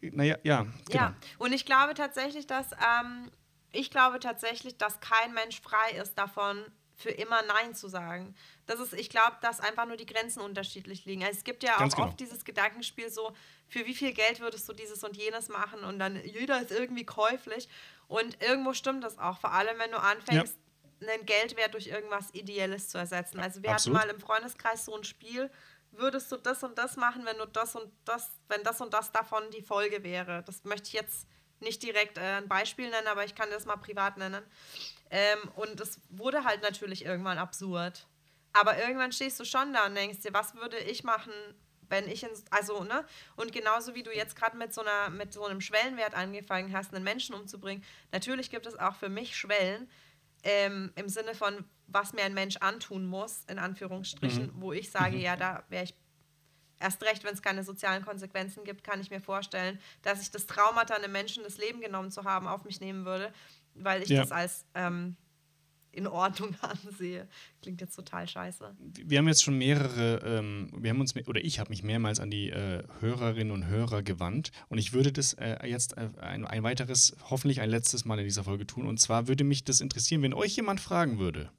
naja, 0.00 0.38
ja, 0.42 0.62
genau. 0.62 0.74
Ja, 0.90 1.16
und 1.38 1.52
ich 1.52 1.66
glaube 1.66 1.94
tatsächlich, 1.94 2.46
dass 2.46 2.72
ähm, 2.72 3.30
ich 3.72 3.90
glaube 3.90 4.20
tatsächlich, 4.20 4.76
dass 4.76 5.00
kein 5.00 5.32
Mensch 5.34 5.60
frei 5.60 5.92
ist 6.00 6.14
davon, 6.18 6.64
für 6.94 7.10
immer 7.10 7.42
Nein 7.42 7.74
zu 7.74 7.88
sagen. 7.88 8.34
Das 8.66 8.78
ist, 8.78 8.92
ich 8.92 9.10
glaube, 9.10 9.36
dass 9.40 9.60
einfach 9.60 9.86
nur 9.86 9.96
die 9.96 10.06
Grenzen 10.06 10.40
unterschiedlich 10.40 11.04
liegen. 11.04 11.24
Also 11.24 11.38
es 11.38 11.44
gibt 11.44 11.62
ja 11.62 11.76
auch 11.76 11.80
genau. 11.80 12.06
oft 12.06 12.20
dieses 12.20 12.44
Gedankenspiel 12.44 13.10
so, 13.10 13.32
für 13.68 13.86
wie 13.86 13.94
viel 13.94 14.12
Geld 14.12 14.40
würdest 14.40 14.68
du 14.68 14.72
dieses 14.72 15.02
und 15.02 15.16
jenes 15.16 15.48
machen 15.48 15.82
und 15.84 15.98
dann 15.98 16.22
jeder 16.24 16.60
ist 16.60 16.70
irgendwie 16.70 17.04
käuflich. 17.04 17.68
Und 18.08 18.40
irgendwo 18.42 18.72
stimmt 18.72 19.02
das 19.04 19.18
auch, 19.18 19.38
vor 19.38 19.52
allem 19.52 19.78
wenn 19.78 19.90
du 19.90 19.98
anfängst, 19.98 20.56
einen 21.00 21.26
Geldwert 21.26 21.74
durch 21.74 21.88
irgendwas 21.88 22.32
Ideelles 22.32 22.88
zu 22.88 22.98
ersetzen. 22.98 23.40
Also 23.40 23.62
wir 23.62 23.70
Absolut. 23.70 23.98
hatten 23.98 24.08
mal 24.08 24.14
im 24.14 24.20
Freundeskreis 24.20 24.84
so 24.84 24.96
ein 24.96 25.02
Spiel, 25.02 25.50
würdest 25.92 26.32
du 26.32 26.36
das 26.36 26.62
und 26.62 26.76
das 26.78 26.96
machen, 26.96 27.24
wenn 27.24 27.38
du 27.38 27.46
das 27.46 27.76
und 27.76 27.92
das, 28.04 28.30
wenn 28.48 28.62
das 28.64 28.80
und 28.80 28.92
das 28.92 29.12
davon 29.12 29.42
die 29.50 29.62
Folge 29.62 30.02
wäre. 30.02 30.42
Das 30.44 30.64
möchte 30.64 30.88
ich 30.88 30.94
jetzt 30.94 31.26
nicht 31.60 31.82
direkt 31.82 32.18
äh, 32.18 32.38
ein 32.38 32.48
Beispiel 32.48 32.90
nennen, 32.90 33.06
aber 33.06 33.24
ich 33.24 33.34
kann 33.34 33.50
das 33.50 33.66
mal 33.66 33.76
privat 33.76 34.16
nennen. 34.16 34.42
Ähm, 35.10 35.38
und 35.56 35.80
es 35.80 36.00
wurde 36.08 36.44
halt 36.44 36.62
natürlich 36.62 37.04
irgendwann 37.04 37.38
absurd. 37.38 38.06
Aber 38.52 38.78
irgendwann 38.78 39.12
stehst 39.12 39.40
du 39.40 39.44
schon 39.44 39.72
da 39.72 39.86
und 39.86 39.94
denkst 39.94 40.20
dir, 40.20 40.34
was 40.34 40.54
würde 40.54 40.78
ich 40.78 41.04
machen, 41.04 41.32
wenn 41.88 42.08
ich 42.08 42.22
in, 42.22 42.30
also, 42.50 42.84
ne? 42.84 43.04
Und 43.36 43.52
genauso 43.52 43.94
wie 43.94 44.02
du 44.02 44.10
jetzt 44.14 44.34
gerade 44.36 44.56
mit 44.56 44.74
so 44.74 44.80
einer, 44.80 45.10
mit 45.10 45.32
so 45.32 45.44
einem 45.44 45.60
Schwellenwert 45.60 46.14
angefangen 46.14 46.74
hast, 46.74 46.94
einen 46.94 47.04
Menschen 47.04 47.34
umzubringen, 47.34 47.84
natürlich 48.10 48.50
gibt 48.50 48.66
es 48.66 48.78
auch 48.78 48.96
für 48.96 49.08
mich 49.08 49.36
Schwellen, 49.36 49.90
ähm, 50.42 50.92
im 50.96 51.08
Sinne 51.08 51.34
von, 51.34 51.64
was 51.86 52.12
mir 52.12 52.24
ein 52.24 52.34
Mensch 52.34 52.56
antun 52.58 53.06
muss, 53.06 53.44
in 53.48 53.58
Anführungsstrichen, 53.58 54.52
wo 54.56 54.72
ich 54.72 54.90
sage, 54.90 55.16
ja, 55.18 55.36
da 55.36 55.62
wäre 55.68 55.84
ich 55.84 55.94
erst 56.80 57.02
recht, 57.04 57.22
wenn 57.24 57.34
es 57.34 57.42
keine 57.42 57.62
sozialen 57.62 58.04
Konsequenzen 58.04 58.64
gibt, 58.64 58.82
kann 58.82 59.00
ich 59.00 59.10
mir 59.10 59.20
vorstellen, 59.20 59.78
dass 60.02 60.20
ich 60.20 60.30
das 60.30 60.46
Traumata, 60.46 60.94
einem 60.94 61.12
Menschen 61.12 61.44
das 61.44 61.58
Leben 61.58 61.80
genommen 61.80 62.10
zu 62.10 62.24
haben, 62.24 62.46
auf 62.48 62.64
mich 62.64 62.80
nehmen 62.80 63.04
würde, 63.04 63.32
weil 63.74 64.02
ich 64.02 64.08
Ja. 64.08 64.20
das 64.20 64.32
als 64.32 64.66
ähm, 64.74 65.16
in 65.92 66.06
Ordnung 66.06 66.54
ansehe. 66.60 67.28
Klingt 67.60 67.80
jetzt 67.80 67.94
total 67.94 68.26
scheiße. 68.26 68.74
Wir 69.04 69.18
haben 69.18 69.28
jetzt 69.28 69.44
schon 69.44 69.58
mehrere, 69.58 70.20
ähm, 70.24 70.70
wir 70.76 70.90
haben 70.90 71.00
uns, 71.00 71.14
oder 71.26 71.44
ich 71.44 71.58
habe 71.58 71.70
mich 71.70 71.82
mehrmals 71.82 72.18
an 72.18 72.30
die 72.30 72.50
äh, 72.50 72.82
Hörerinnen 73.00 73.52
und 73.52 73.66
Hörer 73.66 74.02
gewandt 74.02 74.50
und 74.68 74.78
ich 74.78 74.92
würde 74.92 75.12
das 75.12 75.34
äh, 75.34 75.66
jetzt 75.66 75.96
äh, 75.96 76.08
ein, 76.20 76.46
ein 76.46 76.62
weiteres, 76.62 77.16
hoffentlich 77.30 77.60
ein 77.60 77.70
letztes 77.70 78.04
Mal 78.04 78.18
in 78.18 78.24
dieser 78.24 78.44
Folge 78.44 78.66
tun. 78.66 78.86
Und 78.86 78.98
zwar 78.98 79.28
würde 79.28 79.44
mich 79.44 79.64
das 79.64 79.80
interessieren, 79.80 80.22
wenn 80.22 80.34
euch 80.34 80.56
jemand 80.56 80.80
fragen 80.80 81.18
würde 81.18 81.50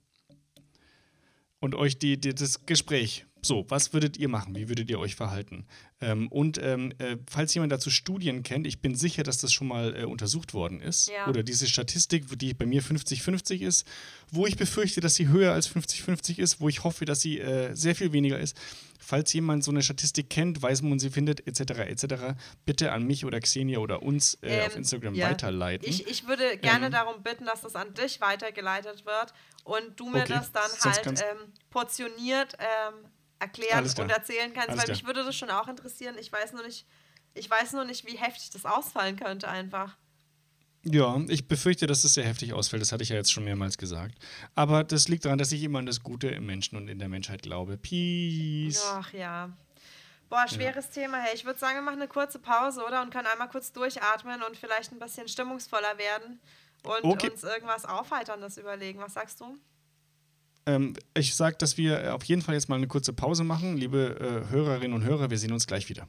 und 1.60 1.76
euch 1.76 1.98
die, 1.98 2.20
die, 2.20 2.34
das 2.34 2.66
Gespräch, 2.66 3.26
so, 3.46 3.66
was 3.70 3.94
würdet 3.94 4.18
ihr 4.18 4.30
machen? 4.30 4.56
Wie 4.56 4.70
würdet 4.70 4.90
ihr 4.90 5.00
euch 5.00 5.16
verhalten? 5.16 5.66
Ähm, 6.02 6.28
und 6.30 6.58
ähm, 6.62 6.94
äh, 6.98 7.18
falls 7.30 7.54
jemand 7.54 7.72
dazu 7.72 7.90
Studien 7.90 8.44
kennt, 8.44 8.66
ich 8.68 8.80
bin 8.82 8.96
sicher, 8.96 9.24
dass 9.24 9.38
das 9.38 9.52
schon 9.54 9.68
mal 9.68 9.96
äh, 9.96 10.06
untersucht 10.06 10.54
worden 10.54 10.80
ist. 10.80 11.10
Ja. 11.10 11.28
Oder 11.28 11.44
diese 11.44 11.68
Statistik, 11.68 12.26
die 12.40 12.54
bei 12.54 12.66
mir 12.66 12.82
50-50 12.82 13.62
ist, 13.62 13.86
wo 14.32 14.46
ich 14.48 14.58
befürchte, 14.58 15.02
dass 15.02 15.16
sie 15.16 15.28
höher 15.28 15.54
als 15.54 15.70
50-50 15.70 16.40
ist, 16.40 16.60
wo 16.62 16.70
ich 16.70 16.84
hoffe, 16.84 17.06
dass 17.06 17.22
sie 17.22 17.40
äh, 17.40 17.74
sehr 17.76 17.96
viel 17.96 18.12
weniger 18.14 18.40
ist. 18.40 18.58
Falls 19.00 19.34
jemand 19.34 19.66
so 19.66 19.72
eine 19.72 19.82
Statistik 19.84 20.30
kennt, 20.30 20.62
weiß, 20.62 20.82
wo 20.82 20.88
man 20.88 20.98
sie 21.00 21.10
findet, 21.10 21.46
etc., 21.46 21.80
etc., 21.80 22.06
bitte 22.66 22.94
an 22.94 23.04
mich 23.04 23.26
oder 23.26 23.42
Xenia 23.42 23.80
oder 23.80 24.02
uns 24.02 24.38
äh, 24.42 24.62
auf 24.62 24.74
Ähm, 24.74 24.78
Instagram 24.80 25.16
ja. 25.16 25.30
weiterleiten. 25.30 25.88
Ich, 25.90 26.08
ich 26.08 26.26
würde 26.28 26.58
gerne 26.58 26.86
Ähm. 26.86 26.92
darum 26.94 27.22
bitten, 27.22 27.46
dass 27.46 27.62
das 27.62 27.76
an 27.76 27.94
dich 27.94 28.22
weitergeleitet 28.22 29.06
wird 29.06 29.34
und 29.66 30.00
du 30.00 30.10
mir 30.10 30.22
Okay, 30.22 30.34
das 30.34 30.52
dann 30.54 30.70
sonst 30.70 31.06
halt 31.06 31.20
ähm, 31.20 31.52
portioniert 31.70 32.54
ähm, 32.60 32.96
erklären 33.44 33.86
und 33.86 34.10
erzählen 34.10 34.54
kannst, 34.54 34.70
Alles 34.70 34.80
weil 34.80 34.86
klar. 34.86 34.96
mich 34.98 35.06
würde 35.06 35.24
das 35.24 35.36
schon 35.36 35.50
auch 35.50 35.68
interessieren. 35.68 36.16
Ich 36.20 36.32
weiß 36.32 36.54
nur 36.54 36.64
nicht, 36.64 36.86
ich 37.34 37.50
weiß 37.50 37.74
nur 37.74 37.86
nicht, 37.86 38.06
wie 38.06 38.18
heftig 38.18 38.50
das 38.52 38.66
ausfallen 38.66 39.16
könnte 39.18 39.48
einfach. 39.48 39.96
Ja, 40.86 41.18
ich 41.30 41.48
befürchte, 41.48 41.88
dass 41.88 42.04
es 42.04 42.14
sehr 42.14 42.26
heftig 42.26 42.52
ausfällt. 42.54 42.82
Das 42.82 42.92
hatte 42.92 43.04
ich 43.04 43.10
ja 43.10 43.16
jetzt 43.16 43.32
schon 43.32 43.46
mehrmals 43.46 43.78
gesagt. 43.78 44.16
Aber 44.54 44.84
das 44.84 45.08
liegt 45.08 45.24
daran, 45.24 45.38
dass 45.38 45.52
ich 45.54 45.64
immer 45.64 45.80
an 45.80 45.86
das 45.86 46.04
Gute 46.04 46.28
im 46.28 46.46
Menschen 46.46 46.76
und 46.76 46.90
in 46.90 47.00
der 47.00 47.08
Menschheit 47.08 47.42
glaube. 47.42 47.78
Peace. 47.78 48.84
Ach 48.86 49.14
ja. 49.14 49.50
Boah, 50.30 50.46
schweres 50.48 50.90
Thema. 50.90 51.20
Hey, 51.22 51.36
ich 51.36 51.46
würde 51.46 51.60
sagen, 51.60 51.76
wir 51.76 51.82
machen 51.84 52.02
eine 52.02 52.08
kurze 52.10 52.40
Pause, 52.40 52.84
oder? 52.86 53.02
Und 53.02 53.12
können 53.12 53.28
einmal 53.28 53.48
kurz 53.50 53.72
durchatmen 53.72 54.42
und 54.44 54.58
vielleicht 54.58 54.92
ein 54.92 55.00
bisschen 55.00 55.28
stimmungsvoller 55.28 55.98
werden 55.98 56.40
und 56.84 57.04
Okay. 57.04 57.30
uns 57.30 57.44
irgendwas 57.44 57.86
Aufheiterndes 57.86 58.58
überlegen. 58.58 59.00
Was 59.00 59.14
sagst 59.14 59.40
du? 59.40 59.58
Ähm, 60.66 60.96
ich 61.14 61.36
sage, 61.36 61.58
dass 61.58 61.78
wir 61.78 62.04
äh, 62.04 62.10
auf 62.10 62.24
jeden 62.24 62.42
Fall 62.42 62.56
jetzt 62.56 62.70
mal 62.70 62.76
eine 62.76 62.88
kurze 62.88 63.14
Pause 63.14 63.44
machen. 63.44 63.78
Liebe 63.78 64.46
äh, 64.48 64.52
Hörerinnen 64.52 64.94
und 64.94 65.04
Hörer, 65.04 65.30
wir 65.30 65.38
sehen 65.38 65.52
uns 65.52 65.68
gleich 65.68 65.90
wieder. 65.90 66.08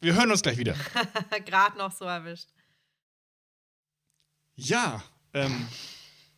Wir 0.00 0.14
hören 0.14 0.30
uns 0.30 0.42
gleich 0.42 0.58
wieder. 0.58 0.74
Gerade 1.46 1.78
noch 1.78 1.92
so 1.92 2.04
erwischt. 2.04 2.48
Ja, 4.54 5.02
ähm, 5.32 5.66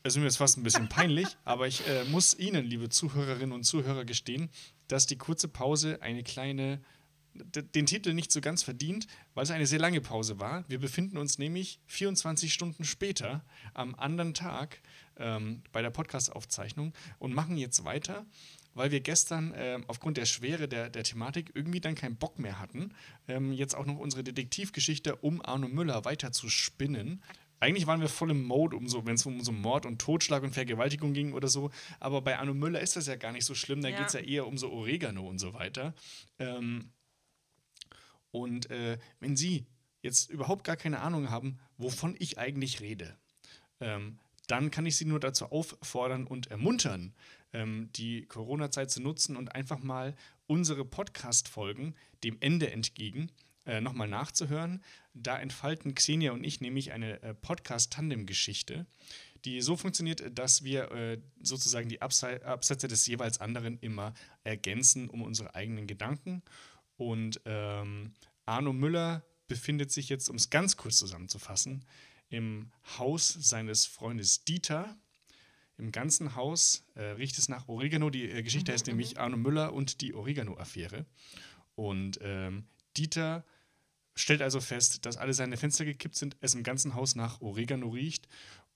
es 0.02 0.14
ist 0.14 0.18
mir 0.18 0.24
jetzt 0.24 0.36
fast 0.36 0.56
ein 0.56 0.62
bisschen 0.62 0.88
peinlich, 0.88 1.26
aber 1.44 1.66
ich 1.66 1.86
äh, 1.86 2.04
muss 2.04 2.38
Ihnen, 2.38 2.64
liebe 2.64 2.88
Zuhörerinnen 2.88 3.52
und 3.52 3.64
Zuhörer, 3.64 4.04
gestehen, 4.04 4.50
dass 4.86 5.06
die 5.06 5.16
kurze 5.16 5.48
Pause 5.48 6.00
eine 6.02 6.22
kleine, 6.22 6.80
den 7.38 7.86
Titel 7.86 8.14
nicht 8.14 8.30
so 8.32 8.40
ganz 8.40 8.62
verdient, 8.62 9.06
weil 9.34 9.44
es 9.44 9.50
eine 9.50 9.66
sehr 9.66 9.78
lange 9.78 10.00
Pause 10.00 10.38
war. 10.40 10.64
Wir 10.68 10.78
befinden 10.78 11.16
uns 11.18 11.38
nämlich 11.38 11.80
24 11.86 12.52
Stunden 12.52 12.84
später 12.84 13.44
am 13.74 13.94
anderen 13.94 14.34
Tag 14.34 14.80
ähm, 15.16 15.62
bei 15.72 15.82
der 15.82 15.90
Podcast-Aufzeichnung 15.90 16.92
und 17.18 17.34
machen 17.34 17.56
jetzt 17.56 17.84
weiter. 17.84 18.26
Weil 18.74 18.92
wir 18.92 19.00
gestern 19.00 19.52
ähm, 19.56 19.84
aufgrund 19.88 20.18
der 20.18 20.26
Schwere 20.26 20.68
der, 20.68 20.88
der 20.88 21.02
Thematik 21.02 21.50
irgendwie 21.54 21.80
dann 21.80 21.96
keinen 21.96 22.16
Bock 22.16 22.38
mehr 22.38 22.60
hatten, 22.60 22.94
ähm, 23.26 23.52
jetzt 23.52 23.74
auch 23.74 23.86
noch 23.86 23.96
unsere 23.98 24.22
Detektivgeschichte 24.22 25.16
um 25.16 25.44
Arno 25.44 25.66
Müller 25.66 26.04
weiter 26.04 26.30
zu 26.30 26.48
spinnen. 26.48 27.22
Eigentlich 27.60 27.88
waren 27.88 28.00
wir 28.00 28.08
voll 28.08 28.30
im 28.30 28.44
Mode, 28.44 28.76
um 28.76 28.86
so, 28.88 29.04
wenn 29.04 29.16
es 29.16 29.26
um 29.26 29.40
so 29.42 29.50
Mord 29.50 29.84
und 29.84 30.00
Totschlag 30.00 30.44
und 30.44 30.52
Vergewaltigung 30.52 31.12
ging 31.12 31.32
oder 31.32 31.48
so. 31.48 31.72
Aber 31.98 32.22
bei 32.22 32.38
Arno 32.38 32.54
Müller 32.54 32.80
ist 32.80 32.94
das 32.94 33.08
ja 33.08 33.16
gar 33.16 33.32
nicht 33.32 33.46
so 33.46 33.54
schlimm. 33.56 33.82
Da 33.82 33.88
Ja. 33.88 33.96
geht 33.98 34.06
es 34.08 34.12
ja 34.12 34.20
eher 34.20 34.46
um 34.46 34.56
so 34.56 34.70
Oregano 34.70 35.26
und 35.26 35.40
so 35.40 35.54
weiter. 35.54 35.92
Ähm, 36.38 36.92
und 38.30 38.70
äh, 38.70 38.98
wenn 39.20 39.36
Sie 39.36 39.66
jetzt 40.02 40.30
überhaupt 40.30 40.64
gar 40.64 40.76
keine 40.76 41.00
Ahnung 41.00 41.30
haben, 41.30 41.58
wovon 41.76 42.14
ich 42.18 42.38
eigentlich 42.38 42.80
rede, 42.80 43.16
ähm, 43.80 44.18
dann 44.46 44.70
kann 44.70 44.86
ich 44.86 44.96
Sie 44.96 45.04
nur 45.04 45.20
dazu 45.20 45.46
auffordern 45.46 46.26
und 46.26 46.48
ermuntern, 46.48 47.14
ähm, 47.52 47.90
die 47.96 48.26
Corona-Zeit 48.26 48.90
zu 48.90 49.00
nutzen 49.02 49.36
und 49.36 49.54
einfach 49.54 49.78
mal 49.78 50.14
unsere 50.46 50.84
Podcast-Folgen 50.84 51.94
dem 52.24 52.36
Ende 52.40 52.70
entgegen 52.70 53.30
äh, 53.68 53.80
nochmal 53.82 54.08
nachzuhören. 54.08 54.82
Da 55.14 55.38
entfalten 55.38 55.94
Xenia 55.94 56.32
und 56.32 56.42
ich 56.42 56.60
nämlich 56.60 56.92
eine 56.92 57.22
äh, 57.22 57.34
Podcast-Tandem-Geschichte, 57.34 58.86
die 59.44 59.60
so 59.60 59.76
funktioniert, 59.76 60.38
dass 60.38 60.64
wir 60.64 60.90
äh, 60.90 61.18
sozusagen 61.42 61.88
die 61.88 62.00
Absei 62.00 62.42
Absätze 62.44 62.88
des 62.88 63.06
jeweils 63.06 63.40
anderen 63.40 63.78
immer 63.80 64.14
ergänzen 64.42 65.10
um 65.10 65.22
unsere 65.22 65.54
eigenen 65.54 65.86
Gedanken. 65.86 66.42
Und 66.98 67.40
ähm, 67.46 68.12
Arno 68.44 68.74
Müller 68.74 69.24
befindet 69.46 69.90
sich 69.90 70.10
jetzt, 70.10 70.28
um 70.28 70.36
es 70.36 70.50
ganz 70.50 70.76
kurz 70.76 70.98
zusammenzufassen, 70.98 71.86
im 72.28 72.70
Haus 72.98 73.28
seines 73.28 73.86
Freundes 73.86 74.44
Dieter. 74.44 74.98
Im 75.78 75.92
ganzen 75.92 76.34
Haus 76.34 76.84
äh, 76.94 77.02
riecht 77.02 77.38
es 77.38 77.48
nach 77.48 77.68
Oregano. 77.68 78.10
Die 78.10 78.28
äh, 78.28 78.42
Geschichte 78.42 78.72
heißt 78.72 78.86
nämlich 78.86 79.18
Arno 79.18 79.38
Müller 79.38 79.72
und 79.72 80.02
die 80.02 80.12
Oregano-Affäre. 80.12 81.06
Und 81.74 82.18
ähm, 82.20 82.66
Dieter 82.96 83.46
stellt 84.14 84.42
also 84.42 84.60
fest, 84.60 85.06
dass 85.06 85.16
alle 85.16 85.32
seine 85.32 85.56
Fenster 85.56 85.84
gekippt 85.86 86.16
sind, 86.16 86.36
es 86.40 86.54
im 86.54 86.64
ganzen 86.64 86.94
Haus 86.94 87.14
nach 87.14 87.40
Oregano 87.40 87.88
riecht 87.88 88.28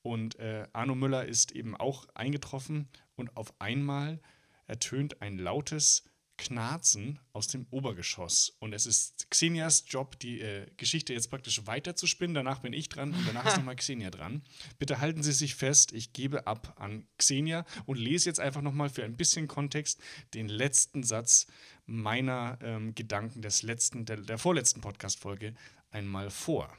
und 0.03 0.39
äh, 0.39 0.67
Arno 0.73 0.95
Müller 0.95 1.27
ist 1.27 1.53
eben 1.53 1.77
auch 1.77 2.07
eingetroffen 2.15 2.89
und 3.15 3.37
auf 3.37 3.55
einmal 3.61 4.21
ertönt 4.67 5.23
ein 5.23 5.39
lautes 5.39 6.05
Knarzen 6.43 7.21
aus 7.33 7.47
dem 7.47 7.67
Obergeschoss. 7.71 8.57
Und 8.59 8.73
es 8.73 8.85
ist 8.85 9.31
Xenias 9.31 9.85
Job, 9.87 10.19
die 10.19 10.41
äh, 10.41 10.67
Geschichte 10.77 11.13
jetzt 11.13 11.31
praktisch 11.31 11.67
weiterzuspinnen. 11.67 12.35
Danach 12.35 12.59
bin 12.59 12.73
ich 12.73 12.89
dran 12.89 13.15
und 13.15 13.27
danach 13.29 13.47
ist 13.47 13.57
nochmal 13.59 13.77
Xenia 13.77 14.11
dran. 14.11 14.43
Bitte 14.79 15.01
halten 15.01 15.23
Sie 15.23 15.33
sich 15.33 15.55
fest, 15.55 15.93
ich 15.93 16.13
gebe 16.13 16.49
ab 16.49 16.75
an 16.81 17.07
Xenia 17.17 17.65
und 17.87 17.97
lese 17.97 18.29
jetzt 18.29 18.41
einfach 18.41 18.61
nochmal 18.61 18.91
für 18.91 19.05
ein 19.05 19.17
bisschen 19.17 19.47
Kontext 19.47 20.01
den 20.35 20.49
letzten 20.49 21.05
Satz 21.05 21.47
meiner 21.87 22.59
ähm, 22.61 22.95
Gedanken 22.97 23.41
des 23.41 23.63
letzten, 23.63 24.05
der, 24.05 24.17
der 24.17 24.39
vorletzten 24.39 24.81
Podcast-Folge 24.81 25.55
einmal 25.93 26.29
vor. 26.31 26.75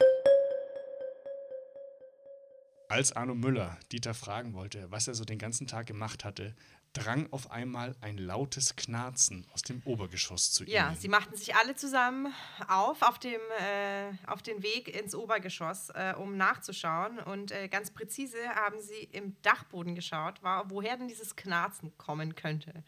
Als 2.90 3.12
Arno 3.12 3.34
Müller 3.34 3.78
Dieter 3.90 4.12
fragen 4.12 4.52
wollte, 4.52 4.90
was 4.90 5.08
er 5.08 5.14
so 5.14 5.24
den 5.24 5.38
ganzen 5.38 5.66
Tag 5.66 5.86
gemacht 5.86 6.22
hatte, 6.22 6.54
drang 6.94 7.28
auf 7.32 7.50
einmal 7.50 7.94
ein 8.00 8.16
lautes 8.16 8.76
Knarzen 8.76 9.46
aus 9.52 9.62
dem 9.62 9.82
Obergeschoss 9.84 10.50
zu 10.52 10.64
Ja, 10.64 10.88
ihnen. 10.88 10.96
sie 10.96 11.08
machten 11.08 11.36
sich 11.36 11.54
alle 11.54 11.74
zusammen 11.76 12.32
auf 12.68 13.02
auf, 13.02 13.18
dem, 13.18 13.40
äh, 13.60 14.12
auf 14.26 14.42
den 14.42 14.62
Weg 14.62 14.88
ins 14.88 15.14
Obergeschoss, 15.14 15.90
äh, 15.90 16.14
um 16.16 16.36
nachzuschauen. 16.36 17.18
Und 17.18 17.50
äh, 17.52 17.68
ganz 17.68 17.90
präzise 17.90 18.38
haben 18.54 18.80
sie 18.80 19.04
im 19.12 19.36
Dachboden 19.42 19.94
geschaut, 19.94 20.42
war, 20.42 20.70
woher 20.70 20.96
denn 20.96 21.08
dieses 21.08 21.36
Knarzen 21.36 21.96
kommen 21.98 22.34
könnte. 22.34 22.84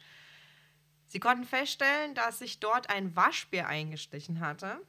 Sie 1.09 1.21
konnten 1.21 1.45
feststellen, 1.45 2.15
dass 2.15 2.39
sich 2.39 2.59
dort 2.61 2.91
ein 2.91 3.15
Waschbär 3.15 3.69
eingestichen 3.69 4.41
hatte, 4.41 4.81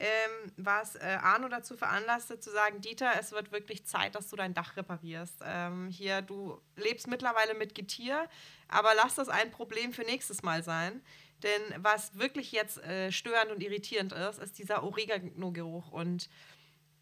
ähm, 0.00 0.52
was 0.56 0.94
äh, 0.94 1.18
Arno 1.20 1.48
dazu 1.48 1.76
veranlasste 1.76 2.38
zu 2.38 2.50
sagen, 2.50 2.80
Dieter, 2.80 3.12
es 3.18 3.32
wird 3.32 3.50
wirklich 3.50 3.84
Zeit, 3.84 4.14
dass 4.14 4.28
du 4.28 4.36
dein 4.36 4.54
Dach 4.54 4.76
reparierst. 4.76 5.40
Ähm, 5.44 5.88
hier, 5.88 6.22
du 6.22 6.60
lebst 6.76 7.08
mittlerweile 7.08 7.54
mit 7.54 7.74
Getier, 7.74 8.28
aber 8.68 8.94
lass 8.94 9.16
das 9.16 9.28
ein 9.28 9.50
Problem 9.50 9.92
für 9.92 10.02
nächstes 10.02 10.42
Mal 10.42 10.62
sein. 10.62 11.02
Denn 11.42 11.62
was 11.78 12.16
wirklich 12.16 12.52
jetzt 12.52 12.78
äh, 12.78 13.10
störend 13.10 13.50
und 13.50 13.60
irritierend 13.60 14.12
ist, 14.12 14.38
ist 14.38 14.58
dieser 14.58 14.84
Oregano-Geruch. 14.84 15.90
Und 15.90 16.28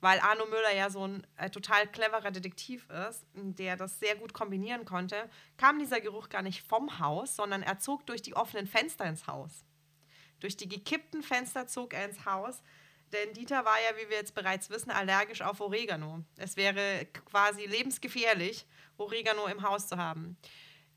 weil 0.01 0.18
Arno 0.20 0.47
Müller 0.47 0.74
ja 0.74 0.88
so 0.88 1.07
ein 1.07 1.26
äh, 1.36 1.51
total 1.51 1.86
cleverer 1.86 2.30
Detektiv 2.30 2.88
ist, 3.09 3.26
der 3.34 3.76
das 3.76 4.01
sehr 4.01 4.16
gut 4.16 4.32
kombinieren 4.32 4.86
konnte, 4.86 5.28
kam 5.59 5.78
dieser 5.78 6.01
Geruch 6.01 6.30
gar 6.30 6.42
nicht 6.42 6.62
vom 6.62 6.99
Haus, 6.99 7.36
sondern 7.36 7.62
er 7.62 7.78
zog 7.78 8.07
durch 8.07 8.22
die 8.22 8.36
offenen 8.36 8.66
Fenster 8.66 9.05
ins 9.05 9.26
Haus. 9.26 9.64
Durch 10.40 10.57
die 10.57 10.68
gekippten 10.68 11.22
Fenster 11.22 11.66
zog 11.66 11.94
er 11.94 12.07
ins 12.07 12.24
Haus, 12.24 12.62
denn 13.12 13.32
Dieter 13.34 13.64
war 13.64 13.76
ja, 13.80 13.96
wie 13.96 14.11
wir 14.11 14.16
jetzt 14.16 14.34
bereits 14.34 14.70
wissen, 14.70 14.90
allergisch 14.90 15.42
auf 15.42 15.61
Oregano. 15.61 16.24
Es 16.36 16.57
wäre 16.57 17.07
quasi 17.30 17.66
lebensgefährlich, 17.66 18.66
Oregano 18.96 19.46
im 19.46 19.62
Haus 19.62 19.88
zu 19.88 19.96
haben. 19.96 20.36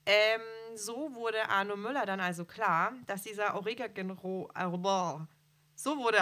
Ähm, 0.06 0.42
so 0.76 1.14
wurde 1.14 1.50
Arno 1.50 1.76
Müller 1.76 2.06
dann 2.06 2.20
also 2.20 2.46
klar, 2.46 2.94
dass 3.06 3.24
dieser 3.24 3.56
Oregano. 3.56 4.50
Äh, 4.56 5.26
so 5.76 5.98
wurde. 5.98 6.20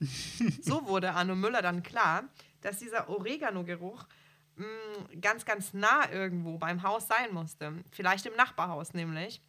so 0.62 0.86
wurde 0.86 1.12
Arno 1.12 1.34
Müller 1.34 1.62
dann 1.62 1.82
klar, 1.82 2.24
dass 2.60 2.78
dieser 2.78 3.08
Oregano-Geruch 3.08 4.06
mh, 4.56 4.66
ganz, 5.20 5.44
ganz 5.44 5.72
nah 5.74 6.10
irgendwo 6.10 6.58
beim 6.58 6.82
Haus 6.82 7.06
sein 7.06 7.32
musste. 7.32 7.72
Vielleicht 7.90 8.26
im 8.26 8.36
Nachbarhaus 8.36 8.94
nämlich, 8.94 9.40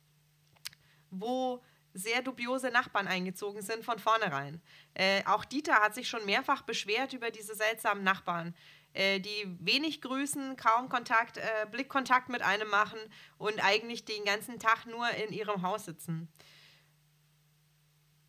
wo 1.09 1.61
sehr 1.99 2.21
dubiose 2.21 2.71
Nachbarn 2.71 3.07
eingezogen 3.07 3.61
sind 3.61 3.83
von 3.83 3.99
vornherein. 3.99 4.61
Äh, 4.93 5.23
auch 5.25 5.45
Dieter 5.45 5.75
hat 5.75 5.93
sich 5.93 6.07
schon 6.07 6.25
mehrfach 6.25 6.63
beschwert 6.63 7.13
über 7.13 7.29
diese 7.29 7.55
seltsamen 7.55 8.03
Nachbarn, 8.03 8.55
äh, 8.93 9.19
die 9.19 9.57
wenig 9.59 10.01
grüßen, 10.01 10.55
kaum 10.55 10.89
Kontakt, 10.89 11.37
äh, 11.37 11.67
Blickkontakt 11.71 12.29
mit 12.29 12.41
einem 12.41 12.69
machen 12.69 12.99
und 13.37 13.63
eigentlich 13.63 14.05
den 14.05 14.23
ganzen 14.25 14.59
Tag 14.59 14.85
nur 14.85 15.07
in 15.11 15.33
ihrem 15.33 15.61
Haus 15.61 15.85
sitzen. 15.85 16.27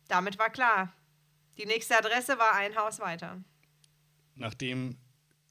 Damit 0.07 0.37
war 0.37 0.49
klar, 0.49 0.93
die 1.57 1.65
nächste 1.65 1.97
Adresse 1.97 2.37
war 2.37 2.53
ein 2.53 2.75
Haus 2.75 2.99
weiter. 2.99 3.43
Nachdem 4.35 4.97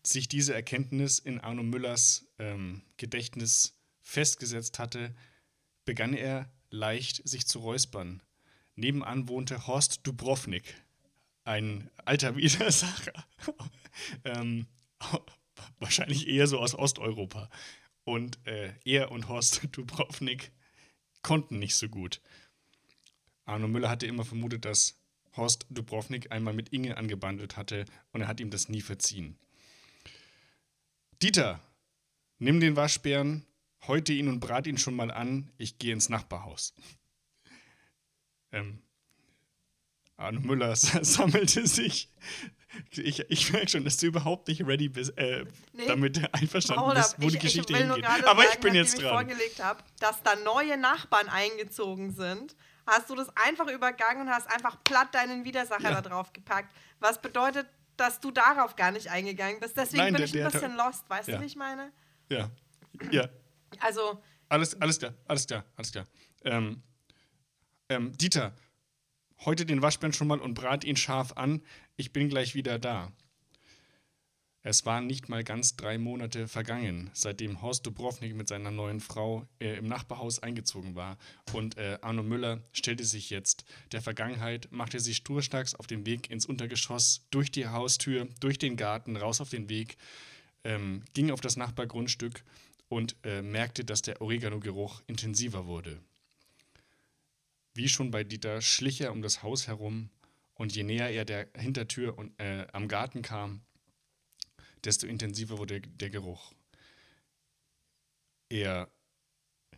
sich 0.03 0.29
diese 0.29 0.55
Erkenntnis 0.55 1.19
in 1.19 1.41
Arno 1.41 1.63
Müllers 1.63 2.27
ähm, 2.39 2.83
Gedächtnis 2.97 3.79
festgesetzt 4.03 4.79
hatte, 4.79 5.15
begann 5.85 6.15
er 6.15 6.51
leicht 6.71 7.29
sich 7.29 7.47
zu 7.47 7.61
räuspern. 7.61 8.23
Nebenan 8.77 9.29
wohnte 9.29 9.67
Horst 9.67 10.07
Dubrovnik, 10.07 10.75
ein 11.45 11.91
alter 12.05 12.37
Widersacher, 12.37 13.27
ähm, 14.25 14.67
wahrscheinlich 15.79 16.29
eher 16.29 16.47
so 16.47 16.59
aus 16.59 16.75
Osteuropa. 16.75 17.51
Und 18.05 18.45
äh, 18.47 18.73
er 18.85 19.11
und 19.13 19.29
Horst 19.29 19.69
Dubrovnik 19.73 20.53
konnten 21.23 21.59
nicht 21.59 21.75
so 21.75 21.89
gut. 21.89 22.21
Arno 23.45 23.69
Müller 23.69 23.91
hatte 23.91 24.07
immer 24.07 24.25
vermutet, 24.25 24.65
dass 24.65 24.99
Horst 25.37 25.67
Dubrovnik 25.71 26.33
einmal 26.33 26.55
mit 26.55 26.71
Inge 26.71 26.97
angebandelt 26.97 27.57
hatte 27.57 27.85
und 28.13 28.23
er 28.23 28.29
hat 28.29 28.41
ihm 28.41 28.51
das 28.51 28.69
nie 28.69 28.81
verziehen. 28.81 29.39
Dieter, 31.23 31.61
nimm 32.39 32.61
den 32.61 32.77
Waschbären, 32.77 33.45
häute 33.87 34.13
ihn 34.13 34.29
und 34.29 34.41
brat 34.41 34.67
ihn 34.67 34.79
schon 34.79 34.95
mal 34.95 35.11
an, 35.11 35.51
ich 35.59 35.79
gehe 35.79 35.93
ins 35.93 36.09
Nachbarhaus. 36.09 36.75
Ähm, 38.53 38.83
Arno 40.17 40.41
Müller 40.41 40.77
sammelte 40.77 41.67
sich. 41.67 42.09
Ich, 42.93 43.19
ich 43.19 43.53
merke 43.53 43.69
schon, 43.69 43.85
dass 43.85 43.97
du 43.97 44.07
überhaupt 44.07 44.47
nicht 44.47 44.65
ready 44.65 44.89
bist, 44.89 45.17
äh, 45.19 45.45
nee. 45.73 45.87
damit 45.87 46.33
einverstanden 46.35 46.83
Paula, 46.83 47.01
bist, 47.01 47.17
wo 47.19 47.27
ich, 47.27 47.33
die 47.33 47.39
Geschichte 47.41 47.73
ich 47.73 47.79
hingeht. 47.81 48.05
Aber 48.05 48.43
sagen, 48.43 48.49
ich 48.53 48.61
bin 48.61 48.75
jetzt 48.75 48.95
ich 48.95 49.01
dran. 49.01 49.27
vorgelegt 49.27 49.63
habe, 49.63 49.83
dass 49.99 50.23
da 50.23 50.37
neue 50.37 50.77
Nachbarn 50.77 51.29
eingezogen 51.29 52.13
sind, 52.13 52.55
hast 52.87 53.11
du 53.11 53.17
das 53.17 53.29
einfach 53.37 53.67
übergangen 53.69 54.23
und 54.23 54.31
hast 54.31 54.49
einfach 54.49 54.83
platt 54.85 55.15
deinen 55.15 55.45
Widersacher 55.45 55.91
ja. 55.91 56.01
da 56.01 56.09
drauf 56.09 56.33
gepackt. 56.33 56.73
Was 57.01 57.21
bedeutet, 57.21 57.67
dass 58.01 58.19
du 58.21 58.31
darauf 58.31 58.77
gar 58.77 58.91
nicht 58.93 59.09
eingegangen 59.09 59.61
bist. 59.61 59.77
Deswegen 59.77 60.05
Nein, 60.05 60.15
bin 60.15 60.23
der, 60.23 60.27
ich 60.27 60.45
ein 60.45 60.51
bisschen 60.51 60.77
lost, 60.77 61.09
weißt 61.09 61.29
ja. 61.29 61.37
du, 61.37 61.43
wie 61.43 61.47
ich 61.47 61.57
meine? 61.57 61.93
Ja. 62.31 62.51
Ja. 63.11 63.29
Also. 63.81 64.23
Alles, 64.49 64.81
alles 64.81 64.99
klar, 64.99 65.15
alles 65.27 65.47
klar, 65.47 65.65
alles 65.77 65.93
klar. 65.93 66.07
Ähm, 66.45 66.83
ähm, 67.89 68.17
Dieter, 68.17 68.55
heute 69.45 69.67
den 69.67 69.83
Waschbären 69.83 70.13
schon 70.13 70.29
mal 70.29 70.41
und 70.41 70.55
brat 70.55 70.85
ihn 70.85 70.97
scharf 70.97 71.33
an. 71.37 71.63
Ich 71.97 72.13
bin 72.13 72.29
gleich 72.29 72.55
wieder 72.55 72.79
da. 72.79 73.13
Es 74.63 74.85
waren 74.85 75.07
nicht 75.07 75.31
mal 75.31 75.43
ganz 75.43 75.77
drei 75.77 75.97
Monate 75.97 76.47
vergangen, 76.47 77.11
seitdem 77.15 77.63
Horst 77.63 77.87
Dubrovnik 77.87 78.35
mit 78.35 78.47
seiner 78.47 78.71
neuen 78.71 79.01
Frau 79.01 79.49
äh, 79.59 79.79
im 79.79 79.87
Nachbarhaus 79.87 80.43
eingezogen 80.43 80.95
war. 80.95 81.17
Und 81.55 81.79
äh, 81.79 81.97
Arno 82.03 82.23
Müller 82.23 82.63
stellte 82.73 83.05
sich 83.05 83.31
jetzt 83.31 83.65
der 83.93 84.03
Vergangenheit, 84.03 84.69
machte 84.71 85.01
sich 85.01 85.17
sturschnags 85.17 85.75
auf 85.75 85.87
den 85.87 86.05
Weg 86.05 86.31
ins 86.31 86.45
Untergeschoss, 86.45 87.27
durch 87.31 87.51
die 87.51 87.69
Haustür, 87.69 88.29
durch 88.41 88.59
den 88.59 88.77
Garten, 88.77 89.17
raus 89.17 89.41
auf 89.41 89.49
den 89.49 89.71
Weg, 89.71 89.97
ähm, 90.65 91.05
ging 91.15 91.31
auf 91.31 91.41
das 91.41 91.57
Nachbargrundstück 91.57 92.45
und 92.91 93.15
äh, 93.23 93.41
merkte, 93.41 93.85
dass 93.85 94.03
der 94.03 94.21
Oregano-Geruch 94.21 95.03
intensiver 95.07 95.67
wurde. 95.67 96.03
Wie 97.73 97.89
schon 97.89 98.11
bei 98.11 98.25
Dieter 98.25 98.61
schlich 98.61 99.01
er 99.01 99.13
um 99.13 99.23
das 99.23 99.45
Haus 99.45 99.69
herum 99.69 100.11
und 100.55 100.75
je 100.75 100.83
näher 100.83 101.09
er 101.09 101.25
der 101.25 101.49
Hintertür 101.55 102.19
und, 102.19 102.39
äh, 102.41 102.67
am 102.73 102.89
Garten 102.89 103.23
kam, 103.23 103.63
desto 104.85 105.07
intensiver 105.07 105.59
wurde 105.59 105.81
der 105.81 106.11
Geruch. 106.11 106.53
Er 108.49 108.91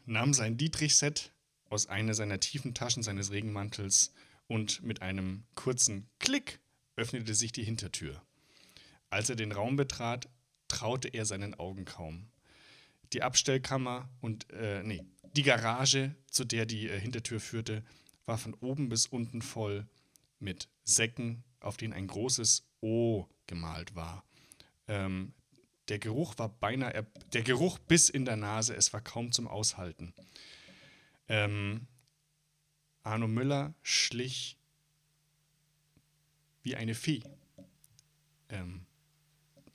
nahm 0.07 0.33
sein 0.33 0.57
Dietrich-Set 0.57 1.33
aus 1.69 1.89
einer 1.89 2.15
seiner 2.15 2.41
tiefen 2.41 2.73
Taschen 2.73 3.03
seines 3.03 3.31
Regenmantels 3.31 4.15
und 4.47 4.83
mit 4.83 5.03
einem 5.03 5.45
kurzen 5.55 6.09
Klick 6.19 6.61
öffnete 6.97 7.35
sich 7.35 7.53
die 7.53 7.65
Hintertür. 7.65 8.23
Als 9.11 9.29
er 9.29 9.37
den 9.37 9.53
Raum 9.53 9.77
betrat, 9.77 10.31
traute 10.69 11.09
er 11.09 11.27
seinen 11.27 11.53
Augen 11.53 11.85
kaum. 11.85 12.32
Die 13.13 13.23
Abstellkammer 13.23 14.09
und, 14.21 14.51
äh, 14.51 14.83
nee, 14.83 15.05
die 15.37 15.43
Garage, 15.43 16.15
zu 16.31 16.45
der 16.45 16.67
die 16.67 16.89
äh, 16.89 16.99
Hintertür 16.99 17.41
führte, 17.41 17.83
war 18.27 18.39
von 18.39 18.55
oben 18.55 18.89
bis 18.89 19.07
unten 19.07 19.43
voll 19.43 19.87
mit 20.39 20.69
Säcken, 20.85 21.45
auf 21.61 21.77
denen 21.77 21.93
ein 21.93 22.07
großes 22.07 22.67
O 22.81 23.27
gemalt 23.47 23.95
war. 23.95 24.25
Ähm, 24.89 25.35
der 25.89 25.99
Geruch 25.99 26.39
war 26.39 26.49
beinahe, 26.49 27.07
der 27.33 27.43
Geruch 27.43 27.79
bis 27.79 28.09
in 28.09 28.25
der 28.25 28.37
Nase, 28.37 28.75
es 28.75 28.93
war 28.93 29.01
kaum 29.01 29.33
zum 29.33 29.49
Aushalten. 29.49 30.15
Ähm, 31.29 31.87
Arno 33.03 33.27
Müller 33.27 33.75
schlich 33.83 34.57
wie 36.63 36.77
eine 36.77 36.95
Fee 36.95 37.23
ähm, 38.49 38.87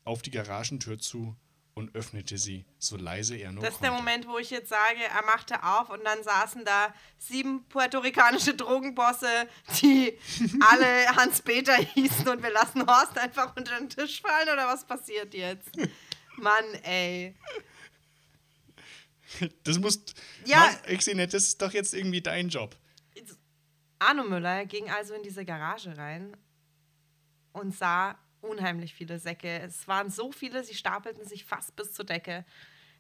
auf 0.06 0.22
die 0.22 0.32
Garagentür 0.32 0.98
zu 1.00 1.36
und 1.78 1.94
öffnete 1.94 2.40
sie, 2.40 2.66
so 2.80 2.98
leise 2.98 3.36
er 3.36 3.52
nur 3.52 3.62
Das 3.64 3.76
ist 3.76 3.80
konnte. 3.82 3.92
der 3.92 4.00
Moment, 4.00 4.28
wo 4.28 4.40
ich 4.40 4.50
jetzt 4.50 4.70
sage, 4.70 4.98
er 5.04 5.24
machte 5.26 5.62
auf 5.64 5.92
und 5.92 6.04
dann 6.04 6.24
saßen 6.24 6.66
da 6.66 6.92
sieben 7.20 7.66
puerto-ricanische 7.70 8.56
Drogenbosse, 8.56 9.48
die 9.80 10.18
alle 10.60 11.16
Hans-Peter 11.16 11.76
hießen 11.76 12.28
und 12.30 12.42
wir 12.42 12.50
lassen 12.50 12.84
Horst 12.88 13.16
einfach 13.20 13.56
unter 13.56 13.78
den 13.78 13.90
Tisch 13.90 14.22
fallen 14.24 14.50
oder 14.52 14.68
was 14.68 14.88
passiert 14.88 15.36
jetzt? 15.36 15.70
Mann, 16.38 16.66
ey. 16.82 17.36
Das 19.64 19.78
muss. 19.78 20.04
Ja. 20.46 20.72
Mann, 20.88 21.30
das 21.30 21.44
ist 21.44 21.62
doch 21.62 21.74
jetzt 21.74 21.94
irgendwie 21.94 22.22
dein 22.22 22.50
Job. 22.50 22.76
Arno 24.00 24.24
Müller 24.24 24.66
ging 24.66 24.90
also 24.90 25.14
in 25.14 25.22
diese 25.22 25.46
Garage 25.46 25.96
rein 25.96 26.36
und 27.52 27.76
sah 27.76 28.18
unheimlich 28.48 28.94
viele 28.94 29.20
Säcke. 29.20 29.60
Es 29.62 29.88
waren 29.88 30.10
so 30.10 30.32
viele, 30.32 30.64
sie 30.64 30.76
stapelten 30.76 31.26
sich 31.26 31.46
fast 31.46 31.76
bis 31.76 31.94
zur 31.94 32.06
Decke. 32.06 32.46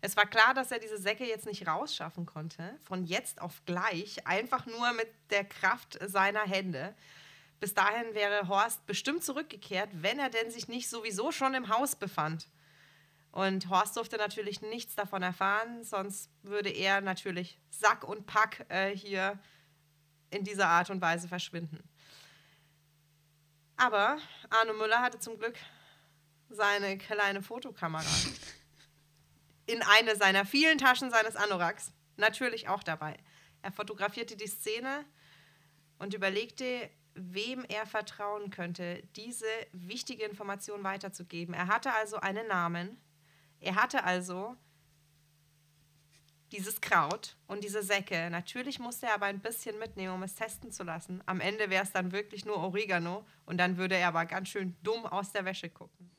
Es 0.01 0.15
war 0.15 0.25
klar, 0.25 0.53
dass 0.53 0.71
er 0.71 0.79
diese 0.79 0.97
Säcke 0.97 1.25
jetzt 1.25 1.47
nicht 1.47 1.67
rausschaffen 1.67 2.25
konnte, 2.25 2.77
von 2.83 3.03
jetzt 3.03 3.41
auf 3.41 3.63
gleich, 3.65 4.27
einfach 4.27 4.65
nur 4.65 4.93
mit 4.93 5.07
der 5.31 5.43
Kraft 5.43 5.97
seiner 6.05 6.45
Hände. 6.45 6.93
Bis 7.59 7.73
dahin 7.73 8.13
wäre 8.13 8.47
Horst 8.47 8.85
bestimmt 8.85 9.23
zurückgekehrt, 9.23 9.89
wenn 9.93 10.19
er 10.19 10.29
denn 10.29 10.51
sich 10.51 10.67
nicht 10.67 10.89
sowieso 10.89 11.31
schon 11.31 11.55
im 11.55 11.69
Haus 11.69 11.95
befand. 11.95 12.47
Und 13.31 13.69
Horst 13.69 13.97
durfte 13.97 14.17
natürlich 14.17 14.61
nichts 14.61 14.95
davon 14.95 15.23
erfahren, 15.23 15.83
sonst 15.83 16.29
würde 16.43 16.69
er 16.69 17.01
natürlich 17.01 17.59
Sack 17.69 18.03
und 18.03 18.25
Pack 18.27 18.65
äh, 18.69 18.95
hier 18.95 19.39
in 20.29 20.43
dieser 20.43 20.67
Art 20.67 20.89
und 20.89 21.01
Weise 21.01 21.27
verschwinden. 21.27 21.83
Aber 23.77 24.17
Arno 24.49 24.73
Müller 24.73 25.01
hatte 25.01 25.19
zum 25.19 25.37
Glück 25.37 25.55
seine 26.49 26.97
kleine 26.97 27.41
Fotokamera 27.41 28.03
in 29.67 29.83
eine 29.83 30.15
seiner 30.15 30.45
vielen 30.45 30.79
Taschen 30.79 31.11
seines 31.11 31.35
Anoraks 31.35 31.93
natürlich 32.15 32.67
auch 32.67 32.83
dabei. 32.83 33.17
Er 33.61 33.71
fotografierte 33.71 34.35
die 34.35 34.47
Szene 34.47 35.05
und 35.99 36.13
überlegte, 36.13 36.89
wem 37.13 37.65
er 37.65 37.85
vertrauen 37.85 38.49
könnte, 38.49 39.03
diese 39.15 39.45
wichtige 39.71 40.23
Information 40.23 40.83
weiterzugeben. 40.83 41.53
Er 41.53 41.67
hatte 41.67 41.93
also 41.93 42.17
einen 42.17 42.47
Namen, 42.47 42.97
er 43.59 43.75
hatte 43.75 44.03
also 44.03 44.55
dieses 46.51 46.81
Kraut 46.81 47.35
und 47.47 47.63
diese 47.63 47.83
Säcke. 47.83 48.29
Natürlich 48.29 48.79
musste 48.79 49.07
er 49.07 49.15
aber 49.15 49.25
ein 49.25 49.39
bisschen 49.39 49.77
mitnehmen, 49.79 50.13
um 50.13 50.23
es 50.23 50.35
testen 50.35 50.71
zu 50.71 50.83
lassen. 50.83 51.21
Am 51.25 51.41
Ende 51.41 51.69
wäre 51.69 51.83
es 51.83 51.91
dann 51.91 52.11
wirklich 52.11 52.45
nur 52.45 52.57
Oregano 52.57 53.25
und 53.45 53.57
dann 53.57 53.77
würde 53.77 53.95
er 53.95 54.09
aber 54.09 54.25
ganz 54.25 54.49
schön 54.49 54.75
dumm 54.83 55.05
aus 55.05 55.31
der 55.31 55.45
Wäsche 55.45 55.69
gucken. 55.69 56.11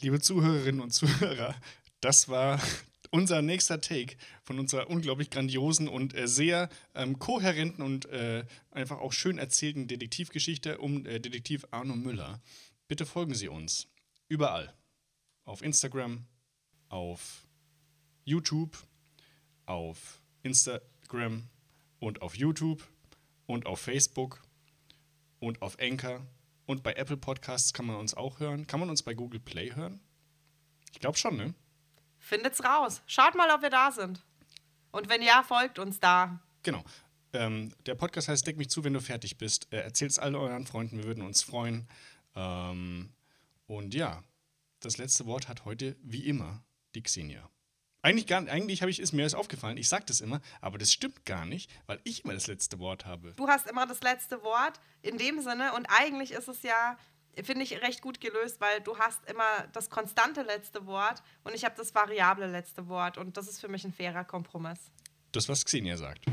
Liebe 0.00 0.20
Zuhörerinnen 0.20 0.80
und 0.80 0.90
Zuhörer, 0.90 1.54
das 2.00 2.28
war 2.28 2.60
unser 3.10 3.42
nächster 3.42 3.80
Take 3.80 4.16
von 4.42 4.58
unserer 4.58 4.90
unglaublich 4.90 5.30
grandiosen 5.30 5.86
und 5.86 6.14
äh, 6.14 6.26
sehr 6.26 6.68
ähm, 6.94 7.18
kohärenten 7.18 7.84
und 7.84 8.06
äh, 8.06 8.44
einfach 8.70 8.98
auch 8.98 9.12
schön 9.12 9.38
erzählten 9.38 9.86
Detektivgeschichte 9.86 10.78
um 10.78 11.06
äh, 11.06 11.20
Detektiv 11.20 11.66
Arno 11.70 11.94
Müller. 11.94 12.40
Bitte 12.88 13.06
folgen 13.06 13.34
Sie 13.34 13.48
uns 13.48 13.88
überall. 14.28 14.74
Auf 15.44 15.62
Instagram, 15.62 16.26
auf 16.92 17.46
YouTube, 18.24 18.76
auf 19.66 20.20
Instagram 20.42 21.48
und 21.98 22.22
auf 22.22 22.36
YouTube 22.36 22.86
und 23.46 23.66
auf 23.66 23.80
Facebook 23.80 24.42
und 25.40 25.62
auf 25.62 25.78
Anchor 25.80 26.20
und 26.66 26.82
bei 26.82 26.92
Apple 26.92 27.16
Podcasts 27.16 27.72
kann 27.72 27.86
man 27.86 27.96
uns 27.96 28.14
auch 28.14 28.40
hören. 28.40 28.66
Kann 28.66 28.78
man 28.78 28.90
uns 28.90 29.02
bei 29.02 29.14
Google 29.14 29.40
Play 29.40 29.74
hören? 29.74 30.00
Ich 30.92 31.00
glaube 31.00 31.18
schon, 31.18 31.36
ne? 31.36 31.54
Findet's 32.18 32.62
raus. 32.62 33.02
Schaut 33.06 33.34
mal, 33.34 33.50
ob 33.50 33.62
wir 33.62 33.70
da 33.70 33.90
sind. 33.90 34.24
Und 34.92 35.08
wenn 35.08 35.22
ja, 35.22 35.42
folgt 35.42 35.78
uns 35.78 35.98
da. 35.98 36.40
Genau. 36.62 36.84
Ähm, 37.32 37.74
der 37.86 37.94
Podcast 37.94 38.28
heißt 38.28 38.46
Deck 38.46 38.58
mich 38.58 38.68
zu, 38.68 38.84
wenn 38.84 38.92
du 38.92 39.00
fertig 39.00 39.38
bist. 39.38 39.72
Äh, 39.72 39.78
Erzähl's 39.78 40.18
all 40.18 40.34
euren 40.36 40.66
Freunden, 40.66 40.98
wir 40.98 41.04
würden 41.04 41.24
uns 41.24 41.42
freuen. 41.42 41.88
Ähm, 42.34 43.14
und 43.66 43.94
ja, 43.94 44.22
das 44.80 44.98
letzte 44.98 45.24
Wort 45.24 45.48
hat 45.48 45.64
heute, 45.64 45.96
wie 46.02 46.26
immer, 46.26 46.62
die 46.94 47.02
Xenia. 47.02 47.48
Eigentlich, 48.04 48.26
gar, 48.26 48.46
eigentlich 48.48 48.82
ich, 48.82 48.98
ist 48.98 49.12
mir 49.12 49.22
das 49.22 49.34
aufgefallen, 49.34 49.76
ich 49.76 49.88
sage 49.88 50.04
das 50.06 50.20
immer, 50.20 50.40
aber 50.60 50.76
das 50.76 50.92
stimmt 50.92 51.24
gar 51.24 51.46
nicht, 51.46 51.70
weil 51.86 52.00
ich 52.02 52.24
immer 52.24 52.34
das 52.34 52.48
letzte 52.48 52.80
Wort 52.80 53.06
habe. 53.06 53.32
Du 53.34 53.46
hast 53.46 53.70
immer 53.70 53.86
das 53.86 54.02
letzte 54.02 54.42
Wort 54.42 54.80
in 55.02 55.18
dem 55.18 55.40
Sinne 55.40 55.72
und 55.74 55.86
eigentlich 55.86 56.32
ist 56.32 56.48
es 56.48 56.62
ja, 56.64 56.98
finde 57.44 57.62
ich, 57.62 57.80
recht 57.80 58.02
gut 58.02 58.20
gelöst, 58.20 58.60
weil 58.60 58.80
du 58.80 58.98
hast 58.98 59.24
immer 59.30 59.68
das 59.72 59.88
konstante 59.88 60.42
letzte 60.42 60.84
Wort 60.86 61.22
und 61.44 61.54
ich 61.54 61.64
habe 61.64 61.76
das 61.76 61.94
variable 61.94 62.50
letzte 62.50 62.88
Wort 62.88 63.18
und 63.18 63.36
das 63.36 63.46
ist 63.46 63.60
für 63.60 63.68
mich 63.68 63.84
ein 63.84 63.92
fairer 63.92 64.24
Kompromiss. 64.24 64.90
Das, 65.30 65.48
was 65.48 65.64
Xenia 65.64 65.96
sagt. 65.96 66.26